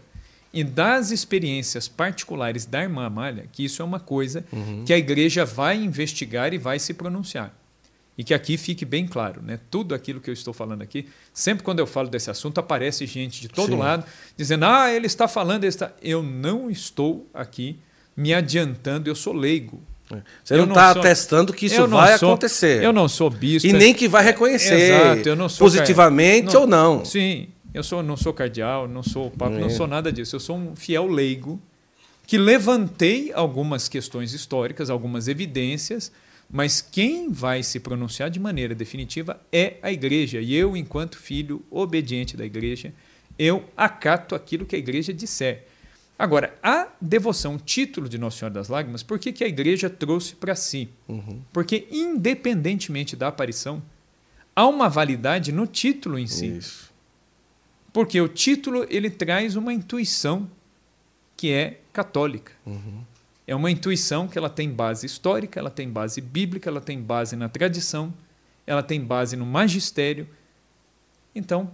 e 0.53 0.63
das 0.63 1.11
experiências 1.11 1.89
particulares 1.89 2.65
da 2.65 2.83
irmã 2.83 3.07
Amália, 3.07 3.47
que 3.53 3.65
isso 3.65 3.83
é 3.83 3.85
uma 3.85 4.01
coisa 4.01 4.45
uhum. 4.53 4.85
que 4.87 4.93
a 4.93 4.99
igreja 4.99 5.45
vai 5.45 5.77
investigar 5.77 6.53
e 6.55 6.59
vai 6.59 6.79
se 6.79 6.95
pronunciar. 6.95 7.55
E 8.19 8.25
que 8.25 8.33
aqui 8.33 8.57
fique 8.57 8.85
bem 8.85 9.07
claro, 9.07 9.43
né? 9.43 9.59
tudo 9.71 9.95
aquilo 9.95 10.21
que 10.21 10.31
eu 10.31 10.35
estou 10.35 10.55
falando 10.55 10.81
aqui, 10.81 11.07
sempre 11.35 11.63
quando 11.63 11.81
eu 11.81 11.87
falo 11.87 12.09
desse 12.09 12.31
assunto, 12.31 12.59
aparece 12.59 13.05
gente 13.05 13.43
de 13.43 13.49
todo 13.49 13.73
Sim. 13.73 13.79
lado 13.79 14.05
dizendo: 14.37 14.65
ah, 14.65 14.91
ele 14.91 15.07
está 15.07 15.29
falando, 15.29 15.65
ele 15.65 15.69
está... 15.69 15.93
eu 16.01 16.23
não 16.23 16.71
estou 16.71 17.29
aqui 17.35 17.79
me 18.17 18.33
adiantando, 18.33 19.11
eu 19.11 19.15
sou 19.15 19.35
leigo. 19.35 19.83
É. 20.11 20.23
Você 20.43 20.57
não 20.57 20.69
está 20.69 20.91
atestando 20.93 21.53
que 21.53 21.67
isso 21.67 21.87
vai 21.89 22.17
sou, 22.17 22.31
acontecer. 22.31 22.83
Eu 22.83 22.93
não 22.93 23.09
sou 23.09 23.29
bispo. 23.29 23.69
E 23.69 23.73
nem 23.73 23.93
que 23.93 24.09
vai 24.09 24.23
reconhecer 24.23 24.93
Exato, 24.93 25.29
eu 25.29 25.37
não 25.37 25.49
sou 25.49 25.67
positivamente 25.67 26.55
não, 26.55 26.61
ou 26.63 26.67
não. 26.67 27.05
Sim, 27.05 27.49
eu 27.75 27.83
sou, 27.83 28.03
não 28.03 28.17
sou 28.17 28.33
cardeal, 28.33 28.89
não 28.89 29.03
sou 29.03 29.31
papa, 29.31 29.55
é. 29.55 29.59
não 29.59 29.69
sou 29.69 29.87
nada 29.87 30.11
disso. 30.11 30.37
Eu 30.37 30.41
sou 30.41 30.57
um 30.57 30.75
fiel 30.75 31.07
leigo 31.07 31.61
que 32.27 32.39
levantei 32.39 33.33
algumas 33.35 33.89
questões 33.89 34.33
históricas, 34.33 34.91
algumas 34.91 35.29
evidências, 35.29 36.11
mas 36.51 36.81
quem 36.81 37.31
vai 37.31 37.63
se 37.63 37.81
pronunciar 37.81 38.31
de 38.31 38.39
maneira 38.39 38.75
definitiva 38.75 39.41
é 39.53 39.77
a 39.83 39.91
igreja. 39.91 40.41
E 40.41 40.55
eu, 40.55 40.77
enquanto 40.77 41.19
filho 41.19 41.65
obediente 41.71 42.37
da 42.37 42.45
igreja, 42.45 42.93
eu 43.39 43.65
acato 43.77 44.35
aquilo 44.35 44.65
que 44.65 44.77
a 44.77 44.79
igreja 44.79 45.13
disser. 45.13 45.65
Agora, 46.19 46.57
a 46.63 46.89
devoção, 47.01 47.59
título 47.59 48.09
de 48.09 48.17
Nossa 48.17 48.39
Senhora 48.39 48.55
das 48.55 48.69
Lágrimas, 48.69 49.03
por 49.03 49.19
que, 49.19 49.33
que 49.33 49.45
a 49.45 49.49
igreja 49.49 49.91
trouxe 49.91 50.35
para 50.35 50.55
si? 50.55 50.89
Uhum. 51.07 51.43
Porque, 51.53 51.87
independentemente 51.91 53.15
da 53.15 53.29
aparição, 53.29 53.83
há 54.55 54.67
uma 54.67 54.89
validade 54.89 55.53
no 55.53 55.67
título 55.67 56.19
em 56.19 56.27
si. 56.27 56.47
Isso. 56.47 56.91
Porque 57.93 58.19
o 58.21 58.29
título 58.29 58.87
ele 58.89 59.11
traz 59.11 59.57
uma 59.57 59.75
intuição 59.75 60.51
que 61.37 61.53
é 61.53 61.81
católica. 61.93 62.53
Uhum. 62.65 63.03
É 63.47 63.55
uma 63.55 63.71
intuição 63.71 64.27
que 64.27 64.37
ela 64.37 64.51
tem 64.51 64.71
base 64.71 65.07
histórica, 65.07 65.61
ela 65.61 65.71
tem 65.71 65.89
base 65.89 66.21
bíblica, 66.21 66.69
ela 66.69 66.81
tem 66.81 67.01
base 67.01 67.37
na 67.37 67.49
tradição, 67.49 68.13
ela 68.67 68.83
tem 68.83 69.01
base 69.01 69.37
no 69.37 69.47
magistério. 69.47 70.29
Então, 71.35 71.71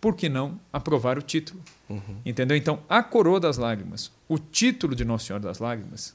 por 0.00 0.14
que 0.14 0.28
não 0.28 0.60
aprovar 0.70 1.16
o 1.16 1.22
título? 1.22 1.62
Uhum. 1.88 2.20
Entendeu? 2.26 2.56
Então, 2.56 2.82
a 2.88 3.02
coroa 3.02 3.40
das 3.40 3.56
lágrimas, 3.56 4.12
o 4.28 4.38
título 4.38 4.94
de 4.94 5.02
Nossa 5.02 5.26
Senhora 5.26 5.44
das 5.44 5.58
Lágrimas, 5.60 6.14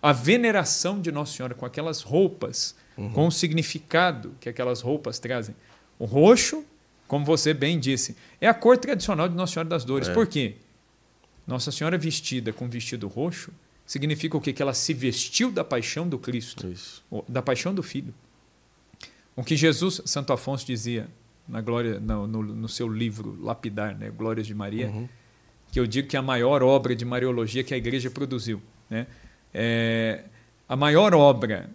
a 0.00 0.12
veneração 0.12 1.00
de 1.00 1.12
Nossa 1.12 1.34
Senhora 1.36 1.54
com 1.54 1.66
aquelas 1.66 2.00
roupas, 2.00 2.74
uhum. 2.96 3.10
com 3.10 3.26
o 3.26 3.32
significado 3.32 4.34
que 4.40 4.48
aquelas 4.48 4.80
roupas 4.80 5.18
trazem. 5.18 5.54
O 5.98 6.06
roxo, 6.06 6.64
como 7.06 7.26
você 7.26 7.52
bem 7.52 7.78
disse, 7.78 8.16
é 8.40 8.48
a 8.48 8.54
cor 8.54 8.78
tradicional 8.78 9.28
de 9.28 9.34
Nossa 9.34 9.52
Senhora 9.52 9.68
das 9.68 9.84
Dores. 9.84 10.08
É. 10.08 10.14
Por 10.14 10.26
quê? 10.26 10.56
Nossa 11.46 11.70
Senhora 11.70 11.98
vestida 11.98 12.54
com 12.54 12.68
vestido 12.68 13.06
roxo 13.06 13.52
significa 13.86 14.36
o 14.36 14.40
quê? 14.40 14.52
Que 14.52 14.60
ela 14.60 14.74
se 14.74 14.92
vestiu 14.92 15.50
da 15.50 15.64
paixão 15.64 16.08
do 16.08 16.18
Cristo, 16.18 16.66
Isso. 16.66 17.02
da 17.28 17.40
paixão 17.40 17.72
do 17.72 17.82
Filho. 17.82 18.12
O 19.34 19.44
que 19.44 19.56
Jesus, 19.56 20.02
Santo 20.04 20.32
Afonso 20.32 20.66
dizia, 20.66 21.08
na 21.48 21.60
glória 21.60 22.00
no, 22.00 22.26
no, 22.26 22.42
no, 22.42 22.68
seu 22.68 22.88
livro 22.88 23.38
lapidar, 23.40 23.96
né, 23.96 24.10
Glórias 24.10 24.46
de 24.46 24.54
Maria, 24.54 24.88
uhum. 24.88 25.08
que 25.70 25.78
eu 25.78 25.86
digo 25.86 26.08
que 26.08 26.16
é 26.16 26.18
a 26.18 26.22
maior 26.22 26.62
obra 26.62 26.96
de 26.96 27.04
mariologia 27.04 27.62
que 27.62 27.72
a 27.72 27.76
Igreja 27.76 28.10
produziu, 28.10 28.60
né? 28.90 29.06
É, 29.54 30.24
a 30.68 30.74
maior 30.74 31.14
obra 31.14 31.70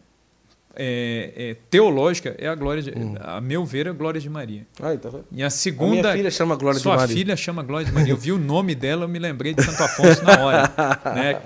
é, 0.75 1.33
é, 1.35 1.57
teológica 1.69 2.35
é 2.38 2.47
a 2.47 2.55
glória, 2.55 2.81
de, 2.81 2.91
uhum. 2.91 3.15
a 3.19 3.41
meu 3.41 3.65
ver, 3.65 3.88
a 3.88 3.91
Glória 3.91 4.19
de 4.19 4.29
Maria. 4.29 4.65
Ai, 4.81 4.97
tá 4.97 5.09
e 5.31 5.43
a 5.43 5.49
segunda, 5.49 5.99
a 5.99 6.01
minha 6.01 6.13
filha 6.13 6.31
chama 6.31 6.55
Glória 6.55 6.79
de 6.79 6.85
Maria. 6.85 7.07
Sua 7.07 7.15
filha 7.15 7.35
chama 7.35 7.63
Glória 7.63 7.85
de 7.85 7.91
Maria. 7.91 8.13
Eu 8.13 8.17
vi 8.17 8.31
o 8.31 8.38
nome 8.38 8.75
dela, 8.75 9.03
eu 9.05 9.07
me 9.07 9.19
lembrei 9.19 9.53
de 9.53 9.63
Santo 9.63 9.83
Afonso 9.83 10.23
na 10.23 10.39
hora, 10.39 10.73
né? 11.15 11.41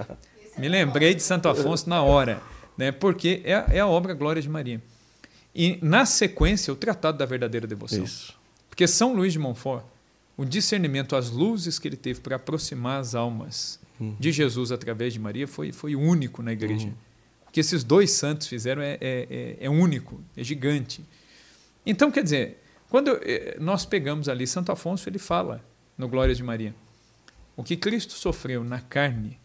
Me 0.58 0.70
lembrei 0.70 1.14
de 1.14 1.22
Santo 1.22 1.50
Afonso 1.50 1.90
na 1.90 2.02
hora, 2.02 2.42
né? 2.78 2.92
Porque 2.92 3.42
é, 3.44 3.78
é 3.78 3.80
a 3.80 3.88
obra 3.88 4.14
Glória 4.14 4.42
de 4.42 4.50
Maria. 4.50 4.82
E, 5.54 5.80
na 5.82 6.06
sequência, 6.06 6.72
o 6.74 6.76
Tratado 6.76 7.18
da 7.18 7.26
Verdadeira 7.26 7.66
Devoção. 7.66 8.04
Isso. 8.04 8.34
Porque 8.70 8.88
São 8.88 9.14
Luís 9.14 9.32
de 9.32 9.40
Montfort, 9.40 9.86
o 10.36 10.44
discernimento, 10.44 11.16
as 11.16 11.30
luzes 11.30 11.80
que 11.80 11.88
ele 11.88 11.96
teve 11.96 12.20
para 12.20 12.36
aproximar 12.36 13.00
as 13.00 13.16
almas 13.16 13.80
uhum. 14.00 14.16
de 14.20 14.32
Jesus 14.32 14.72
através 14.72 15.14
de 15.14 15.20
Maria 15.20 15.48
foi, 15.48 15.72
foi 15.72 15.96
único 15.96 16.44
na 16.44 16.52
igreja. 16.52 16.88
Uhum. 16.88 16.94
O 17.48 17.52
que 17.52 17.62
esses 17.62 17.84
dois 17.84 18.12
santos 18.12 18.48
fizeram 18.48 18.82
é, 18.82 18.98
é, 19.00 19.28
é, 19.30 19.58
é 19.62 19.70
único, 19.70 20.22
é 20.36 20.44
gigante. 20.44 21.06
Então, 21.86 22.12
quer 22.12 22.24
dizer, 22.24 22.62
quando 22.90 23.18
eh, 23.24 23.56
nós 23.60 23.86
pegamos 23.86 24.28
ali 24.28 24.46
Santo 24.46 24.72
Afonso, 24.72 25.08
ele 25.08 25.20
fala 25.20 25.64
no 25.98 26.08
Glória 26.10 26.36
de 26.36 26.44
Maria. 26.44 26.76
O 27.56 27.64
que 27.64 27.78
Cristo 27.78 28.14
sofreu 28.14 28.64
na 28.64 28.82
carne, 28.82 29.40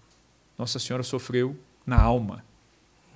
Nossa 0.60 0.78
Senhora 0.78 1.02
sofreu 1.02 1.56
na 1.86 1.98
alma. 1.98 2.44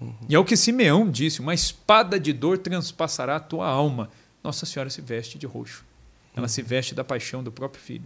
Uhum. 0.01 0.15
E 0.27 0.35
é 0.35 0.39
o 0.39 0.45
que 0.47 0.57
Simeão 0.57 1.11
disse: 1.11 1.41
uma 1.41 1.53
espada 1.53 2.19
de 2.19 2.33
dor 2.33 2.57
transpassará 2.57 3.37
a 3.37 3.41
tua 3.41 3.69
alma. 3.69 4.09
Nossa 4.43 4.65
Senhora 4.65 4.89
se 4.89 5.03
veste 5.03 5.37
de 5.37 5.45
roxo. 5.45 5.85
Ela 6.35 6.45
uhum. 6.45 6.49
se 6.49 6.63
veste 6.63 6.95
da 6.95 7.05
paixão 7.05 7.45
do 7.45 7.53
próprio 7.53 7.83
filho. 7.83 8.05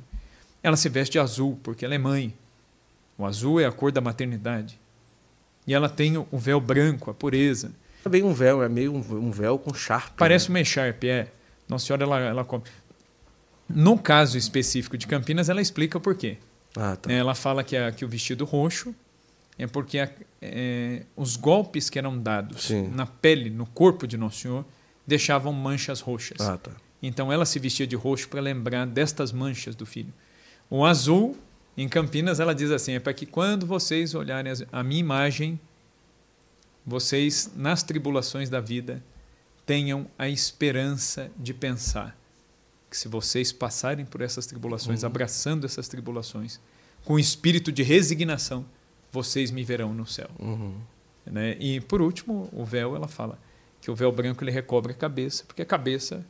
Ela 0.61 0.77
se 0.77 0.89
veste 0.89 1.13
de 1.13 1.19
azul, 1.21 1.57
porque 1.63 1.85
ela 1.85 1.95
é 1.95 1.99
mãe. 1.99 2.35
O 3.17 3.25
azul 3.25 3.61
é 3.61 3.65
a 3.65 3.71
cor 3.71 3.93
da 3.93 4.01
maternidade. 4.01 4.77
E 5.65 5.73
ela 5.73 5.89
tem 5.89 6.17
o 6.17 6.27
véu 6.33 6.61
branco, 6.61 7.09
a 7.09 7.15
pureza. 7.15 7.71
Também 8.03 8.25
um 8.25 8.35
véu, 8.35 8.61
é 8.61 8.69
meio 8.69 8.93
um 8.93 9.31
véu 9.31 9.57
com 9.57 9.73
charpe. 9.73 10.15
Parece 10.17 10.49
né? 10.49 10.55
uma 10.55 10.61
echarpe, 10.63 11.09
é. 11.09 11.31
Nossa 11.69 11.87
Senhora, 11.87 12.03
ela, 12.03 12.19
ela 12.19 12.45
come. 12.45 12.65
No 13.69 13.97
caso 13.97 14.37
específico 14.37 14.99
de 14.99 15.07
Campinas, 15.07 15.49
ela 15.49 15.63
explica 15.63 15.97
o 15.97 16.01
porquê. 16.01 16.39
Ah, 16.77 16.97
tá. 16.97 17.13
Ela 17.13 17.37
fala 17.37 17.63
que, 17.63 17.77
a, 17.77 17.93
que 17.93 18.05
o 18.05 18.09
vestido 18.09 18.45
roxo 18.45 18.93
é 19.59 19.67
porque 19.67 19.99
a, 19.99 20.09
é, 20.41 21.03
os 21.17 21.37
golpes 21.37 21.91
que 21.91 21.99
eram 21.99 22.17
dados 22.17 22.65
Sim. 22.65 22.89
na 22.89 23.05
pele, 23.05 23.51
no 23.51 23.67
corpo 23.67 24.07
de 24.07 24.17
Nosso 24.17 24.39
Senhor, 24.39 24.65
deixavam 25.07 25.53
manchas 25.53 26.01
roxas. 26.01 26.41
Ah, 26.41 26.57
tá. 26.57 26.71
Então 27.03 27.33
ela 27.33 27.45
se 27.45 27.59
vestia 27.59 27.87
de 27.87 27.97
roxo 27.97 28.29
para 28.29 28.41
lembrar 28.41 28.87
destas 28.87 29.33
manchas 29.33 29.75
do 29.75 29.85
filho. 29.85 30.13
O 30.71 30.85
azul, 30.85 31.37
em 31.77 31.89
Campinas, 31.89 32.39
ela 32.41 32.55
diz 32.55 32.71
assim: 32.71 32.93
é 32.93 33.01
para 33.01 33.13
que 33.13 33.27
quando 33.27 33.67
vocês 33.67 34.15
olharem 34.15 34.53
a 34.71 34.83
minha 34.83 35.01
imagem, 35.01 35.59
vocês, 36.87 37.51
nas 37.57 37.83
tribulações 37.83 38.49
da 38.49 38.61
vida, 38.61 39.03
tenham 39.67 40.07
a 40.19 40.29
esperança 40.29 41.31
de 41.37 41.53
pensar 41.53 42.17
que 42.91 42.97
se 42.97 43.09
vocês 43.09 43.53
passarem 43.53 44.05
por 44.05 44.23
essas 44.23 44.47
tribulações, 44.47 45.05
abraçando 45.05 45.67
essas 45.67 45.89
tribulações, 45.89 46.59
com 47.05 47.19
espírito 47.19 47.71
de 47.71 47.83
resignação, 47.83 48.65
vocês 49.11 49.51
me 49.51 49.65
verão 49.65 49.95
no 49.95 50.07
céu. 50.07 50.29
Uhum. 50.39 50.75
Né? 51.27 51.57
E 51.59 51.81
por 51.81 52.01
último, 52.01 52.49
o 52.53 52.65
véu, 52.65 52.97
ela 52.97 53.09
fala 53.09 53.39
que 53.81 53.91
o 53.91 53.95
véu 53.95 54.11
branco 54.11 54.43
ele 54.43 54.51
recobre 54.51 54.93
a 54.93 54.95
cabeça, 54.95 55.45
porque 55.47 55.63
a 55.63 55.67
cabeça 55.67 56.25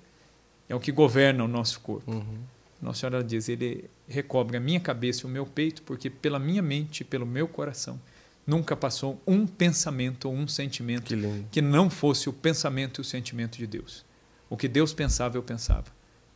é 0.69 0.75
o 0.75 0.81
que 0.81 0.93
governa 0.93 1.45
o 1.45 1.49
nosso 1.49 1.81
corpo. 1.81 2.11
Uhum. 2.11 2.39
Nossa 2.81 3.01
Senhora 3.01 3.25
diz, 3.25 3.49
ele 3.49 3.91
recobre 4.07 4.57
a 4.57 4.61
minha 4.61 4.79
cabeça 4.79 5.23
e 5.23 5.27
o 5.27 5.29
meu 5.29 5.45
peito, 5.45 5.83
porque 5.83 6.09
pela 6.09 6.39
minha 6.39 6.63
mente, 6.63 7.03
pelo 7.03 7.27
meu 7.27 7.49
coração, 7.49 8.01
nunca 8.47 8.77
passou 8.77 9.21
um 9.27 9.47
pensamento 9.47 10.29
ou 10.29 10.35
um 10.35 10.47
sentimento 10.47 11.05
Que 11.05 11.45
que 11.51 11.63
não 11.63 11.91
fosse 11.91 12.29
o 12.29 12.33
pensamento 12.33 13.01
e 13.01 13.03
o 13.03 13.05
sentimento 13.05 13.59
de 13.59 13.67
Deus. 13.67 14.05
O 14.49 14.57
que 14.57 14.69
Deus 14.69 14.93
pensava, 14.93 15.37
eu 15.37 15.43
pensava. 15.43 15.87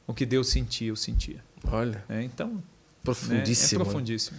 O 0.06 0.12
que 0.12 0.26
Deus 0.26 0.48
sentia, 0.48 0.88
eu 0.88 0.96
sentia. 0.96 1.42
Olha, 1.64 2.04
né? 2.08 2.24
Então, 2.24 2.48
né, 2.48 2.62
profundíssimo. 3.02 3.80
é 3.80 3.84
profundíssimo. 3.84 4.38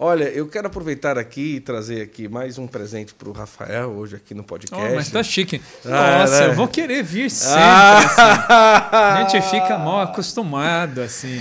Olha, 0.00 0.30
eu 0.30 0.46
quero 0.46 0.68
aproveitar 0.68 1.18
aqui 1.18 1.56
e 1.56 1.60
trazer 1.60 2.02
aqui 2.02 2.28
mais 2.28 2.56
um 2.56 2.68
presente 2.68 3.12
para 3.12 3.28
o 3.28 3.32
Rafael 3.32 3.90
hoje 3.90 4.14
aqui 4.14 4.32
no 4.32 4.44
podcast. 4.44 4.86
Oh, 4.92 4.94
mas 4.94 5.10
tá 5.10 5.24
chique. 5.24 5.60
Ah, 5.84 6.20
Nossa, 6.20 6.40
né? 6.42 6.46
eu 6.46 6.54
vou 6.54 6.68
querer 6.68 7.02
vir 7.02 7.28
sempre. 7.28 7.56
assim. 7.64 8.16
Ah! 8.48 9.14
A 9.16 9.28
gente 9.28 9.42
fica 9.50 9.76
mal 9.76 10.02
acostumado, 10.02 11.00
assim. 11.00 11.40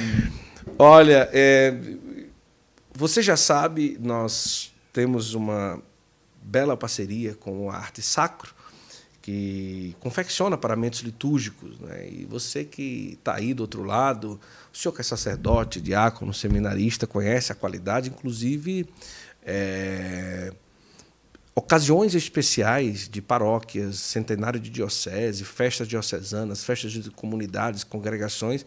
Olha, 0.80 1.30
é, 1.32 1.72
você 2.96 3.22
já 3.22 3.38
sabe, 3.38 3.96
nós 4.02 4.74
temos 4.92 5.36
uma 5.36 5.80
bela 6.42 6.76
parceria 6.76 7.36
com 7.36 7.70
a 7.70 7.76
Arte 7.76 8.02
Sacro, 8.02 8.56
que 9.28 9.94
confecciona 10.00 10.58
paramentos 10.58 11.02
litúrgicos. 11.02 11.78
Né? 11.82 12.08
E 12.10 12.26
você 12.30 12.64
que 12.64 13.18
está 13.20 13.36
aí 13.36 13.54
do 13.54 13.60
outro 13.60 13.84
lado, 13.84 14.40
o 14.74 14.78
senhor 14.78 14.94
que 14.94 15.02
é 15.02 15.04
sacerdote, 15.04 15.82
diácono, 15.82 16.34
seminarista, 16.34 17.06
conhece 17.06 17.52
a 17.52 17.56
qualidade, 17.56 18.08
inclusive 18.08 18.88
é, 19.46 20.54
ocasiões 21.54 22.16
especiais 22.16 23.10
de 23.10 23.22
paróquias, 23.22 23.98
centenário 23.98 24.62
de 24.62 24.70
diocese, 24.70 25.44
festas 25.44 25.90
diocesanas, 25.90 26.64
festas 26.64 26.94
de 26.94 27.12
comunidades, 27.12 27.84
congregações, 27.84 28.66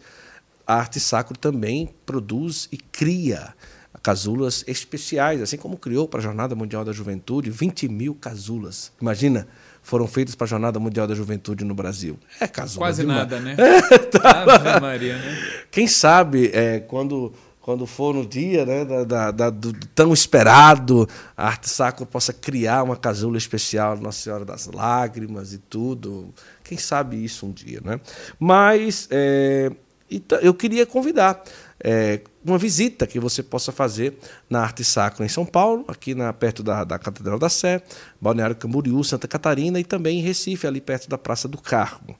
a 0.67 0.75
Arte 0.75 0.99
Sacro 0.99 1.35
também 1.35 1.91
produz 2.05 2.69
e 2.71 2.77
cria 2.77 3.55
casulas 4.03 4.63
especiais, 4.67 5.41
assim 5.41 5.57
como 5.57 5.75
criou 5.75 6.07
para 6.07 6.19
a 6.19 6.23
Jornada 6.23 6.55
Mundial 6.55 6.85
da 6.85 6.91
Juventude 6.91 7.49
20 7.49 7.89
mil 7.89 8.13
casulas. 8.13 8.91
Imagina, 9.01 9.47
foram 9.83 10.07
feitas 10.07 10.35
para 10.35 10.45
a 10.45 10.47
Jornada 10.47 10.79
Mundial 10.79 11.07
da 11.07 11.15
Juventude 11.15 11.63
no 11.65 11.73
Brasil. 11.73 12.17
É 12.39 12.47
casula 12.47 12.85
Quase 12.87 13.01
demais. 13.01 13.19
nada, 13.19 13.39
né? 13.39 13.55
Tá. 14.11 14.43
Ave 14.43 14.79
Maria, 14.81 15.17
né? 15.17 15.37
Quem 15.71 15.87
sabe 15.87 16.51
é, 16.53 16.79
quando, 16.79 17.33
quando 17.59 17.85
for 17.87 18.13
no 18.13 18.25
dia 18.25 18.65
né, 18.65 18.85
da, 18.85 19.03
da- 19.03 19.31
da- 19.31 19.49
do 19.49 19.73
tão 19.95 20.13
esperado, 20.13 21.07
a 21.35 21.47
Arte 21.47 21.69
Sacro 21.69 22.05
possa 22.05 22.31
criar 22.33 22.83
uma 22.83 22.95
casula 22.95 23.37
especial 23.37 23.97
Nossa 23.97 24.19
Senhora 24.21 24.45
das 24.45 24.67
Lágrimas 24.67 25.53
e 25.53 25.57
tudo. 25.57 26.33
Quem 26.63 26.77
sabe 26.77 27.23
isso 27.23 27.45
um 27.45 27.51
dia, 27.51 27.81
né? 27.83 27.99
Mas 28.39 29.07
é, 29.11 29.71
então, 30.09 30.37
eu 30.39 30.53
queria 30.53 30.85
convidar 30.85 31.41
é, 31.83 32.21
uma 32.45 32.57
visita 32.57 33.07
que 33.07 33.19
você 33.19 33.41
possa 33.41 33.71
fazer 33.71 34.17
na 34.49 34.61
Arte 34.61 34.83
Sacro 34.83 35.23
em 35.23 35.29
São 35.29 35.45
Paulo, 35.45 35.85
aqui 35.87 36.13
na, 36.13 36.31
perto 36.31 36.61
da, 36.61 36.83
da 36.83 36.99
Catedral 36.99 37.39
da 37.39 37.49
Sé, 37.49 37.81
Balneário 38.19 38.55
Camboriú, 38.55 39.03
Santa 39.03 39.27
Catarina 39.27 39.79
e 39.79 39.83
também 39.83 40.19
em 40.19 40.21
Recife, 40.21 40.67
ali 40.67 40.79
perto 40.79 41.09
da 41.09 41.17
Praça 41.17 41.47
do 41.47 41.57
Carmo. 41.57 42.15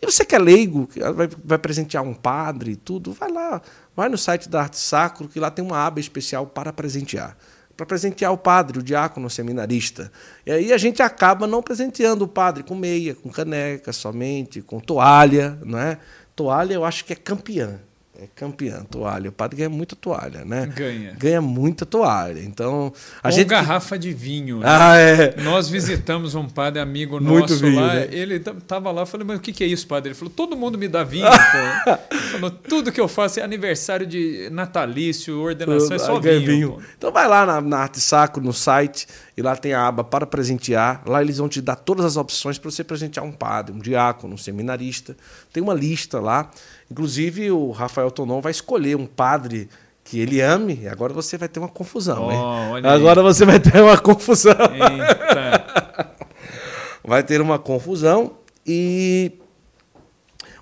E 0.00 0.06
você 0.06 0.24
que 0.24 0.34
é 0.34 0.38
leigo, 0.38 0.88
vai, 1.14 1.28
vai 1.44 1.58
presentear 1.58 2.02
um 2.02 2.14
padre 2.14 2.72
e 2.72 2.76
tudo, 2.76 3.12
vai 3.12 3.30
lá, 3.30 3.62
vai 3.94 4.08
no 4.08 4.18
site 4.18 4.48
da 4.48 4.62
Arte 4.62 4.78
Sacro, 4.78 5.28
que 5.28 5.40
lá 5.40 5.50
tem 5.50 5.64
uma 5.64 5.78
aba 5.78 6.00
especial 6.00 6.46
para 6.46 6.72
presentear. 6.72 7.36
Para 7.76 7.84
presentear 7.84 8.32
o 8.32 8.38
padre, 8.38 8.78
o 8.78 8.82
diácono, 8.82 9.26
o 9.26 9.30
seminarista. 9.30 10.10
E 10.46 10.50
aí 10.50 10.72
a 10.72 10.78
gente 10.78 11.02
acaba 11.02 11.46
não 11.46 11.62
presenteando 11.62 12.24
o 12.24 12.28
padre 12.28 12.62
com 12.62 12.74
meia, 12.74 13.14
com 13.14 13.28
caneca 13.28 13.92
somente, 13.92 14.62
com 14.62 14.80
toalha, 14.80 15.58
não 15.62 15.78
é? 15.78 15.98
Toalha 16.34 16.72
eu 16.72 16.84
acho 16.84 17.04
que 17.04 17.12
é 17.12 17.16
campeã. 17.16 17.78
É 18.18 18.26
campeã, 18.34 18.82
toalha. 18.90 19.28
O 19.28 19.32
padre 19.32 19.58
ganha 19.58 19.68
muita 19.68 19.94
toalha, 19.94 20.42
né? 20.42 20.64
Ganha. 20.74 21.14
Ganha 21.18 21.40
muita 21.42 21.84
toalha. 21.84 22.40
Então, 22.40 22.90
a 23.22 23.28
Ou 23.28 23.32
gente. 23.32 23.46
garrafa 23.46 23.98
de 23.98 24.10
vinho. 24.10 24.60
né? 24.60 24.66
Ah, 24.66 24.96
é. 24.96 25.34
Nós 25.42 25.68
visitamos 25.68 26.34
um 26.34 26.48
padre 26.48 26.80
amigo 26.80 27.20
Muito 27.20 27.50
nosso 27.52 27.58
vinho, 27.58 27.78
lá. 27.78 27.92
né? 27.94 28.08
Ele 28.10 28.36
estava 28.36 28.90
lá, 28.90 29.02
eu 29.02 29.06
falei, 29.06 29.26
mas 29.26 29.36
o 29.36 29.40
que, 29.40 29.52
que 29.52 29.62
é 29.62 29.66
isso, 29.66 29.86
padre? 29.86 30.08
Ele 30.10 30.14
falou, 30.18 30.32
todo 30.34 30.56
mundo 30.56 30.78
me 30.78 30.88
dá 30.88 31.04
vinho. 31.04 31.26
pô. 31.28 31.90
Ele 32.16 32.20
falou, 32.40 32.50
tudo 32.50 32.90
que 32.90 33.00
eu 33.00 33.06
faço 33.08 33.38
é 33.38 33.42
aniversário 33.42 34.06
de 34.06 34.48
natalício, 34.50 35.38
ordenação, 35.38 35.94
é 35.94 35.98
só 35.98 36.18
vinho. 36.18 36.72
pô. 36.72 36.82
Então 36.96 37.12
vai 37.12 37.28
lá 37.28 37.44
na, 37.44 37.60
na 37.60 37.78
Arte 37.78 38.00
Sacro, 38.00 38.42
no 38.42 38.52
site, 38.52 39.06
e 39.36 39.42
lá 39.42 39.54
tem 39.56 39.74
a 39.74 39.86
aba 39.86 40.02
para 40.02 40.26
presentear. 40.26 41.02
Lá 41.06 41.20
eles 41.20 41.36
vão 41.36 41.48
te 41.50 41.60
dar 41.60 41.76
todas 41.76 42.04
as 42.06 42.16
opções 42.16 42.58
para 42.58 42.70
você 42.70 42.82
presentear 42.82 43.24
um 43.26 43.32
padre, 43.32 43.74
um 43.74 43.78
diácono, 43.78 44.34
um 44.34 44.38
seminarista. 44.38 45.14
Tem 45.52 45.62
uma 45.62 45.74
lista 45.74 46.18
lá. 46.18 46.50
Inclusive, 46.90 47.50
o 47.50 47.70
Rafael 47.70 48.10
Tonon 48.10 48.40
vai 48.40 48.52
escolher 48.52 48.96
um 48.96 49.06
padre 49.06 49.68
que 50.04 50.20
ele 50.20 50.40
ame, 50.40 50.80
e 50.82 50.88
agora 50.88 51.12
você 51.12 51.36
vai 51.36 51.48
ter 51.48 51.58
uma 51.58 51.68
confusão, 51.68 52.22
Ó, 52.24 52.30
hein? 52.76 52.84
aí. 52.84 52.92
Agora 52.94 53.22
você 53.22 53.44
vai 53.44 53.58
ter 53.58 53.82
uma 53.82 53.98
confusão. 53.98 54.52
Eita. 54.72 56.16
vai 57.04 57.22
ter 57.24 57.40
uma 57.40 57.58
confusão 57.58 58.34
e 58.64 59.32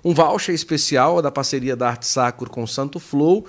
um 0.03 0.13
voucher 0.13 0.53
especial 0.53 1.21
da 1.21 1.31
parceria 1.31 1.75
da 1.75 1.89
Arte 1.89 2.07
Sacro 2.07 2.49
com 2.49 2.63
o 2.63 2.67
Santo 2.67 2.99
Flow. 2.99 3.45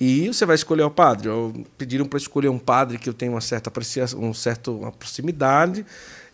E 0.00 0.28
você 0.28 0.46
vai 0.46 0.54
escolher 0.54 0.84
o 0.84 0.90
padre. 0.90 1.28
Eu- 1.28 1.52
Pediram 1.76 2.04
para 2.06 2.18
escolher 2.18 2.48
um 2.48 2.58
padre 2.58 2.98
que 2.98 3.08
eu 3.08 3.14
tenho 3.14 3.32
uma 3.32 3.40
certa 3.40 3.68
apreciação, 3.68 4.20
um 4.22 4.32
certo, 4.32 4.76
uma 4.76 4.92
proximidade. 4.92 5.84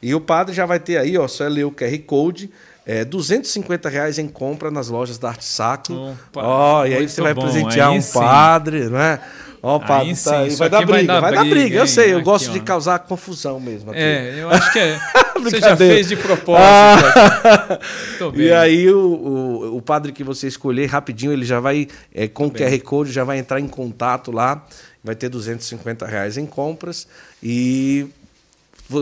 E 0.03 0.15
o 0.15 0.21
padre 0.21 0.55
já 0.55 0.67
vai 0.67 0.79
ter 0.79 0.99
aí, 0.99 1.17
ó, 1.17 1.27
só 1.27 1.45
é 1.45 1.49
ler 1.49 1.65
o 1.65 1.71
QR 1.71 1.99
Code. 2.01 2.51
É, 2.87 3.05
250 3.05 3.89
reais 3.89 4.19
em 4.19 4.29
compra 4.29 4.71
nas 4.71 4.89
lojas 4.89 5.17
da 5.19 5.29
Arte 5.29 5.45
Sacro. 5.45 5.95
Opa, 6.31 6.43
Ó, 6.43 6.87
e 6.87 6.95
aí 6.95 7.09
você 7.09 7.23
vai 7.23 7.33
bom, 7.33 7.41
presentear 7.43 7.89
aí 7.91 7.99
um 7.99 8.03
sim. 8.03 8.13
padre, 8.13 8.89
não 8.91 8.99
é? 8.99 9.19
Ó, 9.63 9.79
o 9.79 9.81
Aí 9.81 9.89
padre 9.89 10.15
tá 10.23 10.39
aí. 10.41 10.49
isso 10.49 10.59
Vai 10.59 10.69
dar 10.69 10.79
aqui 10.81 10.87
vai 10.89 10.99
briga, 10.99 11.13
dar 11.15 11.21
vai 11.21 11.33
dar 11.33 11.41
briga. 11.41 11.55
briga, 11.57 11.77
Eu 11.79 11.87
sei, 11.87 12.13
eu 12.13 12.17
Aqui, 12.17 12.25
gosto 12.27 12.51
ó. 12.51 12.53
de 12.53 12.61
causar 12.61 12.99
confusão 12.99 13.59
mesmo. 13.59 13.91
aqui. 13.93 14.01
É, 14.01 14.35
eu 14.43 14.51
acho 14.51 14.71
que 14.71 14.79
é. 14.79 15.01
Você 15.43 15.59
já 15.59 15.75
fez 15.75 16.07
de 16.09 16.17
propósito. 16.17 17.09
Tô 18.19 18.33
E 18.35 18.53
aí 18.53 18.91
o, 18.91 18.99
o, 19.01 19.77
o 19.79 19.83
padre 19.83 20.13
que 20.13 20.23
você 20.23 20.47
escolher, 20.47 20.87
rapidinho, 20.87 21.33
ele 21.33 21.45
já 21.47 21.61
vai, 21.61 21.89
é, 22.15 22.29
com 22.29 22.47
o 22.47 22.51
QR 22.51 22.79
Code, 22.83 23.11
já 23.13 23.25
vai 23.25 23.39
entrar 23.39 23.59
em 23.61 23.67
contato 23.67 24.31
lá, 24.31 24.65
vai 25.03 25.15
ter 25.15 25.29
250 25.31 26.07
reais 26.07 26.37
em 26.37 26.45
compras 26.47 27.07
e 27.43 28.07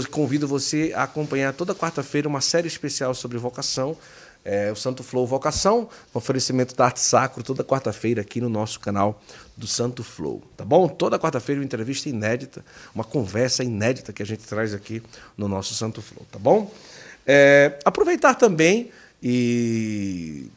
convido 0.08 0.46
você 0.46 0.92
a 0.94 1.04
acompanhar 1.04 1.52
toda 1.52 1.74
quarta-feira 1.74 2.28
uma 2.28 2.40
série 2.40 2.68
especial 2.68 3.14
sobre 3.14 3.38
vocação, 3.38 3.96
é, 4.44 4.72
o 4.72 4.76
Santo 4.76 5.02
Flow 5.02 5.26
Vocação, 5.26 5.88
um 6.14 6.18
oferecimento 6.18 6.74
da 6.74 6.86
Arte 6.86 7.00
Sacro, 7.00 7.42
toda 7.42 7.62
quarta-feira 7.62 8.22
aqui 8.22 8.40
no 8.40 8.48
nosso 8.48 8.80
canal 8.80 9.20
do 9.56 9.66
Santo 9.66 10.02
Flow, 10.02 10.42
tá 10.56 10.64
bom? 10.64 10.88
Toda 10.88 11.18
quarta-feira 11.18 11.60
uma 11.60 11.64
entrevista 11.64 12.08
inédita, 12.08 12.64
uma 12.94 13.04
conversa 13.04 13.62
inédita 13.62 14.12
que 14.12 14.22
a 14.22 14.26
gente 14.26 14.42
traz 14.44 14.74
aqui 14.74 15.02
no 15.36 15.46
nosso 15.46 15.74
Santo 15.74 16.02
Flow, 16.02 16.26
tá 16.30 16.38
bom? 16.38 16.72
É, 17.26 17.78
aproveitar 17.84 18.34
também 18.34 18.90
e 19.22 20.50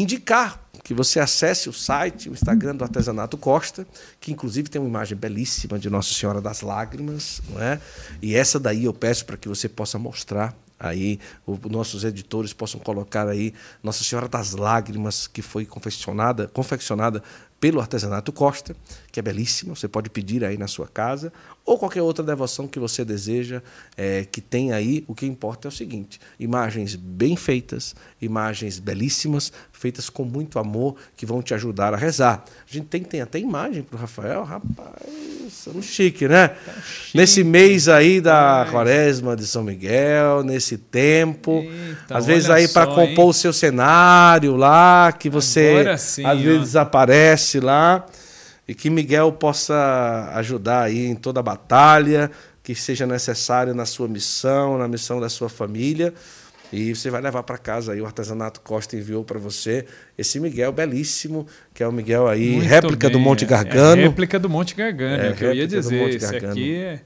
indicar 0.00 0.60
que 0.84 0.94
você 0.94 1.20
acesse 1.20 1.68
o 1.68 1.72
site, 1.72 2.28
o 2.28 2.32
Instagram 2.32 2.76
do 2.76 2.84
Artesanato 2.84 3.36
Costa, 3.36 3.86
que 4.20 4.32
inclusive 4.32 4.68
tem 4.68 4.80
uma 4.80 4.88
imagem 4.88 5.16
belíssima 5.16 5.78
de 5.78 5.90
Nossa 5.90 6.12
Senhora 6.14 6.40
das 6.40 6.62
Lágrimas, 6.62 7.42
não 7.50 7.62
é? 7.62 7.80
E 8.22 8.34
essa 8.34 8.58
daí 8.58 8.84
eu 8.84 8.94
peço 8.94 9.26
para 9.26 9.36
que 9.36 9.48
você 9.48 9.68
possa 9.68 9.98
mostrar 9.98 10.56
aí, 10.78 11.18
os 11.46 11.58
nossos 11.70 12.04
editores 12.04 12.52
possam 12.52 12.80
colocar 12.80 13.28
aí 13.28 13.52
Nossa 13.82 14.04
Senhora 14.04 14.28
das 14.28 14.52
Lágrimas, 14.52 15.26
que 15.26 15.42
foi 15.42 15.66
confeccionada, 15.66 16.46
confeccionada 16.48 17.22
pelo 17.60 17.80
Artesanato 17.80 18.32
Costa, 18.32 18.76
que 19.18 19.20
é 19.20 19.22
belíssima, 19.22 19.74
você 19.74 19.88
pode 19.88 20.08
pedir 20.08 20.44
aí 20.44 20.56
na 20.56 20.68
sua 20.68 20.86
casa, 20.86 21.32
ou 21.64 21.76
qualquer 21.76 22.02
outra 22.02 22.24
devoção 22.24 22.68
que 22.68 22.78
você 22.78 23.04
deseja, 23.04 23.60
é, 23.96 24.24
que 24.30 24.40
tem 24.40 24.72
aí. 24.72 25.04
O 25.08 25.14
que 25.14 25.26
importa 25.26 25.66
é 25.66 25.70
o 25.70 25.72
seguinte: 25.72 26.20
imagens 26.38 26.94
bem 26.94 27.34
feitas, 27.34 27.96
imagens 28.22 28.78
belíssimas, 28.78 29.52
feitas 29.72 30.08
com 30.08 30.24
muito 30.24 30.58
amor, 30.58 30.94
que 31.16 31.26
vão 31.26 31.42
te 31.42 31.52
ajudar 31.52 31.92
a 31.92 31.96
rezar. 31.96 32.44
A 32.46 32.72
gente 32.72 32.86
tem, 32.86 33.02
tem 33.02 33.20
até 33.20 33.40
imagem 33.40 33.82
para 33.82 33.96
o 33.96 34.00
Rafael, 34.00 34.44
rapaz, 34.44 35.02
estamos 35.48 35.84
chique, 35.84 36.28
né? 36.28 36.48
Tá 36.48 36.72
chique. 36.80 37.16
Nesse 37.16 37.42
mês 37.42 37.88
aí 37.88 38.20
da 38.20 38.62
Ai. 38.62 38.70
quaresma 38.70 39.34
de 39.34 39.48
São 39.48 39.64
Miguel, 39.64 40.44
nesse 40.44 40.78
tempo, 40.78 41.60
Eita, 41.62 42.18
às 42.18 42.24
vezes 42.24 42.48
aí 42.48 42.68
para 42.68 42.86
compor 42.86 43.24
hein? 43.24 43.30
o 43.30 43.32
seu 43.32 43.52
cenário 43.52 44.54
lá, 44.54 45.10
que 45.10 45.28
você 45.28 45.96
sim, 45.98 46.24
às 46.24 46.38
ó. 46.38 46.42
vezes 46.42 46.76
aparece 46.76 47.58
lá 47.58 48.06
e 48.68 48.74
que 48.74 48.90
Miguel 48.90 49.32
possa 49.32 50.30
ajudar 50.34 50.82
aí 50.82 51.06
em 51.06 51.16
toda 51.16 51.40
a 51.40 51.42
batalha 51.42 52.30
que 52.62 52.74
seja 52.74 53.06
necessário 53.06 53.74
na 53.74 53.86
sua 53.86 54.06
missão, 54.06 54.76
na 54.76 54.86
missão 54.86 55.18
da 55.18 55.30
sua 55.30 55.48
família. 55.48 56.12
E 56.70 56.94
você 56.94 57.08
vai 57.08 57.22
levar 57.22 57.42
para 57.44 57.56
casa 57.56 57.94
aí 57.94 58.00
o 58.02 58.04
artesanato 58.04 58.60
Costa 58.60 58.94
enviou 58.94 59.24
para 59.24 59.38
você 59.38 59.86
esse 60.18 60.38
Miguel 60.38 60.70
belíssimo, 60.70 61.46
que 61.72 61.82
é 61.82 61.88
o 61.88 61.92
Miguel 61.92 62.28
aí, 62.28 62.56
Muito 62.56 62.68
réplica 62.68 63.08
bem. 63.08 63.16
do 63.16 63.20
Monte 63.20 63.46
Gargano. 63.46 64.02
É, 64.02 64.04
é 64.04 64.08
réplica 64.08 64.38
do 64.38 64.50
Monte 64.50 64.74
Gargano, 64.74 65.22
é, 65.22 65.28
é 65.28 65.32
que 65.32 65.44
eu 65.44 65.54
ia 65.54 65.66
dizer. 65.66 66.08
Esse 66.10 66.36
aqui 66.36 66.74
é, 66.74 67.00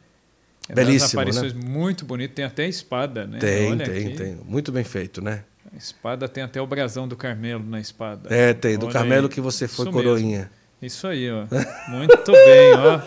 é 0.69 0.75
belíssimo, 0.75 1.21
aparições 1.21 1.55
né? 1.55 1.61
muito 1.65 2.05
bonito, 2.05 2.35
tem 2.35 2.45
até 2.45 2.67
espada, 2.67 3.25
né? 3.25 3.39
Tem, 3.39 3.71
Olha 3.71 3.85
tem, 3.85 4.07
aqui. 4.09 4.17
tem. 4.17 4.37
Muito 4.45 4.73
bem 4.73 4.83
feito, 4.83 5.23
né? 5.23 5.45
A 5.73 5.77
espada 5.77 6.29
tem 6.29 6.43
até 6.43 6.61
o 6.61 6.67
brasão 6.67 7.07
do 7.07 7.15
Carmelo 7.15 7.65
na 7.65 7.79
espada. 7.79 8.35
É, 8.35 8.53
tem, 8.53 8.77
do 8.77 8.87
Olha 8.87 8.93
Carmelo 8.93 9.29
aí. 9.29 9.33
que 9.33 9.41
você 9.41 9.69
foi 9.69 9.85
Isso 9.85 9.93
coroinha. 9.93 10.39
Mesmo. 10.39 10.62
Isso 10.83 11.07
aí, 11.07 11.31
ó. 11.31 11.45
Muito 11.89 12.33
bem, 12.33 12.75
ó. 12.75 13.01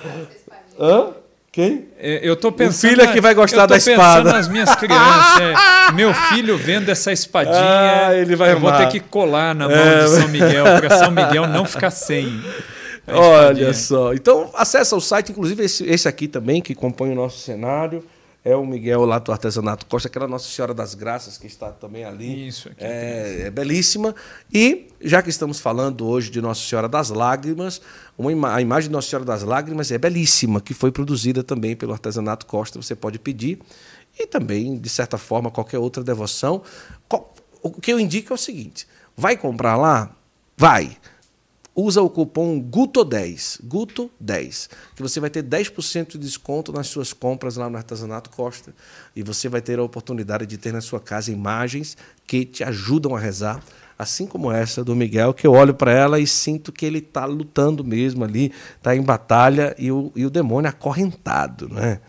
Hã? 0.80 1.14
Quem? 1.52 1.88
É, 1.98 2.20
eu 2.22 2.36
tô 2.36 2.52
pensando. 2.52 2.90
O 2.90 2.96
filho 2.96 3.02
é 3.02 3.14
que 3.14 3.22
vai 3.22 3.34
gostar 3.34 3.66
da 3.66 3.78
espada. 3.78 4.34
nas 4.34 4.48
minhas 4.48 4.76
crianças. 4.76 5.42
É, 5.42 5.92
meu 5.94 6.14
filho 6.14 6.58
vendo 6.58 6.90
essa 6.90 7.12
espadinha. 7.12 8.08
Ah, 8.08 8.14
ele 8.14 8.36
vai 8.36 8.52
eu 8.52 8.58
amar. 8.58 8.78
vou 8.78 8.86
ter 8.86 8.92
que 8.92 9.00
colar 9.00 9.56
na 9.56 9.68
mão 9.70 9.78
é. 9.78 10.04
de 10.04 10.10
São 10.10 10.28
Miguel, 10.28 10.64
para 10.64 10.98
São 10.98 11.12
Miguel 11.12 11.48
não 11.48 11.64
ficar 11.66 11.92
sem. 11.92 12.42
Olha 13.08 13.74
só. 13.74 14.14
Então, 14.14 14.50
acessa 14.54 14.96
o 14.96 15.02
site, 15.02 15.32
inclusive 15.32 15.64
esse, 15.64 15.86
esse 15.86 16.08
aqui 16.08 16.28
também, 16.28 16.62
que 16.62 16.74
compõe 16.74 17.12
o 17.12 17.16
nosso 17.16 17.40
cenário 17.40 18.04
é 18.46 18.56
o 18.56 18.64
Miguel 18.64 19.04
lá 19.06 19.18
do 19.18 19.32
Artesanato 19.32 19.88
Costa, 19.88 20.08
aquela 20.08 20.28
Nossa 20.28 20.48
Senhora 20.48 20.72
das 20.72 20.94
Graças 20.94 21.36
que 21.36 21.48
está 21.48 21.72
também 21.72 22.06
ali. 22.06 22.48
Isso, 22.48 22.70
aqui 22.70 22.78
é, 22.84 23.48
é, 23.48 23.50
belíssima. 23.50 24.14
E, 24.54 24.88
já 25.02 25.24
que 25.24 25.32
estamos 25.32 25.60
falando 25.60 26.06
hoje 26.06 26.30
de 26.30 26.40
Nossa 26.40 26.62
Senhora 26.62 26.88
das 26.88 27.10
Lágrimas, 27.10 27.82
uma 28.16 28.54
a 28.54 28.62
imagem 28.62 28.90
de 28.90 28.94
Nossa 28.94 29.10
Senhora 29.10 29.26
das 29.26 29.42
Lágrimas 29.42 29.92
é 29.92 29.98
belíssima, 29.98 30.62
que 30.62 30.76
foi 30.76 30.92
produzida 30.92 31.44
também 31.44 31.76
pelo 31.76 31.92
Artesanato 31.92 32.46
Costa, 32.46 32.80
você 32.80 32.96
pode 32.96 33.18
pedir. 33.18 33.60
E 34.18 34.28
também, 34.28 34.78
de 34.78 34.90
certa 34.90 35.18
forma, 35.18 35.50
qualquer 35.50 35.80
outra 35.80 36.04
devoção. 36.04 36.62
O 37.64 37.72
que 37.72 37.92
eu 37.92 38.00
indico 38.00 38.32
é 38.32 38.36
o 38.36 38.38
seguinte: 38.38 38.88
vai 39.18 39.36
comprar 39.36 39.76
lá? 39.76 40.16
Vai 40.56 40.96
usa 41.76 42.02
o 42.02 42.10
cupom 42.10 42.62
GUTO10, 42.62 43.62
GUTO10, 43.68 44.70
que 44.96 45.02
você 45.02 45.20
vai 45.20 45.30
ter 45.30 45.44
10% 45.44 46.12
de 46.12 46.18
desconto 46.20 46.72
nas 46.72 46.88
suas 46.88 47.12
compras 47.12 47.58
lá 47.58 47.70
no 47.70 47.76
Artesanato 47.76 48.30
Costa 48.30 48.74
e 49.14 49.22
você 49.22 49.50
vai 49.50 49.62
ter 49.62 49.78
a 49.78 49.84
oportunidade 49.84 50.46
de 50.46 50.58
ter 50.58 50.72
na 50.72 50.80
sua 50.80 51.02
casa 51.02 51.32
imagens 51.32 51.98
que 52.26 52.46
te 52.46 52.64
ajudam 52.64 53.14
a 53.14 53.20
rezar, 53.20 53.62
assim 54.00 54.26
como 54.26 54.52
essa 54.52 54.84
do 54.84 54.96
Miguel, 54.96 55.34
que 55.34 55.46
eu 55.46 55.52
olho 55.52 55.74
para 55.74 55.92
ela 55.92 56.20
e 56.20 56.26
sinto 56.26 56.72
que 56.72 56.86
ele 56.86 57.00
está 57.00 57.26
lutando 57.26 57.84
mesmo 57.84 58.24
ali, 58.24 58.54
está 58.78 58.96
em 58.96 59.02
batalha 59.02 59.76
e 59.78 59.92
o, 59.92 60.14
e 60.16 60.26
o 60.26 60.30
demônio 60.30 60.70
acorrentado, 60.70 61.68
né? 61.68 62.00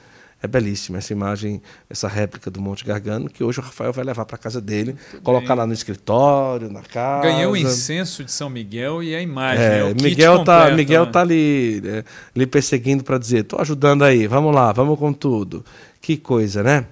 É 0.43 0.47
belíssima 0.47 0.99
essa 0.99 1.13
imagem, 1.13 1.63
essa 1.89 2.07
réplica 2.07 2.51
do 2.51 2.61
Monte 2.61 2.85
Gargano, 2.85 3.29
que 3.29 3.43
hoje 3.43 3.59
o 3.59 3.63
Rafael 3.63 3.93
vai 3.93 4.05
levar 4.05 4.27
para 4.27 4.37
casa 4.37 4.61
dele, 4.61 4.93
Muito 4.93 5.23
colocar 5.23 5.49
bem. 5.49 5.57
lá 5.57 5.67
no 5.67 5.73
escritório, 5.73 6.71
na 6.71 6.83
casa. 6.83 7.23
Ganhei 7.23 7.47
o 7.47 7.57
incenso 7.57 8.23
de 8.23 8.31
São 8.31 8.51
Miguel 8.51 9.03
e 9.03 9.15
a 9.15 9.21
imagem. 9.21 9.65
É, 9.65 9.91
é 9.91 9.95
Miguel 9.95 10.45
tá, 10.45 10.59
completo, 10.59 10.77
Miguel 10.77 11.07
né? 11.07 11.13
tá 11.13 11.21
ali, 11.21 11.83
é, 11.85 12.05
ali 12.35 12.47
perseguindo 12.47 13.03
para 13.03 13.17
dizer, 13.17 13.45
tô 13.45 13.61
ajudando 13.61 14.05
aí, 14.05 14.27
vamos 14.27 14.55
lá, 14.55 14.73
vamos 14.73 14.99
com 14.99 15.13
tudo. 15.13 15.65
Que 16.01 16.19
coisa, 16.19 16.63
né? 16.63 16.87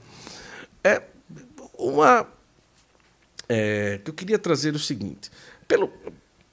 É 0.82 1.02
uma 1.78 2.26
é, 3.48 4.00
que 4.02 4.10
eu 4.10 4.14
queria 4.14 4.38
trazer 4.38 4.74
o 4.74 4.78
seguinte, 4.78 5.30
pelo 5.68 5.90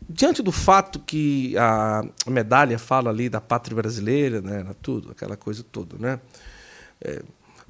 diante 0.08 0.42
do 0.42 0.52
fato 0.52 1.00
que 1.00 1.58
a 1.58 2.04
medalha 2.28 2.78
fala 2.78 3.10
ali 3.10 3.30
da 3.30 3.40
pátria 3.40 3.76
brasileira, 3.76 4.42
né, 4.42 4.66
tudo, 4.82 5.12
aquela 5.12 5.38
coisa 5.38 5.64
toda, 5.64 5.98
né? 5.98 6.20
É, 7.04 7.22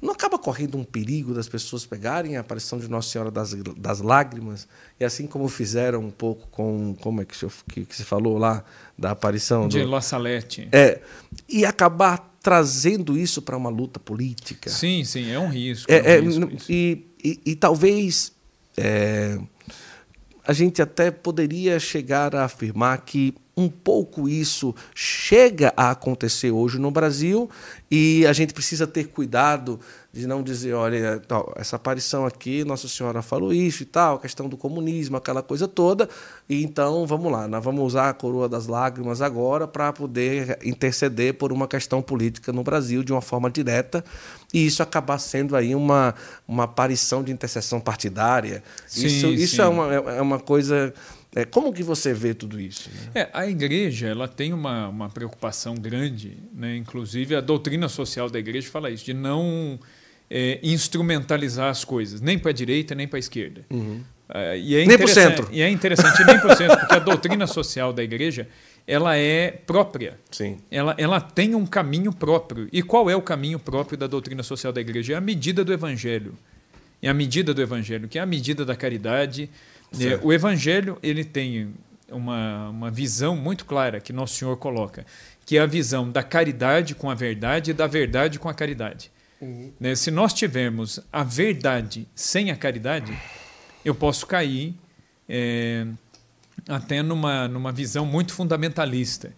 não 0.02 0.10
acaba 0.12 0.36
correndo 0.36 0.76
um 0.76 0.82
perigo 0.82 1.32
das 1.32 1.48
pessoas 1.48 1.86
pegarem 1.86 2.36
a 2.36 2.40
aparição 2.40 2.76
de 2.76 2.88
Nossa 2.88 3.08
Senhora 3.08 3.30
das, 3.30 3.54
das 3.54 4.00
Lágrimas, 4.00 4.66
e 4.98 5.04
assim 5.04 5.28
como 5.28 5.48
fizeram 5.48 6.00
um 6.00 6.10
pouco 6.10 6.48
com. 6.48 6.96
Como 7.00 7.22
é 7.22 7.24
que, 7.24 7.36
que, 7.68 7.84
que 7.84 7.94
se 7.94 8.02
falou 8.02 8.36
lá? 8.36 8.64
Da 8.98 9.12
aparição. 9.12 9.68
De 9.68 9.80
do, 9.80 9.88
La 9.88 10.00
Salete. 10.00 10.68
É. 10.72 11.00
E 11.48 11.64
acabar 11.64 12.36
trazendo 12.42 13.16
isso 13.16 13.40
para 13.40 13.56
uma 13.56 13.70
luta 13.70 14.00
política. 14.00 14.68
Sim, 14.68 15.04
sim, 15.04 15.30
é 15.30 15.38
um 15.38 15.48
risco. 15.48 15.90
É, 15.90 16.16
é 16.16 16.20
um 16.20 16.46
risco 16.46 16.66
e, 16.68 17.06
e, 17.22 17.40
e, 17.46 17.54
talvez. 17.54 18.32
É, 18.76 19.38
a 20.44 20.52
gente 20.52 20.82
até 20.82 21.12
poderia 21.12 21.78
chegar 21.78 22.34
a 22.34 22.44
afirmar 22.44 22.98
que 23.02 23.32
um 23.56 23.68
pouco 23.68 24.28
isso 24.28 24.74
chega 24.94 25.72
a 25.76 25.90
acontecer 25.90 26.50
hoje 26.50 26.78
no 26.78 26.90
Brasil 26.90 27.50
e 27.90 28.26
a 28.26 28.32
gente 28.32 28.54
precisa 28.54 28.86
ter 28.86 29.08
cuidado 29.08 29.78
de 30.12 30.26
não 30.26 30.42
dizer, 30.42 30.74
olha, 30.74 31.22
essa 31.56 31.76
aparição 31.76 32.26
aqui, 32.26 32.64
Nossa 32.64 32.86
Senhora 32.86 33.22
falou 33.22 33.52
isso 33.52 33.82
e 33.82 33.86
tal, 33.86 34.16
a 34.16 34.18
questão 34.18 34.46
do 34.46 34.58
comunismo, 34.58 35.16
aquela 35.16 35.42
coisa 35.42 35.66
toda, 35.66 36.06
e 36.48 36.62
então 36.62 37.06
vamos 37.06 37.32
lá, 37.32 37.48
nós 37.48 37.64
vamos 37.64 37.82
usar 37.82 38.10
a 38.10 38.14
coroa 38.14 38.46
das 38.46 38.66
lágrimas 38.66 39.22
agora 39.22 39.66
para 39.66 39.90
poder 39.90 40.58
interceder 40.62 41.34
por 41.34 41.50
uma 41.50 41.66
questão 41.66 42.02
política 42.02 42.52
no 42.52 42.62
Brasil 42.62 43.02
de 43.02 43.10
uma 43.10 43.22
forma 43.22 43.50
direta, 43.50 44.04
e 44.52 44.66
isso 44.66 44.82
acabar 44.82 45.18
sendo 45.18 45.56
aí 45.56 45.74
uma, 45.74 46.14
uma 46.46 46.64
aparição 46.64 47.22
de 47.22 47.32
intercessão 47.32 47.80
partidária. 47.80 48.62
Sim, 48.86 49.06
isso 49.06 49.26
isso 49.28 49.56
sim. 49.56 49.62
É, 49.62 49.66
uma, 49.66 49.94
é 49.94 50.20
uma 50.20 50.38
coisa 50.38 50.92
é, 51.34 51.44
como 51.44 51.72
que 51.72 51.82
você 51.82 52.12
vê 52.12 52.34
tudo 52.34 52.60
isso? 52.60 52.90
Né? 52.90 53.22
É, 53.22 53.28
a 53.32 53.46
igreja 53.46 54.08
ela 54.08 54.28
tem 54.28 54.52
uma, 54.52 54.88
uma 54.88 55.08
preocupação 55.08 55.74
grande, 55.74 56.36
né? 56.52 56.76
inclusive 56.76 57.34
a 57.34 57.40
doutrina 57.40 57.88
social 57.88 58.28
da 58.28 58.38
igreja 58.38 58.70
fala 58.70 58.90
isso, 58.90 59.04
de 59.04 59.14
não 59.14 59.78
é, 60.30 60.60
instrumentalizar 60.62 61.70
as 61.70 61.84
coisas, 61.84 62.20
nem 62.20 62.38
para 62.38 62.50
a 62.50 62.54
direita, 62.54 62.94
nem 62.94 63.08
para 63.08 63.18
a 63.18 63.20
esquerda. 63.20 63.64
Uhum. 63.70 64.02
Uh, 64.28 64.56
e 64.56 64.76
é 64.76 64.86
nem 64.86 64.96
para 64.96 65.04
o 65.04 65.08
centro. 65.08 65.48
E 65.52 65.60
é 65.60 65.68
interessante, 65.68 66.24
nem 66.24 66.38
para 66.38 66.54
o 66.54 66.56
centro, 66.56 66.78
porque 66.78 66.94
a 66.94 66.98
doutrina 66.98 67.46
social 67.46 67.92
da 67.92 68.02
igreja 68.02 68.48
ela 68.86 69.16
é 69.16 69.50
própria. 69.50 70.18
Sim. 70.30 70.58
Ela, 70.70 70.94
ela 70.98 71.20
tem 71.20 71.54
um 71.54 71.66
caminho 71.66 72.12
próprio. 72.12 72.68
E 72.72 72.82
qual 72.82 73.08
é 73.10 73.16
o 73.16 73.22
caminho 73.22 73.58
próprio 73.58 73.96
da 73.96 74.06
doutrina 74.06 74.42
social 74.42 74.72
da 74.72 74.80
igreja? 74.80 75.12
É 75.12 75.16
a 75.16 75.20
medida 75.20 75.64
do 75.64 75.72
evangelho. 75.72 76.34
É 77.02 77.08
a 77.08 77.14
medida 77.14 77.52
do 77.52 77.60
evangelho, 77.60 78.08
que 78.08 78.18
é 78.18 78.22
a 78.22 78.26
medida 78.26 78.64
da 78.64 78.76
caridade, 78.76 79.50
o 80.22 80.32
Evangelho 80.32 80.98
ele 81.02 81.24
tem 81.24 81.74
uma, 82.10 82.68
uma 82.68 82.90
visão 82.90 83.36
muito 83.36 83.64
clara 83.64 84.00
que 84.00 84.12
Nosso 84.12 84.34
Senhor 84.34 84.56
coloca, 84.56 85.04
que 85.44 85.56
é 85.56 85.60
a 85.60 85.66
visão 85.66 86.10
da 86.10 86.22
caridade 86.22 86.94
com 86.94 87.10
a 87.10 87.14
verdade 87.14 87.70
e 87.70 87.74
da 87.74 87.86
verdade 87.86 88.38
com 88.38 88.48
a 88.48 88.54
caridade. 88.54 89.10
Uhum. 89.40 89.72
Né? 89.80 89.94
Se 89.94 90.10
nós 90.10 90.32
tivermos 90.32 91.00
a 91.12 91.24
verdade 91.24 92.06
sem 92.14 92.50
a 92.50 92.56
caridade, 92.56 93.12
eu 93.84 93.94
posso 93.94 94.26
cair 94.26 94.74
é, 95.28 95.86
até 96.68 97.02
numa, 97.02 97.48
numa 97.48 97.72
visão 97.72 98.06
muito 98.06 98.32
fundamentalista. 98.32 99.32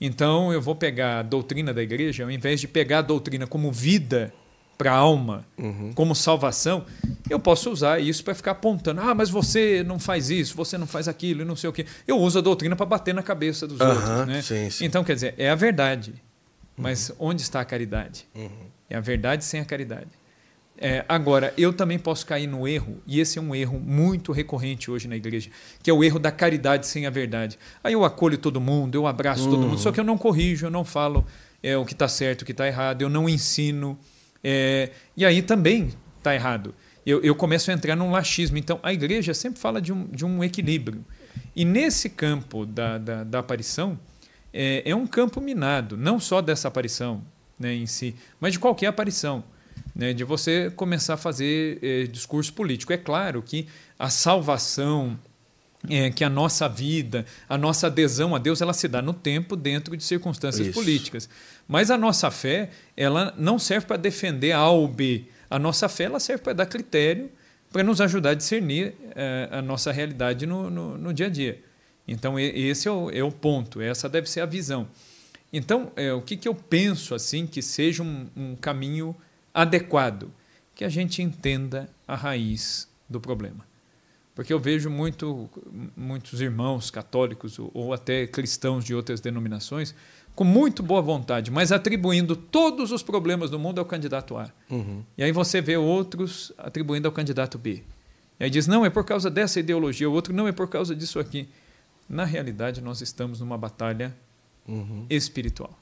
Então, 0.00 0.50
eu 0.50 0.62
vou 0.62 0.74
pegar 0.74 1.18
a 1.18 1.22
doutrina 1.22 1.74
da 1.74 1.82
igreja, 1.82 2.24
ao 2.24 2.30
invés 2.30 2.58
de 2.60 2.66
pegar 2.66 3.00
a 3.00 3.02
doutrina 3.02 3.46
como 3.46 3.70
vida 3.70 4.32
para 4.80 4.92
a 4.92 4.96
alma 4.96 5.44
uhum. 5.58 5.92
como 5.94 6.14
salvação, 6.14 6.86
eu 7.28 7.38
posso 7.38 7.70
usar 7.70 8.00
isso 8.00 8.24
para 8.24 8.34
ficar 8.34 8.52
apontando. 8.52 9.02
Ah, 9.02 9.14
mas 9.14 9.28
você 9.28 9.84
não 9.84 9.98
faz 9.98 10.30
isso, 10.30 10.56
você 10.56 10.78
não 10.78 10.86
faz 10.86 11.06
aquilo, 11.06 11.42
e 11.42 11.44
não 11.44 11.54
sei 11.54 11.68
o 11.68 11.72
quê. 11.72 11.84
Eu 12.08 12.16
uso 12.16 12.38
a 12.38 12.40
doutrina 12.40 12.74
para 12.74 12.86
bater 12.86 13.12
na 13.12 13.22
cabeça 13.22 13.66
dos 13.66 13.78
uhum. 13.78 13.88
outros. 13.90 14.26
Né? 14.26 14.40
Sim, 14.40 14.70
sim. 14.70 14.86
Então, 14.86 15.04
quer 15.04 15.16
dizer, 15.16 15.34
é 15.36 15.50
a 15.50 15.54
verdade. 15.54 16.14
Mas 16.78 17.10
uhum. 17.10 17.16
onde 17.18 17.42
está 17.42 17.60
a 17.60 17.64
caridade? 17.64 18.26
Uhum. 18.34 18.48
É 18.88 18.96
a 18.96 19.00
verdade 19.00 19.44
sem 19.44 19.60
a 19.60 19.66
caridade. 19.66 20.08
É, 20.78 21.04
agora, 21.06 21.52
eu 21.58 21.74
também 21.74 21.98
posso 21.98 22.24
cair 22.24 22.46
no 22.46 22.66
erro, 22.66 23.02
e 23.06 23.20
esse 23.20 23.38
é 23.38 23.42
um 23.42 23.54
erro 23.54 23.78
muito 23.78 24.32
recorrente 24.32 24.90
hoje 24.90 25.06
na 25.06 25.14
igreja, 25.14 25.50
que 25.82 25.90
é 25.90 25.92
o 25.92 26.02
erro 26.02 26.18
da 26.18 26.32
caridade 26.32 26.86
sem 26.86 27.04
a 27.04 27.10
verdade. 27.10 27.58
Aí 27.84 27.92
eu 27.92 28.02
acolho 28.02 28.38
todo 28.38 28.58
mundo, 28.62 28.94
eu 28.94 29.06
abraço 29.06 29.44
todo 29.44 29.60
mundo, 29.60 29.78
só 29.78 29.92
que 29.92 30.00
eu 30.00 30.04
não 30.04 30.16
corrijo, 30.16 30.64
eu 30.64 30.70
não 30.70 30.86
falo 30.86 31.26
é, 31.62 31.76
o 31.76 31.84
que 31.84 31.92
está 31.92 32.08
certo, 32.08 32.42
o 32.42 32.44
que 32.46 32.52
está 32.52 32.66
errado, 32.66 33.02
eu 33.02 33.10
não 33.10 33.28
ensino. 33.28 33.98
É, 34.42 34.90
e 35.16 35.24
aí 35.24 35.42
também 35.42 35.90
está 36.18 36.34
errado. 36.34 36.74
Eu, 37.04 37.20
eu 37.22 37.34
começo 37.34 37.70
a 37.70 37.74
entrar 37.74 37.96
num 37.96 38.10
laxismo. 38.10 38.56
Então, 38.58 38.78
a 38.82 38.92
igreja 38.92 39.34
sempre 39.34 39.60
fala 39.60 39.80
de 39.80 39.92
um, 39.92 40.06
de 40.06 40.24
um 40.24 40.44
equilíbrio. 40.44 41.04
E 41.54 41.64
nesse 41.64 42.08
campo 42.08 42.64
da, 42.66 42.98
da, 42.98 43.24
da 43.24 43.38
aparição, 43.38 43.98
é, 44.52 44.82
é 44.84 44.94
um 44.94 45.06
campo 45.06 45.40
minado, 45.40 45.96
não 45.96 46.20
só 46.20 46.40
dessa 46.40 46.68
aparição 46.68 47.22
né, 47.58 47.74
em 47.74 47.86
si, 47.86 48.14
mas 48.40 48.52
de 48.52 48.58
qualquer 48.58 48.86
aparição. 48.86 49.44
Né, 49.94 50.12
de 50.12 50.22
você 50.22 50.70
começar 50.70 51.14
a 51.14 51.16
fazer 51.16 51.78
é, 51.82 52.04
discurso 52.04 52.52
político. 52.52 52.92
É 52.92 52.96
claro 52.96 53.42
que 53.42 53.66
a 53.98 54.08
salvação, 54.08 55.18
é, 55.88 56.10
que 56.10 56.22
a 56.22 56.30
nossa 56.30 56.68
vida, 56.68 57.26
a 57.48 57.58
nossa 57.58 57.88
adesão 57.88 58.34
a 58.34 58.38
Deus, 58.38 58.60
ela 58.60 58.72
se 58.72 58.86
dá 58.86 59.02
no 59.02 59.12
tempo 59.12 59.56
dentro 59.56 59.96
de 59.96 60.04
circunstâncias 60.04 60.68
Isso. 60.68 60.74
políticas. 60.74 61.28
Mas 61.70 61.88
a 61.88 61.96
nossa 61.96 62.32
fé, 62.32 62.68
ela 62.96 63.32
não 63.38 63.56
serve 63.56 63.86
para 63.86 63.96
defender 63.96 64.50
A 64.50 64.68
ou 64.68 64.88
B. 64.88 65.26
A 65.48 65.56
nossa 65.56 65.88
fé, 65.88 66.04
ela 66.04 66.18
serve 66.18 66.42
para 66.42 66.52
dar 66.52 66.66
critério 66.66 67.30
para 67.70 67.84
nos 67.84 68.00
ajudar 68.00 68.30
a 68.30 68.34
discernir 68.34 68.92
é, 69.14 69.48
a 69.52 69.62
nossa 69.62 69.92
realidade 69.92 70.46
no, 70.46 70.68
no, 70.68 70.98
no, 70.98 71.14
dia 71.14 71.26
a 71.26 71.30
dia. 71.30 71.62
Então, 72.08 72.36
esse 72.40 72.88
é 72.88 72.90
o, 72.90 73.08
é 73.12 73.22
o, 73.22 73.30
ponto, 73.30 73.80
essa 73.80 74.08
deve 74.08 74.28
ser 74.28 74.40
a 74.40 74.46
visão. 74.46 74.88
Então, 75.52 75.92
é, 75.94 76.12
o 76.12 76.20
que, 76.20 76.36
que 76.36 76.48
eu 76.48 76.56
penso 76.56 77.14
assim 77.14 77.46
que 77.46 77.62
seja 77.62 78.02
um, 78.02 78.26
um 78.36 78.56
caminho 78.56 79.14
adequado? 79.54 80.28
Que 80.74 80.84
a 80.84 80.88
gente 80.88 81.22
entenda 81.22 81.88
a 82.04 82.16
raiz 82.16 82.88
do 83.08 83.20
problema. 83.20 83.64
Porque 84.34 84.52
eu 84.52 84.58
vejo 84.58 84.90
muito, 84.90 85.48
muitos 85.96 86.40
irmãos 86.40 86.90
católicos 86.90 87.60
ou 87.72 87.92
até 87.92 88.26
cristãos 88.26 88.84
de 88.84 88.92
outras 88.92 89.20
denominações 89.20 89.94
com 90.34 90.44
muito 90.44 90.82
boa 90.82 91.02
vontade, 91.02 91.50
mas 91.50 91.72
atribuindo 91.72 92.34
todos 92.34 92.92
os 92.92 93.02
problemas 93.02 93.50
do 93.50 93.58
mundo 93.58 93.78
ao 93.78 93.84
candidato 93.84 94.36
A. 94.36 94.50
Uhum. 94.70 95.02
E 95.16 95.22
aí 95.22 95.32
você 95.32 95.60
vê 95.60 95.76
outros 95.76 96.52
atribuindo 96.56 97.06
ao 97.06 97.12
candidato 97.12 97.58
B. 97.58 97.82
E 98.38 98.44
aí 98.44 98.50
diz, 98.50 98.66
não, 98.66 98.86
é 98.86 98.90
por 98.90 99.04
causa 99.04 99.30
dessa 99.30 99.60
ideologia, 99.60 100.08
o 100.08 100.12
outro 100.12 100.32
não 100.32 100.48
é 100.48 100.52
por 100.52 100.68
causa 100.68 100.94
disso 100.94 101.18
aqui. 101.18 101.48
Na 102.08 102.24
realidade, 102.24 102.80
nós 102.80 103.00
estamos 103.00 103.40
numa 103.40 103.58
batalha 103.58 104.16
uhum. 104.66 105.04
espiritual. 105.10 105.78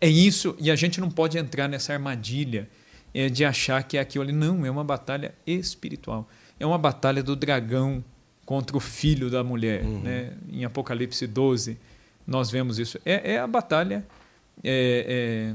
É 0.00 0.08
isso, 0.08 0.56
e 0.58 0.70
a 0.70 0.76
gente 0.76 1.00
não 1.00 1.08
pode 1.08 1.38
entrar 1.38 1.68
nessa 1.68 1.92
armadilha 1.92 2.68
é, 3.14 3.28
de 3.28 3.44
achar 3.44 3.82
que 3.84 3.96
é 3.96 4.00
aquilo 4.00 4.24
ali. 4.24 4.32
Não, 4.32 4.66
é 4.66 4.70
uma 4.70 4.82
batalha 4.82 5.32
espiritual 5.46 6.28
é 6.62 6.66
uma 6.66 6.78
batalha 6.78 7.22
do 7.22 7.34
dragão 7.34 8.04
contra 8.46 8.76
o 8.76 8.80
filho 8.80 9.28
da 9.28 9.42
mulher. 9.42 9.84
Uhum. 9.84 10.00
Né? 10.00 10.32
Em 10.50 10.64
Apocalipse 10.64 11.26
12, 11.26 11.76
nós 12.26 12.50
vemos 12.50 12.78
isso. 12.78 12.98
É, 13.04 13.34
é 13.34 13.38
a 13.38 13.46
batalha 13.46 14.06
é, 14.62 15.54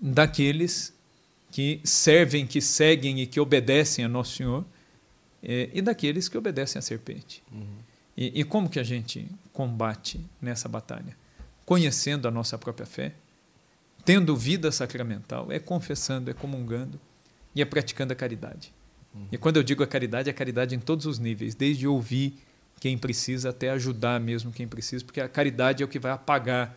daqueles 0.00 0.94
que 1.50 1.80
servem, 1.84 2.46
que 2.46 2.60
seguem 2.60 3.20
e 3.20 3.26
que 3.26 3.40
obedecem 3.40 4.04
a 4.04 4.08
Nosso 4.08 4.36
Senhor, 4.36 4.64
é, 5.42 5.70
e 5.72 5.80
daqueles 5.80 6.28
que 6.28 6.36
obedecem 6.36 6.78
à 6.78 6.82
serpente. 6.82 7.42
Uhum. 7.52 7.66
E, 8.16 8.40
e 8.40 8.44
como 8.44 8.68
que 8.68 8.78
a 8.78 8.82
gente 8.82 9.28
combate 9.52 10.20
nessa 10.40 10.68
batalha? 10.68 11.16
Conhecendo 11.64 12.26
a 12.26 12.30
nossa 12.30 12.58
própria 12.58 12.86
fé, 12.86 13.14
tendo 14.04 14.36
vida 14.36 14.70
sacramental, 14.70 15.50
é 15.50 15.58
confessando, 15.58 16.30
é 16.30 16.34
comungando 16.34 17.00
e 17.54 17.62
é 17.62 17.64
praticando 17.64 18.12
a 18.12 18.16
caridade. 18.16 18.72
Uhum. 19.14 19.28
E 19.32 19.38
quando 19.38 19.56
eu 19.56 19.62
digo 19.62 19.82
a 19.82 19.86
caridade, 19.86 20.28
é 20.28 20.32
a 20.32 20.34
caridade 20.34 20.74
em 20.74 20.78
todos 20.78 21.06
os 21.06 21.18
níveis, 21.18 21.54
desde 21.54 21.86
ouvir 21.86 22.38
quem 22.86 22.96
precisa 22.96 23.50
até 23.50 23.70
ajudar 23.70 24.20
mesmo 24.20 24.52
quem 24.52 24.68
precisa, 24.68 25.04
porque 25.04 25.20
a 25.20 25.28
caridade 25.28 25.82
é 25.82 25.84
o 25.84 25.88
que 25.88 25.98
vai 25.98 26.12
apagar 26.12 26.72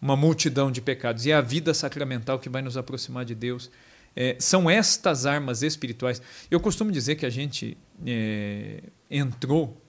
uma 0.00 0.16
multidão 0.16 0.72
de 0.72 0.80
pecados. 0.80 1.24
E 1.24 1.30
é 1.30 1.34
a 1.34 1.40
vida 1.40 1.72
sacramental 1.72 2.40
que 2.40 2.48
vai 2.48 2.60
nos 2.60 2.76
aproximar 2.76 3.24
de 3.24 3.32
Deus. 3.32 3.70
É, 4.16 4.34
são 4.40 4.68
estas 4.68 5.24
armas 5.24 5.62
espirituais. 5.62 6.20
Eu 6.50 6.58
costumo 6.58 6.90
dizer 6.90 7.14
que 7.14 7.24
a 7.24 7.30
gente 7.30 7.78
é, 8.04 8.82
entrou 9.08 9.80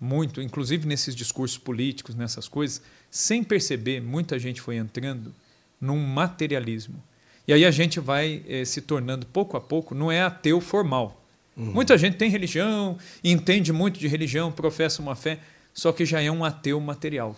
muito, 0.00 0.42
inclusive 0.42 0.88
nesses 0.88 1.14
discursos 1.14 1.56
políticos, 1.56 2.16
nessas 2.16 2.48
coisas, 2.48 2.82
sem 3.08 3.44
perceber, 3.44 4.00
muita 4.00 4.40
gente 4.40 4.60
foi 4.60 4.74
entrando 4.74 5.32
num 5.80 6.04
materialismo. 6.04 7.00
E 7.46 7.52
aí 7.52 7.64
a 7.64 7.70
gente 7.70 8.00
vai 8.00 8.42
é, 8.48 8.64
se 8.64 8.80
tornando, 8.80 9.24
pouco 9.24 9.56
a 9.56 9.60
pouco, 9.60 9.94
não 9.94 10.10
é 10.10 10.20
ateu 10.20 10.60
formal, 10.60 11.21
Uhum. 11.56 11.72
Muita 11.72 11.98
gente 11.98 12.16
tem 12.16 12.30
religião, 12.30 12.96
entende 13.22 13.72
muito 13.72 13.98
de 13.98 14.08
religião, 14.08 14.50
professa 14.50 15.02
uma 15.02 15.14
fé, 15.14 15.38
só 15.74 15.92
que 15.92 16.04
já 16.04 16.20
é 16.20 16.30
um 16.30 16.44
ateu 16.44 16.80
material. 16.80 17.36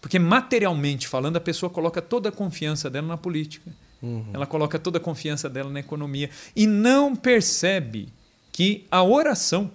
Porque 0.00 0.18
materialmente 0.18 1.06
falando, 1.06 1.36
a 1.36 1.40
pessoa 1.40 1.68
coloca 1.68 2.00
toda 2.00 2.30
a 2.30 2.32
confiança 2.32 2.88
dela 2.88 3.06
na 3.06 3.16
política. 3.16 3.70
Uhum. 4.02 4.24
Ela 4.32 4.46
coloca 4.46 4.78
toda 4.78 4.98
a 4.98 5.00
confiança 5.00 5.48
dela 5.48 5.70
na 5.70 5.80
economia 5.80 6.30
e 6.56 6.66
não 6.66 7.14
percebe 7.14 8.08
que 8.50 8.86
a 8.90 9.02
oração, 9.02 9.70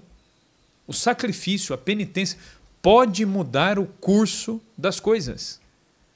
o 0.87 0.93
sacrifício, 0.93 1.75
a 1.75 1.77
penitência 1.77 2.39
pode 2.81 3.25
mudar 3.25 3.77
o 3.77 3.85
curso 3.85 4.59
das 4.77 4.99
coisas. 4.99 5.59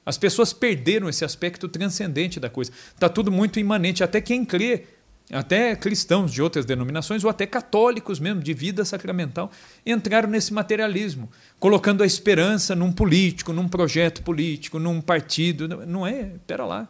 As 0.04 0.18
pessoas 0.18 0.52
perderam 0.52 1.08
esse 1.08 1.24
aspecto 1.24 1.68
transcendente 1.68 2.40
da 2.40 2.50
coisa. 2.50 2.72
Está 2.94 3.08
tudo 3.08 3.30
muito 3.30 3.60
imanente. 3.60 4.02
Até 4.02 4.20
quem 4.20 4.44
crê 4.44 4.86
até 5.32 5.76
cristãos 5.76 6.32
de 6.32 6.42
outras 6.42 6.64
denominações, 6.64 7.22
ou 7.24 7.30
até 7.30 7.46
católicos 7.46 8.18
mesmo, 8.18 8.42
de 8.42 8.52
vida 8.52 8.84
sacramental, 8.84 9.50
entraram 9.86 10.28
nesse 10.28 10.52
materialismo, 10.52 11.30
colocando 11.58 12.02
a 12.02 12.06
esperança 12.06 12.74
num 12.74 12.92
político, 12.92 13.52
num 13.52 13.68
projeto 13.68 14.22
político, 14.22 14.78
num 14.78 15.00
partido. 15.00 15.68
Não 15.86 16.06
é, 16.06 16.32
espera 16.34 16.64
lá. 16.64 16.88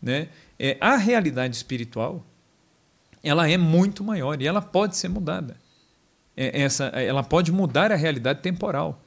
Né? 0.00 0.28
É, 0.58 0.76
a 0.80 0.96
realidade 0.96 1.54
espiritual 1.54 2.24
ela 3.22 3.48
é 3.48 3.56
muito 3.56 4.02
maior 4.02 4.40
e 4.42 4.46
ela 4.46 4.60
pode 4.60 4.96
ser 4.96 5.08
mudada. 5.08 5.56
É, 6.36 6.62
essa, 6.62 6.86
ela 6.86 7.22
pode 7.22 7.52
mudar 7.52 7.92
a 7.92 7.96
realidade 7.96 8.40
temporal. 8.40 9.00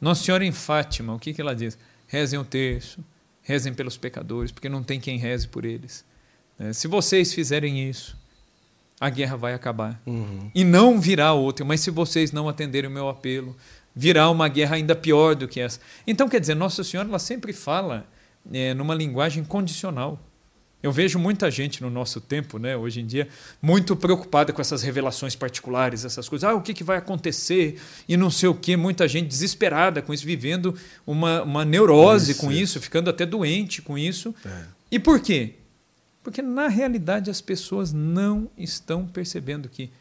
Nossa 0.00 0.22
Senhora 0.22 0.44
em 0.44 0.52
Fátima, 0.52 1.14
o 1.14 1.18
que, 1.18 1.32
que 1.32 1.40
ela 1.40 1.54
diz? 1.54 1.78
Rezem 2.06 2.38
o 2.38 2.44
terço, 2.44 3.02
rezem 3.42 3.72
pelos 3.72 3.96
pecadores, 3.96 4.52
porque 4.52 4.68
não 4.68 4.82
tem 4.82 5.00
quem 5.00 5.16
reze 5.16 5.48
por 5.48 5.64
eles. 5.64 6.04
É, 6.58 6.72
se 6.72 6.88
vocês 6.88 7.32
fizerem 7.32 7.88
isso, 7.88 8.16
a 9.00 9.10
guerra 9.10 9.36
vai 9.36 9.54
acabar. 9.54 10.00
Uhum. 10.06 10.50
E 10.54 10.64
não 10.64 11.00
virá 11.00 11.32
outra, 11.32 11.64
mas 11.64 11.80
se 11.80 11.90
vocês 11.90 12.32
não 12.32 12.48
atenderem 12.48 12.88
o 12.88 12.92
meu 12.92 13.08
apelo, 13.08 13.56
virá 13.94 14.28
uma 14.30 14.48
guerra 14.48 14.76
ainda 14.76 14.94
pior 14.94 15.34
do 15.34 15.46
que 15.46 15.60
essa. 15.60 15.80
Então, 16.06 16.28
quer 16.28 16.40
dizer, 16.40 16.54
Nossa 16.54 16.82
Senhora 16.82 17.08
ela 17.08 17.18
sempre 17.18 17.52
fala 17.52 18.06
é, 18.52 18.74
numa 18.74 18.94
linguagem 18.94 19.44
condicional. 19.44 20.20
Eu 20.82 20.92
vejo 20.92 21.18
muita 21.18 21.50
gente 21.50 21.82
no 21.82 21.90
nosso 21.90 22.20
tempo, 22.20 22.58
né, 22.58 22.76
hoje 22.76 23.00
em 23.00 23.06
dia, 23.06 23.28
muito 23.60 23.96
preocupada 23.96 24.52
com 24.52 24.60
essas 24.60 24.82
revelações 24.82 25.34
particulares, 25.34 26.04
essas 26.04 26.28
coisas. 26.28 26.48
Ah, 26.48 26.54
o 26.54 26.60
que, 26.60 26.72
que 26.72 26.84
vai 26.84 26.98
acontecer? 26.98 27.80
E 28.08 28.16
não 28.16 28.30
sei 28.30 28.48
o 28.48 28.54
quê. 28.54 28.76
Muita 28.76 29.08
gente 29.08 29.26
desesperada 29.26 30.00
com 30.00 30.14
isso, 30.14 30.24
vivendo 30.24 30.76
uma, 31.06 31.42
uma 31.42 31.64
neurose 31.64 32.32
isso, 32.32 32.40
com 32.40 32.52
isso, 32.52 32.80
ficando 32.80 33.10
até 33.10 33.26
doente 33.26 33.82
com 33.82 33.98
isso. 33.98 34.34
É. 34.44 34.64
E 34.92 34.98
por 34.98 35.18
quê? 35.18 35.54
Porque 36.26 36.42
na 36.42 36.66
realidade 36.66 37.30
as 37.30 37.40
pessoas 37.40 37.92
não 37.92 38.50
estão 38.58 39.06
percebendo 39.06 39.68
que, 39.68 39.92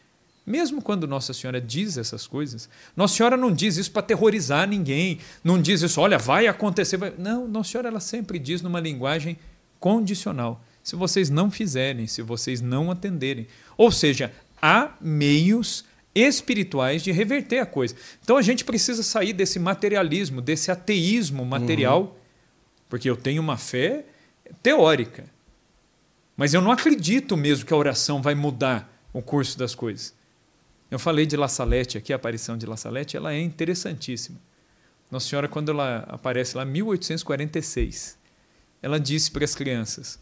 mesmo 0.43 0.81
quando 0.81 1.07
Nossa 1.07 1.35
Senhora 1.35 1.61
diz 1.61 1.99
essas 1.99 2.25
coisas, 2.25 2.67
Nossa 2.97 3.15
Senhora 3.15 3.37
não 3.37 3.53
diz 3.53 3.77
isso 3.77 3.91
para 3.91 3.99
aterrorizar 3.99 4.67
ninguém, 4.67 5.19
não 5.43 5.61
diz 5.61 5.83
isso, 5.83 6.01
olha, 6.01 6.17
vai 6.17 6.47
acontecer. 6.47 6.97
Vai... 6.97 7.13
Não, 7.15 7.47
Nossa 7.47 7.69
Senhora 7.69 7.89
ela 7.89 7.99
sempre 7.99 8.39
diz 8.39 8.63
numa 8.63 8.79
linguagem 8.79 9.37
condicional. 9.79 10.65
Se 10.83 10.95
vocês 10.95 11.29
não 11.29 11.51
fizerem, 11.51 12.07
se 12.07 12.23
vocês 12.23 12.59
não 12.59 12.89
atenderem. 12.89 13.45
Ou 13.77 13.91
seja, 13.91 14.33
há 14.59 14.95
meios 14.99 15.85
espirituais 16.15 17.03
de 17.03 17.11
reverter 17.11 17.59
a 17.59 17.67
coisa. 17.67 17.95
Então 18.23 18.35
a 18.35 18.41
gente 18.41 18.65
precisa 18.65 19.03
sair 19.03 19.31
desse 19.31 19.59
materialismo, 19.59 20.41
desse 20.41 20.71
ateísmo 20.71 21.45
material, 21.45 22.01
uhum. 22.01 22.11
porque 22.89 23.07
eu 23.07 23.15
tenho 23.15 23.43
uma 23.43 23.57
fé 23.57 24.05
teórica. 24.63 25.34
Mas 26.35 26.53
eu 26.53 26.61
não 26.61 26.71
acredito 26.71 27.37
mesmo 27.37 27.65
que 27.65 27.73
a 27.73 27.77
oração 27.77 28.21
vai 28.21 28.35
mudar 28.35 28.91
o 29.13 29.21
curso 29.21 29.57
das 29.57 29.73
coisas. 29.73 30.13
Eu 30.91 30.99
falei 30.99 31.25
de 31.25 31.37
La 31.37 31.47
Salette 31.47 31.97
aqui, 31.97 32.13
a 32.13 32.15
aparição 32.15 32.57
de 32.57 32.65
La 32.65 32.77
Salette, 32.77 33.17
ela 33.17 33.33
é 33.33 33.41
interessantíssima. 33.41 34.39
Nossa 35.09 35.27
Senhora, 35.27 35.47
quando 35.47 35.71
ela 35.71 36.05
aparece 36.07 36.57
lá 36.57 36.63
em 36.63 36.71
1846, 36.71 38.17
ela 38.81 38.99
disse 38.99 39.31
para 39.31 39.45
as 39.45 39.55
crianças: 39.55 40.19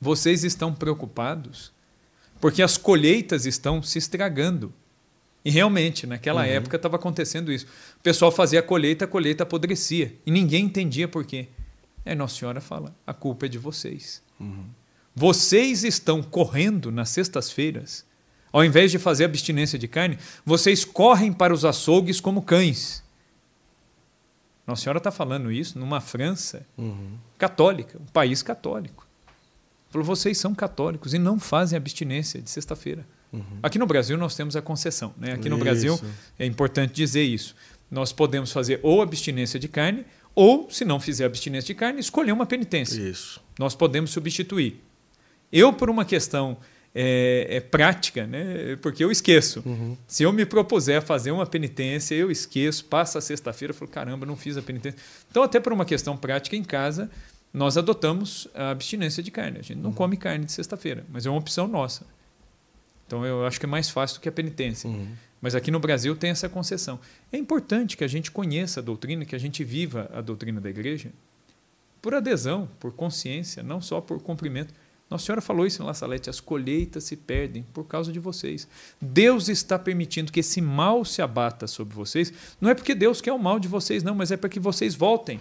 Vocês 0.00 0.44
estão 0.44 0.74
preocupados 0.74 1.72
porque 2.40 2.62
as 2.62 2.76
colheitas 2.76 3.46
estão 3.46 3.82
se 3.82 3.98
estragando. 3.98 4.72
E 5.44 5.50
realmente, 5.50 6.06
naquela 6.06 6.42
uhum. 6.42 6.48
época 6.48 6.76
estava 6.76 6.96
acontecendo 6.96 7.52
isso. 7.52 7.66
O 7.98 8.02
pessoal 8.02 8.32
fazia 8.32 8.60
a 8.60 8.62
colheita, 8.62 9.04
a 9.04 9.08
colheita 9.08 9.44
apodrecia. 9.44 10.14
E 10.26 10.30
ninguém 10.30 10.64
entendia 10.64 11.06
por 11.06 11.24
quê. 11.24 11.48
Aí 12.04 12.14
Nossa 12.14 12.36
Senhora 12.38 12.60
fala: 12.60 12.94
a 13.06 13.14
culpa 13.14 13.46
é 13.46 13.48
de 13.48 13.58
vocês. 13.58 14.22
Uhum. 14.40 14.64
Vocês 15.18 15.82
estão 15.82 16.22
correndo 16.22 16.92
nas 16.92 17.08
sextas-feiras, 17.08 18.04
ao 18.52 18.62
invés 18.62 18.90
de 18.90 18.98
fazer 18.98 19.24
abstinência 19.24 19.78
de 19.78 19.88
carne, 19.88 20.18
vocês 20.44 20.84
correm 20.84 21.32
para 21.32 21.54
os 21.54 21.64
açougues 21.64 22.20
como 22.20 22.42
cães. 22.42 23.02
Nossa 24.66 24.82
Senhora 24.82 24.98
está 24.98 25.10
falando 25.10 25.50
isso 25.50 25.78
numa 25.78 26.00
França 26.00 26.66
uhum. 26.76 27.16
católica, 27.38 27.98
um 27.98 28.06
país 28.12 28.42
católico. 28.42 29.06
Falou: 29.88 30.04
vocês 30.04 30.36
são 30.36 30.54
católicos 30.54 31.14
e 31.14 31.18
não 31.18 31.38
fazem 31.40 31.76
abstinência 31.76 32.42
de 32.42 32.50
sexta-feira. 32.50 33.06
Uhum. 33.32 33.60
Aqui 33.62 33.78
no 33.78 33.86
Brasil 33.86 34.18
nós 34.18 34.34
temos 34.34 34.54
a 34.54 34.60
concessão. 34.60 35.14
Né? 35.16 35.32
Aqui 35.32 35.48
no 35.48 35.56
isso. 35.56 35.64
Brasil 35.64 36.00
é 36.38 36.44
importante 36.44 36.92
dizer 36.92 37.22
isso. 37.22 37.54
Nós 37.90 38.12
podemos 38.12 38.52
fazer 38.52 38.80
ou 38.82 39.00
abstinência 39.00 39.58
de 39.58 39.68
carne 39.68 40.04
Ou, 40.34 40.68
se 40.70 40.84
não 40.84 41.00
fizer 41.00 41.24
abstinência 41.24 41.68
de 41.68 41.74
carne, 41.74 41.98
escolher 41.98 42.30
uma 42.30 42.44
penitência. 42.44 43.00
Isso. 43.00 43.40
Nós 43.58 43.74
podemos 43.74 44.10
substituir. 44.10 44.82
Eu, 45.52 45.72
por 45.72 45.88
uma 45.88 46.04
questão 46.04 46.56
é, 46.94 47.46
é 47.50 47.60
prática, 47.60 48.26
né? 48.26 48.76
porque 48.80 49.04
eu 49.04 49.10
esqueço. 49.10 49.62
Uhum. 49.66 49.96
Se 50.06 50.22
eu 50.22 50.32
me 50.32 50.46
propuser 50.46 50.98
a 50.98 51.00
fazer 51.02 51.30
uma 51.30 51.46
penitência, 51.46 52.14
eu 52.14 52.30
esqueço, 52.30 52.84
passa 52.86 53.18
a 53.18 53.20
sexta-feira, 53.20 53.72
eu 53.72 53.76
falo, 53.76 53.90
caramba, 53.90 54.24
não 54.24 54.36
fiz 54.36 54.56
a 54.56 54.62
penitência. 54.62 54.98
Então, 55.30 55.42
até 55.42 55.60
por 55.60 55.72
uma 55.72 55.84
questão 55.84 56.16
prática 56.16 56.56
em 56.56 56.64
casa, 56.64 57.10
nós 57.52 57.76
adotamos 57.76 58.48
a 58.54 58.70
abstinência 58.70 59.22
de 59.22 59.30
carne. 59.30 59.58
A 59.58 59.62
gente 59.62 59.78
não 59.78 59.90
Uhum. 59.90 59.94
come 59.96 60.16
carne 60.16 60.46
de 60.46 60.52
sexta-feira, 60.52 61.04
mas 61.10 61.26
é 61.26 61.30
uma 61.30 61.38
opção 61.38 61.68
nossa. 61.68 62.06
Então, 63.06 63.24
eu 63.24 63.46
acho 63.46 63.60
que 63.60 63.66
é 63.66 63.68
mais 63.68 63.90
fácil 63.90 64.18
do 64.18 64.22
que 64.22 64.28
a 64.28 64.32
penitência. 64.32 64.88
Uhum. 64.88 65.06
Mas 65.40 65.54
aqui 65.54 65.70
no 65.70 65.78
Brasil 65.78 66.16
tem 66.16 66.30
essa 66.30 66.48
concessão. 66.48 66.98
É 67.30 67.36
importante 67.36 67.96
que 67.96 68.02
a 68.02 68.08
gente 68.08 68.30
conheça 68.30 68.80
a 68.80 68.82
doutrina, 68.82 69.24
que 69.24 69.36
a 69.36 69.38
gente 69.38 69.62
viva 69.62 70.10
a 70.12 70.20
doutrina 70.20 70.60
da 70.60 70.70
igreja 70.70 71.10
por 72.00 72.14
adesão, 72.14 72.68
por 72.80 72.92
consciência, 72.92 73.62
não 73.62 73.80
só 73.80 74.00
por 74.00 74.20
cumprimento. 74.20 74.72
Nossa 75.08 75.26
Senhora 75.26 75.40
falou 75.40 75.64
isso 75.64 75.82
em 75.82 75.86
La 75.86 75.94
Salete, 75.94 76.28
as 76.28 76.40
colheitas 76.40 77.04
se 77.04 77.16
perdem 77.16 77.64
por 77.72 77.84
causa 77.84 78.12
de 78.12 78.18
vocês. 78.18 78.66
Deus 79.00 79.48
está 79.48 79.78
permitindo 79.78 80.32
que 80.32 80.40
esse 80.40 80.60
mal 80.60 81.04
se 81.04 81.22
abata 81.22 81.66
sobre 81.68 81.94
vocês. 81.94 82.32
Não 82.60 82.68
é 82.68 82.74
porque 82.74 82.94
Deus 82.94 83.20
quer 83.20 83.32
o 83.32 83.38
mal 83.38 83.60
de 83.60 83.68
vocês, 83.68 84.02
não, 84.02 84.14
mas 84.14 84.32
é 84.32 84.36
para 84.36 84.50
que 84.50 84.58
vocês 84.58 84.96
voltem. 84.96 85.40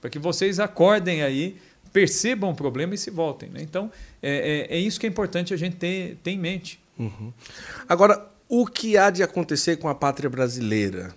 Para 0.00 0.10
que 0.10 0.18
vocês 0.18 0.60
acordem 0.60 1.22
aí, 1.22 1.56
percebam 1.92 2.50
o 2.50 2.54
problema 2.54 2.94
e 2.94 2.98
se 2.98 3.10
voltem. 3.10 3.48
Né? 3.48 3.62
Então, 3.62 3.90
é, 4.22 4.66
é, 4.70 4.76
é 4.76 4.78
isso 4.78 5.00
que 5.00 5.06
é 5.06 5.08
importante 5.08 5.52
a 5.52 5.56
gente 5.56 5.76
ter, 5.76 6.16
ter 6.22 6.30
em 6.30 6.38
mente. 6.38 6.80
Uhum. 6.96 7.32
Agora, 7.88 8.30
o 8.48 8.64
que 8.66 8.96
há 8.96 9.10
de 9.10 9.22
acontecer 9.22 9.76
com 9.78 9.88
a 9.88 9.94
pátria 9.94 10.30
brasileira? 10.30 11.12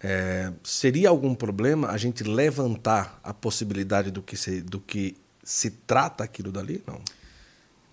É, 0.00 0.52
seria 0.62 1.08
algum 1.08 1.34
problema 1.34 1.88
a 1.88 1.96
gente 1.96 2.22
levantar 2.22 3.18
a 3.22 3.32
possibilidade 3.32 4.10
do 4.10 4.20
que 4.20 4.36
se, 4.36 4.60
do 4.60 4.78
que 4.78 5.16
se 5.44 5.70
trata 5.70 6.24
aquilo 6.24 6.50
dali? 6.50 6.82
Não. 6.86 7.00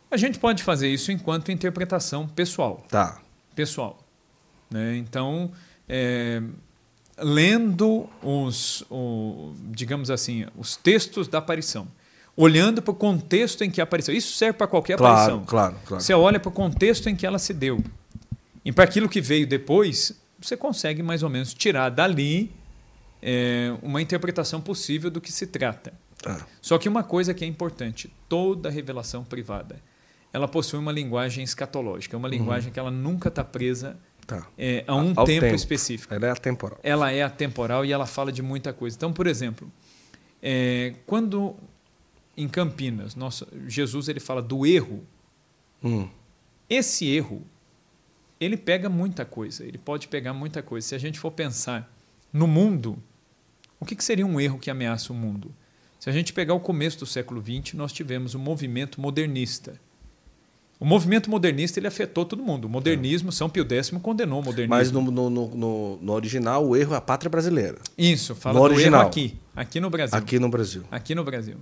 A 0.10 0.18
gente 0.18 0.40
pode 0.40 0.64
fazer 0.64 0.90
isso 0.90 1.12
enquanto 1.12 1.52
interpretação 1.52 2.28
pessoal. 2.28 2.86
Tá. 2.90 3.22
Pessoal. 3.56 4.04
Né? 4.70 4.96
Então, 4.98 5.52
é, 5.88 6.42
lendo 7.18 8.10
os, 8.24 8.84
o, 8.90 9.54
digamos 9.70 10.10
assim, 10.10 10.46
os 10.58 10.76
textos 10.76 11.28
da 11.28 11.38
aparição, 11.38 11.88
olhando 12.36 12.82
para 12.82 12.92
o 12.92 12.96
contexto 12.96 13.64
em 13.64 13.70
que 13.70 13.82
apareceu. 13.82 14.16
Isso 14.16 14.36
serve 14.36 14.58
para 14.58 14.68
qualquer 14.68 14.98
Claro, 14.98 15.14
aparição. 15.16 15.46
claro, 15.46 15.76
claro. 15.86 16.04
Você 16.04 16.14
olha 16.14 16.40
para 16.40 16.50
o 16.50 16.52
contexto 16.52 17.08
em 17.10 17.16
que 17.16 17.26
ela 17.26 17.38
se 17.38 17.54
deu. 17.54 17.84
E 18.64 18.72
para 18.72 18.84
aquilo 18.84 19.10
que 19.10 19.20
veio 19.22 19.46
depois, 19.46 20.14
você 20.40 20.56
consegue 20.56 21.04
mais 21.04 21.24
ou 21.24 21.30
menos 21.30 21.54
tirar 21.54 21.90
dali 21.90 22.52
é, 23.22 23.76
uma 23.82 24.02
interpretação 24.02 24.62
possível 24.62 25.10
do 25.12 25.20
que 25.22 25.32
se 25.32 25.48
trata. 25.48 25.94
Tá. 26.22 26.46
Só 26.62 26.78
que 26.78 26.88
uma 26.88 27.04
coisa 27.04 27.34
que 27.34 27.44
é 27.44 27.48
importante, 27.48 28.14
toda 28.30 28.70
revelação 28.70 29.24
privada, 29.24 29.82
ela 30.32 30.48
possui 30.48 30.80
uma 30.80 30.92
linguagem 30.92 31.44
escatológica, 31.44 32.16
uma 32.16 32.28
linguagem 32.28 32.72
que 32.72 32.80
ela 32.80 32.92
nunca 32.92 33.30
está 33.30 33.44
presa 33.44 33.98
Tá. 34.28 34.48
é, 34.58 34.84
a 34.88 34.96
um 34.96 35.14
tempo, 35.16 35.26
tempo. 35.26 35.56
específico. 35.56 36.14
Ela 36.14 36.28
é 36.28 36.32
atemporal. 36.32 36.80
Ela 36.84 37.12
é 37.12 37.24
atemporal 37.24 37.84
e 37.84 37.92
ela 37.92 38.06
fala 38.06 38.32
de 38.32 38.42
muita 38.42 38.72
coisa. 38.72 38.96
Então, 38.96 39.12
por 39.12 39.26
exemplo, 39.28 39.70
é, 40.42 40.94
quando 41.06 41.56
em 42.38 42.48
Campinas, 42.48 43.16
Jesus 43.68 44.08
ele 44.08 44.20
fala 44.20 44.42
do 44.42 44.66
erro, 44.66 45.04
Hum. 45.84 46.08
esse 46.70 47.08
erro 47.08 47.42
ele 48.40 48.56
pega 48.56 48.88
muita 48.90 49.26
coisa, 49.26 49.66
ele 49.66 49.78
pode 49.78 50.08
pegar 50.08 50.34
muita 50.34 50.62
coisa. 50.64 50.88
Se 50.88 50.96
a 50.96 50.98
gente 51.00 51.20
for 51.20 51.32
pensar 51.32 51.92
no 52.32 52.48
mundo, 52.48 52.98
o 53.80 53.86
que, 53.86 53.96
que 53.96 54.04
seria 54.04 54.26
um 54.26 54.40
erro 54.40 54.58
que 54.60 54.70
ameaça 54.70 55.12
o 55.12 55.16
mundo? 55.16 55.54
Se 56.02 56.10
a 56.10 56.12
gente 56.14 56.34
pegar 56.34 56.56
o 56.56 56.60
começo 56.60 56.98
do 56.98 57.06
século 57.06 57.40
XX, 57.40 57.76
nós 57.76 57.94
tivemos 57.94 58.34
o 58.34 58.40
movimento 58.40 59.00
modernista. 59.00 59.76
O 60.80 60.84
movimento 60.86 61.30
modernista 61.30 61.80
ele 61.80 61.86
afetou 61.86 62.26
todo 62.26 62.42
mundo. 62.42 62.66
O 62.66 62.70
modernismo, 62.70 63.32
São 63.32 63.48
Pio 63.48 63.64
X 63.70 63.92
condenou 64.02 64.40
o 64.42 64.44
modernismo. 64.44 64.76
Mas 64.76 64.92
no, 64.92 65.00
no, 65.12 65.30
no, 65.30 65.48
no- 65.56 65.98
no 66.02 66.12
original, 66.14 66.68
o 66.68 66.76
erro 66.76 66.96
é 66.96 66.98
a 66.98 67.02
pátria 67.02 67.30
brasileira. 67.30 67.78
Isso, 67.96 68.34
fala 68.34 68.56
No 68.60 68.68
do 68.68 68.74
original. 68.74 69.02
erro 69.02 69.10
aqui, 69.10 69.38
aqui 69.56 69.80
no 69.80 69.92
Brasil. 69.92 70.18
Aqui 70.18 70.40
no 70.40 70.50
Brasil. 70.50 70.84
Aqui 70.90 71.14
no 71.14 71.24
Brasil. 71.24 71.58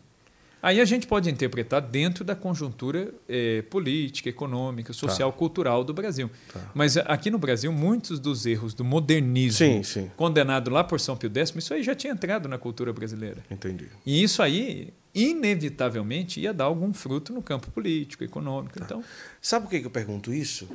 Aí 0.62 0.82
a 0.82 0.86
gente 0.86 1.08
pode 1.08 1.30
interpretar 1.30 1.82
dentro 1.82 2.24
da 2.26 2.36
conjuntura 2.36 3.14
eh, 3.30 3.62
política, 3.70 4.28
econômica, 4.28 4.92
social, 4.92 5.32
cultural 5.32 5.84
do 5.86 5.94
Brasil. 5.94 6.30
Tá. 6.52 6.60
Mas 6.74 6.98
aqui 6.98 7.32
no 7.32 7.38
Brasil, 7.38 7.72
muitos 7.72 8.20
dos 8.20 8.46
erros 8.46 8.74
do 8.74 8.84
modernismo, 8.84 9.58
Sim, 9.66 9.84
sim. 9.84 10.12
condenado 10.18 10.70
lá 10.70 10.84
por 10.84 11.00
São 11.00 11.16
Pio 11.16 11.32
X, 11.34 11.54
isso 11.56 11.74
aí 11.74 11.82
já 11.82 11.96
tinha 11.96 12.12
entrado 12.12 12.50
na 12.50 12.58
cultura 12.58 12.92
brasileira. 12.92 13.42
Entendi. 13.50 13.88
E 14.06 14.22
isso 14.22 14.44
aí, 14.44 14.94
inevitavelmente, 15.16 16.40
ia 16.42 16.54
dar 16.54 16.66
algum 16.66 16.94
fruto 16.94 17.32
no 17.34 17.42
campo 17.42 17.72
político, 17.72 18.24
econômico. 18.24 18.80
Tá. 18.80 18.86
Então, 18.86 19.04
Sabe 19.42 19.66
por 19.66 19.72
que 19.72 19.80
que 19.80 19.88
eu 19.88 19.92
pergunto 19.92 20.34
isso? 20.34 20.68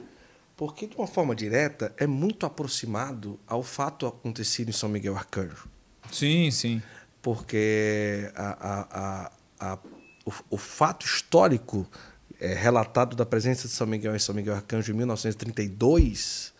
Porque, 0.56 0.86
de 0.86 0.96
uma 0.96 1.06
forma 1.06 1.34
direta, 1.34 1.92
é 1.98 2.06
muito 2.06 2.46
aproximado 2.46 3.38
ao 3.46 3.62
fato 3.62 4.06
acontecido 4.06 4.68
em 4.68 4.72
São 4.72 4.88
Miguel 4.88 5.16
Arcanjo. 5.16 5.68
sim, 6.10 6.50
sim. 6.50 6.80
Porque 7.20 8.30
a, 8.36 8.48
a, 9.24 9.32
a, 9.58 9.78
o, 10.24 10.32
o 10.50 10.56
fato 10.58 11.06
histórico 11.06 11.86
é, 12.40 12.54
relatado 12.54 13.14
da 13.16 13.24
presença 13.24 13.68
de 13.68 13.74
São 13.74 13.86
Miguel 13.86 14.14
em 14.14 14.18
São 14.18 14.34
Miguel 14.34 14.54
Arcanjo 14.54 14.92
em 14.92 14.96
1932, 14.96 16.52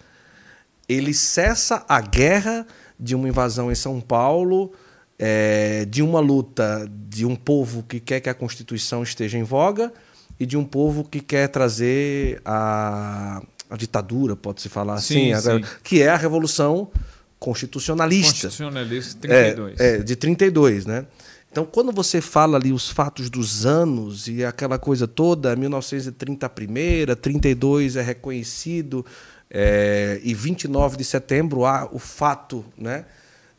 ele 0.89 1.15
cessa 1.15 1.85
a 1.89 2.01
guerra 2.01 2.66
de 2.99 3.15
uma 3.15 3.29
invasão 3.29 3.71
em 3.73 3.75
São 3.75 4.01
Paulo, 4.01 4.73
é, 5.19 5.85
de 5.87 6.03
uma 6.03 6.21
luta 6.21 6.89
de 7.09 7.25
um 7.25 7.35
povo 7.37 7.83
que 7.83 8.01
quer 8.01 8.21
que 8.21 8.29
a 8.29 8.35
Constituição 8.35 9.03
esteja 9.03 9.39
em 9.39 9.43
voga 9.43 9.93
e 10.39 10.45
de 10.47 10.57
um 10.57 10.65
povo 10.65 11.05
que 11.05 11.21
quer 11.21 11.49
trazer 11.49 12.41
a, 12.45 13.41
a 13.71 13.77
ditadura, 13.77 14.35
pode-se 14.37 14.69
falar 14.69 14.99
Sim, 14.99 15.33
assim, 15.33 15.51
a- 15.51 15.59
sim. 15.59 15.65
que 15.83 16.03
é 16.03 16.09
a 16.09 16.16
Revolução 16.16 16.91
Constitucionalista. 17.39 18.49
Constitucionalista 18.49 19.21
32. 19.21 19.81
É, 19.81 19.97
é, 19.97 19.99
de 19.99 20.16
32, 20.16 20.87
né? 20.87 21.07
Então, 21.55 21.64
quando 21.64 21.93
você 21.93 22.20
fala 22.20 22.56
ali 22.56 22.72
os 22.72 22.90
fatos 22.90 23.31
dos 23.31 23.64
anos 23.64 24.26
e 24.26 24.44
aquela 24.44 24.76
coisa 24.76 25.06
toda, 25.06 25.55
1930 25.55 26.47
a 26.47 26.48
primeira, 26.48 27.14
32 27.14 27.94
é 27.94 28.02
reconhecido, 28.02 29.06
é, 29.48 30.20
e 30.24 30.35
29 30.35 30.97
de 30.97 31.05
setembro 31.05 31.64
há 31.64 31.89
o 31.93 32.01
fato 32.01 32.64
né, 32.76 33.05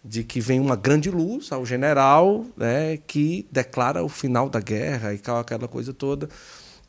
de 0.04 0.26
que 0.26 0.42
vem 0.42 0.60
uma 0.60 0.76
grande 0.76 1.10
luz 1.10 1.54
ao 1.54 1.66
general 1.66 2.46
né, 2.58 2.98
que 3.08 3.48
declara 3.50 4.04
o 4.04 4.10
final 4.10 4.50
da 4.50 4.60
guerra 4.60 5.14
e 5.14 5.22
aquela 5.40 5.70
coisa 5.70 5.94
toda. 5.94 6.28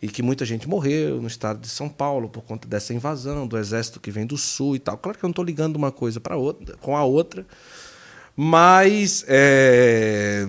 E 0.02 0.08
que 0.08 0.24
muita 0.24 0.44
gente 0.44 0.68
morreu 0.68 1.22
no 1.22 1.28
estado 1.28 1.60
de 1.60 1.68
São 1.68 1.88
Paulo 1.88 2.28
por 2.28 2.42
conta 2.42 2.66
dessa 2.66 2.92
invasão, 2.92 3.46
do 3.46 3.56
exército 3.56 4.00
que 4.00 4.10
vem 4.10 4.26
do 4.26 4.36
sul 4.36 4.74
e 4.74 4.80
tal. 4.80 4.98
Claro 4.98 5.16
que 5.16 5.24
eu 5.24 5.28
não 5.28 5.32
estou 5.32 5.44
ligando 5.44 5.76
uma 5.76 5.92
coisa 5.92 6.18
para 6.18 6.36
outra, 6.36 6.76
com 6.78 6.96
a 6.96 7.04
outra, 7.04 7.46
mas 8.36 9.24
é, 9.26 10.46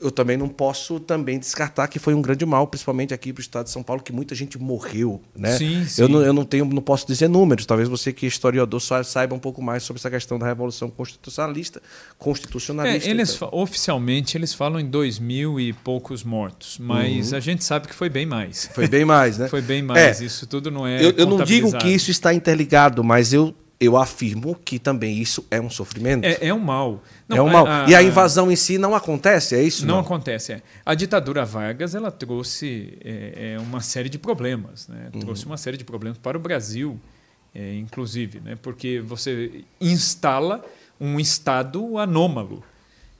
eu 0.00 0.10
também 0.10 0.36
não 0.36 0.48
posso 0.48 1.00
também 1.00 1.38
descartar 1.38 1.88
que 1.88 1.98
foi 1.98 2.14
um 2.14 2.22
grande 2.22 2.44
mal, 2.46 2.66
principalmente 2.66 3.12
aqui 3.12 3.32
para 3.32 3.40
o 3.40 3.42
estado 3.42 3.66
de 3.66 3.70
São 3.70 3.82
Paulo, 3.82 4.02
que 4.02 4.12
muita 4.12 4.34
gente 4.34 4.58
morreu. 4.58 5.20
Né? 5.36 5.56
Sim, 5.56 5.84
sim. 5.84 6.02
Eu, 6.02 6.08
não, 6.08 6.22
eu 6.22 6.32
não 6.32 6.44
tenho, 6.44 6.64
não 6.64 6.82
posso 6.82 7.06
dizer 7.06 7.28
números. 7.28 7.66
Talvez 7.66 7.88
você 7.88 8.12
que 8.12 8.26
é 8.26 8.28
historiador 8.28 8.80
saiba 8.80 9.34
um 9.34 9.38
pouco 9.38 9.60
mais 9.62 9.82
sobre 9.82 10.00
essa 10.00 10.10
questão 10.10 10.38
da 10.38 10.46
revolução 10.46 10.88
constitucionalista. 10.88 11.82
constitucionalista 12.16 13.08
É, 13.08 13.10
eles 13.10 13.34
então. 13.34 13.48
oficialmente 13.52 14.36
eles 14.36 14.54
falam 14.54 14.78
em 14.80 14.86
dois 14.86 15.18
mil 15.18 15.58
e 15.58 15.72
poucos 15.72 16.22
mortos, 16.22 16.78
mas 16.78 17.32
a 17.32 17.40
gente 17.40 17.64
sabe 17.64 17.88
que 17.88 17.94
foi 17.94 18.08
bem 18.08 18.26
mais. 18.26 18.70
Foi 18.72 18.86
bem 18.86 19.04
mais, 19.04 19.38
né? 19.38 19.48
Foi 19.48 19.62
bem 19.62 19.82
mais. 19.82 20.20
É. 20.20 20.24
Isso 20.24 20.46
tudo 20.46 20.70
não 20.70 20.86
é. 20.86 21.02
eu, 21.04 21.10
eu 21.12 21.26
não 21.26 21.42
digo 21.42 21.76
que 21.78 21.88
isso 21.88 22.10
está 22.10 22.32
interligado, 22.32 23.02
mas 23.02 23.32
eu, 23.32 23.54
eu 23.80 23.96
afirmo 23.96 24.56
que 24.56 24.78
também 24.78 25.18
isso 25.18 25.46
é 25.50 25.60
um 25.60 25.70
sofrimento. 25.70 26.24
é, 26.24 26.48
é 26.48 26.54
um 26.54 26.58
mal. 26.58 27.02
Não, 27.28 27.36
é 27.36 27.42
um 27.42 27.48
mal. 27.48 27.66
a- 27.66 27.86
e 27.88 27.94
a 27.94 27.98
a- 27.98 28.02
invasão 28.02 28.50
em 28.50 28.56
si 28.56 28.76
não 28.78 28.94
acontece, 28.94 29.54
é 29.54 29.62
isso? 29.62 29.86
Não, 29.86 29.94
Não, 29.96 30.00
acontece. 30.00 30.52
é. 30.52 30.62
A 30.84 30.94
ditadura 30.94 31.44
Vargas 31.44 31.94
ela 31.94 32.10
trouxe 32.10 32.98
é, 33.04 33.54
é, 33.56 33.60
uma 33.60 33.80
série 33.80 34.08
de 34.08 34.18
problemas, 34.18 34.88
né? 34.88 35.10
Uhum. 35.14 35.20
Trouxe 35.20 35.46
uma 35.46 35.56
série 35.56 35.76
de 35.76 35.84
problemas 35.84 36.18
para 36.18 36.36
o 36.36 36.40
Brasil, 36.40 36.98
é, 37.54 37.74
inclusive, 37.76 38.40
né? 38.40 38.56
Porque 38.60 39.00
você 39.00 39.64
instala 39.80 40.64
um 41.00 41.20
estado 41.20 41.98
anômalo. 41.98 42.64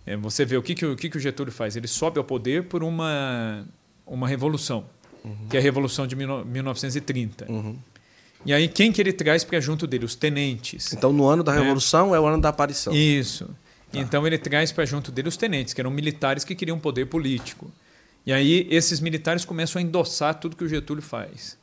É, 0.05 0.16
você 0.16 0.44
vê 0.44 0.56
o 0.56 0.62
que, 0.62 0.74
que, 0.74 0.85
o 0.86 0.97
que, 0.97 1.09
que 1.10 1.16
o 1.18 1.20
Getúlio 1.20 1.52
faz? 1.52 1.76
Ele 1.76 1.86
sobe 1.86 2.18
ao 2.18 2.24
poder 2.24 2.64
por 2.64 2.82
uma 2.82 3.64
uma 4.06 4.26
revolução, 4.26 4.86
que 5.51 5.56
é 5.56 5.60
a 5.60 5.62
revolução 5.62 6.06
de 6.06 6.16
19- 6.16 6.47
1930. 6.47 7.44
Uhum. 7.52 7.76
E 8.49 8.53
aí 8.55 8.66
quem 8.66 8.91
que 8.91 8.99
ele 8.99 9.12
traz 9.12 9.45
para 9.45 9.61
junto 9.61 9.87
dele? 9.87 10.07
Os 10.07 10.15
tenentes. 10.15 10.95
Então, 10.95 11.12
no 11.12 11.29
ano 11.29 11.43
da 11.45 11.55
É. 11.55 11.59
Revolução 11.59 12.15
é 12.15 12.19
o 12.19 12.25
ano 12.25 12.41
da 12.41 12.49
aparição. 12.49 12.95
Isso. 12.95 13.45
Tá. 13.45 13.99
Então 13.99 14.27
ele 14.27 14.39
traz 14.39 14.73
para 14.73 14.87
junto 14.87 15.12
dele 15.12 15.29
os 15.29 15.37
tenentes, 15.37 15.75
que 15.75 15.81
eram 15.83 15.91
militares 15.91 16.45
que 16.45 16.55
queriam 16.55 16.79
poder 16.79 17.05
político. 17.05 17.70
E 18.25 18.33
aí 18.33 18.66
esses 18.70 19.01
militares 19.01 19.45
começam 19.45 19.79
a 19.79 19.83
endossar 19.83 20.41
tudo 20.41 20.57
que 20.57 20.65
o 20.65 20.69
Getúlio 20.69 21.03
faz. 21.03 21.59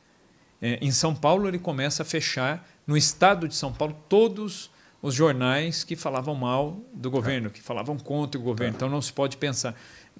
É, 0.62 0.78
em 0.80 0.92
São 0.92 1.12
Paulo 1.12 1.48
ele 1.48 1.58
começa 1.58 2.04
a 2.04 2.06
fechar, 2.06 2.64
no 2.86 2.96
estado 2.96 3.48
de 3.48 3.56
São 3.56 3.72
Paulo, 3.72 3.96
todos 4.08 4.70
os 5.02 5.12
jornais 5.12 5.82
que 5.82 5.96
falavam 5.96 6.36
mal 6.36 6.80
do 6.94 7.10
governo, 7.10 7.50
que 7.50 7.60
falavam 7.60 7.98
contra 7.98 8.40
o 8.40 8.44
governo. 8.44 8.76
Então 8.76 8.88
não 8.88 9.02
se 9.02 9.12
pode 9.12 9.36
pensar. 9.38 9.74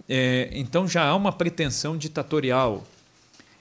É, 0.09 0.49
então 0.51 0.89
já 0.89 1.05
há 1.05 1.15
uma 1.15 1.31
pretensão 1.31 1.97
ditatorial. 1.97 2.85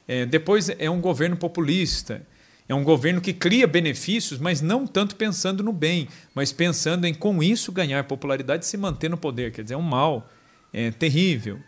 É, 0.08 0.26
depois 0.26 0.70
é 0.70 0.90
um 0.90 1.00
governo 1.00 1.38
populista. 1.38 2.26
É 2.68 2.74
um 2.74 2.84
governo 2.84 3.22
que 3.22 3.32
cria 3.32 3.68
benefícios, 3.68 4.40
mas 4.40 4.60
não 4.60 4.88
tanto 4.88 5.16
pensando 5.16 5.64
no 5.64 5.72
bem, 5.72 6.08
mas 6.34 6.52
pensando 6.52 7.06
em 7.06 7.14
com 7.14 7.44
isso 7.44 7.72
ganhar 7.72 8.04
popularidade 8.06 8.66
e 8.66 8.68
se 8.68 8.76
manter 8.76 9.10
no 9.10 9.18
poder. 9.18 9.52
Quer 9.52 9.62
dizer, 9.64 9.76
é 9.76 9.78
um 9.78 9.82
mal 9.82 10.28
é, 10.74 10.90
terrível. 10.92 11.60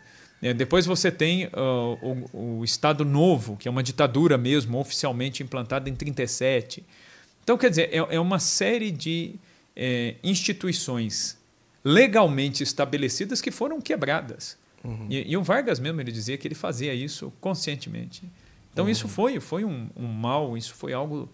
É, 0.42 0.52
depois 0.52 0.86
você 0.86 1.10
tem 1.10 1.46
uh, 1.46 2.28
o, 2.32 2.58
o, 2.60 2.64
Estado 2.64 3.04
Novo, 3.04 3.56
que 3.56 3.66
é 3.66 3.70
uma 3.70 3.82
ditadura 3.82 4.38
mesmo, 4.38 4.78
oficialmente 4.78 5.42
implantada 5.42 5.88
em 5.88 5.92
1937. 5.92 6.84
Então, 7.42 7.56
quer 7.56 7.70
dizer, 7.70 7.90
é, 7.92 7.96
é 7.96 8.20
uma 8.20 8.38
série 8.38 8.90
de 8.90 9.34
é, 9.74 10.16
instituições 10.22 11.38
legalmente 11.84 12.62
estabelecidas 12.62 13.40
que 13.40 13.50
foram 13.50 13.80
quebradas. 13.80 14.56
Uhum. 14.84 15.06
E, 15.08 15.32
e, 15.32 15.36
o 15.36 15.42
Vargas 15.42 15.80
mesmo 15.80 16.00
ele 16.00 16.12
dizia 16.12 16.36
que 16.36 16.46
ele 16.46 16.54
fazia 16.54 16.94
isso 16.94 17.32
conscientemente. 17.40 18.22
Então 18.78 18.84
uhum. 18.84 18.92
isso 18.92 19.08
foi, 19.08 19.40
foi 19.40 19.64
um, 19.64 19.90
um, 19.96 20.06
mal, 20.06 20.56
isso 20.56 20.72
foi 20.72 20.92
algo 20.92 21.28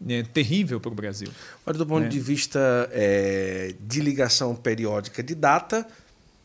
né, 0.00 0.24
terrível 0.24 0.80
para 0.80 0.90
o 0.90 0.94
Brasil. 0.94 1.28
Mas 1.64 1.76
do 1.78 1.86
ponto 1.86 2.02
né? 2.02 2.08
de 2.08 2.18
vista 2.18 2.58
é, 2.90 3.72
de 3.80 4.00
ligação 4.00 4.52
periódica 4.56 5.22
de 5.22 5.32
data... 5.32 5.86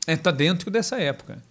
Está 0.02 0.12
é, 0.12 0.16
tá 0.16 0.30
dentro 0.30 0.70
dessa 0.70 1.00
época. 1.00 1.42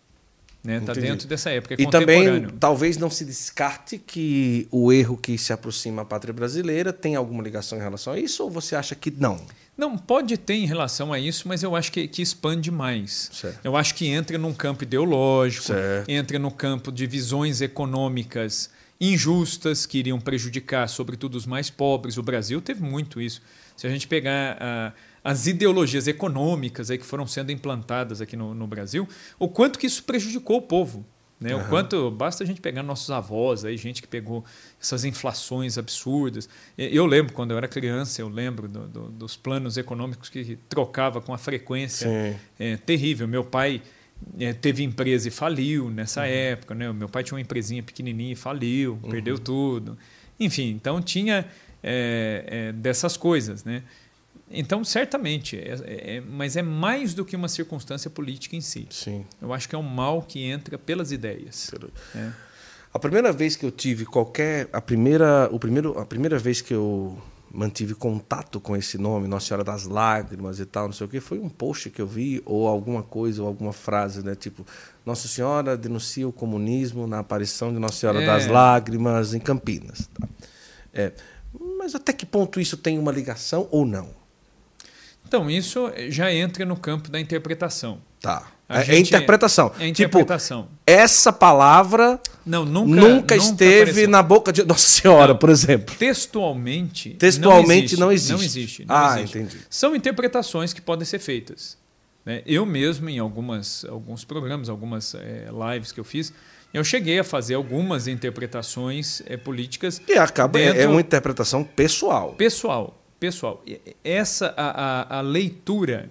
Está 0.63 0.71
né? 0.71 0.81
Tá 0.81 0.93
dentro 0.93 1.27
dessa 1.27 1.51
época. 1.51 1.75
É 1.75 1.83
e 1.83 1.91
também, 1.91 2.47
talvez 2.61 2.97
não 2.97 3.11
se 3.11 3.25
descarte 3.25 3.99
que 3.99 4.69
o 4.71 4.93
erro 4.93 5.17
que 5.17 5.37
se 5.37 5.53
aproxima 5.53 6.03
à 6.03 6.05
pátria 6.05 6.33
brasileira 6.33 6.93
tem 6.93 7.17
alguma 7.17 7.43
ligação 7.43 7.77
em 7.77 7.81
relação 7.81 8.13
a 8.13 8.21
isso, 8.21 8.45
ou 8.45 8.51
você 8.51 8.77
acha 8.77 8.95
que 8.95 9.11
não? 9.11 9.45
Não, 9.77 9.99
pode 9.99 10.37
ter 10.37 10.55
em 10.55 10.67
relação 10.67 11.13
a 11.13 11.19
isso, 11.19 11.49
mas 11.49 11.65
eu 11.65 11.75
acho 11.75 11.91
que, 11.91 12.07
que 12.07 12.23
expande 12.23 12.71
mais. 12.71 13.31
Certo. 13.33 13.59
Eu 13.65 13.77
acho 13.77 13.97
que 13.97 14.07
entra 14.07 14.39
num 14.39 14.55
campo 14.55 14.85
ideológico, 14.85 15.67
certo. 15.67 16.09
entra 16.09 16.39
no 16.39 16.53
campo 16.53 16.93
de 16.93 17.05
visões 17.05 17.61
econômicas 17.61 18.71
injustas 19.03 19.85
que 19.85 19.99
iriam 19.99 20.21
prejudicar, 20.21 20.89
sobretudo, 20.89 21.35
os 21.35 21.45
mais 21.45 21.69
pobres. 21.69 22.17
O 22.17 22.23
Brasil 22.23 22.63
teve 22.63 22.85
muito 22.85 23.21
isso. 23.21 23.43
Se 23.77 23.85
a 23.85 23.91
gente 23.91 24.07
pegar 24.07 24.57
a, 24.61 24.93
as 25.25 25.49
ideologias 25.49 26.07
econômicas 26.07 26.89
aí 26.89 26.97
que 26.97 27.05
foram 27.05 27.27
sendo 27.27 27.51
implantadas 27.51 28.21
aqui 28.21 28.37
no, 28.37 28.55
no 28.55 28.65
Brasil, 28.65 29.09
o 29.41 29.49
quanto 29.49 29.77
que 29.77 29.87
isso 29.89 30.05
prejudicou 30.05 30.59
o 30.59 30.63
povo. 30.63 31.05
Né? 31.41 31.53
Uhum. 31.53 31.63
O 31.63 31.69
quanto 31.69 32.11
basta 32.13 32.45
a 32.45 32.47
gente 32.47 32.61
pegar 32.61 32.85
nossos 32.85 33.11
avós, 33.11 33.65
aí, 33.65 33.77
gente 33.77 34.01
que 34.01 34.07
pegou 34.07 34.45
essas 34.81 35.05
inflações 35.05 35.77
absurdas. 35.77 36.49
Eu 36.79 37.05
lembro, 37.05 37.33
quando 37.33 37.51
eu 37.51 37.57
era 37.57 37.67
criança, 37.67 38.23
eu 38.23 38.29
lembro 38.29 38.69
do, 38.69 38.87
do, 38.87 39.09
dos 39.09 39.37
planos 39.37 39.77
econômicos 39.77 40.29
que 40.29 40.57
trocava 40.69 41.21
com 41.21 41.35
a 41.35 41.39
frequência 41.39 42.39
é, 42.57 42.77
terrível. 42.77 43.27
Meu 43.27 43.43
pai 43.43 43.83
é, 44.39 44.53
teve 44.53 44.83
empresa 44.83 45.29
e 45.29 45.31
faliu 45.31 45.91
nessa 45.91 46.21
uhum. 46.21 46.27
época. 46.27 46.75
Né? 46.75 46.93
Meu 46.93 47.09
pai 47.09 47.23
tinha 47.23 47.37
uma 47.37 47.41
empresinha 47.41 47.83
pequenininha 47.83 48.33
e 48.33 48.37
faliu, 48.37 48.99
uhum. 49.03 49.11
perdeu 49.11 49.39
tudo. 49.39 49.97
Enfim, 50.39 50.71
então 50.71 51.01
tinha 51.01 51.47
é, 51.83 52.45
é, 52.47 52.73
dessas 52.73 53.17
coisas. 53.17 53.65
Né? 53.65 53.83
Então, 54.51 54.85
certamente, 54.85 55.57
é, 55.57 56.17
é, 56.17 56.21
mas 56.21 56.57
é 56.57 56.63
mais 56.63 57.15
do 57.15 57.25
que 57.25 57.35
uma 57.35 57.49
circunstância 57.49 58.11
política 58.11 58.55
em 58.55 58.61
si. 58.61 58.87
Sim. 58.91 59.25
Eu 59.41 59.53
acho 59.53 59.69
que 59.69 59.75
é 59.75 59.79
um 59.79 59.83
mal 59.83 60.23
que 60.23 60.45
entra 60.45 60.77
pelas 60.77 61.11
ideias. 61.11 61.71
É. 62.15 62.31
A 62.93 62.99
primeira 62.99 63.33
vez 63.33 63.57
que 63.57 63.65
eu 63.65 63.71
tive 63.71 64.05
qualquer. 64.05 64.69
A 64.73 64.81
primeira, 64.81 65.49
o 65.51 65.59
primeiro, 65.59 65.99
a 65.99 66.05
primeira 66.05 66.39
vez 66.39 66.61
que 66.61 66.75
eu 66.75 67.17
mantive 67.53 67.95
contato 67.95 68.59
com 68.59 68.77
esse 68.77 68.97
nome, 68.97 69.29
Nossa 69.29 69.47
Senhora 69.47 69.65
das 69.65 69.85
Lágrimas 69.85 70.59
e 70.59 70.65
tal, 70.65 70.87
não 70.87 70.93
sei 70.93 71.07
o 71.07 71.11
que, 71.11 71.21
foi 71.21 71.39
um 71.39 71.49
post 71.49 71.91
que 71.91 72.01
eu 72.01 72.07
vi, 72.07 72.43
ou 72.47 72.67
alguma 72.67 73.03
coisa, 73.03 73.43
ou 73.43 73.49
alguma 73.49 73.73
frase, 73.73 74.25
né? 74.25 74.35
Tipo, 74.35 74.67
Nossa 75.05 75.29
Senhora 75.29 75.77
denuncia 75.77 76.27
o 76.27 76.33
comunismo 76.33 77.07
na 77.07 77.19
aparição 77.19 77.73
de 77.73 77.79
Nossa 77.79 77.97
Senhora 77.97 78.23
é. 78.23 78.27
das 78.27 78.47
Lágrimas 78.47 79.35
em 79.35 79.41
Campinas. 79.41 80.09
Tá? 80.15 80.29
É. 80.95 81.13
Mas 81.79 81.95
até 81.95 82.13
que 82.13 82.25
ponto 82.25 82.59
isso 82.59 82.77
tem 82.77 82.99
uma 82.99 83.13
ligação 83.13 83.69
ou 83.71 83.85
não? 83.85 84.11
Então, 85.27 85.51
isso 85.51 85.91
já 86.09 86.33
entra 86.33 86.65
no 86.65 86.77
campo 86.77 87.11
da 87.11 87.21
interpretação. 87.21 88.01
Tá. 88.23 88.53
É, 88.69 88.95
é, 88.95 88.99
interpretação. 88.99 89.71
É 89.79 89.87
interpretação. 89.87 90.63
Tipo, 90.63 90.75
essa 90.87 91.31
palavra 91.33 92.19
não, 92.47 92.65
nunca, 92.65 93.01
nunca, 93.01 93.09
nunca 93.09 93.37
esteve 93.37 93.83
apareceu. 93.83 94.09
na 94.09 94.23
boca 94.23 94.53
de 94.53 94.65
Nossa 94.65 94.89
Senhora, 94.89 95.33
não, 95.33 95.39
por 95.39 95.51
exemplo. 95.51 95.95
Textualmente. 95.97 97.11
Textualmente 97.11 97.99
não 97.99 98.11
existe. 98.11 98.33
Não 98.33 98.43
existe. 98.43 98.85
Não 98.87 98.97
ah, 98.97 99.17
existe. 99.19 99.39
entendi. 99.39 99.59
São 99.69 99.95
interpretações 99.95 100.73
que 100.73 100.81
podem 100.81 101.05
ser 101.05 101.19
feitas. 101.19 101.77
Né? 102.25 102.43
Eu 102.47 102.65
mesmo, 102.65 103.11
em 103.11 103.19
algumas, 103.19 103.85
alguns 103.85 104.25
programas, 104.25 104.69
algumas 104.71 105.15
é, 105.15 105.49
lives 105.73 105.93
que 105.93 106.01
eu 106.01 106.05
fiz, 106.05 106.33
eu 106.73 106.83
cheguei 106.83 107.19
a 107.19 107.25
fazer 107.25 107.55
algumas 107.55 108.09
interpretações 108.09 109.23
é, 109.27 109.37
políticas. 109.37 110.01
E 110.09 110.15
acaba 110.15 110.59
é, 110.59 110.67
dentro... 110.67 110.81
é 110.81 110.89
uma 110.89 111.01
interpretação 111.01 111.63
pessoal. 111.63 112.33
Pessoal. 112.35 112.99
Pessoal, 113.21 113.63
essa 114.03 114.53
a, 114.57 115.17
a, 115.17 115.19
a 115.19 115.21
leitura 115.21 116.11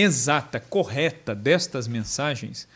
exata, 0.00 0.58
correta 0.60 1.34
destas 1.34 1.86
mensagens, 1.86 2.68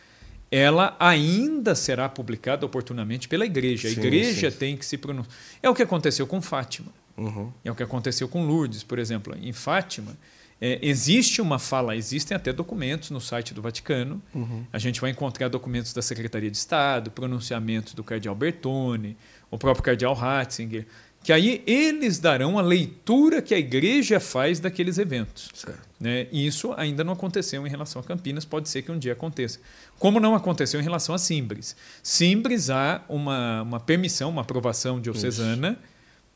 ela 0.50 0.96
ainda 1.00 1.74
será 1.74 2.08
publicada 2.08 2.64
oportunamente 2.64 3.28
pela 3.28 3.44
igreja. 3.44 3.88
A 3.88 3.90
sim, 3.90 4.00
igreja 4.00 4.50
sim. 4.50 4.56
tem 4.56 4.76
que 4.76 4.86
se 4.86 4.96
pronunciar. 4.96 5.34
É 5.62 5.68
o 5.68 5.74
que 5.74 5.82
aconteceu 5.82 6.26
com 6.26 6.40
Fátima. 6.40 6.92
Uhum. 7.16 7.52
É 7.64 7.70
o 7.70 7.74
que 7.74 7.82
aconteceu 7.82 8.28
com 8.28 8.44
Lourdes, 8.46 8.82
por 8.82 8.98
exemplo. 8.98 9.36
Em 9.40 9.52
Fátima, 9.52 10.16
é, 10.60 10.78
existe 10.82 11.42
uma 11.42 11.58
fala, 11.58 11.96
existem 11.96 12.36
até 12.36 12.52
documentos 12.52 13.10
no 13.10 13.20
site 13.20 13.52
do 13.52 13.60
Vaticano. 13.60 14.22
Uhum. 14.34 14.64
A 14.72 14.78
gente 14.78 15.00
vai 15.00 15.10
encontrar 15.10 15.48
documentos 15.48 15.92
da 15.92 16.02
Secretaria 16.02 16.50
de 16.50 16.56
Estado, 16.56 17.10
pronunciamentos 17.10 17.94
do 17.94 18.04
cardeal 18.04 18.34
Bertone, 18.34 19.16
o 19.50 19.58
próprio 19.58 19.84
cardeal 19.84 20.14
Ratzinger, 20.14 20.86
que 21.22 21.32
aí 21.32 21.62
eles 21.66 22.18
darão 22.18 22.58
a 22.58 22.62
leitura 22.62 23.40
que 23.40 23.54
a 23.54 23.58
igreja 23.58 24.20
faz 24.20 24.60
daqueles 24.60 24.98
eventos. 24.98 25.48
Né? 26.04 26.26
E 26.30 26.46
isso 26.46 26.74
ainda 26.76 27.02
não 27.02 27.14
aconteceu 27.14 27.66
em 27.66 27.70
relação 27.70 27.98
a 27.98 28.04
Campinas, 28.04 28.44
pode 28.44 28.68
ser 28.68 28.82
que 28.82 28.92
um 28.92 28.98
dia 28.98 29.14
aconteça. 29.14 29.58
Como 29.98 30.20
não 30.20 30.34
aconteceu 30.34 30.78
em 30.78 30.82
relação 30.82 31.14
a 31.14 31.18
Simbres. 31.18 31.74
Simbres 32.02 32.68
há 32.68 33.02
uma, 33.08 33.62
uma 33.62 33.80
permissão, 33.80 34.28
uma 34.28 34.42
aprovação 34.42 35.00
diocesana 35.00 35.78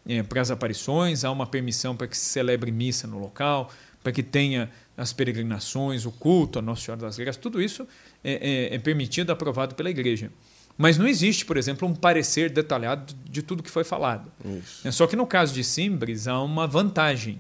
é, 0.09 0.23
para 0.23 0.41
as 0.41 0.51
aparições, 0.51 1.23
há 1.23 1.31
uma 1.31 1.47
permissão 1.47 1.95
para 1.95 2.07
que 2.07 2.17
se 2.17 2.25
celebre 2.25 2.73
missa 2.73 3.07
no 3.07 3.19
local, 3.19 3.71
para 4.03 4.11
que 4.11 4.23
tenha 4.23 4.71
as 4.97 5.13
peregrinações, 5.13 6.07
o 6.07 6.13
culto 6.13 6.61
a 6.61 6.63
Nossa 6.63 6.87
Senhora 6.87 7.03
das 7.03 7.19
Graças, 7.19 7.37
tudo 7.37 7.61
isso 7.61 7.87
é, 8.25 8.71
é, 8.71 8.75
é 8.75 8.79
permitido, 8.79 9.33
aprovado 9.33 9.75
pela 9.75 9.91
igreja. 9.91 10.31
Mas 10.79 10.97
não 10.97 11.07
existe, 11.07 11.45
por 11.45 11.59
exemplo, 11.59 11.87
um 11.87 11.95
parecer 11.95 12.49
detalhado 12.49 13.13
de 13.29 13.43
tudo 13.43 13.63
que 13.63 13.71
foi 13.71 13.85
falado. 13.85 14.33
Isso. 14.43 14.89
É 14.89 14.91
só 14.91 15.07
que 15.07 15.15
no 15.15 15.27
caso 15.27 15.53
de 15.53 15.63
Simbres 15.63 16.27
há 16.27 16.41
uma 16.41 16.67
vantagem. 16.67 17.39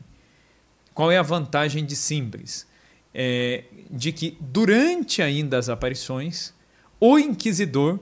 Qual 0.99 1.13
é 1.13 1.17
a 1.17 1.23
vantagem 1.23 1.87
de 1.87 1.95
Simbres? 1.95 2.67
É 3.15 3.63
de 3.89 4.11
que 4.11 4.37
durante 4.41 5.23
ainda 5.23 5.57
as 5.57 5.69
aparições, 5.69 6.53
o 6.99 7.17
inquisidor, 7.17 8.01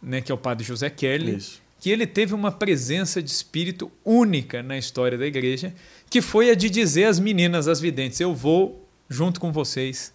né, 0.00 0.20
que 0.20 0.30
é 0.30 0.34
o 0.34 0.38
padre 0.38 0.64
José 0.64 0.88
Kelly, 0.88 1.34
Isso. 1.34 1.60
que 1.80 1.90
ele 1.90 2.06
teve 2.06 2.32
uma 2.32 2.52
presença 2.52 3.20
de 3.20 3.28
espírito 3.28 3.90
única 4.04 4.62
na 4.62 4.78
história 4.78 5.18
da 5.18 5.26
igreja, 5.26 5.74
que 6.08 6.22
foi 6.22 6.48
a 6.48 6.54
de 6.54 6.70
dizer 6.70 7.06
às 7.06 7.18
meninas, 7.18 7.66
às 7.66 7.80
videntes, 7.80 8.20
eu 8.20 8.32
vou 8.32 8.88
junto 9.10 9.40
com 9.40 9.50
vocês 9.50 10.12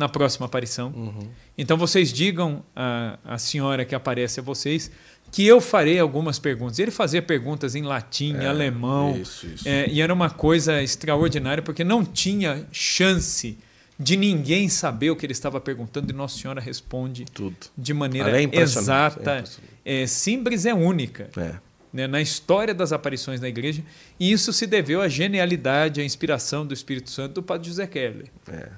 na 0.00 0.08
próxima 0.08 0.46
aparição. 0.46 0.92
Uhum. 0.96 1.28
Então 1.56 1.76
vocês 1.76 2.10
digam 2.10 2.64
à, 2.74 3.18
à 3.22 3.38
senhora 3.38 3.84
que 3.84 3.94
aparece 3.94 4.40
a 4.40 4.42
vocês 4.42 4.90
que 5.30 5.46
eu 5.46 5.60
farei 5.60 5.98
algumas 5.98 6.38
perguntas. 6.38 6.78
Ele 6.78 6.90
fazia 6.90 7.20
perguntas 7.22 7.74
em 7.74 7.82
latim, 7.82 8.34
é, 8.36 8.46
alemão, 8.46 9.16
isso, 9.20 9.46
isso. 9.46 9.68
É, 9.68 9.86
e 9.88 10.00
era 10.00 10.12
uma 10.12 10.30
coisa 10.30 10.82
extraordinária 10.82 11.62
porque 11.62 11.84
não 11.84 12.04
tinha 12.04 12.66
chance 12.72 13.58
de 13.98 14.16
ninguém 14.16 14.70
saber 14.70 15.10
o 15.10 15.16
que 15.16 15.26
ele 15.26 15.34
estava 15.34 15.60
perguntando 15.60 16.10
e 16.10 16.14
Nossa 16.14 16.38
Senhora 16.38 16.60
responde 16.60 17.26
Tudo. 17.26 17.56
de 17.76 17.92
maneira 17.92 18.42
é 18.42 18.48
exata. 18.50 19.44
É, 19.84 20.06
simples 20.06 20.64
é 20.64 20.72
única. 20.72 21.28
É. 21.36 21.56
Né, 21.92 22.06
na 22.06 22.20
história 22.20 22.72
das 22.72 22.92
aparições 22.92 23.40
na 23.40 23.48
igreja, 23.48 23.82
e 24.18 24.30
isso 24.30 24.52
se 24.52 24.64
deveu 24.64 25.02
à 25.02 25.08
genialidade, 25.08 26.00
à 26.00 26.04
inspiração 26.04 26.64
do 26.64 26.72
Espírito 26.72 27.10
Santo 27.10 27.34
do 27.34 27.42
Padre 27.42 27.66
José 27.66 27.84
Kelly. 27.86 28.30
É. 28.48 28.68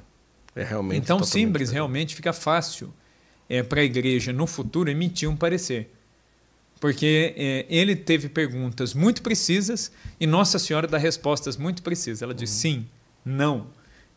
É 0.55 0.63
realmente 0.63 1.03
então, 1.03 1.23
simples, 1.23 1.71
realmente 1.71 2.15
fica 2.15 2.33
fácil 2.33 2.93
é, 3.49 3.63
para 3.63 3.81
a 3.81 3.85
igreja 3.85 4.33
no 4.33 4.47
futuro 4.47 4.91
emitir 4.91 5.29
um 5.29 5.37
parecer. 5.37 5.91
Porque 6.81 7.35
é, 7.37 7.67
ele 7.69 7.95
teve 7.95 8.29
perguntas 8.29 8.93
muito 8.93 9.23
precisas 9.23 9.93
e 10.19 10.27
Nossa 10.27 10.59
Senhora 10.59 10.87
dá 10.87 10.99
respostas 10.99 11.57
muito 11.57 11.83
precisas. 11.83 12.23
Ela 12.23 12.35
diz 12.35 12.51
uhum. 12.51 12.57
sim, 12.57 12.87
não. 13.25 13.67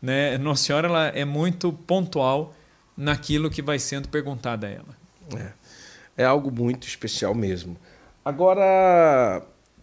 Né? 0.02 0.36
Nossa 0.36 0.64
Senhora 0.64 0.88
ela 0.88 1.06
é 1.08 1.24
muito 1.24 1.72
pontual 1.72 2.54
naquilo 2.96 3.50
que 3.50 3.62
vai 3.62 3.78
sendo 3.78 4.08
perguntado 4.08 4.66
a 4.66 4.68
ela. 4.68 4.96
É, 5.36 6.22
é 6.22 6.24
algo 6.24 6.50
muito 6.50 6.88
especial 6.88 7.34
mesmo. 7.34 7.76
Agora, 8.24 9.42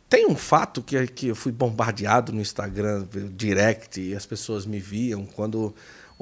tem 0.10 0.28
um 0.28 0.36
fato 0.36 0.82
que, 0.82 1.08
que 1.08 1.28
eu 1.28 1.36
fui 1.36 1.52
bombardeado 1.52 2.34
no 2.34 2.42
Instagram, 2.42 3.08
direct, 3.36 4.02
e 4.02 4.16
as 4.16 4.26
pessoas 4.26 4.66
me 4.66 4.80
viam 4.80 5.26
quando 5.26 5.74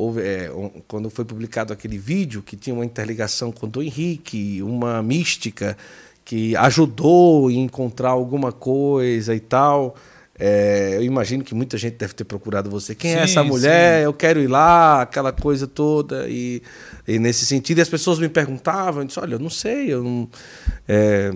houve, 0.02 0.22
é, 0.22 0.52
um, 0.52 0.70
quando 0.88 1.10
foi 1.10 1.24
publicado 1.24 1.72
aquele 1.72 1.98
vídeo 1.98 2.42
que 2.42 2.56
tinha 2.56 2.74
uma 2.74 2.86
interligação 2.86 3.52
com 3.52 3.66
o 3.66 3.70
Dom 3.70 3.82
Henrique, 3.82 4.62
uma 4.64 5.02
mística 5.04 5.78
que 6.26 6.56
ajudou 6.56 7.48
a 7.48 7.52
encontrar 7.54 8.10
alguma 8.10 8.52
coisa 8.52 9.36
e 9.36 9.40
tal. 9.40 9.96
É, 10.44 10.96
eu 10.96 11.04
imagino 11.04 11.44
que 11.44 11.54
muita 11.54 11.78
gente 11.78 11.98
deve 11.98 12.14
ter 12.14 12.24
procurado 12.24 12.68
você. 12.68 12.96
Quem 12.96 13.12
é 13.12 13.14
sim, 13.14 13.20
é 13.20 13.24
essa 13.26 13.44
mulher? 13.44 14.00
Sim. 14.00 14.06
Eu 14.06 14.14
quero 14.14 14.40
ir 14.40 14.48
lá, 14.48 15.04
aquela 15.04 15.32
coisa 15.32 15.68
toda. 15.68 16.28
E, 16.28 16.64
e 17.08 17.20
nesse 17.20 17.46
sentido, 17.46 17.80
as 17.80 17.90
pessoas 17.90 18.18
me 18.18 18.28
perguntavam, 18.28 19.04
eu 19.04 19.08
disse, 19.08 19.20
olha, 19.20 19.36
eu 19.36 19.40
não 19.40 19.52
sei, 19.52 19.94
eu 19.94 20.04
não. 20.04 20.30
É, 20.88 21.32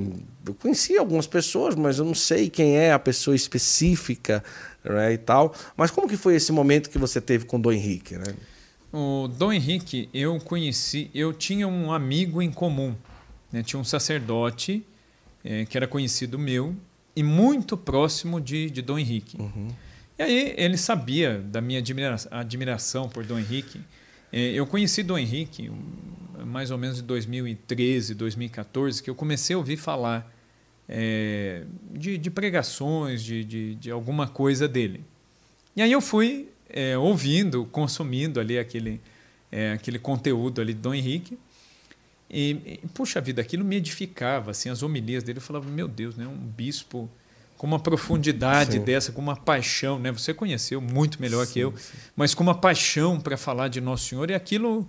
eu 0.48 0.56
conheci 0.56 0.98
algumas 0.98 1.28
pessoas, 1.28 1.76
mas 1.76 2.00
eu 2.00 2.06
não 2.06 2.16
sei 2.16 2.50
quem 2.50 2.78
é 2.78 2.94
a 2.94 3.00
pessoa 3.00 3.36
específica 3.36 4.44
né, 4.84 5.14
e 5.14 5.18
tal. 5.18 5.54
Mas 5.78 5.92
como 5.92 6.08
que 6.08 6.18
foi 6.18 6.36
esse 6.36 6.52
momento 6.52 6.90
que 6.90 6.98
você 6.98 7.22
teve 7.22 7.46
com 7.46 7.58
o 7.58 7.62
Dom 7.62 7.72
Henrique? 7.72 8.16
Né? 8.16 8.34
O 8.98 9.28
Dom 9.28 9.52
Henrique, 9.52 10.08
eu 10.14 10.40
conheci, 10.40 11.12
eu 11.14 11.34
tinha 11.34 11.68
um 11.68 11.92
amigo 11.92 12.42
em 12.42 12.50
comum. 12.50 12.96
Né? 13.52 13.62
Tinha 13.62 13.78
um 13.78 13.84
sacerdote 13.84 14.86
é, 15.44 15.66
que 15.66 15.76
era 15.76 15.86
conhecido 15.86 16.40
meu, 16.40 16.74
e 17.14 17.22
muito 17.22 17.76
próximo 17.76 18.40
de, 18.40 18.70
de 18.70 18.82
Dom 18.82 18.98
Henrique. 18.98 19.38
Uhum. 19.38 19.68
E 20.18 20.24
aí 20.24 20.54
ele 20.56 20.78
sabia 20.78 21.40
da 21.40 21.60
minha 21.60 21.80
admira 21.80 22.16
admiração 22.32 23.10
por 23.10 23.26
Dom 23.26 23.38
Henrique. 23.38 23.82
É, 24.32 24.54
eu 24.54 24.66
conheci 24.66 25.04
Dom 25.04 25.18
Henrique 25.18 25.70
mais 26.46 26.72
ou 26.72 26.78
menos 26.78 27.02
em 27.02 27.04
2013, 27.04 28.14
2014, 28.16 29.04
que 29.04 29.10
eu 29.10 29.16
comecei 29.16 29.56
a 29.56 29.58
ouvir 29.58 29.76
falar 29.76 30.34
é, 30.88 31.66
de, 31.92 32.18
de, 32.18 32.32
pregações, 32.32 33.22
de, 33.22 33.44
de, 33.44 33.76
de, 33.76 33.92
alguma 33.92 34.26
coisa 34.26 34.70
dele. 34.70 35.04
E 35.76 35.82
aí 35.82 35.92
eu 35.92 36.00
fui 36.00 36.48
é, 36.70 36.98
ouvindo, 36.98 37.66
consumindo 37.66 38.40
ali 38.40 38.58
aquele, 38.58 39.02
é, 39.52 39.74
aquele 39.74 40.00
conteúdo 40.00 40.62
ali 40.62 40.74
de 40.74 40.82
Dom 40.82 40.94
Henrique. 40.94 41.38
E, 42.30 42.80
e, 42.84 42.88
puxa 42.94 43.22
vida, 43.22 43.42
aquilo 43.42 43.64
me 43.64 43.76
edificava, 43.76 44.52
assim, 44.52 44.70
as 44.70 44.82
homilias 44.82 45.24
dele, 45.24 45.38
eu 45.38 45.42
falava, 45.44 45.70
meu 45.70 45.88
Deus, 45.88 46.16
né, 46.16 46.28
um 46.28 46.36
bispo 46.36 47.10
com 47.58 47.66
uma 47.68 47.80
profundidade 47.80 48.74
sim. 48.74 48.82
dessa, 48.82 49.12
com 49.12 49.22
uma 49.22 49.36
paixão, 49.36 49.98
né? 49.98 50.12
Você 50.12 50.34
conheceu 50.34 50.82
muito 50.82 51.22
melhor 51.22 51.46
sim, 51.46 51.54
que 51.54 51.60
eu, 51.60 51.74
sim. 51.78 51.98
mas 52.16 52.34
com 52.34 52.44
uma 52.44 52.56
paixão 52.56 53.20
para 53.20 53.38
falar 53.38 53.70
de 53.70 53.80
Nosso 53.80 54.10
Senhor, 54.10 54.30
e 54.30 54.34
aquilo 54.34 54.88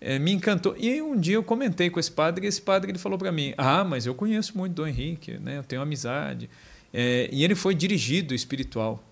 é, 0.00 0.18
me 0.18 0.32
encantou. 0.32 0.76
E 0.76 1.00
um 1.00 1.18
dia 1.18 1.36
eu 1.36 1.42
comentei 1.42 1.88
com 1.88 1.98
esse 1.98 2.10
padre, 2.10 2.44
e 2.44 2.48
esse 2.48 2.60
padre 2.60 2.90
ele 2.90 2.98
falou 2.98 3.18
para 3.18 3.32
mim: 3.32 3.54
Ah, 3.56 3.82
mas 3.84 4.04
eu 4.04 4.14
conheço 4.14 4.56
muito 4.56 4.74
Dom 4.74 4.86
Henrique, 4.86 5.38
né? 5.38 5.58
eu 5.58 5.64
tenho 5.64 5.80
amizade. 5.80 6.50
É, 6.92 7.28
e 7.32 7.42
ele 7.42 7.54
foi 7.54 7.74
dirigido 7.74 8.34
espiritual 8.34 9.02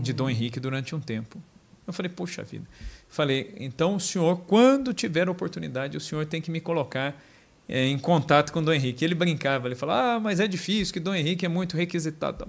de 0.00 0.12
Dom 0.12 0.28
Henrique 0.28 0.58
durante 0.58 0.94
um 0.94 1.00
tempo. 1.00 1.40
Eu 1.86 1.92
falei: 1.92 2.10
Poxa 2.10 2.42
vida. 2.42 2.66
Falei, 3.10 3.54
então 3.58 3.96
o 3.96 4.00
senhor, 4.00 4.42
quando 4.46 4.94
tiver 4.94 5.28
oportunidade, 5.28 5.96
o 5.96 6.00
senhor 6.00 6.24
tem 6.24 6.40
que 6.40 6.48
me 6.48 6.60
colocar 6.60 7.20
é, 7.68 7.86
em 7.86 7.98
contato 7.98 8.52
com 8.52 8.62
Dom 8.62 8.72
Henrique. 8.72 9.04
Ele 9.04 9.16
brincava, 9.16 9.66
ele 9.66 9.74
falava, 9.74 10.14
ah, 10.14 10.20
mas 10.20 10.38
é 10.38 10.46
difícil, 10.46 10.94
que 10.94 11.00
Dom 11.00 11.14
Henrique 11.14 11.44
é 11.44 11.48
muito 11.48 11.76
requisitado. 11.76 12.46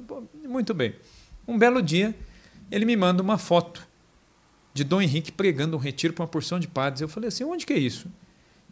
Muito 0.47 0.73
bem. 0.75 0.95
Um 1.47 1.57
belo 1.57 1.81
dia, 1.81 2.13
ele 2.69 2.85
me 2.85 2.95
manda 2.95 3.23
uma 3.23 3.39
foto 3.39 3.87
de 4.71 4.83
Dom 4.83 5.01
Henrique 5.01 5.31
pregando 5.31 5.75
um 5.75 5.79
retiro 5.79 6.13
para 6.13 6.21
uma 6.21 6.27
porção 6.27 6.59
de 6.59 6.67
padres. 6.67 7.01
Eu 7.01 7.07
falei 7.07 7.27
assim, 7.29 7.43
onde 7.43 7.65
que 7.65 7.73
é 7.73 7.79
isso? 7.79 8.07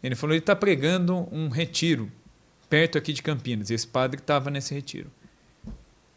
Ele 0.04 0.16
falou, 0.16 0.36
ele 0.36 0.42
está 0.42 0.56
pregando 0.56 1.28
um 1.32 1.50
retiro 1.50 2.12
perto 2.70 3.00
aqui 3.00 3.14
de 3.14 3.24
Campinas. 3.24 3.72
E 3.72 3.74
esse 3.74 3.88
padre 3.88 4.20
estava 4.20 4.52
nesse 4.52 4.76
retiro. 4.76 5.12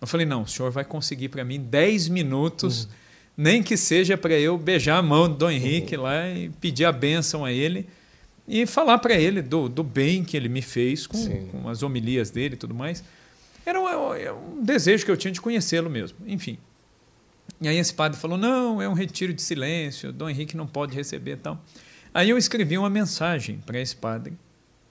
Eu 0.03 0.07
falei, 0.07 0.27
não, 0.27 0.43
o 0.43 0.47
senhor 0.47 0.71
vai 0.71 0.85
conseguir 0.85 1.31
para 1.31 1.45
mim 1.45 1.59
10 1.59 2.09
minutos... 2.09 2.85
Uhum 2.85 3.03
nem 3.37 3.63
que 3.63 3.77
seja 3.77 4.17
para 4.17 4.35
eu 4.35 4.59
beijar 4.59 4.99
a 4.99 5.03
mão 5.03 5.29
do 5.29 5.37
Dom 5.37 5.51
Henrique 5.51 5.97
uhum. 5.97 6.03
lá 6.03 6.29
e 6.29 6.49
pedir 6.49 6.85
a 6.85 6.93
bênção 6.93 7.45
a 7.45 7.53
ele 7.53 7.87
e 8.47 8.67
falar 8.67 8.99
para 8.99 9.15
ele 9.15 9.41
do, 9.41 9.69
do 9.69 9.83
bem 9.83 10.25
que 10.25 10.37
ele 10.37 10.49
me 10.49 10.63
fez 10.63 11.07
com, 11.07 11.47
com 11.47 11.69
as 11.69 11.83
homilias 11.83 12.31
dele 12.31 12.55
e 12.55 12.59
tudo 12.59 12.75
mais. 12.75 13.03
Era 13.65 13.81
um, 13.81 14.15
é 14.15 14.33
um 14.33 14.63
desejo 14.63 15.05
que 15.05 15.11
eu 15.11 15.17
tinha 15.17 15.33
de 15.33 15.41
conhecê-lo 15.41 15.89
mesmo. 15.89 16.19
Enfim. 16.27 16.59
E 17.61 17.69
aí 17.69 17.79
esse 17.79 17.95
padre 17.95 18.19
falou: 18.19 18.37
não, 18.37 18.83
é 18.83 18.89
um 18.89 18.93
retiro 18.93 19.33
de 19.33 19.41
silêncio, 19.41 20.13
Dom 20.13 20.29
Henrique 20.29 20.57
não 20.57 20.67
pode 20.67 20.95
receber 20.95 21.37
tal. 21.37 21.63
Aí 22.13 22.29
eu 22.29 22.37
escrevi 22.37 22.77
uma 22.77 22.91
mensagem 22.91 23.59
para 23.65 23.81
esse 23.81 23.97
padre 23.97 24.35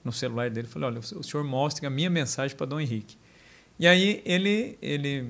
no 0.02 0.12
celular 0.12 0.50
dele. 0.50 0.66
Falei: 0.66 0.88
olha, 0.88 0.98
o 1.00 1.22
senhor 1.22 1.44
mostra 1.44 1.86
a 1.86 1.90
minha 1.90 2.08
mensagem 2.08 2.56
para 2.56 2.66
Dom 2.66 2.80
Henrique. 2.80 3.16
E 3.82 3.86
aí 3.88 4.22
ele, 4.24 4.78
ele 4.80 5.28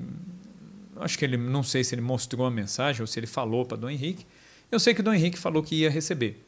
acho 0.97 1.17
que 1.17 1.25
ele 1.25 1.37
não 1.37 1.63
sei 1.63 1.83
se 1.83 1.95
ele 1.95 2.03
mostrou 2.03 2.45
a 2.45 2.51
mensagem 2.51 3.01
ou 3.01 3.07
se 3.07 3.19
ele 3.19 3.25
falou 3.25 3.65
para 3.65 3.75
Dom 3.75 3.89
Henrique. 3.89 4.27
Eu 4.71 4.79
sei 4.79 4.93
que 4.93 5.01
Dom 5.01 5.11
Henrique 5.11 5.39
falou 5.39 5.63
que 5.63 5.73
ia 5.73 5.89
receber. 5.89 6.39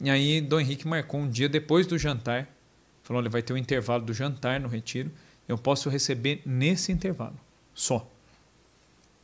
E 0.00 0.08
aí 0.08 0.40
Dom 0.40 0.58
Henrique 0.58 0.88
marcou 0.88 1.20
um 1.20 1.28
dia 1.28 1.46
depois 1.46 1.86
do 1.86 1.98
jantar, 1.98 2.48
falou: 3.02 3.20
olha, 3.20 3.28
vai 3.28 3.42
ter 3.42 3.52
um 3.52 3.56
intervalo 3.58 4.02
do 4.02 4.14
jantar 4.14 4.58
no 4.58 4.66
retiro, 4.66 5.10
eu 5.46 5.58
posso 5.58 5.90
receber 5.90 6.40
nesse 6.46 6.90
intervalo, 6.90 7.38
só. 7.74 8.10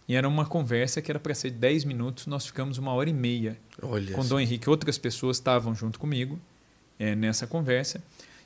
E 0.06 0.14
era 0.14 0.28
uma 0.28 0.44
conversa 0.44 1.00
que 1.00 1.10
era 1.10 1.18
para 1.18 1.34
ser 1.34 1.52
10 1.52 1.84
minutos, 1.84 2.26
nós 2.26 2.44
ficamos 2.44 2.76
uma 2.76 2.92
hora 2.92 3.08
e 3.08 3.14
meia 3.14 3.56
Olha 3.80 4.14
com 4.14 4.22
Dom 4.22 4.38
Henrique. 4.38 4.68
Outras 4.68 4.98
pessoas 4.98 5.38
estavam 5.38 5.74
junto 5.74 5.98
comigo 5.98 6.38
é, 6.98 7.14
nessa 7.14 7.46
conversa. 7.46 8.02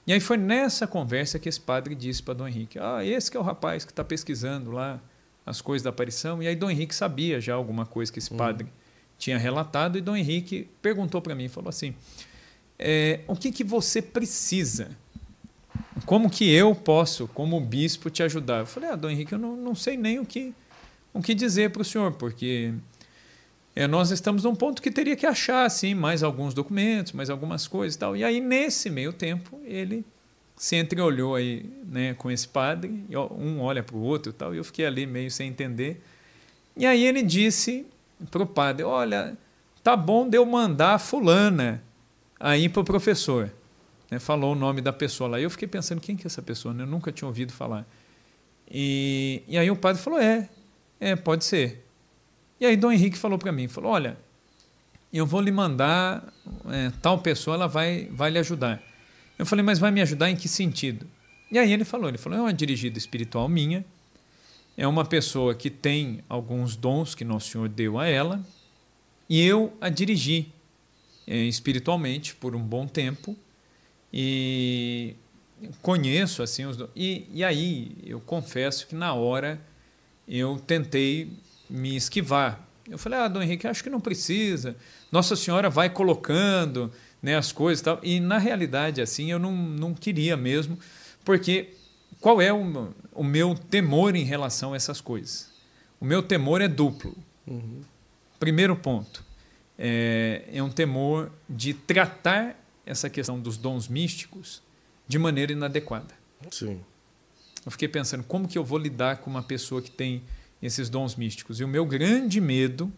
E 0.06 0.12
aí 0.12 0.20
foi 0.20 0.36
nessa 0.36 0.86
conversa 0.86 1.38
que 1.38 1.48
esse 1.48 1.60
padre 1.60 1.94
disse 1.94 2.22
para 2.22 2.34
Dom 2.34 2.46
Henrique: 2.46 2.78
Ah, 2.78 3.04
esse 3.04 3.30
que 3.30 3.36
é 3.36 3.40
o 3.40 3.42
rapaz 3.42 3.84
que 3.84 3.90
está 3.90 4.04
pesquisando 4.04 4.70
lá 4.70 5.00
as 5.46 5.60
coisas 5.60 5.84
da 5.84 5.90
aparição. 5.90 6.42
E 6.42 6.48
aí 6.48 6.56
Dom 6.56 6.70
Henrique 6.70 6.94
sabia 6.94 7.40
já 7.40 7.54
alguma 7.54 7.86
coisa 7.86 8.12
que 8.12 8.18
esse 8.18 8.34
hum. 8.34 8.36
padre 8.36 8.66
tinha 9.16 9.38
relatado. 9.38 9.96
E 9.96 10.00
Dom 10.00 10.16
Henrique 10.16 10.68
perguntou 10.82 11.22
para 11.22 11.34
mim, 11.34 11.48
falou 11.48 11.68
assim, 11.68 11.94
é, 12.78 13.20
o 13.26 13.36
que, 13.36 13.52
que 13.52 13.62
você 13.62 14.02
precisa? 14.02 14.90
Como 16.04 16.28
que 16.28 16.50
eu 16.50 16.74
posso, 16.74 17.28
como 17.28 17.60
bispo, 17.60 18.10
te 18.10 18.22
ajudar? 18.22 18.60
Eu 18.60 18.66
falei, 18.66 18.90
ah, 18.90 18.96
Dom 18.96 19.08
Henrique, 19.08 19.32
eu 19.32 19.38
não, 19.38 19.56
não 19.56 19.74
sei 19.74 19.96
nem 19.96 20.18
o 20.18 20.26
que, 20.26 20.52
o 21.12 21.22
que 21.22 21.34
dizer 21.34 21.70
para 21.70 21.82
o 21.82 21.84
senhor, 21.84 22.12
porque 22.12 22.74
é, 23.76 23.86
nós 23.86 24.10
estamos 24.10 24.44
num 24.44 24.54
ponto 24.54 24.80
que 24.80 24.90
teria 24.90 25.14
que 25.14 25.26
achar 25.26 25.66
assim, 25.66 25.94
mais 25.94 26.22
alguns 26.22 26.54
documentos, 26.54 27.12
mais 27.12 27.28
algumas 27.28 27.68
coisas 27.68 27.94
e 27.94 27.98
tal. 27.98 28.16
E 28.16 28.24
aí, 28.24 28.40
nesse 28.40 28.88
meio 28.88 29.12
tempo, 29.12 29.60
ele 29.66 30.02
se 30.56 30.76
entreolhou 30.76 31.34
aí 31.34 31.70
né, 31.84 32.14
com 32.14 32.30
esse 32.30 32.48
padre, 32.48 33.04
um 33.38 33.60
olha 33.60 33.82
para 33.82 33.94
o 33.94 34.00
outro 34.00 34.30
e 34.30 34.32
tal, 34.32 34.54
e 34.54 34.56
eu 34.56 34.64
fiquei 34.64 34.86
ali 34.86 35.04
meio 35.04 35.30
sem 35.30 35.50
entender. 35.50 36.02
E 36.74 36.86
aí 36.86 37.04
ele 37.04 37.22
disse 37.22 37.84
para 38.30 38.42
o 38.42 38.46
padre: 38.46 38.82
Olha, 38.82 39.36
tá 39.82 39.94
bom 39.94 40.26
de 40.26 40.38
eu 40.38 40.46
mandar 40.46 40.98
fulana 40.98 41.82
aí 42.40 42.70
para 42.70 42.80
o 42.80 42.84
professor. 42.84 43.52
Né, 44.10 44.18
falou 44.18 44.52
o 44.52 44.56
nome 44.56 44.80
da 44.80 44.92
pessoa 44.92 45.28
lá. 45.28 45.38
E 45.38 45.42
eu 45.42 45.50
fiquei 45.50 45.68
pensando: 45.68 46.00
quem 46.00 46.16
que 46.16 46.26
é 46.26 46.28
essa 46.28 46.40
pessoa? 46.40 46.72
Né? 46.72 46.84
Eu 46.84 46.86
nunca 46.86 47.12
tinha 47.12 47.28
ouvido 47.28 47.52
falar. 47.52 47.86
E, 48.70 49.42
e 49.46 49.58
aí 49.58 49.70
o 49.70 49.76
padre 49.76 50.00
falou: 50.00 50.18
É, 50.18 50.48
é, 50.98 51.14
pode 51.14 51.44
ser. 51.44 51.85
E 52.60 52.66
aí 52.66 52.76
Dom 52.76 52.92
Henrique 52.92 53.18
falou 53.18 53.38
para 53.38 53.52
mim: 53.52 53.68
falou, 53.68 53.92
Olha, 53.92 54.16
eu 55.12 55.26
vou 55.26 55.40
lhe 55.40 55.50
mandar 55.50 56.32
é, 56.68 56.92
tal 57.00 57.18
pessoa, 57.18 57.54
ela 57.54 57.66
vai, 57.66 58.08
vai 58.12 58.30
lhe 58.30 58.38
ajudar. 58.38 58.82
Eu 59.38 59.46
falei, 59.46 59.64
mas 59.64 59.78
vai 59.78 59.90
me 59.90 60.00
ajudar 60.00 60.30
em 60.30 60.36
que 60.36 60.48
sentido? 60.48 61.06
E 61.50 61.58
aí 61.58 61.72
ele 61.72 61.84
falou, 61.84 62.08
ele 62.08 62.18
falou, 62.18 62.38
é 62.38 62.42
uma 62.42 62.52
dirigida 62.52 62.98
espiritual 62.98 63.48
minha, 63.48 63.84
é 64.76 64.86
uma 64.86 65.04
pessoa 65.04 65.54
que 65.54 65.70
tem 65.70 66.20
alguns 66.28 66.76
dons 66.76 67.14
que 67.14 67.24
Nosso 67.24 67.50
Senhor 67.50 67.68
deu 67.68 67.98
a 67.98 68.06
ela, 68.06 68.44
e 69.28 69.42
eu 69.42 69.76
a 69.80 69.88
dirigi 69.88 70.52
é, 71.26 71.36
espiritualmente 71.36 72.34
por 72.34 72.56
um 72.56 72.62
bom 72.62 72.86
tempo, 72.86 73.36
e 74.12 75.14
conheço 75.82 76.42
assim 76.42 76.64
os 76.64 76.76
dons. 76.76 76.90
E, 76.96 77.26
e 77.32 77.44
aí 77.44 77.96
eu 78.04 78.20
confesso 78.20 78.86
que 78.86 78.94
na 78.94 79.12
hora 79.14 79.60
eu 80.26 80.58
tentei 80.66 81.30
me 81.68 81.96
esquivar. 81.96 82.66
Eu 82.88 82.98
falei, 82.98 83.18
ah, 83.18 83.28
Dom 83.28 83.42
Henrique, 83.42 83.66
acho 83.66 83.82
que 83.82 83.90
não 83.90 84.00
precisa. 84.00 84.76
Nossa 85.10 85.34
Senhora 85.34 85.68
vai 85.68 85.90
colocando 85.90 86.92
né, 87.20 87.36
as 87.36 87.50
coisas 87.50 87.80
e 87.80 87.84
tal. 87.84 88.00
E 88.02 88.20
na 88.20 88.38
realidade, 88.38 89.00
assim, 89.00 89.30
eu 89.30 89.38
não, 89.38 89.52
não 89.52 89.94
queria 89.94 90.36
mesmo, 90.36 90.78
porque 91.24 91.74
qual 92.20 92.40
é 92.40 92.52
o, 92.52 92.92
o 93.12 93.24
meu 93.24 93.54
temor 93.54 94.14
em 94.14 94.24
relação 94.24 94.72
a 94.72 94.76
essas 94.76 95.00
coisas? 95.00 95.50
O 96.00 96.04
meu 96.04 96.22
temor 96.22 96.60
é 96.60 96.68
duplo. 96.68 97.16
Uhum. 97.46 97.80
Primeiro 98.38 98.76
ponto, 98.76 99.24
é, 99.78 100.44
é 100.52 100.62
um 100.62 100.70
temor 100.70 101.30
de 101.48 101.74
tratar 101.74 102.56
essa 102.84 103.10
questão 103.10 103.40
dos 103.40 103.56
dons 103.56 103.88
místicos 103.88 104.62
de 105.08 105.18
maneira 105.18 105.52
inadequada. 105.52 106.14
Sim. 106.50 106.80
Eu 107.64 107.72
fiquei 107.72 107.88
pensando, 107.88 108.22
como 108.22 108.46
que 108.46 108.56
eu 108.56 108.64
vou 108.64 108.78
lidar 108.78 109.18
com 109.18 109.30
uma 109.30 109.42
pessoa 109.42 109.82
que 109.82 109.90
tem 109.90 110.22
esses 110.66 110.88
dons 110.88 111.16
místicos? 111.16 111.60
E 111.60 111.64
o 111.64 111.68
meu 111.68 111.86
grande 111.86 112.40
medo, 112.40 112.92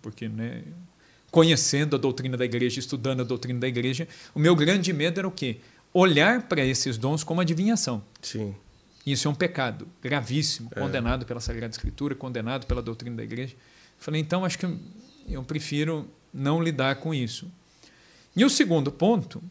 porque 0.00 0.28
né, 0.28 0.62
conhecendo 1.30 1.96
a 1.96 1.98
doutrina 1.98 2.36
da 2.36 2.44
igreja, 2.44 2.78
estudando 2.78 3.20
a 3.20 3.24
doutrina 3.24 3.60
da 3.60 3.68
igreja, 3.68 4.08
o 4.34 4.38
meu 4.38 4.54
grande 4.54 4.92
medo 4.92 5.18
era 5.18 5.28
o 5.28 5.30
quê? 5.30 5.58
Olhar 5.94 6.42
para 6.42 6.64
esses 6.64 6.98
dons 6.98 7.22
como 7.22 7.40
adivinhação. 7.40 8.02
Sim. 8.20 8.54
Isso 9.04 9.26
é 9.26 9.30
um 9.30 9.34
pecado 9.34 9.88
gravíssimo, 10.00 10.70
é. 10.74 10.80
condenado 10.80 11.26
pela 11.26 11.40
Sagrada 11.40 11.72
Escritura, 11.72 12.14
condenado 12.14 12.66
pela 12.66 12.80
doutrina 12.80 13.16
da 13.16 13.24
igreja. 13.24 13.54
Falei, 13.98 14.20
então 14.20 14.44
acho 14.44 14.58
que 14.58 14.66
eu 15.28 15.42
prefiro 15.42 16.08
não 16.32 16.62
lidar 16.62 16.96
com 16.96 17.12
isso. 17.12 17.50
E 18.34 18.44
o 18.44 18.50
segundo 18.50 18.90
ponto 18.90 19.42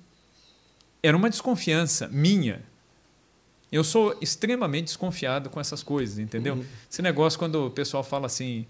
era 1.04 1.16
uma 1.16 1.30
desconfiança 1.30 2.08
minha. 2.08 2.62
Eu 3.72 3.84
sou 3.84 4.18
extremamente 4.20 4.86
desconfiado 4.86 5.50
com 5.50 5.60
essas 5.60 5.82
coisas, 5.82 6.20
entendeu? 6.20 6.56
Uhum. 6.56 6.66
Esse 6.90 7.02
negócio 7.02 7.40
quando 7.40 7.68
o 7.68 7.72
pessoal 7.72 8.04
fala 8.04 8.26
assim, 8.26 8.66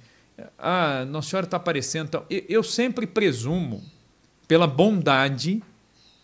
ah, 0.57 1.05
Nossa 1.05 1.29
Senhora 1.29 1.45
está 1.45 1.57
aparecendo. 1.57 2.23
Eu 2.29 2.61
sempre 2.63 3.07
presumo 3.07 3.83
pela 4.47 4.67
bondade 4.67 5.61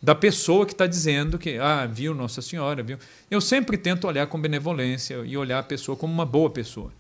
da 0.02 0.14
pessoa 0.14 0.66
que 0.66 0.74
está 0.74 0.86
dizendo 0.86 1.40
que, 1.40 1.58
ah, 1.58 1.86
viu 1.88 2.14
Nossa 2.14 2.42
Senhora, 2.42 2.84
viu. 2.84 3.00
Eu 3.32 3.42
sempre 3.42 3.78
tento 3.78 4.08
olhar 4.08 4.28
com 4.28 4.40
benevolência 4.40 5.16
e 5.26 5.36
olhar 5.36 5.60
a 5.60 5.64
pessoa 5.64 5.98
como 5.98 6.14
uma 6.14 6.26
boa 6.26 6.50
pessoa. 6.50 6.92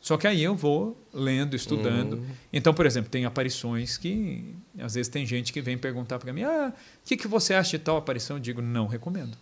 Só 0.00 0.16
que 0.16 0.26
aí 0.26 0.42
eu 0.42 0.56
vou 0.56 1.00
lendo, 1.14 1.54
estudando. 1.54 2.14
Uhum. 2.14 2.26
Então, 2.52 2.74
por 2.74 2.84
exemplo, 2.84 3.08
tem 3.08 3.24
aparições 3.24 3.96
que 3.96 4.56
às 4.80 4.94
vezes 4.94 5.08
tem 5.08 5.24
gente 5.24 5.52
que 5.52 5.60
vem 5.60 5.78
perguntar 5.78 6.18
para 6.18 6.32
mim: 6.32 6.42
ah, 6.42 6.72
o 6.74 7.06
que, 7.06 7.16
que 7.16 7.28
você 7.28 7.54
acha 7.54 7.78
de 7.78 7.84
tal 7.84 7.96
aparição? 7.96 8.36
Eu 8.36 8.40
digo: 8.40 8.60
não 8.60 8.88
recomendo. 8.88 9.38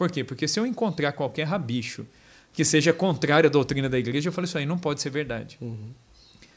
Por 0.00 0.10
quê? 0.10 0.24
Porque 0.24 0.48
se 0.48 0.58
eu 0.58 0.64
encontrar 0.64 1.12
qualquer 1.12 1.44
rabicho 1.44 2.06
que 2.54 2.64
seja 2.64 2.90
contrário 2.90 3.50
à 3.50 3.52
doutrina 3.52 3.86
da 3.86 3.98
igreja, 3.98 4.30
eu 4.30 4.32
falo: 4.32 4.46
isso 4.46 4.56
aí 4.56 4.64
não 4.64 4.78
pode 4.78 5.02
ser 5.02 5.10
verdade. 5.10 5.58
Uhum. 5.60 5.90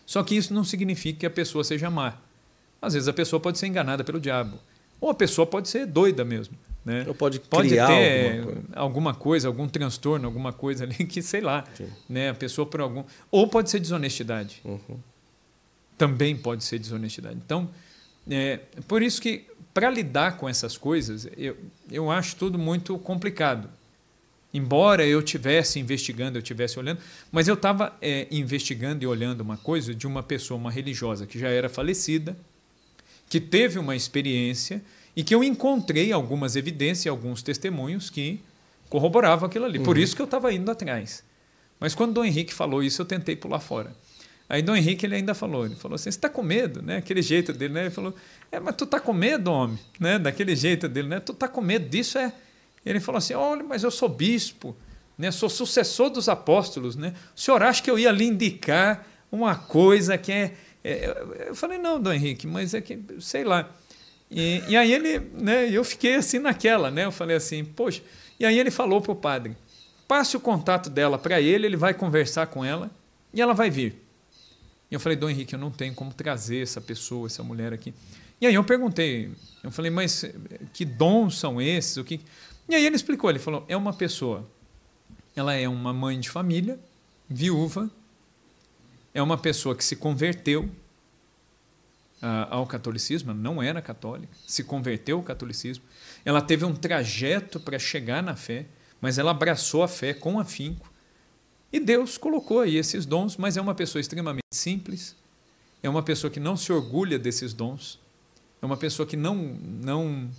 Só 0.06 0.24
que 0.24 0.34
isso 0.34 0.54
não 0.54 0.64
significa 0.64 1.20
que 1.20 1.26
a 1.26 1.30
pessoa 1.30 1.62
seja 1.62 1.90
má. 1.90 2.14
Às 2.82 2.94
vezes 2.94 3.10
a 3.10 3.12
pessoa 3.12 3.42
pode 3.42 3.60
ser 3.60 3.68
enganada 3.68 4.02
pelo 4.02 4.18
diabo. 4.18 4.58
Ou 5.02 5.10
a 5.10 5.14
pessoa 5.14 5.46
pode 5.46 5.68
ser 5.68 5.86
doida 5.86 6.24
mesmo. 6.24 6.58
Né? 6.86 7.04
Ou 7.06 7.14
pode, 7.14 7.42
pode 7.42 7.68
ter 7.68 7.80
alguma 7.80 8.46
coisa. 8.46 8.68
alguma 8.76 9.14
coisa. 9.14 9.48
algum 9.50 9.68
transtorno, 9.68 10.26
alguma 10.26 10.54
coisa 10.54 10.86
ali 10.86 10.96
que, 11.06 11.22
sei 11.22 11.42
lá, 11.42 11.66
né? 12.08 12.30
a 12.30 12.34
pessoa 12.34 12.66
por 12.66 12.80
algum. 12.80 13.04
Ou 13.30 13.46
pode 13.50 13.70
ser 13.70 13.82
desonestidade. 13.82 14.62
Uhum. 14.64 14.98
Também 15.98 16.34
pode 16.34 16.64
ser 16.64 16.80
desonestidade. 16.80 17.36
Então, 17.46 17.70
é, 18.30 18.62
por 18.88 19.02
isso 19.02 19.22
que, 19.22 19.46
para 19.74 19.90
lidar 19.90 20.38
com 20.38 20.48
essas 20.48 20.78
coisas, 20.78 21.28
eu, 21.36 21.58
eu 21.92 22.12
acho 22.12 22.36
tudo 22.36 22.60
muito 22.60 22.98
complicado. 23.00 23.70
Embora 24.54 25.06
eu 25.06 25.22
tivesse 25.24 25.80
investigando, 25.80 26.38
eu 26.38 26.42
tivesse 26.42 26.78
olhando, 26.78 27.00
mas 27.32 27.48
eu 27.48 27.56
estava 27.56 27.98
é, 28.00 28.28
investigando 28.30 29.04
e 29.04 29.08
olhando 29.08 29.42
uma 29.42 29.58
coisa 29.58 29.96
de 29.96 30.06
uma 30.06 30.22
pessoa, 30.22 30.60
uma 30.60 30.70
religiosa 30.70 31.26
que 31.26 31.40
já 31.40 31.50
era 31.50 31.68
falecida, 31.68 32.38
que 33.28 33.40
teve 33.40 33.80
uma 33.80 33.96
experiência 33.96 34.80
e 35.16 35.24
que 35.24 35.34
eu 35.34 35.44
encontrei 35.44 36.12
algumas 36.12 36.56
evidências, 36.56 37.08
alguns 37.12 37.42
testemunhos 37.42 38.12
que 38.12 38.40
corroboravam 38.90 39.48
aquilo 39.48 39.66
ali. 39.66 39.80
Uhum. 39.80 39.86
Por 39.86 39.98
isso 39.98 40.16
que 40.16 40.22
eu 40.22 40.26
estava 40.26 40.54
indo 40.54 40.70
atrás. 40.70 41.24
Mas 41.80 41.96
quando 41.96 42.14
Dom 42.14 42.24
Henrique 42.24 42.54
falou 42.54 42.84
isso, 42.84 43.02
eu 43.02 43.06
tentei 43.06 43.36
pular 43.36 43.60
fora. 43.60 43.96
Aí 44.54 44.62
Dom 44.62 44.76
Henrique 44.76 45.06
ele 45.06 45.16
ainda 45.16 45.34
falou, 45.34 45.66
ele 45.66 45.76
falou 45.76 45.96
assim, 45.96 46.04
você 46.04 46.10
está 46.10 46.30
com 46.30 46.44
medo, 46.44 46.84
né? 46.84 46.98
Aquele 46.98 47.24
jeito 47.24 47.52
dele, 47.52 47.74
né? 47.74 47.82
Ele 47.82 47.90
falou, 47.90 48.14
é, 48.52 48.60
mas 48.60 48.76
tu 48.76 48.84
está 48.84 49.00
com 49.00 49.12
medo, 49.12 49.52
homem, 49.52 49.80
né? 50.00 50.20
Daquele 50.20 50.56
jeito 50.56 50.88
dele, 50.88 51.08
né? 51.08 51.20
Tu 51.20 51.32
está 51.32 51.48
com 51.48 51.60
medo 51.60 51.90
disso 51.90 52.20
é? 52.20 52.32
Ele 52.86 53.00
falou 53.00 53.18
assim, 53.18 53.34
olha, 53.34 53.64
mas 53.64 53.84
eu 53.84 53.90
sou 53.90 54.08
bispo, 54.08 54.76
né? 55.18 55.32
Sou 55.32 55.50
sucessor 55.50 56.12
dos 56.12 56.30
apóstolos, 56.30 56.96
né? 56.96 57.16
O 57.36 57.40
senhor 57.40 57.64
acha 57.64 57.82
que 57.82 57.90
eu 57.90 57.98
ia 57.98 58.12
lhe 58.12 58.26
indicar 58.26 59.08
uma 59.32 59.56
coisa 59.56 60.20
que 60.20 60.32
é 60.32 60.54
é, 60.84 61.48
eu 61.48 61.56
falei, 61.56 61.78
não, 61.78 62.00
Dom 62.00 62.12
Henrique, 62.12 62.46
mas 62.46 62.74
é 62.74 62.82
que, 62.82 63.00
sei 63.20 63.44
lá. 63.44 63.72
E, 64.30 64.62
e 64.68 64.76
aí 64.76 64.92
ele, 64.92 65.20
né, 65.34 65.70
eu 65.70 65.84
fiquei 65.84 66.16
assim 66.16 66.40
naquela, 66.40 66.92
né? 66.92 67.06
Eu 67.06 67.12
falei 67.12 67.38
assim, 67.38 67.64
poxa. 67.64 68.02
E 68.40 68.46
aí 68.46 68.60
ele 68.60 68.70
falou 68.70 69.02
para 69.02 69.14
o 69.14 69.16
padre, 69.16 69.56
passe 70.08 70.36
o 70.36 70.40
contato 70.40 70.90
dela 70.90 71.18
para 71.18 71.40
ele, 71.40 71.66
ele 71.66 71.78
vai 71.78 71.94
conversar 71.94 72.48
com 72.48 72.66
ela 72.66 72.92
e 73.34 73.42
ela 73.42 73.54
vai 73.54 73.70
vir. 73.70 74.03
E 74.94 74.96
eu 74.96 75.00
falei, 75.00 75.18
Dom 75.18 75.28
Henrique, 75.28 75.56
eu 75.56 75.60
não 75.60 75.72
tenho 75.72 75.92
como 75.96 76.14
trazer 76.14 76.62
essa 76.62 76.80
pessoa, 76.80 77.26
essa 77.26 77.42
mulher 77.42 77.74
aqui. 77.74 77.96
E 78.40 78.46
aí 78.46 78.54
eu 78.54 78.64
perguntei, 78.64 79.32
eu 79.64 79.72
falei, 79.72 79.90
mas 79.90 80.24
que 80.72 80.86
dons 80.86 81.40
são 81.40 81.60
esses? 81.60 81.98
O 81.98 82.04
que... 82.04 82.22
E 82.70 82.76
aí 82.76 82.86
ele 82.86 82.96
explicou, 82.96 83.28
ele 83.28 83.40
falou, 83.40 83.66
é 83.68 83.76
uma 83.76 83.92
pessoa, 83.92 84.48
ela 85.36 85.52
é 85.56 85.68
uma 85.68 85.92
mãe 85.92 86.20
de 86.20 86.30
família, 86.30 86.80
viúva, 87.28 87.90
é 89.16 89.20
uma 89.20 89.36
pessoa 89.36 89.76
que 89.76 89.84
se 89.84 89.96
converteu 89.96 90.66
uh, 92.22 92.52
ao 92.52 92.68
catolicismo, 92.68 93.34
não 93.34 93.64
era 93.64 93.82
católica, 93.82 94.32
se 94.46 94.64
converteu 94.64 95.18
ao 95.18 95.24
catolicismo. 95.24 95.84
Ela 96.24 96.40
teve 96.40 96.66
um 96.66 96.76
trajeto 96.76 97.60
para 97.60 97.80
chegar 97.80 98.22
na 98.22 98.36
fé, 98.36 98.68
mas 99.02 99.18
ela 99.18 99.32
abraçou 99.32 99.82
a 99.82 99.88
fé 99.88 100.14
com 100.14 100.40
afinco. 100.40 100.93
E 101.74 101.80
Deus 101.80 102.20
colocou 102.20 102.60
aí 102.60 102.78
esses 102.78 103.04
dons, 103.04 103.36
mas 103.36 103.58
é 103.58 103.62
uma 103.62 103.74
pessoa 103.74 104.00
extremamente 104.00 104.46
simples, 104.54 105.16
é 105.82 105.90
uma 105.90 106.04
pessoa 106.04 106.30
que 106.30 106.40
não 106.40 106.56
se 106.56 106.72
orgulha 106.72 107.18
desses 107.18 107.52
dons, 107.52 108.00
é 108.62 108.66
uma 108.66 108.78
pessoa 108.78 109.08
que 109.08 109.18
não, 109.18 109.58
não 109.82 110.30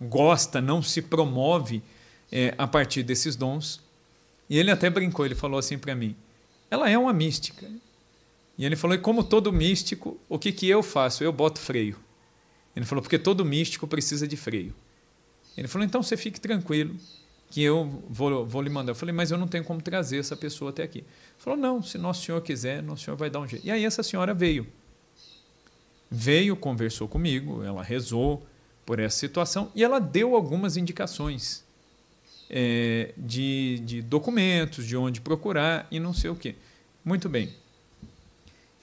gosta, 0.00 0.58
não 0.58 0.82
se 0.82 1.02
promove 1.02 1.82
é, 2.32 2.54
a 2.56 2.66
partir 2.66 3.02
desses 3.02 3.36
dons. 3.36 3.78
E 4.48 4.58
ele 4.58 4.70
até 4.70 4.88
brincou, 4.88 5.26
ele 5.26 5.34
falou 5.34 5.58
assim 5.58 5.76
para 5.76 5.94
mim: 5.94 6.16
ela 6.70 6.88
é 6.88 6.96
uma 6.96 7.12
mística, 7.12 7.70
e 8.56 8.64
ele 8.64 8.74
falou: 8.74 8.96
e 8.96 8.98
como 8.98 9.22
todo 9.22 9.52
místico, 9.52 10.18
o 10.30 10.38
que, 10.38 10.50
que 10.50 10.66
eu 10.66 10.82
faço? 10.82 11.22
Eu 11.22 11.32
boto 11.32 11.60
freio. 11.60 11.98
Ele 12.74 12.86
falou: 12.86 13.02
porque 13.02 13.18
todo 13.18 13.44
místico 13.44 13.86
precisa 13.86 14.26
de 14.26 14.36
freio. 14.36 14.74
Ele 15.58 15.68
falou: 15.68 15.84
então 15.84 16.02
você 16.02 16.16
fique 16.16 16.40
tranquilo, 16.40 16.96
que 17.50 17.62
eu 17.62 18.02
vou, 18.08 18.46
vou 18.46 18.62
lhe 18.62 18.70
mandar. 18.70 18.92
Eu 18.92 18.96
falei: 18.96 19.14
mas 19.14 19.30
eu 19.30 19.38
não 19.38 19.48
tenho 19.48 19.64
como 19.64 19.82
trazer 19.82 20.18
essa 20.18 20.36
pessoa 20.36 20.70
até 20.70 20.82
aqui. 20.82 20.98
Ele 20.98 21.06
falou: 21.38 21.58
não, 21.58 21.82
se 21.82 21.98
Nosso 21.98 22.24
Senhor 22.24 22.40
quiser, 22.40 22.82
Nosso 22.82 23.04
Senhor 23.04 23.16
vai 23.16 23.28
dar 23.28 23.40
um 23.40 23.46
jeito. 23.46 23.66
E 23.66 23.70
aí 23.70 23.84
essa 23.84 24.02
senhora 24.02 24.32
veio. 24.32 24.66
Veio, 26.10 26.56
conversou 26.56 27.06
comigo, 27.06 27.62
ela 27.62 27.82
rezou 27.82 28.44
por 28.84 28.98
essa 28.98 29.16
situação 29.16 29.70
e 29.74 29.84
ela 29.84 30.00
deu 30.00 30.34
algumas 30.34 30.76
indicações 30.76 31.64
é, 32.48 33.12
de, 33.16 33.80
de 33.84 34.02
documentos, 34.02 34.84
de 34.84 34.96
onde 34.96 35.20
procurar 35.20 35.86
e 35.90 36.00
não 36.00 36.12
sei 36.12 36.30
o 36.30 36.34
quê. 36.34 36.56
Muito 37.04 37.28
bem 37.28 37.52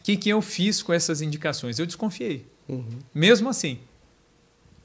que, 0.08 0.16
que 0.16 0.30
eu 0.30 0.42
fiz 0.42 0.82
com 0.82 0.94
essas 0.94 1.22
indicações? 1.22 1.80
Eu 1.80 1.86
desconfiei. 1.86 2.46
Uhum. 2.70 3.00
Mesmo 3.14 3.50
assim. 3.50 3.78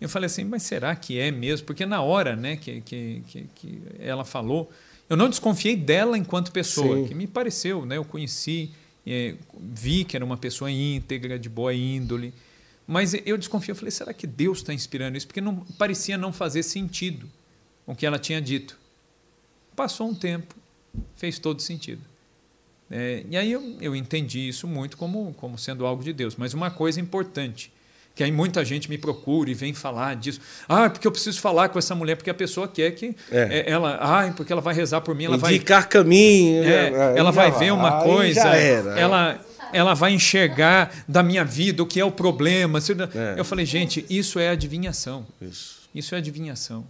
Eu 0.02 0.08
falei 0.08 0.26
assim, 0.26 0.42
mas 0.42 0.64
será 0.64 0.96
que 0.96 1.16
é 1.16 1.30
mesmo? 1.30 1.64
Porque 1.64 1.86
na 1.86 2.02
hora 2.02 2.34
né, 2.34 2.56
que, 2.56 2.80
que, 2.80 3.22
que, 3.28 3.46
que 3.54 3.82
ela 4.00 4.24
falou, 4.24 4.68
eu 5.08 5.16
não 5.16 5.28
desconfiei 5.28 5.76
dela 5.76 6.18
enquanto 6.18 6.50
pessoa, 6.50 6.96
Sim. 6.96 7.06
que 7.06 7.14
me 7.14 7.28
pareceu, 7.28 7.86
né, 7.86 7.98
eu 7.98 8.04
conheci, 8.04 8.72
é, 9.06 9.36
vi 9.54 10.04
que 10.04 10.16
era 10.16 10.24
uma 10.24 10.36
pessoa 10.36 10.68
íntegra, 10.68 11.38
de 11.38 11.48
boa 11.48 11.72
índole, 11.72 12.34
mas 12.84 13.14
eu 13.24 13.38
desconfiei, 13.38 13.70
eu 13.70 13.76
falei, 13.76 13.92
será 13.92 14.12
que 14.12 14.26
Deus 14.26 14.58
está 14.58 14.74
inspirando 14.74 15.16
isso? 15.16 15.26
Porque 15.26 15.40
não, 15.40 15.58
parecia 15.78 16.18
não 16.18 16.32
fazer 16.32 16.64
sentido 16.64 17.30
o 17.86 17.94
que 17.94 18.04
ela 18.04 18.18
tinha 18.18 18.40
dito. 18.42 18.76
Passou 19.76 20.08
um 20.08 20.14
tempo, 20.14 20.56
fez 21.14 21.38
todo 21.38 21.62
sentido. 21.62 22.02
É, 22.90 23.24
e 23.30 23.36
aí 23.36 23.52
eu, 23.52 23.76
eu 23.80 23.94
entendi 23.94 24.48
isso 24.48 24.66
muito 24.66 24.96
como, 24.96 25.32
como 25.34 25.56
sendo 25.56 25.86
algo 25.86 26.02
de 26.02 26.12
Deus. 26.12 26.34
Mas 26.34 26.54
uma 26.54 26.72
coisa 26.72 27.00
importante, 27.00 27.72
que 28.14 28.22
aí 28.22 28.30
muita 28.30 28.64
gente 28.64 28.90
me 28.90 28.98
procura 28.98 29.50
e 29.50 29.54
vem 29.54 29.72
falar 29.72 30.16
disso. 30.16 30.40
Ah, 30.68 30.90
porque 30.90 31.06
eu 31.06 31.12
preciso 31.12 31.40
falar 31.40 31.68
com 31.68 31.78
essa 31.78 31.94
mulher, 31.94 32.16
porque 32.16 32.30
a 32.30 32.34
pessoa 32.34 32.68
quer 32.68 32.90
que 32.92 33.16
é. 33.30 33.60
é 33.60 33.70
ela. 33.70 33.98
Ah, 34.00 34.32
porque 34.36 34.52
ela 34.52 34.60
vai 34.60 34.74
rezar 34.74 35.00
por 35.00 35.14
mim. 35.14 35.24
Ela 35.24 35.36
Indicar 35.36 35.82
vai, 35.82 35.88
caminho. 35.88 36.64
É, 36.64 36.90
né? 36.90 37.14
ela 37.16 37.30
vai 37.30 37.50
ver 37.50 37.72
uma 37.72 38.02
coisa. 38.02 38.48
Ela, 38.48 39.40
ela 39.72 39.94
vai 39.94 40.12
enxergar 40.12 41.04
da 41.08 41.22
minha 41.22 41.44
vida 41.44 41.82
o 41.82 41.86
que 41.86 41.98
é 41.98 42.04
o 42.04 42.12
problema. 42.12 42.78
É. 43.14 43.38
Eu 43.38 43.44
falei, 43.44 43.64
gente, 43.64 44.04
isso 44.10 44.38
é 44.38 44.50
adivinhação. 44.50 45.26
Isso, 45.40 45.88
isso 45.94 46.14
é 46.14 46.18
adivinhação. 46.18 46.86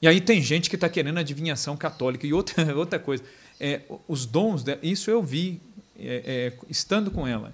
E 0.00 0.08
aí 0.08 0.20
tem 0.20 0.42
gente 0.42 0.68
que 0.70 0.76
está 0.76 0.88
querendo 0.88 1.18
adivinhação 1.18 1.76
católica. 1.76 2.26
E 2.26 2.32
outra, 2.32 2.72
outra 2.76 2.98
coisa 2.98 3.22
é, 3.60 3.80
os 4.06 4.26
dons, 4.26 4.64
isso 4.82 5.10
eu 5.10 5.22
vi 5.22 5.60
é, 5.98 6.52
é, 6.52 6.52
estando 6.68 7.10
com 7.10 7.26
ela. 7.26 7.52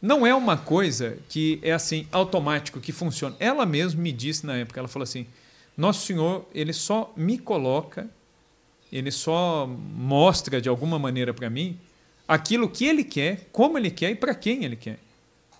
Não 0.00 0.26
é 0.26 0.34
uma 0.34 0.56
coisa 0.56 1.18
que 1.28 1.58
é 1.62 1.72
assim, 1.72 2.06
automático, 2.10 2.80
que 2.80 2.92
funciona. 2.92 3.36
Ela 3.38 3.66
mesma 3.66 4.00
me 4.00 4.12
disse 4.12 4.46
na 4.46 4.56
época, 4.56 4.80
ela 4.80 4.88
falou 4.88 5.04
assim, 5.04 5.26
Nosso 5.76 6.06
Senhor, 6.06 6.46
Ele 6.54 6.72
só 6.72 7.12
me 7.14 7.38
coloca, 7.38 8.08
Ele 8.90 9.10
só 9.10 9.66
mostra 9.66 10.60
de 10.60 10.68
alguma 10.68 10.98
maneira 10.98 11.34
para 11.34 11.50
mim 11.50 11.78
aquilo 12.26 12.68
que 12.68 12.84
Ele 12.84 13.04
quer, 13.04 13.48
como 13.52 13.76
Ele 13.76 13.90
quer 13.90 14.12
e 14.12 14.14
para 14.14 14.34
quem 14.34 14.64
Ele 14.64 14.76
quer. 14.76 14.98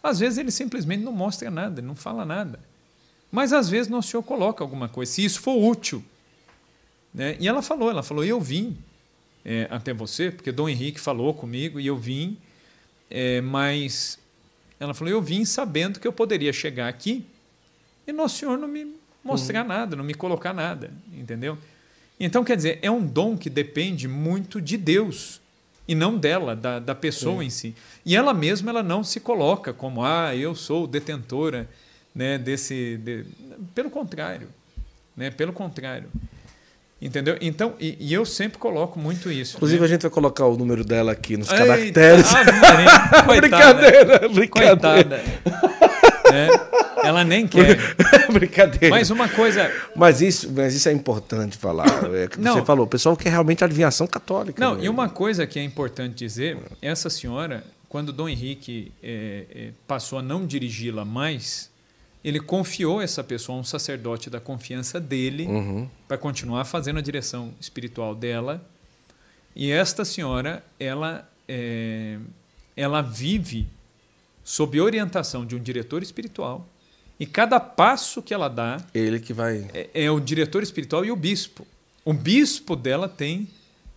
Às 0.02 0.20
vezes 0.20 0.38
Ele 0.38 0.50
simplesmente 0.50 1.02
não 1.02 1.12
mostra 1.12 1.50
nada, 1.50 1.82
não 1.82 1.94
fala 1.94 2.24
nada. 2.24 2.60
Mas 3.30 3.52
às 3.52 3.68
vezes 3.68 3.88
Nosso 3.88 4.08
Senhor 4.08 4.22
coloca 4.22 4.64
alguma 4.64 4.88
coisa, 4.88 5.12
se 5.12 5.24
isso 5.24 5.40
for 5.40 5.56
útil. 5.56 6.02
Né? 7.12 7.36
E 7.40 7.46
ela 7.46 7.60
falou, 7.60 7.90
ela 7.90 8.02
falou, 8.02 8.24
eu 8.24 8.40
vim 8.40 8.78
é, 9.44 9.66
até 9.70 9.92
você, 9.92 10.30
porque 10.30 10.52
Dom 10.52 10.68
Henrique 10.68 11.00
falou 11.00 11.34
comigo 11.34 11.78
e 11.78 11.86
eu 11.86 11.96
vim, 11.96 12.38
é, 13.10 13.40
mas 13.40 14.19
ela 14.80 14.94
falou: 14.94 15.12
eu 15.12 15.20
vim 15.20 15.44
sabendo 15.44 16.00
que 16.00 16.08
eu 16.08 16.12
poderia 16.12 16.52
chegar 16.52 16.88
aqui 16.88 17.24
e 18.06 18.12
Nosso 18.12 18.38
Senhor 18.38 18.58
não 18.58 18.66
me 18.66 18.96
mostrar 19.22 19.60
uhum. 19.62 19.68
nada, 19.68 19.94
não 19.94 20.02
me 20.02 20.14
colocar 20.14 20.54
nada, 20.54 20.90
entendeu? 21.12 21.58
Então, 22.18 22.42
quer 22.42 22.56
dizer, 22.56 22.78
é 22.82 22.90
um 22.90 23.06
dom 23.06 23.36
que 23.36 23.48
depende 23.48 24.08
muito 24.08 24.60
de 24.60 24.76
Deus 24.76 25.40
e 25.86 25.94
não 25.94 26.16
dela, 26.16 26.54
da, 26.54 26.78
da 26.78 26.94
pessoa 26.94 27.40
Sim. 27.40 27.46
em 27.46 27.50
si. 27.50 27.74
E 28.04 28.14
ela 28.16 28.34
mesma 28.34 28.70
ela 28.70 28.82
não 28.82 29.02
se 29.02 29.20
coloca 29.20 29.72
como, 29.72 30.04
ah, 30.04 30.34
eu 30.34 30.54
sou 30.54 30.86
detentora 30.86 31.68
né, 32.14 32.38
desse. 32.38 32.96
De... 32.98 33.24
Pelo 33.74 33.90
contrário. 33.90 34.48
Né, 35.16 35.30
pelo 35.30 35.52
contrário. 35.52 36.08
Entendeu? 37.00 37.36
Então, 37.40 37.72
e, 37.80 37.96
e, 37.98 38.12
eu 38.12 38.26
sempre 38.26 38.58
coloco 38.58 38.98
muito 38.98 39.32
isso. 39.32 39.56
Inclusive, 39.56 39.80
né? 39.80 39.86
a 39.86 39.88
gente 39.88 40.02
vai 40.02 40.10
colocar 40.10 40.44
o 40.44 40.56
número 40.56 40.84
dela 40.84 41.12
aqui 41.12 41.34
nos 41.34 41.50
Eita, 41.50 41.66
caracteres. 41.66 42.26
Ah, 42.34 43.22
brincadeira, 43.22 44.28
brincadeira. 44.28 44.78
Coitada. 44.78 45.16
né? 46.30 46.48
Ela 47.02 47.24
nem 47.24 47.46
quer. 47.46 47.78
brincadeira. 48.30 48.90
Mas 48.90 49.10
uma 49.10 49.28
coisa. 49.30 49.72
Mas 49.96 50.20
isso, 50.20 50.52
mas 50.54 50.74
isso 50.74 50.90
é 50.90 50.92
importante 50.92 51.56
falar. 51.56 51.86
É 52.14 52.28
que 52.28 52.38
Não. 52.38 52.54
você 52.54 52.64
falou, 52.66 52.84
o 52.84 52.88
pessoal 52.88 53.16
quer 53.16 53.30
realmente 53.30 53.64
adivinhação 53.64 54.06
católica. 54.06 54.62
Não, 54.62 54.74
né? 54.74 54.84
e 54.84 54.88
uma 54.88 55.08
coisa 55.08 55.46
que 55.46 55.58
é 55.58 55.64
importante 55.64 56.16
dizer: 56.16 56.58
essa 56.82 57.08
senhora, 57.08 57.64
quando 57.88 58.12
Dom 58.12 58.28
Henrique 58.28 58.92
é, 59.02 59.46
é, 59.50 59.70
passou 59.86 60.18
a 60.18 60.22
não 60.22 60.44
dirigi-la 60.44 61.04
mais, 61.06 61.69
ele 62.22 62.38
confiou 62.38 63.00
essa 63.00 63.24
pessoa 63.24 63.56
a 63.56 63.60
um 63.60 63.64
sacerdote 63.64 64.28
da 64.28 64.38
confiança 64.38 65.00
dele 65.00 65.46
uhum. 65.46 65.88
para 66.06 66.18
continuar 66.18 66.64
fazendo 66.64 66.98
a 66.98 67.02
direção 67.02 67.54
espiritual 67.58 68.14
dela. 68.14 68.62
E 69.56 69.70
esta 69.70 70.04
senhora, 70.04 70.62
ela, 70.78 71.28
é, 71.48 72.18
ela 72.76 73.00
vive 73.00 73.66
sob 74.44 74.80
orientação 74.80 75.46
de 75.46 75.56
um 75.56 75.58
diretor 75.58 76.02
espiritual. 76.02 76.68
E 77.18 77.26
cada 77.26 77.58
passo 77.58 78.22
que 78.22 78.32
ela 78.32 78.48
dá, 78.48 78.78
ele 78.94 79.18
que 79.18 79.32
vai 79.32 79.68
é, 79.72 79.90
é 79.94 80.10
o 80.10 80.20
diretor 80.20 80.62
espiritual 80.62 81.04
e 81.04 81.10
o 81.10 81.16
bispo. 81.16 81.66
O 82.04 82.12
bispo 82.12 82.76
dela 82.76 83.08
tem 83.08 83.48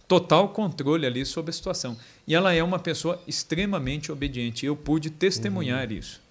total 0.08 0.50
controle 0.50 1.06
ali 1.06 1.26
sobre 1.26 1.50
a 1.50 1.54
situação. 1.54 1.98
E 2.28 2.36
ela 2.36 2.54
é 2.54 2.64
uma 2.64 2.80
pessoa 2.80 3.22
extremamente 3.28 4.12
obediente. 4.12 4.66
Eu 4.66 4.76
pude 4.76 5.10
testemunhar 5.10 5.90
uhum. 5.90 5.98
isso 5.98 6.23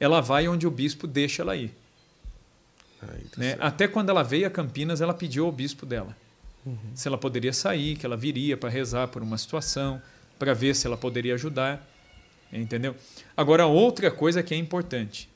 ela 0.00 0.20
vai 0.20 0.48
onde 0.48 0.66
o 0.66 0.70
bispo 0.70 1.06
deixa 1.06 1.42
ela 1.42 1.54
ir. 1.54 1.70
né? 3.36 3.56
Até 3.60 3.86
quando 3.86 4.08
ela 4.08 4.22
veio 4.22 4.46
a 4.46 4.50
Campinas, 4.50 5.00
ela 5.00 5.14
pediu 5.14 5.44
ao 5.44 5.52
bispo 5.52 5.86
dela 5.86 6.16
uhum. 6.64 6.76
se 6.94 7.06
ela 7.06 7.18
poderia 7.18 7.52
sair, 7.52 7.96
que 7.96 8.04
ela 8.04 8.16
viria 8.16 8.56
para 8.56 8.68
rezar 8.68 9.08
por 9.08 9.22
uma 9.22 9.38
situação, 9.38 10.00
para 10.38 10.54
ver 10.54 10.74
se 10.74 10.86
ela 10.86 10.96
poderia 10.96 11.34
ajudar. 11.34 11.86
Entendeu? 12.52 12.96
Agora, 13.36 13.66
outra 13.66 14.10
coisa 14.10 14.42
que 14.42 14.52
é 14.52 14.56
importante. 14.56 15.28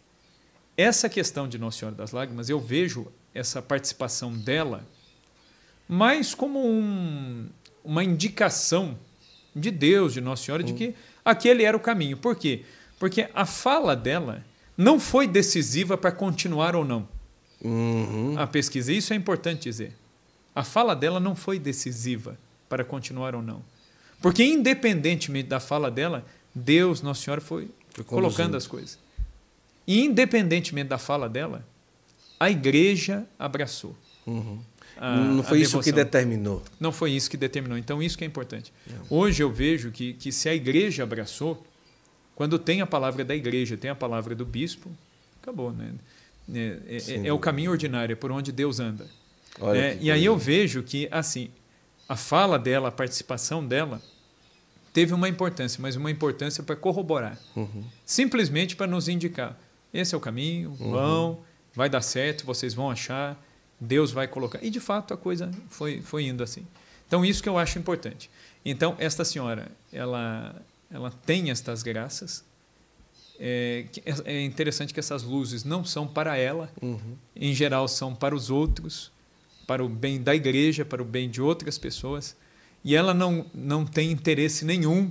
Essa 0.76 1.08
questão 1.08 1.46
de 1.46 1.58
Nossa 1.58 1.78
Senhora 1.78 1.94
das 1.94 2.10
Lágrimas, 2.10 2.48
eu 2.48 2.58
vejo 2.58 3.06
essa 3.32 3.62
participação 3.62 4.36
dela 4.36 4.84
mais 5.88 6.34
como 6.34 6.66
um, 6.66 7.46
uma 7.84 8.02
indicação 8.02 8.98
de 9.54 9.70
Deus, 9.70 10.12
de 10.12 10.20
Nossa 10.20 10.44
Senhora, 10.44 10.62
uhum. 10.62 10.66
de 10.66 10.74
que 10.74 10.94
aquele 11.24 11.62
era 11.62 11.76
o 11.76 11.80
caminho. 11.80 12.16
Por 12.16 12.34
quê? 12.34 12.64
Porque 12.98 13.28
a 13.32 13.46
fala 13.46 13.94
dela 13.94 14.44
não 14.76 14.98
foi 14.98 15.26
decisiva 15.26 15.96
para 15.96 16.12
continuar 16.12 16.74
ou 16.74 16.84
não 16.84 17.08
uhum. 17.64 18.38
a 18.38 18.46
pesquisa. 18.46 18.92
Isso 18.92 19.12
é 19.12 19.16
importante 19.16 19.62
dizer. 19.62 19.92
A 20.54 20.62
fala 20.62 20.94
dela 20.94 21.18
não 21.18 21.34
foi 21.34 21.58
decisiva 21.58 22.38
para 22.68 22.84
continuar 22.84 23.34
ou 23.34 23.42
não. 23.42 23.62
Porque, 24.20 24.44
independentemente 24.44 25.48
da 25.48 25.58
fala 25.58 25.90
dela, 25.90 26.24
Deus, 26.54 27.02
Nossa 27.02 27.22
Senhora, 27.22 27.40
foi, 27.40 27.68
foi 27.90 28.04
colocando 28.04 28.56
as 28.56 28.66
coisas. 28.66 28.98
E, 29.86 30.04
independentemente 30.04 30.88
da 30.88 30.98
fala 30.98 31.28
dela, 31.28 31.66
a 32.38 32.50
igreja 32.50 33.26
abraçou. 33.38 33.96
Uhum. 34.26 34.60
A, 34.96 35.16
não 35.16 35.42
foi 35.42 35.60
isso 35.60 35.80
que 35.80 35.90
determinou. 35.90 36.62
Não 36.78 36.92
foi 36.92 37.10
isso 37.10 37.28
que 37.28 37.36
determinou. 37.36 37.76
Então, 37.76 38.02
isso 38.02 38.16
que 38.16 38.24
é 38.24 38.26
importante. 38.26 38.72
Hoje 39.10 39.42
eu 39.42 39.50
vejo 39.50 39.90
que, 39.90 40.14
que 40.14 40.30
se 40.30 40.48
a 40.48 40.54
igreja 40.54 41.02
abraçou, 41.02 41.62
quando 42.34 42.58
tem 42.58 42.80
a 42.80 42.86
palavra 42.86 43.24
da 43.24 43.34
igreja, 43.34 43.76
tem 43.76 43.90
a 43.90 43.94
palavra 43.94 44.34
do 44.34 44.44
bispo, 44.44 44.90
acabou, 45.40 45.72
né? 45.72 45.92
É, 46.52 46.78
é, 46.86 46.96
é, 46.96 47.26
é 47.28 47.32
o 47.32 47.38
caminho 47.38 47.70
ordinário, 47.70 48.12
é 48.12 48.16
por 48.16 48.30
onde 48.30 48.52
Deus 48.52 48.80
anda. 48.80 49.06
Né? 49.60 49.96
E 50.00 50.10
aí 50.10 50.24
eu 50.24 50.36
vejo 50.36 50.82
que, 50.82 51.08
assim, 51.10 51.50
a 52.08 52.16
fala 52.16 52.58
dela, 52.58 52.88
a 52.88 52.92
participação 52.92 53.64
dela, 53.64 54.02
teve 54.92 55.14
uma 55.14 55.28
importância, 55.28 55.80
mas 55.80 55.96
uma 55.96 56.10
importância 56.10 56.62
para 56.62 56.76
corroborar. 56.76 57.38
Uhum. 57.56 57.84
Simplesmente 58.04 58.76
para 58.76 58.86
nos 58.86 59.08
indicar: 59.08 59.58
esse 59.92 60.14
é 60.14 60.18
o 60.18 60.20
caminho, 60.20 60.70
uhum. 60.80 60.90
vão, 60.90 61.40
vai 61.74 61.88
dar 61.88 62.02
certo, 62.02 62.44
vocês 62.44 62.74
vão 62.74 62.90
achar, 62.90 63.40
Deus 63.80 64.12
vai 64.12 64.28
colocar. 64.28 64.62
E 64.62 64.70
de 64.70 64.80
fato 64.80 65.14
a 65.14 65.16
coisa 65.16 65.50
foi, 65.68 66.02
foi 66.02 66.24
indo 66.24 66.42
assim. 66.42 66.66
Então, 67.06 67.24
isso 67.24 67.42
que 67.42 67.48
eu 67.48 67.58
acho 67.58 67.78
importante. 67.78 68.30
Então, 68.64 68.96
esta 68.98 69.24
senhora, 69.24 69.68
ela 69.92 70.54
ela 70.94 71.10
tem 71.10 71.50
estas 71.50 71.82
graças. 71.82 72.44
É, 73.38 73.84
é, 74.24 74.42
interessante 74.42 74.94
que 74.94 75.00
essas 75.00 75.24
luzes 75.24 75.64
não 75.64 75.84
são 75.84 76.06
para 76.06 76.36
ela, 76.36 76.72
uhum. 76.80 77.16
em 77.34 77.52
geral 77.52 77.88
são 77.88 78.14
para 78.14 78.32
os 78.32 78.48
outros, 78.48 79.10
para 79.66 79.84
o 79.84 79.88
bem 79.88 80.22
da 80.22 80.36
igreja, 80.36 80.84
para 80.84 81.02
o 81.02 81.04
bem 81.04 81.28
de 81.28 81.42
outras 81.42 81.76
pessoas. 81.76 82.36
E 82.84 82.94
ela 82.94 83.12
não, 83.12 83.44
não 83.52 83.84
tem 83.84 84.12
interesse 84.12 84.64
nenhum 84.64 85.10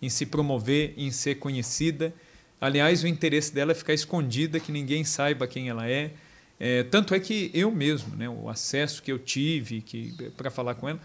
em 0.00 0.08
se 0.08 0.24
promover, 0.24 0.94
em 0.96 1.10
ser 1.10 1.34
conhecida. 1.34 2.14
Aliás, 2.58 3.02
o 3.02 3.06
interesse 3.06 3.52
dela 3.52 3.72
é 3.72 3.74
ficar 3.74 3.92
escondida, 3.92 4.58
que 4.58 4.72
ninguém 4.72 5.04
saiba 5.04 5.46
quem 5.46 5.68
ela 5.68 5.86
é. 5.86 6.12
é 6.58 6.84
tanto 6.84 7.14
é 7.14 7.20
que 7.20 7.50
eu 7.52 7.70
mesmo, 7.70 8.16
né, 8.16 8.30
o 8.30 8.48
acesso 8.48 9.02
que 9.02 9.12
eu 9.12 9.18
tive 9.18 9.82
que 9.82 10.30
para 10.38 10.50
falar 10.50 10.74
com 10.76 10.88
ela, 10.88 11.00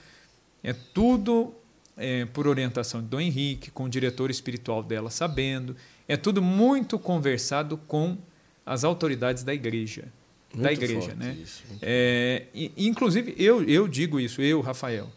é 0.64 0.72
tudo 0.72 1.54
é, 1.98 2.26
por 2.26 2.48
orientação 2.48 3.02
de 3.02 3.08
Dom 3.08 3.20
Henrique, 3.20 3.72
com 3.72 3.84
o 3.86 3.90
diretor 3.90 4.32
espiritual 4.32 4.84
dela 4.84 5.10
sabendo. 5.10 5.76
É 6.08 6.18
tudo 6.18 6.42
muito 6.42 6.98
conversado 7.00 7.78
com 7.78 8.18
as 8.66 8.84
autoridades 8.84 9.44
da 9.44 9.54
igreja. 9.54 10.06
Muito 10.54 10.64
da 10.64 10.72
igreja, 10.72 11.16
né? 11.16 11.36
Isso, 11.42 11.64
é, 11.82 12.46
inclusive, 12.78 13.34
eu, 13.38 13.64
eu 13.64 13.88
digo 13.88 14.20
isso, 14.20 14.42
eu, 14.42 14.62
Rafael. 14.62 15.10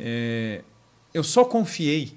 É, 0.00 0.62
eu 1.12 1.22
só 1.22 1.44
confiei 1.44 2.14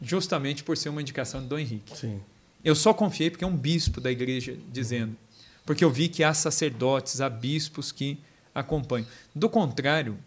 justamente 0.00 0.62
por 0.62 0.76
ser 0.76 0.88
uma 0.88 1.00
indicação 1.00 1.42
de 1.42 1.48
Dom 1.48 1.58
Henrique. 1.58 1.96
Sim. 1.96 2.20
Eu 2.64 2.74
só 2.74 2.94
confiei 2.94 3.30
porque 3.30 3.44
é 3.44 3.46
um 3.46 3.56
bispo 3.56 4.00
da 4.00 4.10
igreja 4.10 4.56
dizendo. 4.72 5.16
Porque 5.64 5.84
eu 5.84 5.90
vi 5.90 6.08
que 6.08 6.22
há 6.22 6.32
sacerdotes, 6.32 7.20
há 7.20 7.28
bispos 7.28 7.90
que 7.90 8.18
acompanham. 8.54 9.06
Do 9.34 9.48
contrário, 9.48 10.18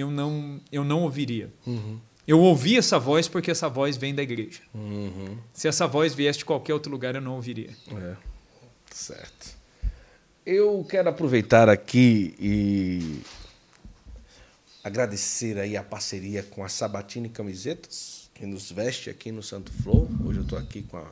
eu 0.00 0.10
não, 0.10 0.60
eu 0.70 0.84
não 0.84 1.02
ouviria. 1.02 1.52
Uhum. 1.66 1.98
Eu 2.26 2.38
ouvi 2.38 2.78
essa 2.78 2.98
voz 2.98 3.28
porque 3.28 3.50
essa 3.50 3.68
voz 3.68 3.96
vem 3.96 4.14
da 4.14 4.22
igreja. 4.22 4.60
Uhum. 4.74 5.36
Se 5.52 5.66
essa 5.66 5.86
voz 5.86 6.14
viesse 6.14 6.40
de 6.40 6.44
qualquer 6.44 6.72
outro 6.72 6.90
lugar, 6.90 7.14
eu 7.14 7.20
não 7.20 7.34
ouviria. 7.34 7.70
É, 7.90 8.16
certo. 8.92 9.56
Eu 10.46 10.84
quero 10.88 11.08
aproveitar 11.08 11.68
aqui 11.68 12.34
e 12.38 13.22
agradecer 14.82 15.58
aí 15.58 15.76
a 15.76 15.82
parceria 15.82 16.42
com 16.42 16.64
a 16.64 16.68
Sabatini 16.68 17.28
Camisetas, 17.28 18.30
que 18.34 18.46
nos 18.46 18.70
veste 18.70 19.10
aqui 19.10 19.30
no 19.30 19.42
Santo 19.42 19.72
Flor. 19.72 20.08
Hoje 20.24 20.38
eu 20.38 20.42
estou 20.42 20.58
aqui 20.58 20.82
com 20.82 20.96
a 20.96 21.10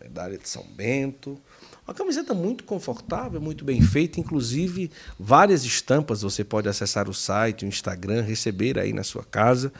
medalha 0.00 0.38
de 0.38 0.48
São 0.48 0.64
Bento. 0.64 1.40
Uma 1.86 1.94
camiseta 1.94 2.32
muito 2.32 2.62
confortável, 2.62 3.40
muito 3.40 3.64
bem 3.64 3.82
feita, 3.82 4.20
inclusive 4.20 4.90
várias 5.18 5.64
estampas. 5.64 6.22
Você 6.22 6.44
pode 6.44 6.68
acessar 6.68 7.08
o 7.08 7.14
site, 7.14 7.64
o 7.64 7.68
Instagram, 7.68 8.22
receber 8.22 8.78
aí 8.78 8.92
na 8.92 9.02
sua 9.02 9.24
casa 9.24 9.72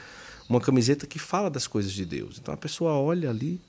uma 0.49 0.61
camiseta 0.61 1.07
que 1.07 1.19
fala 1.19 1.49
das 1.49 1.67
coisas 1.67 1.93
de 1.93 2.05
Deus. 2.05 2.39
Então 2.41 2.53
a 2.53 2.57
pessoa 2.57 2.93
olha 2.95 3.31
ali, 3.31 3.61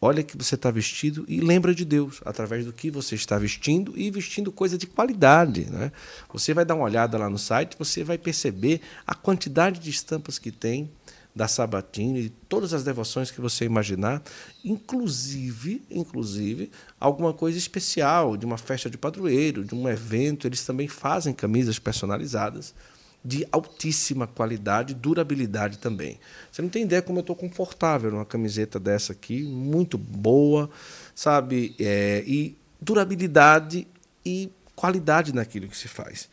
olha 0.00 0.22
que 0.22 0.36
você 0.36 0.56
está 0.56 0.70
vestido 0.70 1.24
e 1.28 1.40
lembra 1.40 1.74
de 1.74 1.84
Deus 1.84 2.20
através 2.24 2.64
do 2.64 2.72
que 2.72 2.90
você 2.90 3.14
está 3.14 3.38
vestindo 3.38 3.92
e 3.96 4.10
vestindo 4.10 4.50
coisa 4.52 4.76
de 4.76 4.86
qualidade. 4.86 5.66
Né? 5.70 5.92
Você 6.32 6.52
vai 6.52 6.64
dar 6.64 6.74
uma 6.74 6.84
olhada 6.84 7.16
lá 7.16 7.30
no 7.30 7.38
site, 7.38 7.76
você 7.78 8.04
vai 8.04 8.18
perceber 8.18 8.80
a 9.06 9.14
quantidade 9.14 9.80
de 9.80 9.90
estampas 9.90 10.38
que 10.38 10.50
tem 10.50 10.90
da 11.36 11.46
Sabatina 11.46 12.18
e 12.18 12.30
todas 12.30 12.72
as 12.72 12.82
devoções 12.82 13.30
que 13.30 13.42
você 13.42 13.66
imaginar, 13.66 14.22
inclusive, 14.64 15.82
inclusive 15.90 16.70
alguma 16.98 17.34
coisa 17.34 17.58
especial, 17.58 18.38
de 18.38 18.46
uma 18.46 18.56
festa 18.56 18.88
de 18.88 18.96
padroeiro, 18.96 19.62
de 19.62 19.74
um 19.74 19.86
evento, 19.86 20.46
eles 20.48 20.64
também 20.64 20.88
fazem 20.88 21.34
camisas 21.34 21.78
personalizadas 21.78 22.74
de 23.22 23.46
altíssima 23.52 24.26
qualidade, 24.26 24.94
durabilidade 24.94 25.76
também. 25.78 26.18
Você 26.50 26.62
não 26.62 26.70
tem 26.70 26.84
ideia 26.84 27.02
como 27.02 27.18
eu 27.18 27.20
estou 27.20 27.36
confortável 27.36 28.10
numa 28.10 28.24
camiseta 28.24 28.80
dessa 28.80 29.12
aqui, 29.12 29.42
muito 29.42 29.98
boa, 29.98 30.70
sabe? 31.14 31.74
É, 31.78 32.24
e 32.26 32.56
durabilidade 32.80 33.86
e 34.24 34.50
qualidade 34.74 35.34
naquilo 35.34 35.68
que 35.68 35.76
se 35.76 35.88
faz. 35.88 36.30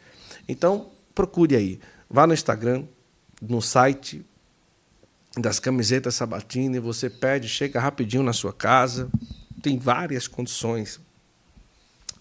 Então, 0.47 0.91
procure 1.13 1.57
aí. 1.57 1.79
Vá 2.09 2.25
no 2.25 2.33
Instagram, 2.33 2.85
no 3.41 3.61
site, 3.61 4.23
das 5.37 5.59
camisetas 5.59 6.15
Sabatini, 6.15 6.79
você 6.79 7.09
pede, 7.09 7.47
chega 7.49 7.79
rapidinho 7.79 8.23
na 8.23 8.33
sua 8.33 8.53
casa. 8.53 9.09
Tem 9.61 9.77
várias 9.79 10.27
condições, 10.27 10.99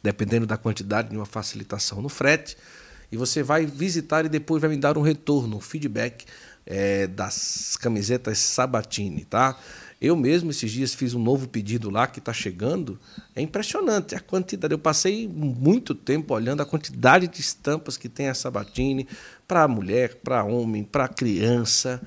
dependendo 0.02 0.46
da 0.46 0.56
quantidade 0.56 1.10
de 1.10 1.16
uma 1.16 1.26
facilitação 1.26 2.00
no 2.00 2.08
frete. 2.08 2.56
E 3.10 3.16
você 3.16 3.42
vai 3.42 3.66
visitar 3.66 4.24
e 4.24 4.28
depois 4.28 4.62
vai 4.62 4.70
me 4.70 4.76
dar 4.78 4.96
um 4.96 5.02
retorno, 5.02 5.58
um 5.58 5.60
feedback 5.60 6.24
é, 6.64 7.06
das 7.06 7.76
camisetas 7.76 8.38
Sabatini, 8.38 9.24
tá? 9.24 9.58
Eu 10.00 10.16
mesmo 10.16 10.50
esses 10.50 10.70
dias 10.70 10.94
fiz 10.94 11.14
um 11.14 11.22
novo 11.22 11.46
pedido 11.46 11.90
lá 11.90 12.06
que 12.06 12.18
está 12.18 12.32
chegando. 12.32 12.98
É 13.36 13.42
impressionante 13.42 14.16
a 14.16 14.20
quantidade. 14.20 14.72
Eu 14.72 14.78
passei 14.78 15.28
muito 15.28 15.94
tempo 15.94 16.34
olhando 16.34 16.60
a 16.60 16.66
quantidade 16.66 17.28
de 17.28 17.40
estampas 17.40 17.96
que 17.96 18.08
tem 18.08 18.28
a 18.28 18.34
Sabatini 18.34 19.06
para 19.46 19.68
mulher, 19.68 20.16
para 20.16 20.42
homem, 20.42 20.82
para 20.82 21.06
criança. 21.06 22.00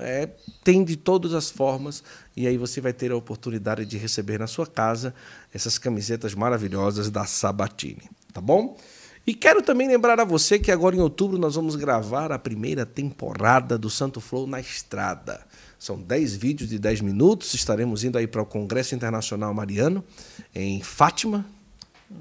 É, 0.00 0.28
tem 0.64 0.82
de 0.84 0.96
todas 0.96 1.34
as 1.34 1.50
formas 1.50 2.02
e 2.36 2.46
aí 2.46 2.56
você 2.56 2.80
vai 2.80 2.92
ter 2.92 3.12
a 3.12 3.16
oportunidade 3.16 3.84
de 3.84 3.98
receber 3.98 4.38
na 4.38 4.46
sua 4.46 4.66
casa 4.66 5.14
essas 5.52 5.78
camisetas 5.78 6.34
maravilhosas 6.34 7.10
da 7.10 7.24
Sabatini, 7.26 8.08
tá 8.32 8.40
bom? 8.40 8.76
E 9.26 9.34
quero 9.34 9.62
também 9.62 9.86
lembrar 9.86 10.18
a 10.18 10.24
você 10.24 10.58
que 10.58 10.72
agora 10.72 10.96
em 10.96 11.00
outubro 11.00 11.38
nós 11.38 11.54
vamos 11.54 11.76
gravar 11.76 12.32
a 12.32 12.38
primeira 12.38 12.86
temporada 12.86 13.76
do 13.76 13.90
Santo 13.90 14.20
Flow 14.20 14.46
na 14.46 14.58
estrada. 14.58 15.46
São 15.78 16.00
10 16.00 16.36
vídeos 16.36 16.70
de 16.70 16.78
10 16.78 17.02
minutos. 17.02 17.54
Estaremos 17.54 18.02
indo 18.02 18.18
aí 18.18 18.26
para 18.26 18.42
o 18.42 18.46
Congresso 18.46 18.94
Internacional 18.94 19.52
Mariano, 19.54 20.04
em 20.54 20.82
Fátima, 20.82 21.46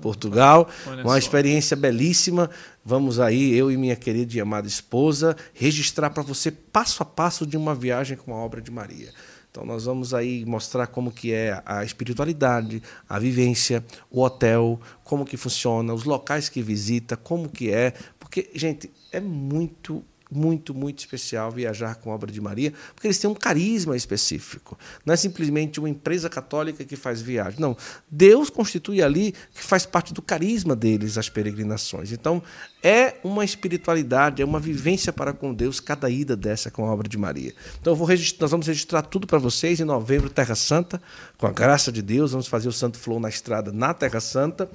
Portugal. 0.01 0.69
Olha 0.85 1.03
uma 1.03 1.13
só. 1.13 1.17
experiência 1.17 1.75
belíssima. 1.75 2.49
Vamos 2.85 3.19
aí, 3.19 3.55
eu 3.55 3.71
e 3.71 3.77
minha 3.77 3.95
querida 3.95 4.35
e 4.35 4.41
amada 4.41 4.67
esposa, 4.67 5.35
registrar 5.53 6.09
para 6.09 6.23
você 6.23 6.51
passo 6.51 7.03
a 7.03 7.05
passo 7.05 7.45
de 7.45 7.57
uma 7.57 7.75
viagem 7.75 8.17
com 8.17 8.33
a 8.33 8.37
obra 8.37 8.61
de 8.61 8.71
Maria. 8.71 9.11
Então 9.51 9.65
nós 9.65 9.85
vamos 9.85 10.13
aí 10.13 10.45
mostrar 10.45 10.87
como 10.87 11.11
que 11.11 11.33
é 11.33 11.61
a 11.65 11.83
espiritualidade, 11.83 12.81
a 13.07 13.17
vivência, 13.17 13.83
o 14.09 14.21
hotel, 14.21 14.79
como 15.03 15.25
que 15.25 15.37
funciona, 15.37 15.93
os 15.93 16.03
locais 16.03 16.49
que 16.49 16.61
visita, 16.61 17.17
como 17.17 17.49
que 17.49 17.71
é, 17.71 17.93
porque 18.19 18.49
gente, 18.53 18.91
é 19.11 19.19
muito 19.19 20.03
muito, 20.31 20.73
muito 20.73 20.99
especial 20.99 21.51
viajar 21.51 21.95
com 21.95 22.11
a 22.11 22.15
obra 22.15 22.31
de 22.31 22.39
Maria, 22.39 22.73
porque 22.93 23.07
eles 23.07 23.17
têm 23.17 23.29
um 23.29 23.33
carisma 23.33 23.95
específico. 23.95 24.77
Não 25.05 25.13
é 25.13 25.17
simplesmente 25.17 25.79
uma 25.79 25.89
empresa 25.89 26.29
católica 26.29 26.85
que 26.85 26.95
faz 26.95 27.21
viagem. 27.21 27.59
Não. 27.59 27.75
Deus 28.09 28.49
constitui 28.49 29.01
ali 29.01 29.33
que 29.53 29.63
faz 29.63 29.85
parte 29.85 30.13
do 30.13 30.21
carisma 30.21 30.75
deles 30.75 31.17
as 31.17 31.29
peregrinações. 31.29 32.11
Então, 32.11 32.43
é 32.83 33.15
uma 33.23 33.43
espiritualidade, 33.43 34.41
é 34.41 34.45
uma 34.45 34.59
vivência 34.59 35.11
para 35.11 35.33
com 35.33 35.53
Deus 35.53 35.79
cada 35.79 36.09
ida 36.09 36.35
dessa 36.35 36.69
com 36.69 36.85
a 36.85 36.93
obra 36.93 37.09
de 37.09 37.17
Maria. 37.17 37.53
Então, 37.81 37.95
nós 37.95 38.51
vamos 38.51 38.67
registrar 38.67 39.01
tudo 39.01 39.25
para 39.25 39.39
vocês 39.39 39.79
em 39.79 39.85
novembro, 39.85 40.29
Terra 40.29 40.55
Santa, 40.55 41.01
com 41.37 41.47
a 41.47 41.51
graça 41.51 41.91
de 41.91 42.01
Deus. 42.01 42.31
Vamos 42.31 42.47
fazer 42.47 42.67
o 42.67 42.73
Santo 42.73 42.97
Flow 42.97 43.19
na 43.19 43.29
estrada 43.29 43.71
na 43.71 43.93
Terra 43.93 44.19
Santa. 44.19 44.69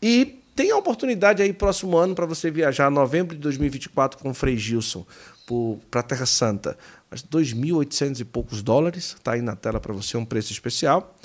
E 0.00 0.43
tem 0.54 0.70
a 0.70 0.76
oportunidade 0.76 1.42
aí 1.42 1.52
próximo 1.52 1.96
ano 1.96 2.14
para 2.14 2.26
você 2.26 2.50
viajar, 2.50 2.90
novembro 2.90 3.34
de 3.34 3.42
2024, 3.42 4.18
com 4.18 4.30
o 4.30 4.34
Frei 4.34 4.56
Gilson 4.56 5.04
para 5.90 6.02
Terra 6.02 6.26
Santa. 6.26 6.76
Mas 7.10 7.22
2.800 7.22 8.20
e 8.20 8.24
poucos 8.24 8.62
dólares, 8.62 9.16
está 9.18 9.32
aí 9.32 9.42
na 9.42 9.56
tela 9.56 9.80
para 9.80 9.92
você, 9.92 10.16
um 10.16 10.24
preço 10.24 10.52
especial. 10.52 11.16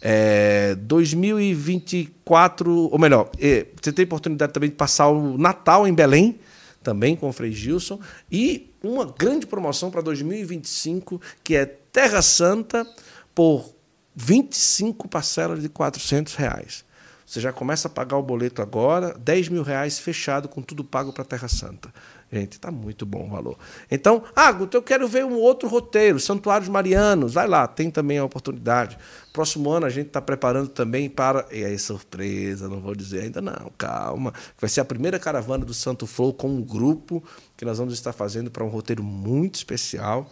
É, 0.00 0.74
2024, 0.76 2.90
ou 2.90 2.98
melhor, 2.98 3.30
é, 3.38 3.66
você 3.80 3.92
tem 3.92 4.04
oportunidade 4.04 4.52
também 4.52 4.70
de 4.70 4.76
passar 4.76 5.08
o 5.08 5.38
Natal 5.38 5.86
em 5.86 5.94
Belém, 5.94 6.38
também 6.82 7.14
com 7.14 7.28
o 7.28 7.32
Frei 7.32 7.52
Gilson. 7.52 8.00
E 8.30 8.72
uma 8.82 9.04
grande 9.04 9.46
promoção 9.46 9.90
para 9.90 10.00
2025, 10.00 11.20
que 11.44 11.54
é 11.54 11.66
Terra 11.66 12.22
Santa 12.22 12.86
por 13.34 13.74
25 14.14 15.08
parcelas 15.08 15.62
de 15.62 15.68
400 15.68 16.34
reais. 16.34 16.87
Você 17.28 17.42
já 17.42 17.52
começa 17.52 17.88
a 17.88 17.90
pagar 17.90 18.16
o 18.16 18.22
boleto 18.22 18.62
agora, 18.62 19.12
10 19.18 19.50
mil 19.50 19.62
reais 19.62 19.98
fechado, 19.98 20.48
com 20.48 20.62
tudo 20.62 20.82
pago 20.82 21.12
para 21.12 21.22
Terra 21.26 21.46
Santa. 21.46 21.92
Gente, 22.32 22.52
está 22.52 22.70
muito 22.70 23.04
bom 23.04 23.26
o 23.26 23.28
valor. 23.28 23.58
Então, 23.90 24.24
ah, 24.34 24.50
Guto, 24.50 24.78
eu 24.78 24.82
quero 24.82 25.06
ver 25.06 25.26
um 25.26 25.34
outro 25.34 25.68
roteiro, 25.68 26.18
Santuários 26.18 26.70
Marianos. 26.70 27.34
Vai 27.34 27.46
lá, 27.46 27.66
tem 27.66 27.90
também 27.90 28.16
a 28.16 28.24
oportunidade. 28.24 28.96
Próximo 29.30 29.70
ano 29.70 29.84
a 29.84 29.90
gente 29.90 30.06
está 30.06 30.22
preparando 30.22 30.70
também 30.70 31.10
para. 31.10 31.46
E 31.52 31.62
aí, 31.62 31.78
surpresa, 31.78 32.66
não 32.66 32.80
vou 32.80 32.94
dizer 32.94 33.24
ainda 33.24 33.42
não, 33.42 33.70
calma. 33.76 34.32
Vai 34.58 34.70
ser 34.70 34.80
a 34.80 34.84
primeira 34.86 35.18
caravana 35.18 35.66
do 35.66 35.74
Santo 35.74 36.06
Flow 36.06 36.32
com 36.32 36.48
um 36.48 36.62
grupo 36.62 37.22
que 37.58 37.64
nós 37.66 37.76
vamos 37.76 37.92
estar 37.92 38.14
fazendo 38.14 38.50
para 38.50 38.64
um 38.64 38.68
roteiro 38.68 39.04
muito 39.04 39.56
especial. 39.56 40.30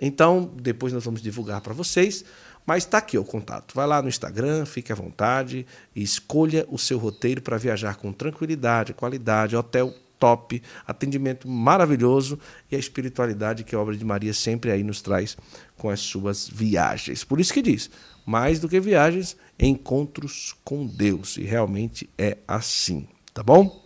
Então, 0.00 0.50
depois 0.54 0.94
nós 0.94 1.04
vamos 1.04 1.20
divulgar 1.20 1.60
para 1.60 1.74
vocês. 1.74 2.24
Mas 2.68 2.84
está 2.84 2.98
aqui 2.98 3.16
o 3.16 3.24
contato. 3.24 3.74
Vai 3.74 3.86
lá 3.86 4.02
no 4.02 4.10
Instagram, 4.10 4.66
fique 4.66 4.92
à 4.92 4.94
vontade 4.94 5.64
e 5.96 6.02
escolha 6.02 6.66
o 6.68 6.76
seu 6.76 6.98
roteiro 6.98 7.40
para 7.40 7.56
viajar 7.56 7.96
com 7.96 8.12
tranquilidade, 8.12 8.92
qualidade, 8.92 9.56
hotel 9.56 9.94
top, 10.18 10.62
atendimento 10.86 11.48
maravilhoso 11.48 12.38
e 12.70 12.76
a 12.76 12.78
espiritualidade 12.78 13.64
que 13.64 13.74
a 13.74 13.80
obra 13.80 13.96
de 13.96 14.04
Maria 14.04 14.34
sempre 14.34 14.70
aí 14.70 14.82
nos 14.82 15.00
traz 15.00 15.34
com 15.78 15.88
as 15.88 16.00
suas 16.00 16.46
viagens. 16.46 17.24
Por 17.24 17.40
isso 17.40 17.54
que 17.54 17.62
diz, 17.62 17.88
mais 18.26 18.60
do 18.60 18.68
que 18.68 18.78
viagens, 18.78 19.34
encontros 19.58 20.54
com 20.62 20.86
Deus. 20.86 21.38
E 21.38 21.44
realmente 21.44 22.10
é 22.18 22.36
assim, 22.46 23.08
tá 23.32 23.42
bom? 23.42 23.82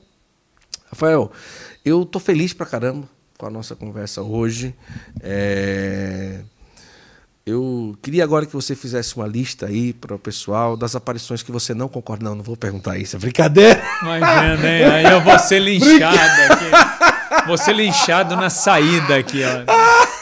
Rafael, 0.87 1.31
eu 1.85 2.05
tô 2.05 2.19
feliz 2.19 2.53
pra 2.53 2.67
caramba 2.67 3.09
com 3.39 3.47
a 3.47 3.51
nossa 3.51 3.77
conversa 3.77 4.23
hoje. 4.23 4.75
É... 5.21 6.43
Eu 7.45 7.97
queria 8.01 8.23
agora 8.23 8.47
que 8.47 8.53
você 8.53 8.77
fizesse 8.77 9.17
uma 9.17 9.27
lista 9.27 9.67
aí 9.67 9.93
para 9.93 10.15
o 10.15 10.19
pessoal 10.19 10.77
das 10.77 10.95
aparições 10.95 11.43
que 11.43 11.51
você 11.51 11.75
não 11.75 11.89
concorda. 11.89 12.25
Não, 12.25 12.37
não 12.37 12.45
vou 12.45 12.57
perguntar 12.57 12.97
isso, 12.99 13.17
é 13.17 13.19
brincadeira. 13.19 13.83
Imagina, 14.01 14.71
hein? 14.71 14.85
Aí 14.85 15.05
eu 15.13 15.21
vou 15.21 15.37
ser 15.41 15.59
linchado 15.59 16.53
aqui. 16.53 17.47
Vou 17.49 17.59
ser 17.59 17.75
linchado 17.75 18.37
na 18.37 18.49
saída 18.49 19.17
aqui, 19.17 19.41
ó. 19.43 19.65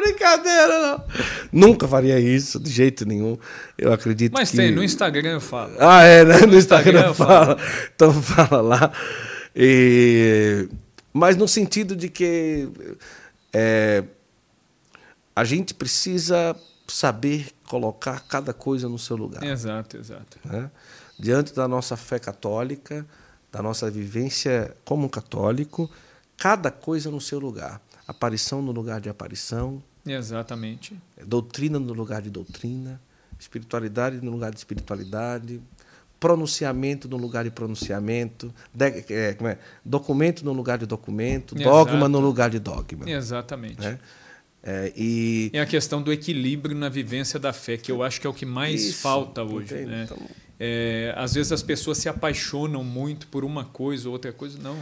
brincadeira, 0.00 0.78
não. 0.82 1.04
Nunca 1.50 1.88
faria 1.88 2.20
isso, 2.20 2.60
de 2.60 2.70
jeito 2.70 3.06
nenhum. 3.06 3.38
Eu 3.78 3.90
acredito 3.92 4.32
Mas 4.34 4.50
que... 4.50 4.58
tem, 4.58 4.70
no 4.70 4.84
Instagram 4.84 5.30
eu 5.30 5.40
falo. 5.40 5.72
Ah, 5.78 6.02
é, 6.02 6.24
né? 6.24 6.40
No, 6.40 6.48
no 6.48 6.58
Instagram, 6.58 7.00
Instagram 7.00 7.08
eu 7.08 7.14
falo. 7.14 7.56
Então 7.94 8.12
fala 8.22 8.60
lá. 8.60 8.92
E... 9.56 10.68
Mas 11.10 11.36
no 11.36 11.48
sentido 11.48 11.96
de 11.96 12.10
que... 12.10 12.68
É 13.52 14.04
a 15.40 15.44
gente 15.44 15.72
precisa 15.72 16.54
saber 16.86 17.48
colocar 17.66 18.20
cada 18.28 18.52
coisa 18.52 18.90
no 18.90 18.98
seu 18.98 19.16
lugar. 19.16 19.42
Exato, 19.42 19.96
exato. 19.96 20.38
Né? 20.44 20.70
Diante 21.18 21.54
da 21.54 21.66
nossa 21.66 21.96
fé 21.96 22.18
católica, 22.18 23.06
da 23.50 23.62
nossa 23.62 23.90
vivência 23.90 24.76
como 24.84 25.08
católico, 25.08 25.90
cada 26.36 26.70
coisa 26.70 27.10
no 27.10 27.22
seu 27.22 27.38
lugar. 27.38 27.80
Aparição 28.06 28.60
no 28.60 28.70
lugar 28.70 29.00
de 29.00 29.08
aparição. 29.08 29.82
Exatamente. 30.04 30.94
Doutrina 31.24 31.78
no 31.78 31.94
lugar 31.94 32.20
de 32.20 32.28
doutrina. 32.28 33.00
Espiritualidade 33.38 34.20
no 34.22 34.30
lugar 34.30 34.50
de 34.50 34.58
espiritualidade. 34.58 35.58
Pronunciamento 36.18 37.08
no 37.08 37.16
lugar 37.16 37.44
de 37.44 37.50
pronunciamento. 37.50 38.52
De, 38.74 38.84
é, 39.08 39.38
é? 39.40 39.58
Documento 39.82 40.44
no 40.44 40.52
lugar 40.52 40.76
de 40.76 40.84
documento. 40.84 41.54
Exato. 41.54 41.70
Dogma 41.70 42.10
no 42.10 42.20
lugar 42.20 42.50
de 42.50 42.58
dogma. 42.58 43.08
Exatamente. 43.08 43.80
Né? 43.80 43.98
É, 44.62 44.92
e... 44.94 45.50
é 45.52 45.60
a 45.60 45.66
questão 45.66 46.02
do 46.02 46.12
equilíbrio 46.12 46.76
na 46.76 46.88
vivência 46.88 47.38
da 47.38 47.52
fé, 47.52 47.76
que 47.76 47.90
eu 47.90 48.02
acho 48.02 48.20
que 48.20 48.26
é 48.26 48.30
o 48.30 48.34
que 48.34 48.44
mais 48.44 48.84
Isso, 48.84 49.00
falta 49.00 49.42
hoje. 49.42 49.74
Né? 49.74 50.04
Então... 50.04 50.18
É, 50.62 51.14
às 51.16 51.32
vezes 51.32 51.52
as 51.52 51.62
pessoas 51.62 51.96
se 51.96 52.08
apaixonam 52.08 52.84
muito 52.84 53.26
por 53.28 53.44
uma 53.44 53.64
coisa 53.64 54.08
ou 54.08 54.12
outra 54.12 54.30
coisa. 54.30 54.58
Não. 54.58 54.76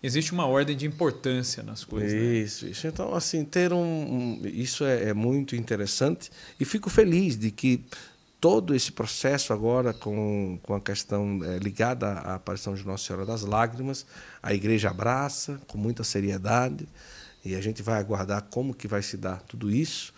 Existe 0.00 0.30
uma 0.30 0.46
ordem 0.46 0.76
de 0.76 0.86
importância 0.86 1.64
nas 1.64 1.82
coisas. 1.82 2.12
Né? 2.12 2.34
Isso, 2.36 2.64
né? 2.64 2.70
isso. 2.70 2.86
Então, 2.86 3.12
assim, 3.12 3.44
ter 3.44 3.72
um. 3.72 3.78
um 3.78 4.40
isso 4.44 4.84
é, 4.84 5.08
é, 5.08 5.14
muito 5.14 5.56
interessante. 5.56 6.30
E 6.60 6.64
fico 6.64 6.88
feliz 6.88 7.36
de 7.36 7.50
que 7.50 7.84
todo 8.40 8.72
esse 8.72 8.92
processo 8.92 9.52
agora, 9.52 9.92
com, 9.92 10.60
com 10.62 10.74
a 10.74 10.80
questão 10.80 11.40
é, 11.42 11.58
ligada 11.58 12.06
à 12.06 12.34
aparição 12.36 12.74
de 12.74 12.86
Nossa 12.86 13.04
Senhora 13.04 13.26
das 13.26 13.42
Lágrimas, 13.42 14.06
a 14.40 14.54
igreja 14.54 14.90
abraça 14.90 15.60
com 15.66 15.76
muita 15.76 16.04
seriedade. 16.04 16.86
E 17.46 17.54
a 17.54 17.60
gente 17.60 17.80
vai 17.80 18.00
aguardar 18.00 18.42
como 18.50 18.74
que 18.74 18.88
vai 18.88 19.02
se 19.02 19.16
dar 19.16 19.40
tudo 19.42 19.70
isso. 19.70 20.12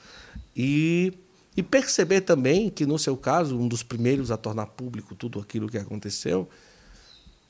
E, 0.57 1.13
e 1.55 1.63
perceber 1.63 2.23
também 2.23 2.71
que, 2.71 2.87
no 2.87 2.99
seu 2.99 3.19
caso, 3.19 3.59
um 3.59 3.69
dos 3.69 3.83
primeiros 3.83 4.31
a 4.31 4.37
tornar 4.39 4.67
público 4.67 5.15
tudo 5.15 5.39
aquilo 5.39 5.69
que 5.69 5.77
aconteceu, 5.77 6.49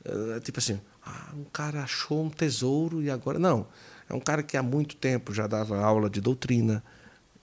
é, 0.05 0.41
tipo 0.41 0.59
assim, 0.59 0.81
ah, 1.07 1.33
um 1.37 1.45
cara 1.45 1.85
achou 1.85 2.25
um 2.25 2.29
tesouro 2.29 3.01
e 3.01 3.09
agora. 3.09 3.39
Não. 3.39 3.69
É 4.09 4.15
um 4.15 4.21
cara 4.21 4.43
que 4.43 4.57
há 4.57 4.63
muito 4.63 4.97
tempo 4.97 5.33
já 5.33 5.47
dava 5.47 5.79
aula 5.79 6.11
de 6.11 6.21
doutrina, 6.21 6.83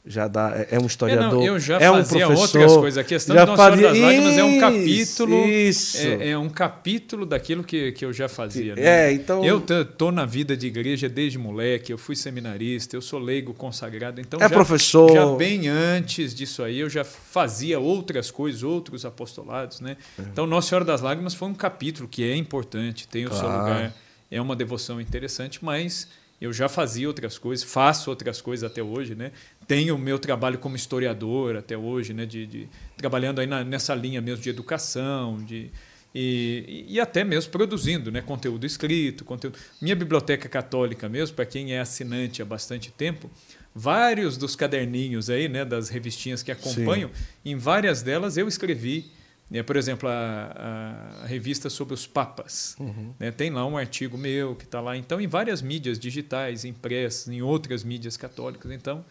já 0.06 0.28
dá, 0.28 0.54
é, 0.56 0.76
é 0.76 0.80
um 0.80 0.86
historiador. 0.86 1.42
É, 1.42 1.46
não, 1.46 1.46
eu 1.46 1.60
já 1.60 1.80
é 1.80 1.90
um 1.90 2.04
professor, 2.04 2.32
outras 2.32 2.74
coisas. 2.78 2.98
A 2.98 3.04
questão 3.04 3.36
já 3.36 3.46
do 3.46 3.52
Nossa 3.52 3.64
fazia... 3.64 3.90
das 3.90 3.98
Lágrimas 3.98 4.38
é 4.38 4.44
um 4.44 4.60
capítulo. 4.60 5.36
É, 5.46 6.30
é, 6.30 6.38
um 6.38 6.50
capítulo 6.50 7.26
daquilo 7.26 7.64
que, 7.64 7.92
que 7.92 8.06
eu 8.06 8.14
já 8.14 8.30
fazia. 8.30 8.76
Né? 8.76 8.82
É, 8.84 9.12
então... 9.12 9.44
Eu 9.44 9.62
tô 9.86 10.12
na 10.12 10.26
vida 10.26 10.56
de 10.56 10.68
igreja 10.68 11.10
desde 11.10 11.38
moleque, 11.38 11.92
eu 11.92 11.98
fui 11.98 12.16
seminarista, 12.16 12.96
eu 12.96 13.02
sou 13.02 13.20
leigo 13.20 13.54
consagrado. 13.54 14.22
Então, 14.22 14.40
é 14.40 14.44
já, 14.44 14.50
professor. 14.50 15.12
Já 15.12 15.26
bem 15.36 15.68
antes 15.68 16.36
disso 16.36 16.64
aí, 16.64 16.80
eu 16.80 16.90
já 16.90 17.04
fazia 17.04 17.80
outras 17.80 18.30
coisas, 18.30 18.64
outros 18.64 19.06
apostolados. 19.06 19.82
Né? 19.82 19.98
É. 20.20 20.22
Então, 20.22 20.46
Nossa 20.46 20.70
Senhora 20.70 20.86
das 20.86 21.02
Lágrimas 21.02 21.34
foi 21.34 21.48
um 21.48 21.54
capítulo 21.54 22.08
que 22.08 22.24
é 22.24 22.36
importante, 22.36 23.08
tem 23.08 23.26
o 23.26 23.30
claro. 23.30 23.48
seu 23.48 23.58
lugar 23.60 23.94
é 24.30 24.42
uma 24.42 24.56
devoção 24.56 25.00
interessante, 25.00 25.64
mas 25.64 26.08
eu 26.40 26.52
já 26.52 26.68
fazia 26.68 27.08
outras 27.08 27.38
coisas, 27.38 27.64
faço 27.64 28.10
outras 28.10 28.42
coisas 28.42 28.70
até 28.70 28.84
hoje, 28.84 29.16
né? 29.16 29.32
Tenho 29.68 29.96
o 29.96 30.00
meu 30.00 30.20
trabalho 30.20 30.58
como 30.58 30.76
historiador 30.76 31.56
até 31.56 31.78
hoje, 31.78 32.14
né? 32.14 32.26
De, 32.26 32.46
de 32.46 32.70
trabalhando 32.98 33.40
aí 33.40 33.48
na, 33.48 33.64
nessa 33.64 33.96
linha 33.96 34.22
mesmo 34.22 34.44
de 34.44 34.50
educação, 34.50 35.44
de 35.44 35.72
e, 36.18 36.86
e 36.88 37.00
até 37.00 37.26
mesmo 37.26 37.52
produzindo, 37.52 38.10
né? 38.10 38.22
Conteúdo 38.22 38.66
escrito, 38.66 39.26
conteúdo. 39.26 39.60
Minha 39.82 39.96
biblioteca 39.96 40.48
católica 40.48 41.10
mesmo, 41.10 41.36
para 41.36 41.46
quem 41.46 41.74
é 41.74 41.80
assinante 41.82 42.42
há 42.42 42.46
bastante 42.46 42.90
tempo, 42.90 43.30
vários 43.74 44.38
dos 44.38 44.56
caderninhos 44.56 45.30
aí, 45.30 45.50
né? 45.50 45.66
Das 45.66 45.90
revistinhas 45.90 46.42
que 46.42 46.54
acompanham, 46.54 47.10
Sim. 47.14 47.52
em 47.52 47.58
várias 47.58 48.02
delas 48.02 48.38
eu 48.38 48.48
escrevi 48.48 49.12
é, 49.52 49.62
por 49.62 49.76
exemplo, 49.76 50.10
a, 50.10 51.22
a, 51.24 51.26
revista 51.28 51.70
sobre 51.70 51.94
os 51.94 52.08
papas. 52.08 52.76
Uhum. 52.80 53.14
Né, 53.20 53.30
tem 53.30 53.52
lá 53.52 53.66
um 53.66 53.78
artigo 53.78 54.18
meu 54.18 54.56
que 54.56 54.64
está 54.64 54.82
lá. 54.82 54.98
Então, 54.98 55.22
em 55.22 55.28
várias 55.28 55.62
mídias 55.62 56.00
digitais, 56.00 56.66
impressas, 56.66 57.28
em 57.28 57.42
outras 57.42 57.84
mídias 57.84 58.18
católicas. 58.18 58.72
Então, 58.72 59.06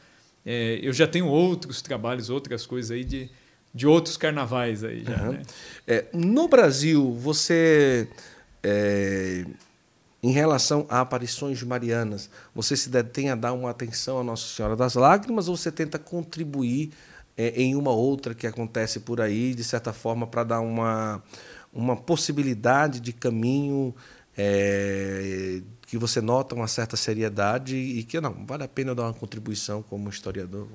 é, 0.45 0.79
eu 0.83 0.93
já 0.93 1.07
tenho 1.07 1.27
outros 1.27 1.81
trabalhos, 1.81 2.29
outras 2.31 2.67
coisas 2.67 2.91
aí 2.91 3.05
de, 3.05 3.31
de 3.75 3.87
outros 3.87 4.17
carnavais 4.17 4.85
aí 4.85 5.05
já. 5.05 5.23
Uhum. 5.23 5.33
Né? 5.33 5.43
É, 5.87 6.05
no 6.13 6.49
Brasil, 6.49 7.13
você. 7.13 8.09
É, 8.63 9.45
em 10.23 10.33
relação 10.33 10.87
a 10.89 11.03
aparições 11.03 11.63
marianas, 11.63 12.31
você 12.55 12.75
se 12.75 12.89
detém 12.89 13.29
a 13.29 13.35
dar 13.35 13.53
uma 13.53 13.69
atenção 13.69 14.19
à 14.19 14.25
Nossa 14.25 14.47
Senhora 14.47 14.75
das 14.75 14.95
Lágrimas 14.95 15.49
ou 15.49 15.57
você 15.57 15.71
tenta 15.71 15.99
contribuir 15.99 16.93
é, 17.37 17.51
em 17.61 17.75
uma 17.75 17.91
outra 17.91 18.35
que 18.35 18.47
acontece 18.47 19.01
por 19.01 19.21
aí, 19.21 19.55
de 19.55 19.63
certa 19.63 19.93
forma, 19.93 20.27
para 20.27 20.45
dar 20.45 20.61
uma, 20.61 21.23
uma 21.71 21.95
possibilidade 21.95 23.01
de 23.01 23.13
caminho 23.13 23.95
é, 24.35 25.61
que 25.95 25.99
você 25.99 26.21
nota 26.21 26.57
uma 26.57 26.67
certa 26.67 26.97
seriedade 26.97 27.77
e 27.77 28.03
que 28.03 28.21
não 28.21 28.45
vale 28.45 28.65
a 28.65 28.69
pena 28.69 28.97
dar 28.97 29.05
uma 29.05 29.15
contribuição 29.15 29.81
como 29.81 30.11
historiador. 30.11 30.67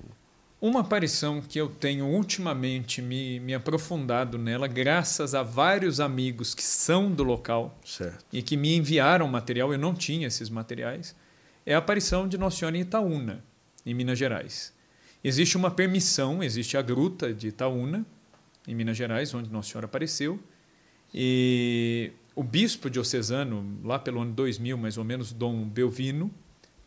Uma 0.61 0.79
aparição 0.79 1.41
que 1.41 1.59
eu 1.59 1.67
tenho 1.67 2.05
ultimamente 2.05 3.01
me, 3.01 3.37
me 3.41 3.53
aprofundado 3.53 4.37
nela, 4.37 4.65
graças 4.65 5.35
a 5.35 5.43
vários 5.43 5.99
amigos 5.99 6.55
que 6.55 6.63
são 6.63 7.11
do 7.11 7.23
local 7.23 7.77
certo. 7.83 8.25
e 8.31 8.41
que 8.41 8.55
me 8.55 8.77
enviaram 8.77 9.27
material, 9.27 9.73
eu 9.73 9.79
não 9.79 9.93
tinha 9.93 10.27
esses 10.27 10.49
materiais, 10.49 11.13
é 11.65 11.75
a 11.75 11.79
aparição 11.79 12.25
de 12.25 12.37
Nossa 12.37 12.59
Senhora 12.59 12.77
em 12.77 12.81
Itaúna, 12.81 13.43
em 13.85 13.93
Minas 13.93 14.17
Gerais. 14.17 14.71
Existe 15.21 15.57
uma 15.57 15.69
permissão, 15.69 16.41
existe 16.41 16.77
a 16.77 16.81
gruta 16.81 17.33
de 17.33 17.49
Itaúna, 17.49 18.05
em 18.65 18.73
Minas 18.73 18.95
Gerais, 18.95 19.33
onde 19.33 19.49
Nossa 19.51 19.69
Senhora 19.69 19.85
apareceu. 19.85 20.39
E 21.13 22.13
o 22.39 22.43
bispo 22.43 22.89
diocesano, 22.89 23.77
lá 23.83 23.99
pelo 23.99 24.21
ano 24.21 24.31
2000, 24.31 24.77
mais 24.77 24.97
ou 24.97 25.03
menos, 25.03 25.33
Dom 25.33 25.67
Belvino, 25.67 26.31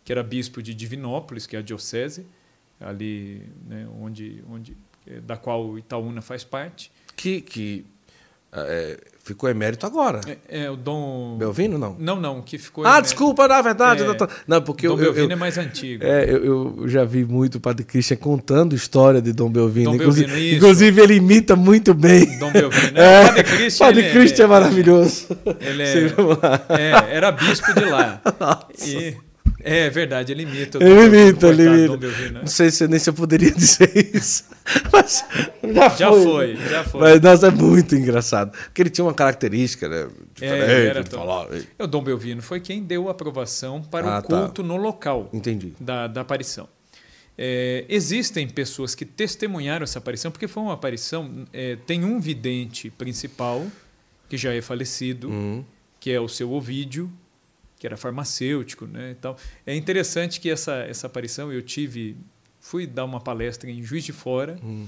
que 0.03 0.11
era 0.11 0.23
bispo 0.23 0.63
de 0.63 0.73
Divinópolis, 0.73 1.47
que 1.47 1.55
é 1.55 1.59
a 1.59 1.63
diocese, 1.63 2.27
ali 2.81 3.43
né, 3.67 3.87
onde, 4.01 4.43
onde, 4.49 4.75
da 5.25 5.37
qual 5.37 5.79
Itaúna 5.79 6.23
faz 6.23 6.43
parte. 6.43 6.91
Que, 7.15 7.43
que 7.43 7.85
é, 8.51 8.99
ficou 9.23 9.49
emérito 9.49 9.87
agora. 9.87 10.21
É, 10.27 10.65
é, 10.65 10.71
o 10.71 10.77
Dom. 10.77 11.37
Belvino, 11.39 11.79
não? 11.79 11.97
Não, 11.99 12.21
não, 12.21 12.43
que 12.43 12.59
ficou. 12.59 12.85
Ah, 12.85 12.91
emérito. 12.91 13.09
desculpa, 13.09 13.47
na 13.47 13.63
verdade. 13.63 14.03
É, 14.03 14.05
doutor... 14.05 14.29
Não, 14.47 14.61
porque 14.61 14.87
Dom 14.87 14.95
eu, 14.95 14.99
Belvino 14.99 15.29
eu, 15.29 15.33
é 15.33 15.37
mais 15.37 15.59
antigo. 15.59 16.05
É, 16.05 16.25
eu, 16.29 16.77
eu, 16.79 16.89
já 16.89 17.05
vi 17.05 17.25
muito 17.25 17.57
o 17.57 17.61
Padre 17.61 17.85
Christian 17.85 18.17
contando 18.17 18.75
história 18.75 19.23
de 19.23 19.33
Dom 19.33 19.51
Belvino. 19.51 19.91
Dom 19.91 19.97
inclusive, 19.97 20.27
Belvino, 20.27 20.57
inclusive, 20.57 21.01
ele 21.01 21.15
imita 21.15 21.57
muito 21.57 21.95
bem. 21.95 22.39
Dom 22.39 22.53
Belvino. 22.53 22.99
É, 22.99 23.23
o 23.23 23.27
Padre 23.27 23.45
Christian. 23.45 23.87
Padre 23.87 24.11
Christian 24.11 24.45
é, 24.45 24.49
maravilhoso. 24.49 25.27
Ele 25.61 25.83
é, 25.83 27.17
era 27.17 27.31
bispo 27.33 27.73
de 27.75 27.85
lá. 27.85 28.21
Nossa. 28.39 28.89
E 28.89 29.17
é 29.65 29.89
verdade, 29.91 30.33
ele 30.33 30.43
imita. 30.43 30.79
Ele 30.83 31.07
imita, 31.07 31.47
ele 31.49 31.63
imita. 31.63 31.99
Não 32.33 32.47
sei 32.47 32.71
se 32.71 32.87
nem 32.89 32.99
se 32.99 33.09
eu 33.09 33.15
poderia 33.15 33.51
dizer 33.55 34.11
isso. 34.15 34.45
Mas 34.93 35.25
já, 35.75 35.89
já 35.89 36.11
foi. 36.11 36.23
foi. 36.23 36.57
Já 36.57 36.85
foi, 36.85 37.01
Mas, 37.01 37.21
nossa, 37.21 37.49
é 37.49 37.51
muito 37.51 37.95
engraçado. 37.95 38.53
Porque 38.53 38.83
ele 38.83 38.91
tinha 38.91 39.05
uma 39.05 39.15
característica, 39.15 39.89
né? 39.89 40.09
Diferente 40.35 40.71
é, 40.71 40.87
era 40.87 41.05
de 41.05 41.11
falar. 41.11 41.49
O 41.79 41.87
Dom 41.87 42.03
Belvino 42.03 42.43
foi 42.43 42.61
quem 42.61 42.83
deu 42.83 43.09
aprovação 43.09 43.83
para 43.83 44.17
ah, 44.17 44.19
o 44.19 44.23
tá. 44.23 44.29
culto 44.29 44.63
tá. 44.63 44.69
no 44.69 44.77
local 44.77 45.29
Entendi. 45.33 45.75
Da, 45.81 46.07
da 46.07 46.21
aparição. 46.21 46.69
É, 47.37 47.85
existem 47.89 48.47
pessoas 48.47 48.95
que 48.95 49.05
testemunharam 49.05 49.85
essa 49.85 49.99
aparição, 49.99 50.31
porque 50.31 50.47
foi 50.47 50.63
uma 50.63 50.75
aparição. 50.75 51.47
É, 51.53 51.77
tem 51.87 52.05
um 52.05 52.21
vidente 52.21 52.91
principal, 52.91 53.67
que 54.29 54.37
já 54.37 54.53
é 54.53 54.61
falecido, 54.61 55.29
uhum. 55.29 55.65
que 55.99 56.11
é 56.11 56.21
o 56.21 56.29
seu 56.29 56.53
Ovídio, 56.53 57.11
que 57.79 57.87
era 57.87 57.97
farmacêutico, 57.97 58.87
né, 58.87 59.11
e 59.11 59.15
tal. 59.17 59.37
É 59.67 59.75
interessante 59.75 60.41
que 60.41 60.49
essa 60.49 60.75
essa 60.85 61.07
aparição 61.07 61.53
eu 61.53 61.61
tive, 61.61 62.17
fui 62.63 62.87
dar 62.87 63.05
uma 63.05 63.21
palestra 63.21 63.69
em 63.69 63.83
Juiz 63.83 64.05
de 64.05 64.13
Fora. 64.13 64.57
Hum. 64.65 64.87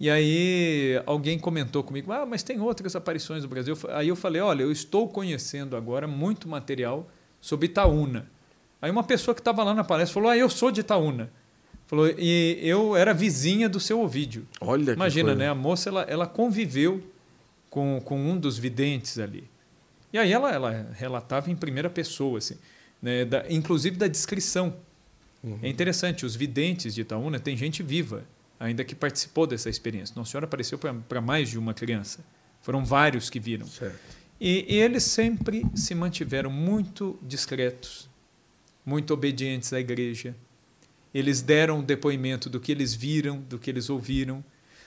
E 0.00 0.10
aí 0.10 1.00
alguém 1.06 1.38
comentou 1.38 1.84
comigo: 1.84 2.10
"Ah, 2.10 2.26
mas 2.26 2.42
tem 2.42 2.58
outras 2.58 2.96
aparições 2.96 3.42
do 3.42 3.48
Brasil". 3.48 3.78
Aí 3.90 4.08
eu 4.08 4.16
falei: 4.16 4.40
"Olha, 4.40 4.62
eu 4.62 4.72
estou 4.72 5.06
conhecendo 5.06 5.76
agora 5.76 6.08
muito 6.08 6.48
material 6.48 7.08
sobre 7.40 7.66
Itaúna". 7.66 8.28
Aí 8.80 8.90
uma 8.90 9.04
pessoa 9.04 9.34
que 9.34 9.40
estava 9.40 9.62
lá 9.62 9.74
na 9.74 9.84
palestra 9.84 10.14
falou: 10.14 10.30
"Ah, 10.30 10.36
eu 10.36 10.48
sou 10.48 10.72
de 10.72 10.80
Itaúna". 10.80 11.30
Falou: 11.86 12.08
"E 12.18 12.58
eu 12.62 12.96
era 12.96 13.12
vizinha 13.12 13.68
do 13.68 13.78
seu 13.78 14.00
Ovídio". 14.00 14.48
Olha 14.60 14.94
Imagina, 14.94 15.34
né? 15.34 15.48
A 15.50 15.54
moça 15.54 15.90
ela, 15.90 16.02
ela 16.08 16.26
conviveu 16.26 17.00
com, 17.68 18.00
com 18.02 18.18
um 18.18 18.36
dos 18.36 18.58
videntes 18.58 19.18
ali. 19.18 19.44
E 20.12 20.18
aí 20.18 20.32
ela, 20.32 20.50
ela 20.50 20.88
relatava 20.94 21.50
em 21.50 21.56
primeira 21.56 21.88
pessoa, 21.88 22.38
assim, 22.38 22.56
né, 23.00 23.24
da, 23.24 23.44
inclusive 23.48 23.96
da 23.96 24.08
descrição. 24.08 24.74
Uhum. 25.42 25.58
É 25.62 25.68
interessante, 25.68 26.24
os 26.24 26.36
videntes 26.36 26.94
de 26.94 27.00
Itaúna 27.00 27.38
tem 27.40 27.56
gente 27.56 27.82
viva, 27.82 28.24
ainda 28.58 28.84
que 28.84 28.94
participou 28.94 29.46
dessa 29.46 29.68
experiência. 29.68 30.14
Nossa 30.16 30.30
Senhora 30.30 30.46
apareceu 30.46 30.78
para 30.78 31.20
mais 31.20 31.48
de 31.48 31.58
uma 31.58 31.74
criança. 31.74 32.24
Foram 32.60 32.84
vários 32.84 33.28
que 33.28 33.40
viram. 33.40 33.66
E, 34.40 34.64
e 34.68 34.76
eles 34.76 35.02
sempre 35.02 35.64
se 35.74 35.94
mantiveram 35.94 36.50
muito 36.50 37.18
discretos, 37.22 38.08
muito 38.86 39.12
obedientes 39.12 39.72
à 39.72 39.80
igreja. 39.80 40.34
Eles 41.12 41.42
deram 41.42 41.80
o 41.80 41.82
depoimento 41.82 42.48
do 42.48 42.60
que 42.60 42.72
eles 42.72 42.94
viram, 42.94 43.40
do 43.40 43.58
que 43.58 43.68
eles 43.68 43.90
ouviram. 43.90 44.44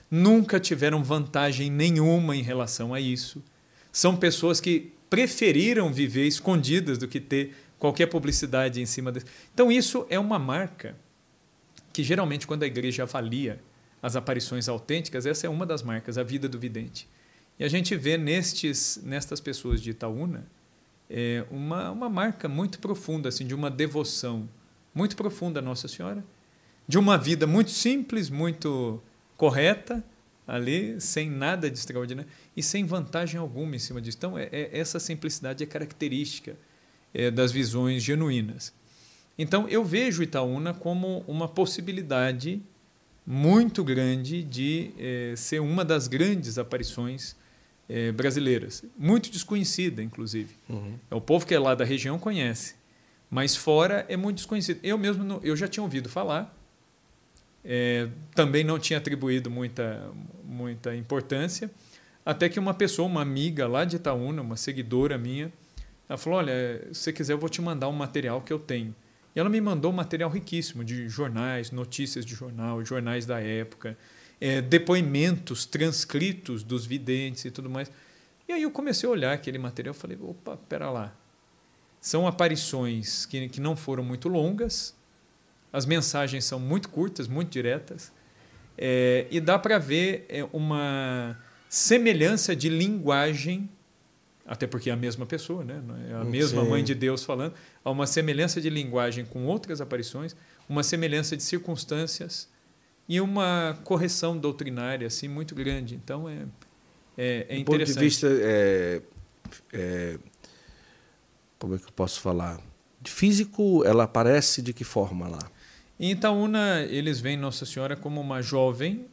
Nunca 0.09 0.59
tiveram 0.59 1.03
vantagem 1.03 1.69
nenhuma 1.69 2.35
em 2.35 2.41
relação 2.41 2.93
a 2.93 2.99
isso. 2.99 3.43
São 3.91 4.15
pessoas 4.15 4.59
que 4.61 4.91
preferiram 5.09 5.93
viver 5.93 6.27
escondidas 6.27 6.97
do 6.97 7.07
que 7.07 7.19
ter 7.19 7.55
qualquer 7.85 8.07
publicidade 8.07 8.81
em 8.81 8.85
cima 8.85 9.11
disso. 9.11 9.27
Então, 9.53 9.71
isso 9.71 10.07
é 10.09 10.17
uma 10.17 10.39
marca 10.39 10.95
que, 11.93 12.03
geralmente, 12.03 12.47
quando 12.47 12.63
a 12.63 12.65
igreja 12.65 13.03
avalia 13.03 13.61
as 14.01 14.15
aparições 14.15 14.67
autênticas, 14.67 15.25
essa 15.25 15.45
é 15.45 15.49
uma 15.49 15.65
das 15.65 15.83
marcas, 15.83 16.17
a 16.17 16.23
vida 16.23 16.49
do 16.49 16.59
vidente. 16.59 17.07
E 17.59 17.63
a 17.63 17.67
gente 17.67 17.95
vê 17.95 18.17
nestes, 18.17 18.99
nestas 19.03 19.39
pessoas 19.39 19.81
de 19.81 19.91
Itaúna 19.91 20.45
é, 21.09 21.45
uma, 21.51 21.91
uma 21.91 22.09
marca 22.09 22.49
muito 22.49 22.79
profunda, 22.79 23.29
assim, 23.29 23.45
de 23.45 23.53
uma 23.53 23.69
devoção 23.69 24.49
muito 24.93 25.15
profunda 25.15 25.59
à 25.59 25.61
Nossa 25.61 25.87
Senhora, 25.87 26.23
de 26.87 26.97
uma 26.97 27.17
vida 27.17 27.45
muito 27.45 27.69
simples, 27.69 28.29
muito 28.29 29.01
correta, 29.37 30.03
ali, 30.47 30.99
sem 30.99 31.29
nada 31.29 31.69
de 31.69 31.77
extraordinário 31.77 32.29
e 32.55 32.61
sem 32.61 32.85
vantagem 32.85 33.39
alguma 33.39 33.75
em 33.75 33.79
cima 33.79 34.01
disso. 34.01 34.17
Então, 34.17 34.37
é, 34.37 34.49
é 34.51 34.69
essa 34.77 34.99
simplicidade 34.99 35.63
é 35.63 35.67
característica 35.67 36.55
é, 37.15 37.31
das 37.31 37.51
visões 37.51 38.03
genuínas. 38.03 38.73
Então, 39.37 39.67
eu 39.67 39.83
vejo 39.83 40.21
Itaúna 40.21 40.73
como 40.73 41.23
uma 41.27 41.47
possibilidade 41.47 42.61
muito 43.25 43.83
grande 43.83 44.43
de 44.43 44.91
é, 44.99 45.33
ser 45.35 45.61
uma 45.61 45.83
das 45.83 46.07
grandes 46.07 46.57
aparições 46.57 47.35
é, 47.87 48.11
brasileiras, 48.11 48.83
muito 48.97 49.31
desconhecida, 49.31 50.03
inclusive. 50.03 50.55
Uhum. 50.69 50.95
É 51.09 51.15
o 51.15 51.21
povo 51.21 51.45
que 51.45 51.53
é 51.53 51.59
lá 51.59 51.73
da 51.73 51.85
região 51.85 52.19
conhece, 52.19 52.75
mas 53.29 53.55
fora 53.55 54.05
é 54.09 54.17
muito 54.17 54.37
desconhecido. 54.37 54.79
Eu 54.83 54.97
mesmo 54.97 55.39
eu 55.41 55.55
já 55.55 55.67
tinha 55.67 55.83
ouvido 55.83 56.09
falar, 56.09 56.55
é, 57.63 58.07
também 58.35 58.63
não 58.63 58.77
tinha 58.77 58.99
atribuído 58.99 59.49
muita, 59.49 60.07
muita 60.43 60.95
importância, 60.95 61.71
até 62.25 62.49
que 62.49 62.59
uma 62.59 62.73
pessoa, 62.73 63.07
uma 63.07 63.21
amiga 63.21 63.67
lá 63.67 63.85
de 63.85 63.95
Itaúna, 63.95 64.41
uma 64.41 64.57
seguidora 64.57 65.17
minha, 65.17 65.51
ela 66.07 66.17
falou: 66.17 66.39
Olha, 66.39 66.87
se 66.91 67.01
você 67.01 67.13
quiser, 67.13 67.33
eu 67.33 67.37
vou 67.37 67.49
te 67.49 67.61
mandar 67.61 67.87
um 67.87 67.93
material 67.93 68.41
que 68.41 68.53
eu 68.53 68.59
tenho. 68.59 68.95
E 69.35 69.39
ela 69.39 69.49
me 69.49 69.59
mandou 69.59 69.91
um 69.91 69.95
material 69.95 70.29
riquíssimo 70.29 70.83
de 70.83 71.09
jornais, 71.09 71.71
notícias 71.71 72.25
de 72.25 72.33
jornal, 72.33 72.83
jornais 72.85 73.25
da 73.25 73.41
época, 73.41 73.97
é, 74.39 74.61
depoimentos 74.61 75.65
transcritos 75.65 76.63
dos 76.63 76.85
videntes 76.85 77.43
e 77.43 77.51
tudo 77.51 77.69
mais. 77.69 77.91
E 78.47 78.53
aí 78.53 78.61
eu 78.61 78.71
comecei 78.71 79.07
a 79.09 79.11
olhar 79.11 79.33
aquele 79.33 79.57
material 79.57 79.93
e 79.93 79.97
falei: 79.97 80.17
opa, 80.21 80.57
pera 80.69 80.89
lá. 80.89 81.13
São 81.99 82.27
aparições 82.27 83.25
que, 83.25 83.49
que 83.49 83.59
não 83.59 83.75
foram 83.75 84.03
muito 84.03 84.29
longas, 84.29 84.95
as 85.73 85.85
mensagens 85.85 86.45
são 86.45 86.59
muito 86.59 86.87
curtas, 86.87 87.27
muito 87.27 87.49
diretas, 87.49 88.11
é, 88.77 89.25
e 89.31 89.39
dá 89.39 89.57
para 89.57 89.79
ver 89.79 90.25
é, 90.29 90.43
uma 90.53 91.35
semelhança 91.67 92.55
de 92.55 92.69
linguagem 92.69 93.69
até 94.45 94.67
porque 94.67 94.89
é 94.89 94.93
a 94.93 94.95
mesma 94.95 95.25
pessoa, 95.25 95.63
né? 95.63 95.81
é 96.09 96.13
a 96.13 96.23
mesma 96.23 96.63
Sim. 96.63 96.69
mãe 96.69 96.83
de 96.83 96.93
Deus 96.93 97.23
falando, 97.23 97.53
há 97.83 97.89
uma 97.89 98.05
semelhança 98.05 98.61
de 98.61 98.69
linguagem 98.69 99.25
com 99.25 99.45
outras 99.45 99.81
aparições, 99.81 100.35
uma 100.69 100.83
semelhança 100.83 101.35
de 101.35 101.41
circunstâncias 101.41 102.47
e 103.09 103.19
uma 103.19 103.77
correção 103.83 104.37
doutrinária 104.37 105.07
assim 105.07 105.27
muito 105.27 105.55
grande. 105.55 105.95
Então 105.95 106.29
é, 106.29 106.45
é, 107.17 107.45
é 107.49 107.57
interessante. 107.57 107.63
Do 107.63 107.65
ponto 107.65 107.85
de 107.85 107.99
vista 107.99 108.27
é, 108.29 109.01
é, 109.73 110.19
como 111.57 111.75
é 111.75 111.77
que 111.79 111.85
eu 111.85 111.91
posso 111.91 112.21
falar? 112.21 112.61
De 113.01 113.11
físico, 113.11 113.83
ela 113.83 114.03
aparece 114.03 114.61
de 114.61 114.73
que 114.73 114.83
forma 114.83 115.27
lá? 115.27 115.51
Em 115.99 116.11
Itaúna, 116.11 116.81
eles 116.83 117.19
veem 117.19 117.37
Nossa 117.37 117.65
Senhora 117.65 117.95
como 117.95 118.19
uma 118.19 118.41
jovem 118.41 119.07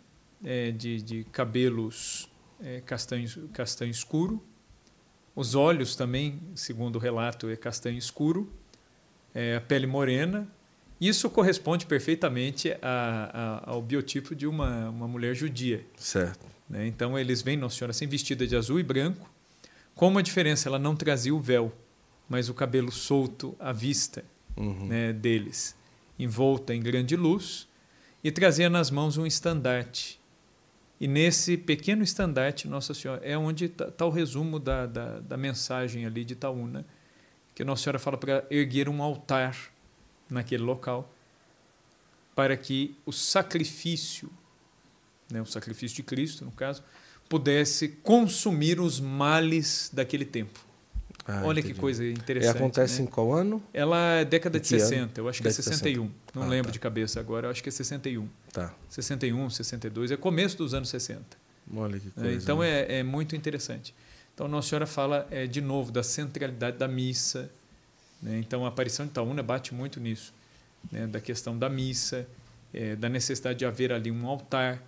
é, 0.45 0.71
de, 0.73 1.01
de 1.01 1.25
cabelos 1.25 2.29
é, 2.63 2.81
castanho, 2.81 3.29
castanho 3.53 3.91
escuro, 3.91 4.43
os 5.35 5.55
olhos 5.55 5.97
também, 5.97 6.41
segundo 6.55 6.97
o 6.97 6.99
relato, 6.99 7.49
é 7.49 7.57
castanho 7.57 7.97
escuro, 7.97 8.53
é, 9.35 9.57
a 9.57 9.61
pele 9.61 9.87
morena. 9.87 10.47
Isso 11.01 11.29
corresponde 11.31 11.87
perfeitamente 11.87 12.73
a, 12.83 13.61
a, 13.65 13.71
ao 13.71 13.83
biotipo 13.83 14.35
de 14.35 14.47
uma, 14.47 14.91
uma 14.91 15.09
mulher 15.09 15.35
judia. 15.35 15.85
Certo. 15.97 16.47
Né? 16.69 16.87
Então 16.87 17.19
eles 17.19 17.43
veem 17.43 17.57
Nossa 17.57 17.77
Senhora 17.77 17.91
assim, 17.91 18.07
vestida 18.07 18.47
de 18.47 18.55
azul 18.55 18.79
e 18.79 18.83
branco. 18.83 19.29
Com 19.95 20.09
uma 20.09 20.23
diferença, 20.23 20.69
ela 20.69 20.79
não 20.79 20.95
trazia 20.95 21.35
o 21.35 21.41
véu, 21.41 21.73
mas 22.29 22.49
o 22.49 22.55
cabelo 22.55 22.93
solto 22.93 23.57
à 23.59 23.73
vista 23.73 24.25
uhum. 24.57 24.87
né, 24.87 25.13
deles, 25.13 25.77
envolta 26.19 26.75
em 26.75 26.81
grande 26.81 27.17
luz, 27.17 27.69
e 28.25 28.31
trazia 28.31 28.71
nas 28.71 28.91
mãos 28.91 29.17
um 29.17 29.27
estandarte 29.27 30.21
e 31.03 31.09
nesse 31.09 31.57
pequeno 31.57 32.05
estandarte, 32.05 32.69
Nossa 32.69 32.95
Senhora, 32.95 33.21
é 33.25 33.37
onde 33.37 33.65
está 33.65 33.91
tá 33.91 34.07
o 34.07 34.09
resumo 34.09 34.61
da, 34.61 34.87
da, 34.87 35.19
da, 35.19 35.37
mensagem 35.37 36.07
ali 36.07 36.25
de 36.25 36.35
Itaúna, 36.35 36.87
que 37.57 37.65
Nossa 37.65 37.83
Senhora 37.83 37.99
fala 37.99 38.17
para 38.17 38.47
erguer 38.49 38.89
um 38.89 39.03
altar 39.03 39.73
naquele 40.31 40.63
local, 40.63 41.13
para 42.37 42.57
que 42.57 42.97
o 43.05 43.11
sacrifício, 43.11 44.31
né, 45.29 45.43
o 45.43 45.45
sacrifício 45.45 45.97
de 45.97 46.05
Cristo, 46.05 46.45
no 46.45 46.53
caso, 46.53 46.85
pudesse 47.29 47.89
consumir 47.89 48.79
os 48.79 49.01
males 49.01 49.91
daquele 49.93 50.25
tempo. 50.25 50.65
Ah, 51.27 51.43
Olha 51.45 51.61
entendi. 51.61 51.75
que 51.75 51.81
coisa 51.81 52.05
interessante. 52.05 52.55
E 52.55 52.57
acontece 52.57 52.99
né? 53.01 53.07
em 53.07 53.11
qual 53.11 53.33
ano? 53.33 53.63
Ela 53.73 54.15
é 54.15 54.25
década 54.25 54.59
de, 54.59 54.65
de 54.65 54.81
60, 54.81 54.97
ano? 54.97 55.11
eu 55.17 55.29
acho 55.29 55.41
que 55.41 55.49
é 55.49 55.53
61. 55.53 56.11
Não 56.35 56.43
ah, 56.43 56.47
lembro 56.47 56.67
tá. 56.67 56.73
de 56.73 56.81
cabeça 56.81 57.21
agora, 57.21 57.47
eu 57.47 57.51
acho 57.51 57.63
que 57.63 57.69
é 57.69 57.73
61. 57.73 58.29
Tá. 58.53 58.75
61, 58.89 59.51
62, 59.51 60.11
é 60.11 60.17
começo 60.17 60.57
dos 60.57 60.75
anos 60.75 60.89
60. 60.89 61.43
Olha 61.75 61.99
que 61.99 62.11
coisa. 62.11 62.33
Então 62.33 62.59
né? 62.59 62.71
é, 62.71 62.99
é, 62.99 63.03
muito 63.03 63.37
interessante. 63.37 63.95
Então 64.35 64.49
Nossa 64.49 64.69
Senhora 64.69 64.87
fala 64.87 65.27
é, 65.31 65.47
de 65.47 65.61
novo 65.61 65.93
da 65.93 66.03
centralidade 66.03 66.77
da 66.77 66.89
missa. 66.89 67.51
Né? 68.21 68.39
Então 68.39 68.65
a 68.65 68.69
aparição 68.69 69.07
de 69.07 69.13
Itaúna 69.13 69.43
bate 69.43 69.73
muito 69.73 70.01
nisso, 70.01 70.33
né? 70.91 71.07
da 71.07 71.21
questão 71.21 71.57
da 71.57 71.69
missa, 71.69 72.27
é, 72.75 72.97
da 72.97 73.09
necessidade 73.09 73.61
de 73.61 73.65
haver 73.65 73.93
ali 73.93 74.11
um 74.11 74.27
altar. 74.27 74.83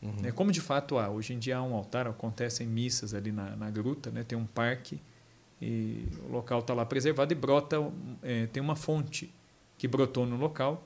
Uhum. 0.00 0.14
Né? 0.20 0.30
Como 0.30 0.52
de 0.52 0.60
fato 0.60 0.96
há. 0.96 1.08
Hoje 1.08 1.32
em 1.32 1.38
dia 1.40 1.56
há 1.56 1.62
um 1.62 1.74
altar, 1.74 2.06
acontecem 2.06 2.66
missas 2.66 3.14
ali 3.14 3.32
na, 3.32 3.56
na 3.56 3.68
gruta, 3.68 4.10
né? 4.10 4.24
tem 4.26 4.38
um 4.38 4.46
parque 4.46 5.00
e 5.60 6.06
o 6.28 6.32
local 6.32 6.60
está 6.60 6.74
lá 6.74 6.84
preservado 6.84 7.32
e 7.32 7.36
brota, 7.36 7.76
é, 8.22 8.46
tem 8.46 8.62
uma 8.62 8.76
fonte 8.76 9.32
que 9.78 9.88
brotou 9.88 10.26
no 10.26 10.36
local 10.36 10.82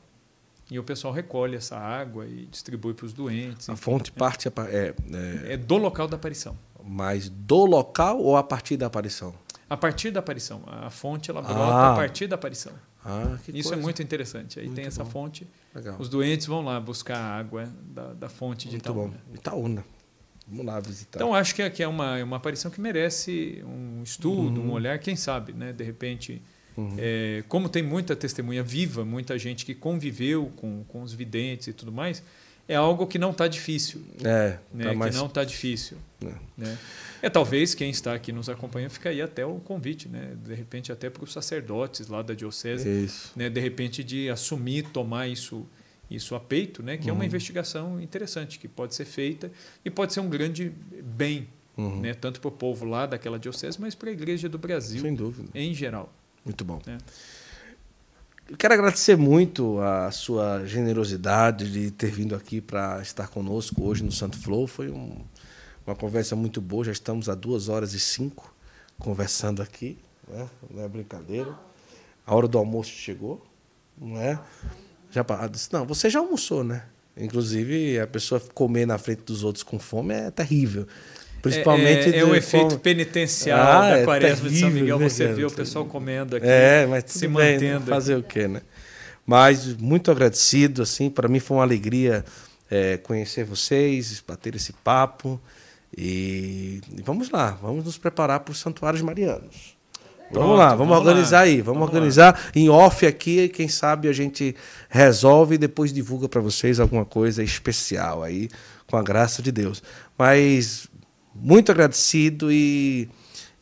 e 0.70 0.78
o 0.78 0.84
pessoal 0.84 1.12
recolhe 1.12 1.56
essa 1.56 1.76
água 1.76 2.24
e 2.26 2.47
distribui 2.47 2.94
para 2.94 3.06
os 3.06 3.12
doentes. 3.12 3.68
A 3.68 3.74
fonte 3.74 4.12
parte 4.12 4.47
é, 4.47 4.52
é, 4.52 4.94
é, 5.55 5.56
do 5.56 5.76
local 5.76 6.06
da 6.06 6.16
aparição. 6.16 6.56
Mas 6.84 7.28
do 7.28 7.66
local 7.66 8.20
ou 8.20 8.36
a 8.36 8.42
partir 8.42 8.76
da 8.76 8.86
aparição? 8.86 9.34
A 9.68 9.76
partir 9.76 10.10
da 10.10 10.20
aparição. 10.20 10.62
A 10.66 10.88
fonte 10.88 11.30
ela 11.30 11.42
brota 11.42 11.60
ah. 11.60 11.92
a 11.92 11.97
partir 11.97 12.28
da 12.28 12.36
aparição. 12.36 12.72
Ah, 13.05 13.36
Isso 13.48 13.70
coisa. 13.70 13.74
é 13.74 13.76
muito 13.76 14.02
interessante. 14.02 14.60
Aí 14.60 14.66
muito 14.66 14.76
tem 14.76 14.86
essa 14.86 15.02
bom. 15.02 15.10
fonte. 15.10 15.47
Legal. 15.74 15.97
Os 15.98 16.09
doentes 16.09 16.47
vão 16.47 16.62
lá 16.62 16.78
buscar 16.78 17.16
a 17.16 17.38
água 17.38 17.68
da, 17.82 18.12
da 18.12 18.28
fonte 18.28 18.68
de 18.68 18.74
muito 18.74 18.84
Itaúna. 18.84 19.20
Bom. 19.26 19.34
Itaúna. 19.34 19.84
Vamos 20.51 20.66
lá 20.66 20.81
visitar. 20.81 21.18
Então, 21.18 21.32
acho 21.32 21.55
que 21.55 21.62
é, 21.62 21.70
que 21.70 21.82
é 21.82 21.86
uma, 21.86 22.22
uma 22.24 22.36
aparição 22.36 22.70
que 22.70 22.81
merece 22.81 23.62
um 23.64 24.02
estudo, 24.02 24.60
uhum. 24.60 24.70
um 24.70 24.72
olhar, 24.72 24.98
quem 24.98 25.14
sabe, 25.14 25.52
né? 25.52 25.72
de 25.72 25.85
repente. 25.85 26.43
Uhum. 26.77 26.94
É, 26.98 27.44
como 27.48 27.68
tem 27.68 27.82
muita 27.82 28.16
testemunha 28.16 28.62
viva, 28.62 29.05
muita 29.05 29.39
gente 29.39 29.64
que 29.64 29.74
conviveu 29.74 30.52
com, 30.56 30.85
com 30.85 31.02
os 31.02 31.12
videntes 31.12 31.66
e 31.66 31.72
tudo 31.72 31.93
mais, 31.93 32.22
é 32.66 32.77
algo 32.77 33.06
que 33.06 33.18
não 33.18 33.32
está 33.32 33.48
difícil. 33.48 34.02
É, 34.24 34.59
né? 34.72 34.85
Tá 34.85 34.94
mais... 34.94 35.14
Que 35.14 35.20
não 35.20 35.27
está 35.27 35.44
difícil. 35.44 35.98
É. 36.24 36.32
Né? 36.56 36.78
é 37.22 37.28
talvez 37.28 37.74
quem 37.74 37.90
está 37.90 38.14
aqui 38.14 38.32
nos 38.32 38.48
acompanha 38.48 38.89
fica 38.89 39.10
aí 39.10 39.20
até 39.20 39.44
o 39.44 39.56
convite, 39.56 40.09
né? 40.09 40.36
de 40.44 40.55
repente 40.55 40.93
até 40.93 41.10
para 41.10 41.24
os 41.24 41.32
sacerdotes 41.32 42.09
lá 42.09 42.22
da 42.22 42.35
diocese, 42.35 43.10
né? 43.35 43.51
de 43.51 43.60
repente 43.60 44.05
de 44.05 44.31
assumir, 44.31 44.85
tomar 44.85 45.27
isso 45.28 45.66
isso 46.10 46.34
a 46.34 46.40
peito, 46.40 46.82
né? 46.82 46.96
que 46.96 47.04
uhum. 47.04 47.10
é 47.10 47.12
uma 47.12 47.20
uhum. 47.20 47.26
investigação 47.26 48.00
interessante, 48.00 48.58
que 48.58 48.66
pode 48.66 48.94
ser 48.94 49.04
feita 49.04 49.50
e 49.84 49.90
pode 49.90 50.12
ser 50.12 50.20
um 50.20 50.28
grande 50.28 50.72
bem, 51.02 51.48
uhum. 51.76 52.00
né? 52.00 52.14
tanto 52.14 52.40
para 52.40 52.48
o 52.48 52.52
povo 52.52 52.84
lá 52.84 53.06
daquela 53.06 53.38
diocese, 53.38 53.80
mas 53.80 53.94
para 53.94 54.10
a 54.10 54.12
igreja 54.12 54.48
do 54.48 54.58
Brasil 54.58 55.00
Sem 55.00 55.14
dúvida. 55.14 55.48
em 55.54 55.72
geral. 55.72 56.12
Muito 56.44 56.64
bom. 56.64 56.80
É. 56.86 56.98
quero 58.58 58.74
agradecer 58.74 59.16
muito 59.16 59.78
a 59.80 60.10
sua 60.10 60.64
generosidade 60.66 61.70
de 61.70 61.90
ter 61.90 62.10
vindo 62.10 62.34
aqui 62.34 62.60
para 62.60 63.00
estar 63.02 63.28
conosco 63.28 63.84
hoje 63.84 64.02
no 64.02 64.10
Santo 64.10 64.38
Flow. 64.38 64.66
Foi 64.66 64.90
um, 64.90 65.16
uma 65.86 65.94
conversa 65.94 66.34
muito 66.34 66.60
boa, 66.60 66.84
já 66.84 66.92
estamos 66.92 67.28
há 67.28 67.34
duas 67.34 67.68
horas 67.68 67.94
e 67.94 68.00
cinco 68.00 68.52
conversando 68.98 69.62
aqui, 69.62 69.98
né? 70.26 70.48
não 70.70 70.82
é 70.82 70.88
brincadeira. 70.88 71.54
A 72.26 72.34
hora 72.34 72.48
do 72.48 72.58
almoço 72.58 72.90
chegou, 72.90 73.44
não 73.96 74.16
é? 74.18 74.38
Já 75.10 75.24
disse, 75.50 75.72
não, 75.72 75.84
você 75.84 76.08
já 76.08 76.20
almoçou, 76.20 76.62
né? 76.62 76.84
Inclusive, 77.16 77.98
a 77.98 78.06
pessoa 78.06 78.40
comer 78.54 78.86
na 78.86 78.96
frente 78.96 79.22
dos 79.22 79.42
outros 79.42 79.62
com 79.62 79.78
fome 79.78 80.14
é 80.14 80.30
terrível. 80.30 80.86
Principalmente 81.42 82.10
é, 82.10 82.16
é, 82.16 82.18
é 82.18 82.24
o 82.24 82.34
efeito 82.34 82.78
penitencial 82.78 83.58
ah, 83.58 83.90
da 83.90 83.98
é 83.98 84.04
quaresma 84.04 84.46
é 84.46 84.50
de 84.50 84.60
São 84.60 84.70
Miguel. 84.70 84.98
Você 84.98 85.26
vê 85.32 85.44
o 85.44 85.50
pessoal 85.50 85.84
comendo 85.84 86.36
aqui, 86.36 86.46
é, 86.46 86.86
mas 86.86 87.04
se 87.06 87.26
bem, 87.26 87.54
mantendo. 87.54 87.86
Fazer 87.86 88.16
o 88.16 88.22
quê, 88.22 88.46
né? 88.46 88.62
Mas 89.26 89.74
muito 89.76 90.10
agradecido, 90.10 90.82
assim, 90.82 91.08
para 91.08 91.28
mim 91.28 91.40
foi 91.40 91.56
uma 91.56 91.62
alegria 91.62 92.24
é, 92.70 92.96
conhecer 92.98 93.44
vocês, 93.44 94.22
bater 94.26 94.54
esse 94.54 94.72
papo. 94.72 95.40
E, 95.96 96.80
e, 96.96 97.02
vamos 97.02 97.30
lá, 97.30 97.52
vamos 97.62 97.84
nos 97.84 97.98
preparar 97.98 98.40
para 98.40 98.52
os 98.52 98.58
santuários 98.58 99.02
marianos. 99.02 99.76
Pronto, 100.31 100.44
vamos 100.44 100.59
lá, 100.59 100.69
vamos, 100.74 100.89
vamos 100.94 101.09
organizar 101.09 101.39
lá. 101.39 101.43
aí, 101.43 101.57
vamos, 101.61 101.81
vamos 101.81 101.89
organizar 101.89 102.35
lá. 102.35 102.52
em 102.55 102.69
off 102.69 103.05
aqui, 103.05 103.48
quem 103.48 103.66
sabe 103.66 104.09
a 104.09 104.12
gente 104.12 104.55
resolve 104.89 105.57
e 105.57 105.59
depois 105.59 105.93
divulga 105.93 106.28
para 106.28 106.40
vocês 106.40 106.78
alguma 106.78 107.05
coisa 107.05 107.43
especial 107.43 108.23
aí, 108.23 108.48
com 108.86 108.97
a 108.97 109.02
graça 109.02 109.43
de 109.43 109.51
Deus. 109.51 109.82
Mas 110.16 110.89
muito 111.35 111.73
agradecido 111.73 112.52
e, 112.52 113.09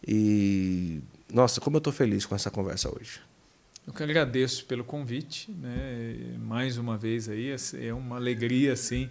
e 0.07 1.01
nossa, 1.32 1.59
como 1.59 1.77
eu 1.77 1.78
estou 1.78 1.93
feliz 1.93 2.27
com 2.27 2.35
essa 2.35 2.51
conversa 2.51 2.89
hoje. 2.95 3.20
Eu 3.86 3.95
que 3.95 4.03
agradeço 4.03 4.66
pelo 4.66 4.85
convite, 4.85 5.51
né? 5.51 6.36
Mais 6.39 6.77
uma 6.77 6.99
vez 6.99 7.31
aí, 7.31 7.55
é 7.81 7.95
uma 7.95 8.16
alegria 8.16 8.74
assim 8.74 9.09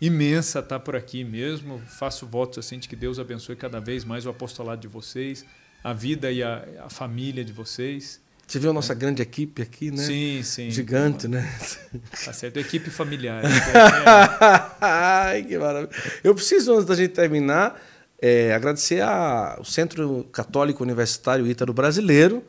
imensa 0.00 0.60
estar 0.60 0.78
por 0.78 0.94
aqui 0.94 1.24
mesmo. 1.24 1.80
Faço 1.80 2.24
votos 2.24 2.64
assim 2.64 2.78
de 2.78 2.88
que 2.88 2.94
Deus 2.94 3.18
abençoe 3.18 3.56
cada 3.56 3.80
vez 3.80 4.04
mais 4.04 4.24
o 4.26 4.30
apostolado 4.30 4.80
de 4.80 4.86
vocês 4.86 5.44
a 5.82 5.92
vida 5.92 6.30
e 6.30 6.42
a, 6.42 6.64
a 6.84 6.90
família 6.90 7.44
de 7.44 7.52
vocês. 7.52 8.20
Você 8.46 8.58
viu 8.58 8.70
a 8.70 8.72
nossa 8.72 8.92
é. 8.92 8.96
grande 8.96 9.22
equipe 9.22 9.62
aqui, 9.62 9.90
né? 9.90 10.02
Sim, 10.02 10.42
sim. 10.42 10.70
Gigante, 10.70 11.28
né? 11.28 11.48
Tá 12.24 12.32
certo, 12.32 12.58
equipe 12.58 12.90
familiar. 12.90 13.42
Ai, 14.80 15.44
que 15.44 15.56
maravilha. 15.56 15.90
Eu 16.24 16.34
preciso, 16.34 16.72
antes 16.74 16.84
da 16.84 16.96
gente 16.96 17.10
terminar, 17.10 17.80
é, 18.20 18.52
agradecer 18.52 19.00
ao 19.02 19.64
Centro 19.64 20.24
Católico 20.32 20.82
Universitário 20.82 21.46
Ítalo 21.46 21.72
Brasileiro, 21.72 22.44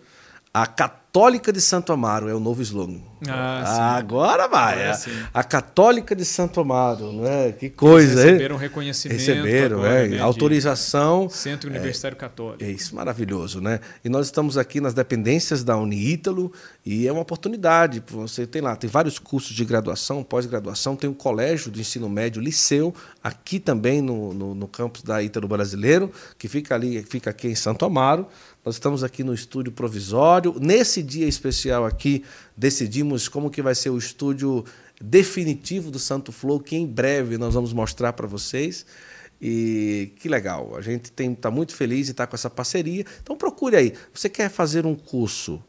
a 0.54 0.66
Católica 1.12 1.52
de 1.52 1.60
Santo 1.60 1.92
Amaro 1.92 2.30
é 2.30 2.34
o 2.34 2.40
novo 2.40 2.62
slogan. 2.62 3.02
Ah, 3.28 3.98
Agora 3.98 4.48
vai. 4.48 4.88
Agora, 4.88 5.28
a 5.34 5.44
Católica 5.44 6.16
de 6.16 6.24
Santo 6.24 6.62
Amaro, 6.62 7.12
né? 7.12 7.52
Que 7.52 7.70
coisa, 7.70 8.14
Eles 8.14 8.24
receberam 8.24 8.56
reconhecimento. 8.56 9.20
Receberam, 9.20 9.80
agora, 9.80 10.06
é, 10.06 10.08
né, 10.08 10.20
autorização. 10.22 11.30
Centro 11.30 11.70
Universitário 11.70 12.16
é, 12.16 12.18
Católico. 12.18 12.64
É 12.64 12.72
isso, 12.72 12.96
maravilhoso, 12.96 13.60
né? 13.60 13.82
E 14.06 14.08
nós 14.08 14.28
estamos 14.28 14.58
aqui 14.58 14.80
nas 14.80 14.94
dependências 14.94 15.66
da 15.66 15.78
Uniítalo 15.78 16.50
e 16.86 17.06
é 17.06 17.12
uma 17.12 17.24
oportunidade. 17.24 18.02
Você 18.08 18.48
tem 18.48 18.62
lá, 18.62 18.74
tem 18.78 18.90
vários 18.90 19.20
cursos 19.20 19.54
de 19.54 19.66
graduação, 19.66 20.24
pós-graduação, 20.24 20.96
tem 20.96 21.10
um 21.10 21.14
colégio 21.14 21.70
de 21.70 21.82
ensino 21.82 22.08
médio, 22.10 22.42
liceu, 22.42 22.96
aqui 23.22 23.60
também 23.60 24.02
no, 24.02 24.34
no, 24.34 24.56
no 24.56 24.68
campus 24.68 25.04
da 25.04 25.22
Ítalo 25.22 25.48
Brasileiro, 25.48 26.10
que 26.40 26.48
fica 26.48 26.74
ali, 26.74 27.04
fica 27.04 27.32
aqui 27.32 27.50
em 27.50 27.56
Santo 27.56 27.84
Amaro. 27.84 28.28
Nós 28.64 28.76
estamos 28.76 29.04
aqui 29.04 29.24
no 29.24 29.34
estúdio 29.34 29.72
provisório. 29.72 30.56
Nesse 30.60 31.01
dia 31.02 31.28
especial 31.28 31.86
aqui, 31.86 32.24
decidimos 32.56 33.28
como 33.28 33.50
que 33.50 33.62
vai 33.62 33.76
ser 33.76 33.90
o 33.90 33.98
estúdio 33.98 34.66
definitivo 35.02 35.90
do 35.90 36.00
Santo 36.00 36.32
Flow, 36.32 36.60
que 36.60 36.76
em 36.76 36.86
breve 36.86 37.38
nós 37.38 37.54
vamos 37.54 37.74
mostrar 37.74 38.14
para 38.14 38.28
vocês. 38.28 38.86
E 39.42 40.14
que 40.18 40.30
legal. 40.30 40.76
A 40.76 40.82
gente 40.82 41.12
está 41.18 41.50
muito 41.50 41.76
feliz 41.76 42.08
e 42.08 42.12
está 42.12 42.28
com 42.28 42.36
essa 42.36 42.50
parceria. 42.50 43.04
Então 43.24 43.36
procure 43.36 43.76
aí. 43.76 43.94
Você 44.14 44.30
quer 44.30 44.50
fazer 44.50 44.86
um 44.86 44.94
curso 44.94 45.62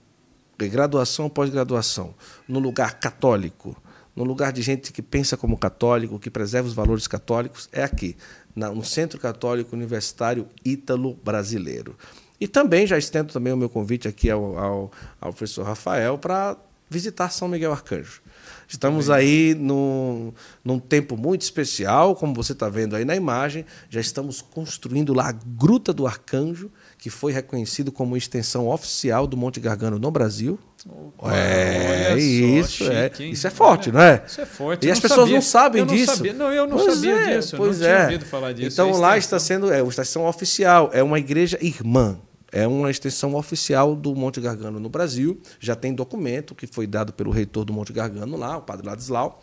graduação 0.69 1.25
ou 1.25 1.31
pós-graduação 1.31 2.15
no 2.47 2.59
lugar 2.59 3.01
católico, 3.01 3.77
no 4.15 4.25
lugar 4.25 4.53
de 4.53 4.63
gente 4.63 4.93
que 4.93 5.03
pensa 5.03 5.37
como 5.37 5.57
católico, 5.57 6.19
que 6.19 6.31
preserva 6.31 6.69
os 6.69 6.75
valores 6.75 7.07
católicos, 7.07 7.69
é 7.73 7.83
aqui, 7.83 8.17
no 8.55 8.85
Centro 8.85 9.19
Católico 9.19 9.75
Universitário 9.75 10.47
Ítalo 10.65 11.15
Brasileiro. 11.25 11.97
E 12.43 12.49
também 12.49 12.89
já 12.89 12.99
estendo 12.99 13.33
também 13.33 13.53
o 13.53 13.57
meu 13.57 13.69
convite 13.69 14.09
aqui 14.09 14.29
ao, 14.29 14.59
ao, 14.59 14.93
ao 15.21 15.33
professor 15.33 15.65
Rafael 15.65 16.19
para 16.19 16.57
visitar 16.91 17.31
São 17.31 17.47
Miguel 17.47 17.71
Arcanjo. 17.71 18.21
Estamos 18.67 19.11
aí 19.11 19.55
num, 19.55 20.33
num 20.65 20.81
tempo 20.81 21.17
muito 21.17 21.43
especial, 21.43 22.17
como 22.17 22.35
você 22.35 22.51
está 22.51 22.69
vendo 22.69 22.97
aí 22.97 23.05
na 23.05 23.15
imagem. 23.15 23.65
Já 23.89 24.01
estamos 24.01 24.43
construindo 24.43 25.15
lá 25.15 25.29
a 25.29 25.33
Gruta 25.33 25.93
do 25.93 26.05
Arcanjo, 26.05 26.69
que 26.99 27.09
foi 27.11 27.33
reconhecido 27.33 27.93
como 27.93 28.17
extensão 28.17 28.67
oficial 28.67 29.25
do 29.29 29.37
Monte 29.37 29.61
Gargano 29.61 29.97
no 29.97 30.11
Brasil. 30.11 30.59
Opa, 30.85 31.33
é 31.37 32.19
isso, 32.19 32.91
é. 32.91 33.05
chique, 33.09 33.23
é. 33.23 33.27
Isso 33.29 33.47
é 33.47 33.51
forte, 33.51 33.91
é, 33.91 33.93
não 33.93 34.01
é? 34.01 34.25
Isso 34.27 34.41
é 34.41 34.47
forte. 34.47 34.85
E 34.85 34.91
as 34.91 34.99
pessoas 34.99 35.21
sabia. 35.21 35.35
não 35.37 35.43
sabem 35.43 35.79
eu 35.79 35.87
não 35.87 35.95
disso. 35.95 36.17
Sabia. 36.17 36.33
Não, 36.33 36.53
eu 36.53 36.67
não 36.67 36.77
pois 36.77 36.95
sabia 36.95 37.13
é, 37.13 37.37
disso. 37.37 37.57
Pois 37.57 37.79
não 37.79 37.87
é. 37.87 37.91
tinha 37.91 38.05
ouvido 38.07 38.25
falar 38.25 38.53
disso. 38.53 38.73
Então 38.73 38.99
lá 38.99 39.17
está 39.17 39.39
sendo 39.39 39.73
é 39.73 39.81
uma 39.81 39.91
extensão 39.91 40.27
oficial, 40.27 40.91
é 40.93 41.05
uma 41.05 41.21
igreja 41.21 41.57
irmã 41.63 42.19
é 42.53 42.67
uma 42.69 42.91
extensão 42.91 43.35
oficial 43.35 43.97
do 43.97 44.15
Monte 44.15 44.41
Gargano 44.41 44.79
no 44.79 44.91
Brasil. 44.91 45.41
Já 45.59 45.75
tem 45.75 45.95
documento 45.95 46.55
que 46.55 46.67
foi 46.67 46.87
dado 46.87 47.13
pelo 47.13 47.31
reitor 47.31 47.65
do 47.65 47.73
Monte 47.73 47.93
Gargano 47.93 48.37
lá, 48.37 48.59
o 48.59 48.63
padre 48.63 48.87
Ladislau. 48.87 49.43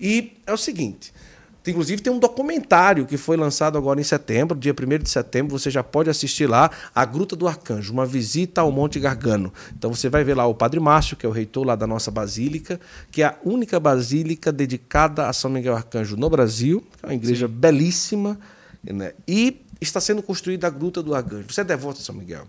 E 0.00 0.32
é 0.46 0.52
o 0.52 0.56
seguinte. 0.56 1.12
Inclusive, 1.66 2.00
tem 2.00 2.12
um 2.12 2.18
documentário 2.18 3.06
que 3.06 3.16
foi 3.16 3.36
lançado 3.36 3.76
agora 3.76 4.00
em 4.00 4.04
setembro, 4.04 4.56
dia 4.56 4.72
1 4.72 5.02
de 5.02 5.10
setembro. 5.10 5.58
Você 5.58 5.70
já 5.70 5.82
pode 5.82 6.08
assistir 6.08 6.46
lá 6.46 6.70
A 6.94 7.04
Gruta 7.04 7.34
do 7.34 7.48
Arcanjo, 7.48 7.92
uma 7.92 8.06
visita 8.06 8.60
ao 8.60 8.70
Monte 8.70 9.00
Gargano. 9.00 9.52
Então, 9.76 9.92
você 9.92 10.08
vai 10.08 10.22
ver 10.22 10.34
lá 10.34 10.46
o 10.46 10.54
Padre 10.54 10.78
Márcio, 10.78 11.16
que 11.16 11.26
é 11.26 11.28
o 11.28 11.32
reitor 11.32 11.66
lá 11.66 11.74
da 11.74 11.86
nossa 11.86 12.10
basílica, 12.10 12.80
que 13.10 13.22
é 13.22 13.26
a 13.26 13.36
única 13.44 13.80
basílica 13.80 14.52
dedicada 14.52 15.28
a 15.28 15.32
São 15.32 15.50
Miguel 15.50 15.74
Arcanjo 15.74 16.16
no 16.16 16.30
Brasil. 16.30 16.84
É 17.02 17.08
uma 17.08 17.14
igreja 17.14 17.48
Sim. 17.48 17.52
belíssima. 17.52 18.38
Né? 18.84 19.14
E 19.26 19.65
está 19.80 20.00
sendo 20.00 20.22
construída 20.22 20.66
a 20.66 20.70
Gruta 20.70 21.02
do 21.02 21.14
Arcanjo. 21.14 21.46
Você 21.48 21.60
é 21.60 21.64
devoto 21.64 21.98
de 21.98 22.04
São 22.04 22.14
Miguel. 22.14 22.46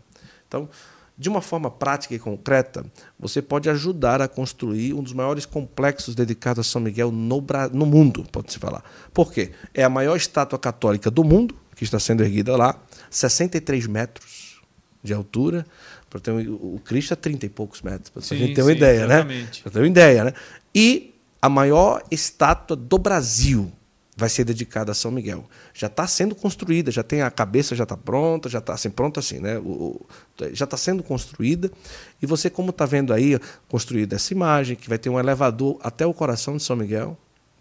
Então, 0.47 0.69
de 1.17 1.29
uma 1.29 1.41
forma 1.41 1.71
prática 1.71 2.13
e 2.13 2.19
concreta, 2.19 2.85
você 3.19 3.41
pode 3.41 3.69
ajudar 3.69 4.21
a 4.21 4.27
construir 4.27 4.93
um 4.93 5.01
dos 5.01 5.13
maiores 5.13 5.45
complexos 5.45 6.13
dedicados 6.13 6.67
a 6.67 6.69
São 6.69 6.79
Miguel 6.79 7.11
no, 7.11 7.43
no 7.73 7.85
mundo, 7.85 8.23
pode-se 8.31 8.59
falar. 8.59 8.83
Por 9.13 9.33
quê? 9.33 9.51
É 9.73 9.83
a 9.83 9.89
maior 9.89 10.15
estátua 10.15 10.59
católica 10.59 11.09
do 11.09 11.23
mundo, 11.23 11.55
que 11.75 11.83
está 11.83 11.99
sendo 11.99 12.23
erguida 12.23 12.55
lá, 12.55 12.79
63 13.09 13.87
metros 13.87 14.61
de 15.03 15.13
altura. 15.13 15.65
Ter, 16.21 16.31
o 16.31 16.79
Cristo 16.83 17.13
é 17.13 17.15
30 17.15 17.45
e 17.45 17.49
poucos 17.49 17.81
metros, 17.81 18.09
para 18.09 18.21
a 18.23 18.39
gente 18.39 18.55
ter 18.55 18.61
uma 18.61 18.71
sim, 18.71 18.77
ideia, 18.77 19.07
né? 19.07 19.15
exatamente. 19.15 19.57
né? 19.57 19.63
Para 19.63 19.71
ter 19.71 19.79
uma 19.79 19.87
ideia, 19.87 20.23
né? 20.23 20.33
E 20.73 21.13
a 21.41 21.49
maior 21.49 22.03
estátua 22.09 22.75
do 22.75 22.97
Brasil, 22.97 23.71
vai 24.18 24.30
ser 24.30 24.44
dedicada 24.44 24.91
a 24.91 24.95
São 24.95 25.11
Miguel. 25.11 25.45
Já 25.76 25.85
está 25.85 26.07
sendo 26.07 26.34
construída, 26.34 26.89
já 26.89 27.03
tem 27.03 27.22
a 27.22 27.30
cabeça 27.30 27.76
já 27.76 27.84
está 27.84 27.95
pronta, 27.95 28.49
já 28.49 28.57
está 28.57 28.73
assim 28.73 28.89
pronta 28.89 29.19
assim, 29.19 29.39
né? 29.39 29.60
O, 29.60 29.61
o, 29.61 30.06
já 30.52 30.65
está 30.65 30.76
sendo 30.76 31.03
construída 31.03 31.72
e 32.19 32.26
você 32.26 32.49
como 32.49 32.72
está 32.72 32.85
vendo 32.88 33.14
aí 33.14 33.39
construída 33.69 34.15
essa 34.15 34.34
imagem 34.34 34.76
que 34.76 34.89
vai 34.89 34.98
ter 34.98 35.11
um 35.11 35.19
elevador 35.19 35.77
até 35.81 36.06
o 36.06 36.14
coração 36.14 36.57
de 36.57 36.64
São 36.64 36.76
Miguel 36.76 37.15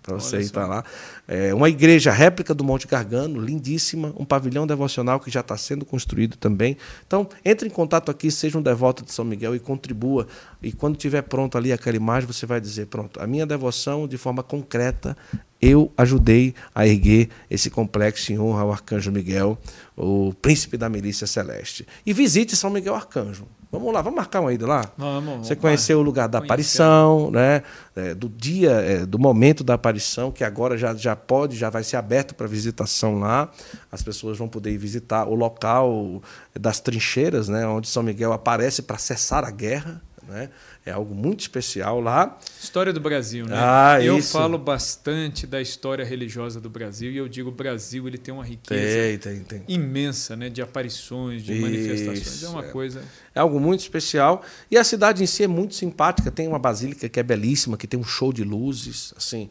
para 0.06 0.14
você 0.14 0.38
estar 0.38 0.66
lá. 0.66 0.84
É 1.26 1.52
uma 1.52 1.68
igreja 1.68 2.12
réplica 2.12 2.54
do 2.54 2.62
Monte 2.62 2.86
Gargano, 2.86 3.40
lindíssima, 3.40 4.14
um 4.16 4.24
pavilhão 4.24 4.64
devocional 4.66 5.18
que 5.18 5.28
já 5.28 5.40
está 5.40 5.56
sendo 5.56 5.84
construído 5.84 6.36
também. 6.36 6.76
Então, 7.04 7.28
entre 7.44 7.66
em 7.66 7.70
contato 7.70 8.08
aqui, 8.08 8.30
seja 8.30 8.56
um 8.56 8.62
devoto 8.62 9.04
de 9.04 9.12
São 9.12 9.24
Miguel 9.24 9.56
e 9.56 9.58
contribua. 9.58 10.28
E 10.62 10.70
quando 10.70 10.96
tiver 10.96 11.22
pronto 11.22 11.58
ali 11.58 11.72
aquela 11.72 11.96
imagem, 11.96 12.28
você 12.28 12.46
vai 12.46 12.60
dizer: 12.60 12.86
pronto, 12.86 13.20
a 13.20 13.26
minha 13.26 13.44
devoção 13.44 14.06
de 14.06 14.16
forma 14.16 14.44
concreta 14.44 15.16
eu 15.60 15.90
ajudei 15.96 16.54
a 16.74 16.86
erguer 16.86 17.30
esse 17.50 17.70
complexo 17.70 18.32
em 18.32 18.38
honra 18.38 18.62
ao 18.62 18.72
Arcanjo 18.72 19.10
Miguel, 19.10 19.58
o 19.96 20.32
príncipe 20.34 20.76
da 20.76 20.88
milícia 20.88 21.26
celeste. 21.26 21.86
E 22.04 22.12
visite 22.12 22.54
São 22.54 22.70
Miguel 22.70 22.94
Arcanjo. 22.94 23.46
Vamos 23.70 23.92
lá, 23.92 24.00
vamos 24.00 24.16
marcar 24.16 24.40
uma 24.40 24.52
ida 24.52 24.66
lá? 24.66 24.84
Vamos. 24.96 25.46
Você 25.46 25.56
conheceu 25.56 25.98
o 25.98 26.02
lugar 26.02 26.28
da 26.28 26.38
aparição, 26.38 27.30
né? 27.30 27.62
É, 27.96 28.14
do 28.14 28.28
dia, 28.28 28.70
é, 28.70 29.04
do 29.04 29.18
momento 29.18 29.64
da 29.64 29.74
aparição, 29.74 30.30
que 30.30 30.44
agora 30.44 30.78
já, 30.78 30.94
já 30.94 31.16
pode, 31.16 31.56
já 31.56 31.68
vai 31.68 31.82
ser 31.82 31.96
aberto 31.96 32.34
para 32.34 32.46
visitação 32.46 33.18
lá. 33.18 33.50
As 33.90 34.02
pessoas 34.02 34.38
vão 34.38 34.48
poder 34.48 34.70
ir 34.70 34.78
visitar 34.78 35.26
o 35.26 35.34
local 35.34 36.22
das 36.58 36.78
trincheiras, 36.78 37.48
né? 37.48 37.66
Onde 37.66 37.88
São 37.88 38.02
Miguel 38.02 38.32
aparece 38.32 38.82
para 38.82 38.98
cessar 38.98 39.44
a 39.44 39.50
guerra. 39.50 40.00
Né? 40.28 40.50
É 40.84 40.90
algo 40.90 41.14
muito 41.14 41.40
especial 41.40 42.00
lá. 42.00 42.38
História 42.60 42.92
do 42.92 43.00
Brasil, 43.00 43.46
né? 43.46 43.54
Ah, 43.56 43.98
eu 44.02 44.18
isso. 44.18 44.32
falo 44.32 44.58
bastante 44.58 45.46
da 45.46 45.60
história 45.60 46.04
religiosa 46.04 46.60
do 46.60 46.68
Brasil 46.68 47.12
e 47.12 47.16
eu 47.16 47.28
digo 47.28 47.50
o 47.50 47.52
Brasil 47.52 48.08
ele 48.08 48.18
tem 48.18 48.34
uma 48.34 48.44
riqueza 48.44 49.18
tem, 49.18 49.40
tem, 49.40 49.44
tem. 49.44 49.62
imensa, 49.68 50.34
né? 50.34 50.48
De 50.48 50.60
aparições, 50.60 51.42
de 51.42 51.52
isso, 51.52 51.62
manifestações. 51.62 52.42
É 52.42 52.48
uma 52.48 52.64
é. 52.64 52.68
coisa. 52.68 53.02
É 53.34 53.40
algo 53.40 53.60
muito 53.60 53.80
especial 53.80 54.42
e 54.70 54.76
a 54.76 54.82
cidade 54.82 55.22
em 55.22 55.26
si 55.26 55.44
é 55.44 55.48
muito 55.48 55.74
simpática. 55.74 56.30
Tem 56.30 56.48
uma 56.48 56.58
basílica 56.58 57.08
que 57.08 57.20
é 57.20 57.22
belíssima, 57.22 57.76
que 57.76 57.86
tem 57.86 57.98
um 57.98 58.04
show 58.04 58.32
de 58.32 58.42
luzes, 58.42 59.14
assim, 59.16 59.48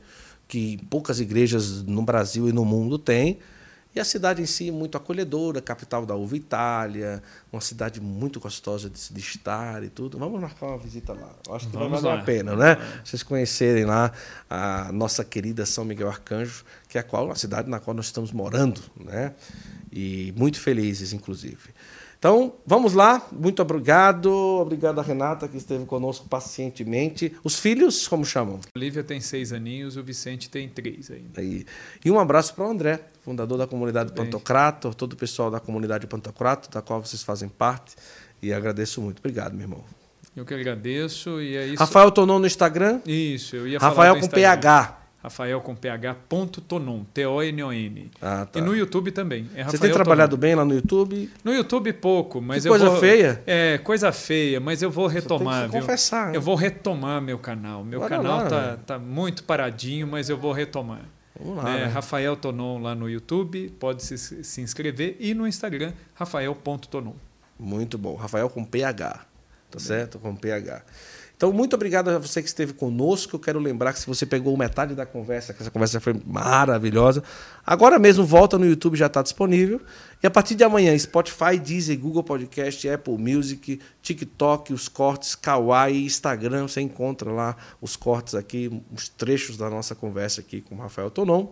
que 0.47 0.77
poucas 0.89 1.19
igrejas 1.19 1.84
no 1.84 2.02
Brasil 2.02 2.49
e 2.49 2.53
no 2.53 2.65
mundo 2.65 2.99
têm. 2.99 3.39
E 3.95 3.99
a 3.99 4.03
cidade 4.03 4.41
em 4.41 4.45
si 4.45 4.72
muito 4.72 4.97
acolhedora, 4.97 5.61
capital 5.61 6.05
da 6.05 6.15
uva 6.15 6.35
Itália, 6.35 7.23
uma 7.49 7.61
cidade 7.61 8.01
muito 8.01 8.41
gostosa 8.41 8.89
de 8.89 8.99
se 8.99 9.17
estar 9.17 9.81
e 9.84 9.89
tudo. 9.89 10.19
Vamos 10.19 10.41
marcar 10.41 10.67
uma 10.67 10.77
visita 10.77 11.13
lá. 11.13 11.34
Acho 11.51 11.67
que 11.67 11.77
Vamos 11.77 12.01
vai 12.01 12.01
valer 12.01 12.22
a 12.22 12.23
pena, 12.26 12.55
né? 12.57 12.77
Vocês 13.05 13.23
conhecerem 13.23 13.85
lá 13.85 14.11
a 14.49 14.91
nossa 14.91 15.23
querida 15.23 15.65
São 15.65 15.85
Miguel 15.85 16.09
Arcanjo, 16.09 16.65
que 16.89 16.97
é 16.97 17.01
a 17.01 17.03
qual 17.03 17.31
a 17.31 17.35
cidade 17.35 17.69
na 17.69 17.80
qual 17.80 17.95
nós 17.95 18.07
estamos 18.07 18.34
morando, 18.34 18.81
né? 18.99 19.34
E 19.89 20.34
muito 20.35 20.59
felizes, 20.59 21.13
inclusive. 21.13 21.69
Então, 22.17 22.53
vamos 22.65 22.93
lá. 22.93 23.21
Muito 23.31 23.61
obrigado. 23.61 24.31
Obrigado 24.31 24.99
a 24.99 25.03
Renata, 25.03 25.47
que 25.47 25.57
esteve 25.57 25.85
conosco 25.85 26.27
pacientemente. 26.27 27.35
Os 27.43 27.59
filhos, 27.59 28.07
como 28.07 28.25
chamam? 28.25 28.59
A 28.75 28.79
Lívia 28.79 29.03
tem 29.03 29.19
seis 29.19 29.53
aninhos, 29.53 29.97
o 29.97 30.03
Vicente 30.03 30.49
tem 30.49 30.67
três 30.67 31.11
ainda. 31.11 31.41
E, 31.41 31.65
e 32.03 32.11
um 32.11 32.19
abraço 32.19 32.53
para 32.53 32.65
o 32.65 32.69
André, 32.69 33.01
fundador 33.21 33.57
da 33.57 33.67
comunidade 33.67 34.11
Bem. 34.11 34.25
Pantocrato, 34.25 34.93
todo 34.93 35.13
o 35.13 35.15
pessoal 35.15 35.51
da 35.51 35.59
comunidade 35.59 36.07
Pantocrato, 36.07 36.69
da 36.69 36.81
qual 36.81 37.01
vocês 37.01 37.21
fazem 37.23 37.49
parte. 37.49 37.95
E 38.41 38.53
agradeço 38.53 39.01
muito. 39.01 39.19
Obrigado, 39.19 39.53
meu 39.53 39.63
irmão. 39.63 39.83
Eu 40.35 40.45
que 40.45 40.53
agradeço. 40.53 41.41
E 41.41 41.55
é 41.55 41.67
isso. 41.67 41.79
Rafael 41.79 42.11
Tonon 42.11 42.39
no 42.39 42.45
Instagram? 42.45 42.99
Isso, 43.05 43.55
eu 43.55 43.67
ia 43.67 43.79
Rafael 43.79 44.15
falar 44.15 44.21
com 44.21 44.27
PH. 44.27 45.05
Rafael 45.26 45.60
com 45.60 45.76
PH 45.76 46.15
ponto 46.30 46.61
Tonon. 46.61 47.03
Ah, 48.22 48.45
tá. 48.45 48.60
E 48.60 48.61
no 48.61 48.76
YouTube 48.76 49.11
também. 49.11 49.49
É 49.56 49.64
Você 49.64 49.80
tem 49.80 49.91
trabalhado 49.91 50.38
Tonon. 50.38 50.39
bem 50.39 50.53
lá 50.53 50.64
no 50.64 50.76
YouTube? 50.76 51.31
No 51.43 51.52
YouTube 51.52 51.91
pouco, 51.93 52.39
mas 52.39 52.61
que 52.61 52.68
eu 52.68 52.72
coisa 52.72 52.89
vou, 52.91 52.99
feia. 52.99 53.41
É, 53.47 53.80
coisa 53.80 54.11
feia, 54.11 54.60
mas 54.60 54.84
eu 54.84 54.91
vou 54.91 55.07
retomar. 55.07 55.56
Você 55.56 55.61
tem 55.61 55.72
que 55.72 55.80
confessar. 55.80 56.27
Né? 56.27 56.38
Eu 56.38 56.41
vou 56.41 56.53
retomar 56.53 57.19
meu 57.23 57.39
canal. 57.39 57.84
Meu 57.84 58.02
Bora 58.02 58.18
canal 58.18 58.38
lá, 58.38 58.45
tá, 58.47 58.61
né? 58.61 58.77
tá 58.85 58.99
muito 58.99 59.43
paradinho, 59.43 60.06
mas 60.06 60.30
eu 60.30 60.38
vou 60.38 60.52
retomar. 60.52 61.02
Vamos 61.39 61.64
lá. 61.64 61.76
É, 61.76 61.80
né? 61.80 61.85
Rafael 61.88 62.35
Tonon 62.35 62.77
lá 62.77 62.93
no 62.93 63.10
YouTube, 63.10 63.69
pode 63.80 64.03
se, 64.03 64.18
se 64.43 64.61
inscrever. 64.61 65.18
E 65.19 65.34
no 65.34 65.47
Instagram, 65.47 65.91
rafael.tonon. 66.14 67.14
Muito 67.60 67.97
bom. 67.97 68.15
Rafael 68.15 68.47
com 68.47 68.64
PH. 68.64 69.26
Tá 69.72 69.80
certo? 69.80 70.19
Com 70.19 70.35
PH. 70.35 70.84
Então, 71.38 71.52
muito 71.52 71.76
obrigado 71.76 72.10
a 72.10 72.18
você 72.18 72.41
que 72.41 72.48
esteve 72.48 72.74
conosco. 72.74 73.36
Eu 73.36 73.40
quero 73.40 73.60
lembrar 73.60 73.91
que 73.91 73.99
se 73.99 74.07
você 74.07 74.26
pegou 74.26 74.56
metade 74.56 74.95
da 74.95 75.06
conversa, 75.06 75.53
que 75.53 75.62
essa 75.62 75.70
conversa 75.70 75.99
foi 75.99 76.16
maravilhosa, 76.26 77.22
agora 77.66 77.99
mesmo 77.99 78.26
volta 78.26 78.57
no 78.57 78.66
YouTube, 78.66 78.95
já 78.95 79.07
está 79.07 79.22
disponível. 79.22 79.82
E 80.24 80.28
a 80.28 80.32
partir 80.32 80.56
de 80.56 80.64
amanhã, 80.64 80.98
Spotify, 80.98 81.60
Deezer, 81.62 81.99
Google 81.99 82.24
Podcast, 82.24 82.88
Apple 82.88 83.18
Music, 83.18 83.82
TikTok, 84.02 84.72
os 84.72 84.88
cortes, 84.88 85.36
Kawaii, 85.36 86.06
Instagram, 86.06 86.70
você 86.70 86.80
encontra 86.80 87.30
lá 87.30 87.57
os 87.82 87.98
cortes 87.98 88.34
aqui, 88.34 88.82
os 88.94 89.10
trechos 89.10 89.57
da 89.57 89.70
nossa 89.70 89.94
conversa 89.94 90.40
aqui 90.40 90.62
com 90.62 90.76
o 90.76 90.80
Rafael 90.80 91.12
Tonon. 91.12 91.49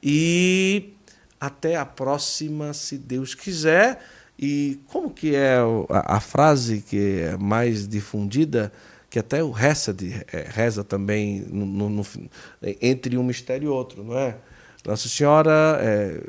E 0.00 0.94
até 1.40 1.76
a 1.76 1.84
próxima, 1.84 2.72
se 2.72 2.96
Deus 2.96 3.34
quiser. 3.34 4.00
E 4.38 4.80
como 4.88 5.10
que 5.10 5.34
é 5.34 5.58
a, 5.88 6.16
a 6.16 6.20
frase 6.20 6.82
que 6.82 7.20
é 7.20 7.36
mais 7.36 7.88
difundida? 7.88 8.72
Que 9.14 9.18
até 9.20 9.44
o 9.44 9.56
Hesed 9.56 10.26
reza 10.48 10.82
também 10.82 11.46
no, 11.48 11.88
no, 11.88 12.04
entre 12.82 13.16
um 13.16 13.22
mistério 13.22 13.66
e 13.66 13.68
outro, 13.68 14.02
não 14.02 14.18
é? 14.18 14.36
Nossa 14.84 15.08
Senhora. 15.08 15.78
É... 15.80 16.20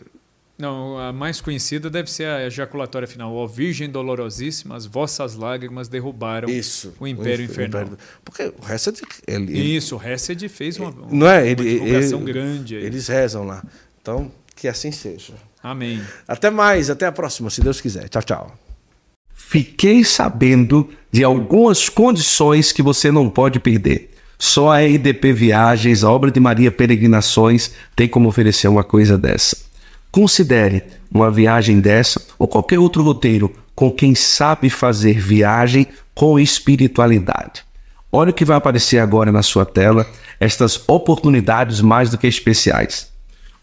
Não, 0.56 0.96
a 1.00 1.12
mais 1.12 1.42
conhecida 1.42 1.90
deve 1.90 2.12
ser 2.12 2.28
a 2.28 2.46
ejaculatória 2.46 3.08
final. 3.08 3.34
Ó 3.34 3.48
Virgem 3.48 3.90
Dolorosíssima, 3.90 4.76
as 4.76 4.86
vossas 4.86 5.34
lágrimas 5.34 5.88
derrubaram 5.88 6.48
Isso, 6.48 6.94
o 7.00 7.08
Império 7.08 7.48
o 7.48 7.50
Infernal. 7.50 7.82
Império, 7.82 7.98
porque 8.24 8.54
o 8.56 8.72
Hesed. 8.72 9.02
Ele, 9.26 9.76
Isso, 9.76 9.98
o 9.98 10.08
Hesed 10.08 10.48
fez 10.48 10.78
uma, 10.78 10.92
não 10.92 11.28
é? 11.28 11.40
uma 11.40 11.48
ele, 11.48 11.56
divulgação 11.56 12.22
ele, 12.22 12.34
grande. 12.34 12.76
Aí. 12.76 12.86
Eles 12.86 13.08
rezam 13.08 13.48
lá. 13.48 13.64
Então, 14.00 14.32
que 14.56 14.68
assim 14.68 14.92
seja. 14.92 15.34
Amém. 15.64 16.00
Até 16.28 16.52
mais, 16.52 16.92
até 16.92 17.08
a 17.08 17.12
próxima, 17.12 17.50
se 17.50 17.62
Deus 17.62 17.82
quiser. 17.82 18.08
Tchau, 18.10 18.22
tchau. 18.22 18.65
Fiquei 19.48 20.04
sabendo 20.04 20.90
de 21.12 21.24
algumas 21.24 21.88
condições 21.88 22.72
que 22.72 22.82
você 22.82 23.12
não 23.12 23.30
pode 23.30 23.60
perder. 23.60 24.12
Só 24.40 24.72
a 24.72 24.80
RDP 24.80 25.32
Viagens, 25.32 26.04
a 26.04 26.12
obra 26.12 26.32
de 26.32 26.40
Maria 26.40 26.72
Peregrinações, 26.72 27.72
tem 27.96 28.08
como 28.08 28.28
oferecer 28.28 28.68
uma 28.68 28.84
coisa 28.84 29.18
dessa. 29.18 29.56
Considere 30.12 30.84
uma 31.14 31.30
viagem 31.30 31.80
dessa 31.80 32.20
ou 32.40 32.48
qualquer 32.48 32.80
outro 32.80 33.04
roteiro 33.04 33.54
com 33.76 33.92
quem 33.92 34.16
sabe 34.16 34.70
fazer 34.70 35.20
viagem 35.20 35.88
com 36.14 36.40
espiritualidade. 36.40 37.64
Olha 38.12 38.32
o 38.32 38.34
que 38.34 38.44
vai 38.44 38.58
aparecer 38.58 38.98
agora 38.98 39.32
na 39.32 39.44
sua 39.44 39.66
tela, 39.66 40.08
estas 40.40 40.84
oportunidades 40.90 41.82
mais 41.82 42.10
do 42.10 42.18
que 42.18 42.28
especiais. 42.28 43.10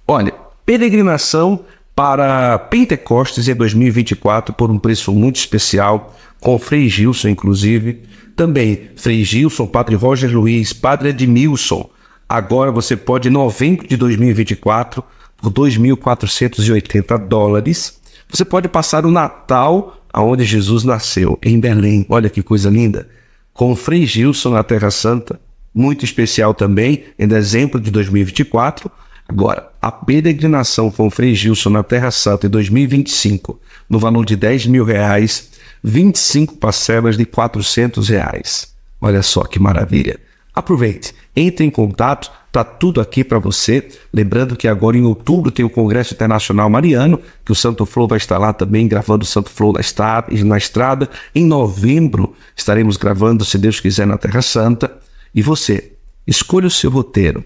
Olha, 0.06 0.32
peregrinação 0.64 1.64
para 1.94 2.58
Pentecostes 2.58 3.48
em 3.48 3.54
2024 3.54 4.54
por 4.54 4.70
um 4.70 4.78
preço 4.78 5.12
muito 5.12 5.36
especial, 5.36 6.14
com 6.40 6.58
Frei 6.58 6.88
Gilson, 6.88 7.28
inclusive. 7.28 8.02
Também 8.34 8.90
Frei 8.96 9.22
Gilson, 9.24 9.66
Padre 9.66 9.94
Roger 9.94 10.30
Luiz, 10.30 10.72
Padre 10.72 11.10
Edmilson. 11.10 11.88
Agora 12.28 12.72
você 12.72 12.96
pode, 12.96 13.28
em 13.28 13.32
novembro 13.32 13.86
de 13.86 13.96
2024, 13.96 15.04
por 15.36 15.52
2.480 15.52 17.18
dólares, 17.28 18.00
você 18.28 18.44
pode 18.44 18.68
passar 18.68 19.04
o 19.04 19.10
Natal 19.10 19.98
aonde 20.12 20.44
Jesus 20.44 20.84
nasceu, 20.84 21.38
em 21.42 21.60
Belém. 21.60 22.06
Olha 22.08 22.30
que 22.30 22.42
coisa 22.42 22.70
linda. 22.70 23.08
Com 23.52 23.76
Frei 23.76 24.06
Gilson 24.06 24.50
na 24.50 24.62
Terra 24.62 24.90
Santa, 24.90 25.38
muito 25.74 26.04
especial 26.04 26.54
também, 26.54 27.04
em 27.18 27.28
dezembro 27.28 27.78
de 27.78 27.90
2024 27.90 28.90
Agora, 29.32 29.70
a 29.80 29.90
peregrinação 29.90 30.90
com 30.90 31.08
Frei 31.08 31.34
Gilson 31.34 31.70
na 31.70 31.82
Terra 31.82 32.10
Santa 32.10 32.46
em 32.46 32.50
2025, 32.50 33.58
no 33.88 33.98
valor 33.98 34.26
de 34.26 34.36
10 34.36 34.66
mil 34.66 34.84
reais, 34.84 35.48
25 35.82 36.56
parcelas 36.56 37.16
de 37.16 37.24
400 37.24 38.10
reais. 38.10 38.74
Olha 39.00 39.22
só 39.22 39.44
que 39.44 39.58
maravilha. 39.58 40.20
Aproveite, 40.54 41.14
entre 41.34 41.64
em 41.64 41.70
contato, 41.70 42.30
tá 42.52 42.62
tudo 42.62 43.00
aqui 43.00 43.24
para 43.24 43.38
você. 43.38 43.88
Lembrando 44.12 44.54
que 44.54 44.68
agora 44.68 44.98
em 44.98 45.04
outubro 45.06 45.50
tem 45.50 45.64
o 45.64 45.70
Congresso 45.70 46.12
Internacional 46.12 46.68
Mariano, 46.68 47.18
que 47.42 47.52
o 47.52 47.54
Santo 47.54 47.86
Flow 47.86 48.06
vai 48.06 48.18
estar 48.18 48.36
lá 48.36 48.52
também 48.52 48.86
gravando 48.86 49.24
o 49.24 49.26
Santo 49.26 49.48
Flow 49.48 49.72
na 49.72 49.80
estrada, 49.80 50.26
na 50.44 50.58
estrada. 50.58 51.08
Em 51.34 51.46
novembro 51.46 52.36
estaremos 52.54 52.98
gravando, 52.98 53.46
se 53.46 53.56
Deus 53.56 53.80
quiser, 53.80 54.06
na 54.06 54.18
Terra 54.18 54.42
Santa. 54.42 54.92
E 55.34 55.40
você, 55.40 55.92
escolha 56.26 56.66
o 56.66 56.70
seu 56.70 56.90
roteiro 56.90 57.42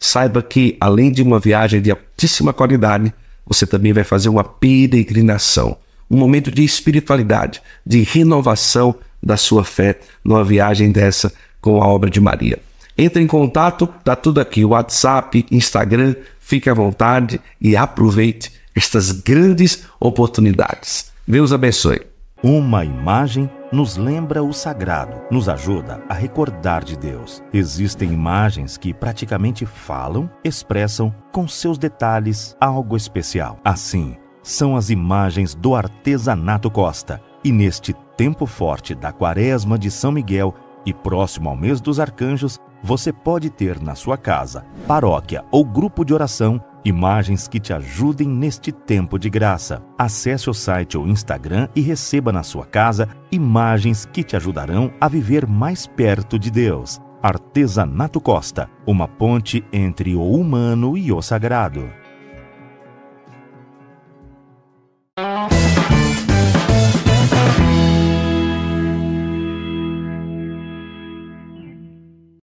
saiba 0.00 0.42
que, 0.42 0.78
além 0.80 1.12
de 1.12 1.22
uma 1.22 1.38
viagem 1.38 1.82
de 1.82 1.90
altíssima 1.90 2.54
qualidade, 2.54 3.12
você 3.46 3.66
também 3.66 3.92
vai 3.92 4.02
fazer 4.02 4.30
uma 4.30 4.42
peregrinação, 4.42 5.76
um 6.10 6.16
momento 6.16 6.50
de 6.50 6.64
espiritualidade, 6.64 7.60
de 7.86 8.02
renovação 8.02 8.94
da 9.22 9.36
sua 9.36 9.62
fé 9.62 10.00
numa 10.24 10.42
viagem 10.42 10.90
dessa 10.90 11.30
com 11.60 11.82
a 11.82 11.86
obra 11.86 12.08
de 12.08 12.20
Maria. 12.20 12.58
Entre 12.96 13.22
em 13.22 13.26
contato, 13.26 13.86
tá 14.02 14.16
tudo 14.16 14.40
aqui, 14.40 14.64
WhatsApp, 14.64 15.46
Instagram, 15.50 16.14
fique 16.40 16.70
à 16.70 16.74
vontade 16.74 17.40
e 17.60 17.76
aproveite 17.76 18.52
estas 18.74 19.12
grandes 19.12 19.84
oportunidades. 20.00 21.10
Deus 21.26 21.52
abençoe. 21.52 22.00
Uma 22.42 22.84
imagem 22.84 23.50
nos 23.72 23.96
lembra 23.96 24.42
o 24.42 24.52
sagrado, 24.52 25.22
nos 25.30 25.48
ajuda 25.48 26.02
a 26.08 26.14
recordar 26.14 26.84
de 26.84 26.96
Deus. 26.96 27.42
Existem 27.52 28.12
imagens 28.12 28.76
que 28.76 28.92
praticamente 28.92 29.64
falam, 29.64 30.28
expressam 30.42 31.14
com 31.32 31.46
seus 31.46 31.78
detalhes 31.78 32.56
algo 32.60 32.96
especial. 32.96 33.58
Assim, 33.64 34.16
são 34.42 34.76
as 34.76 34.90
imagens 34.90 35.54
do 35.54 35.74
artesanato 35.74 36.70
Costa. 36.70 37.22
E 37.44 37.52
neste 37.52 37.94
tempo 38.16 38.44
forte 38.44 38.94
da 38.94 39.12
Quaresma 39.12 39.78
de 39.78 39.90
São 39.90 40.12
Miguel 40.12 40.54
e 40.84 40.92
próximo 40.92 41.48
ao 41.48 41.56
mês 41.56 41.80
dos 41.80 42.00
arcanjos, 42.00 42.58
você 42.82 43.12
pode 43.12 43.50
ter 43.50 43.80
na 43.80 43.94
sua 43.94 44.16
casa, 44.16 44.64
paróquia 44.86 45.44
ou 45.50 45.64
grupo 45.64 46.04
de 46.04 46.12
oração 46.14 46.62
Imagens 46.84 47.46
que 47.46 47.60
te 47.60 47.74
ajudem 47.74 48.26
neste 48.26 48.72
tempo 48.72 49.18
de 49.18 49.28
graça. 49.28 49.82
Acesse 49.98 50.48
o 50.48 50.54
site 50.54 50.96
ou 50.96 51.06
Instagram 51.06 51.68
e 51.76 51.82
receba 51.82 52.32
na 52.32 52.42
sua 52.42 52.64
casa 52.64 53.06
imagens 53.30 54.06
que 54.06 54.22
te 54.22 54.34
ajudarão 54.34 54.90
a 54.98 55.06
viver 55.06 55.46
mais 55.46 55.86
perto 55.86 56.38
de 56.38 56.50
Deus. 56.50 56.98
Artesanato 57.22 58.18
Costa 58.18 58.70
uma 58.86 59.06
ponte 59.06 59.62
entre 59.70 60.14
o 60.14 60.22
humano 60.22 60.96
e 60.96 61.12
o 61.12 61.20
sagrado. 61.20 61.99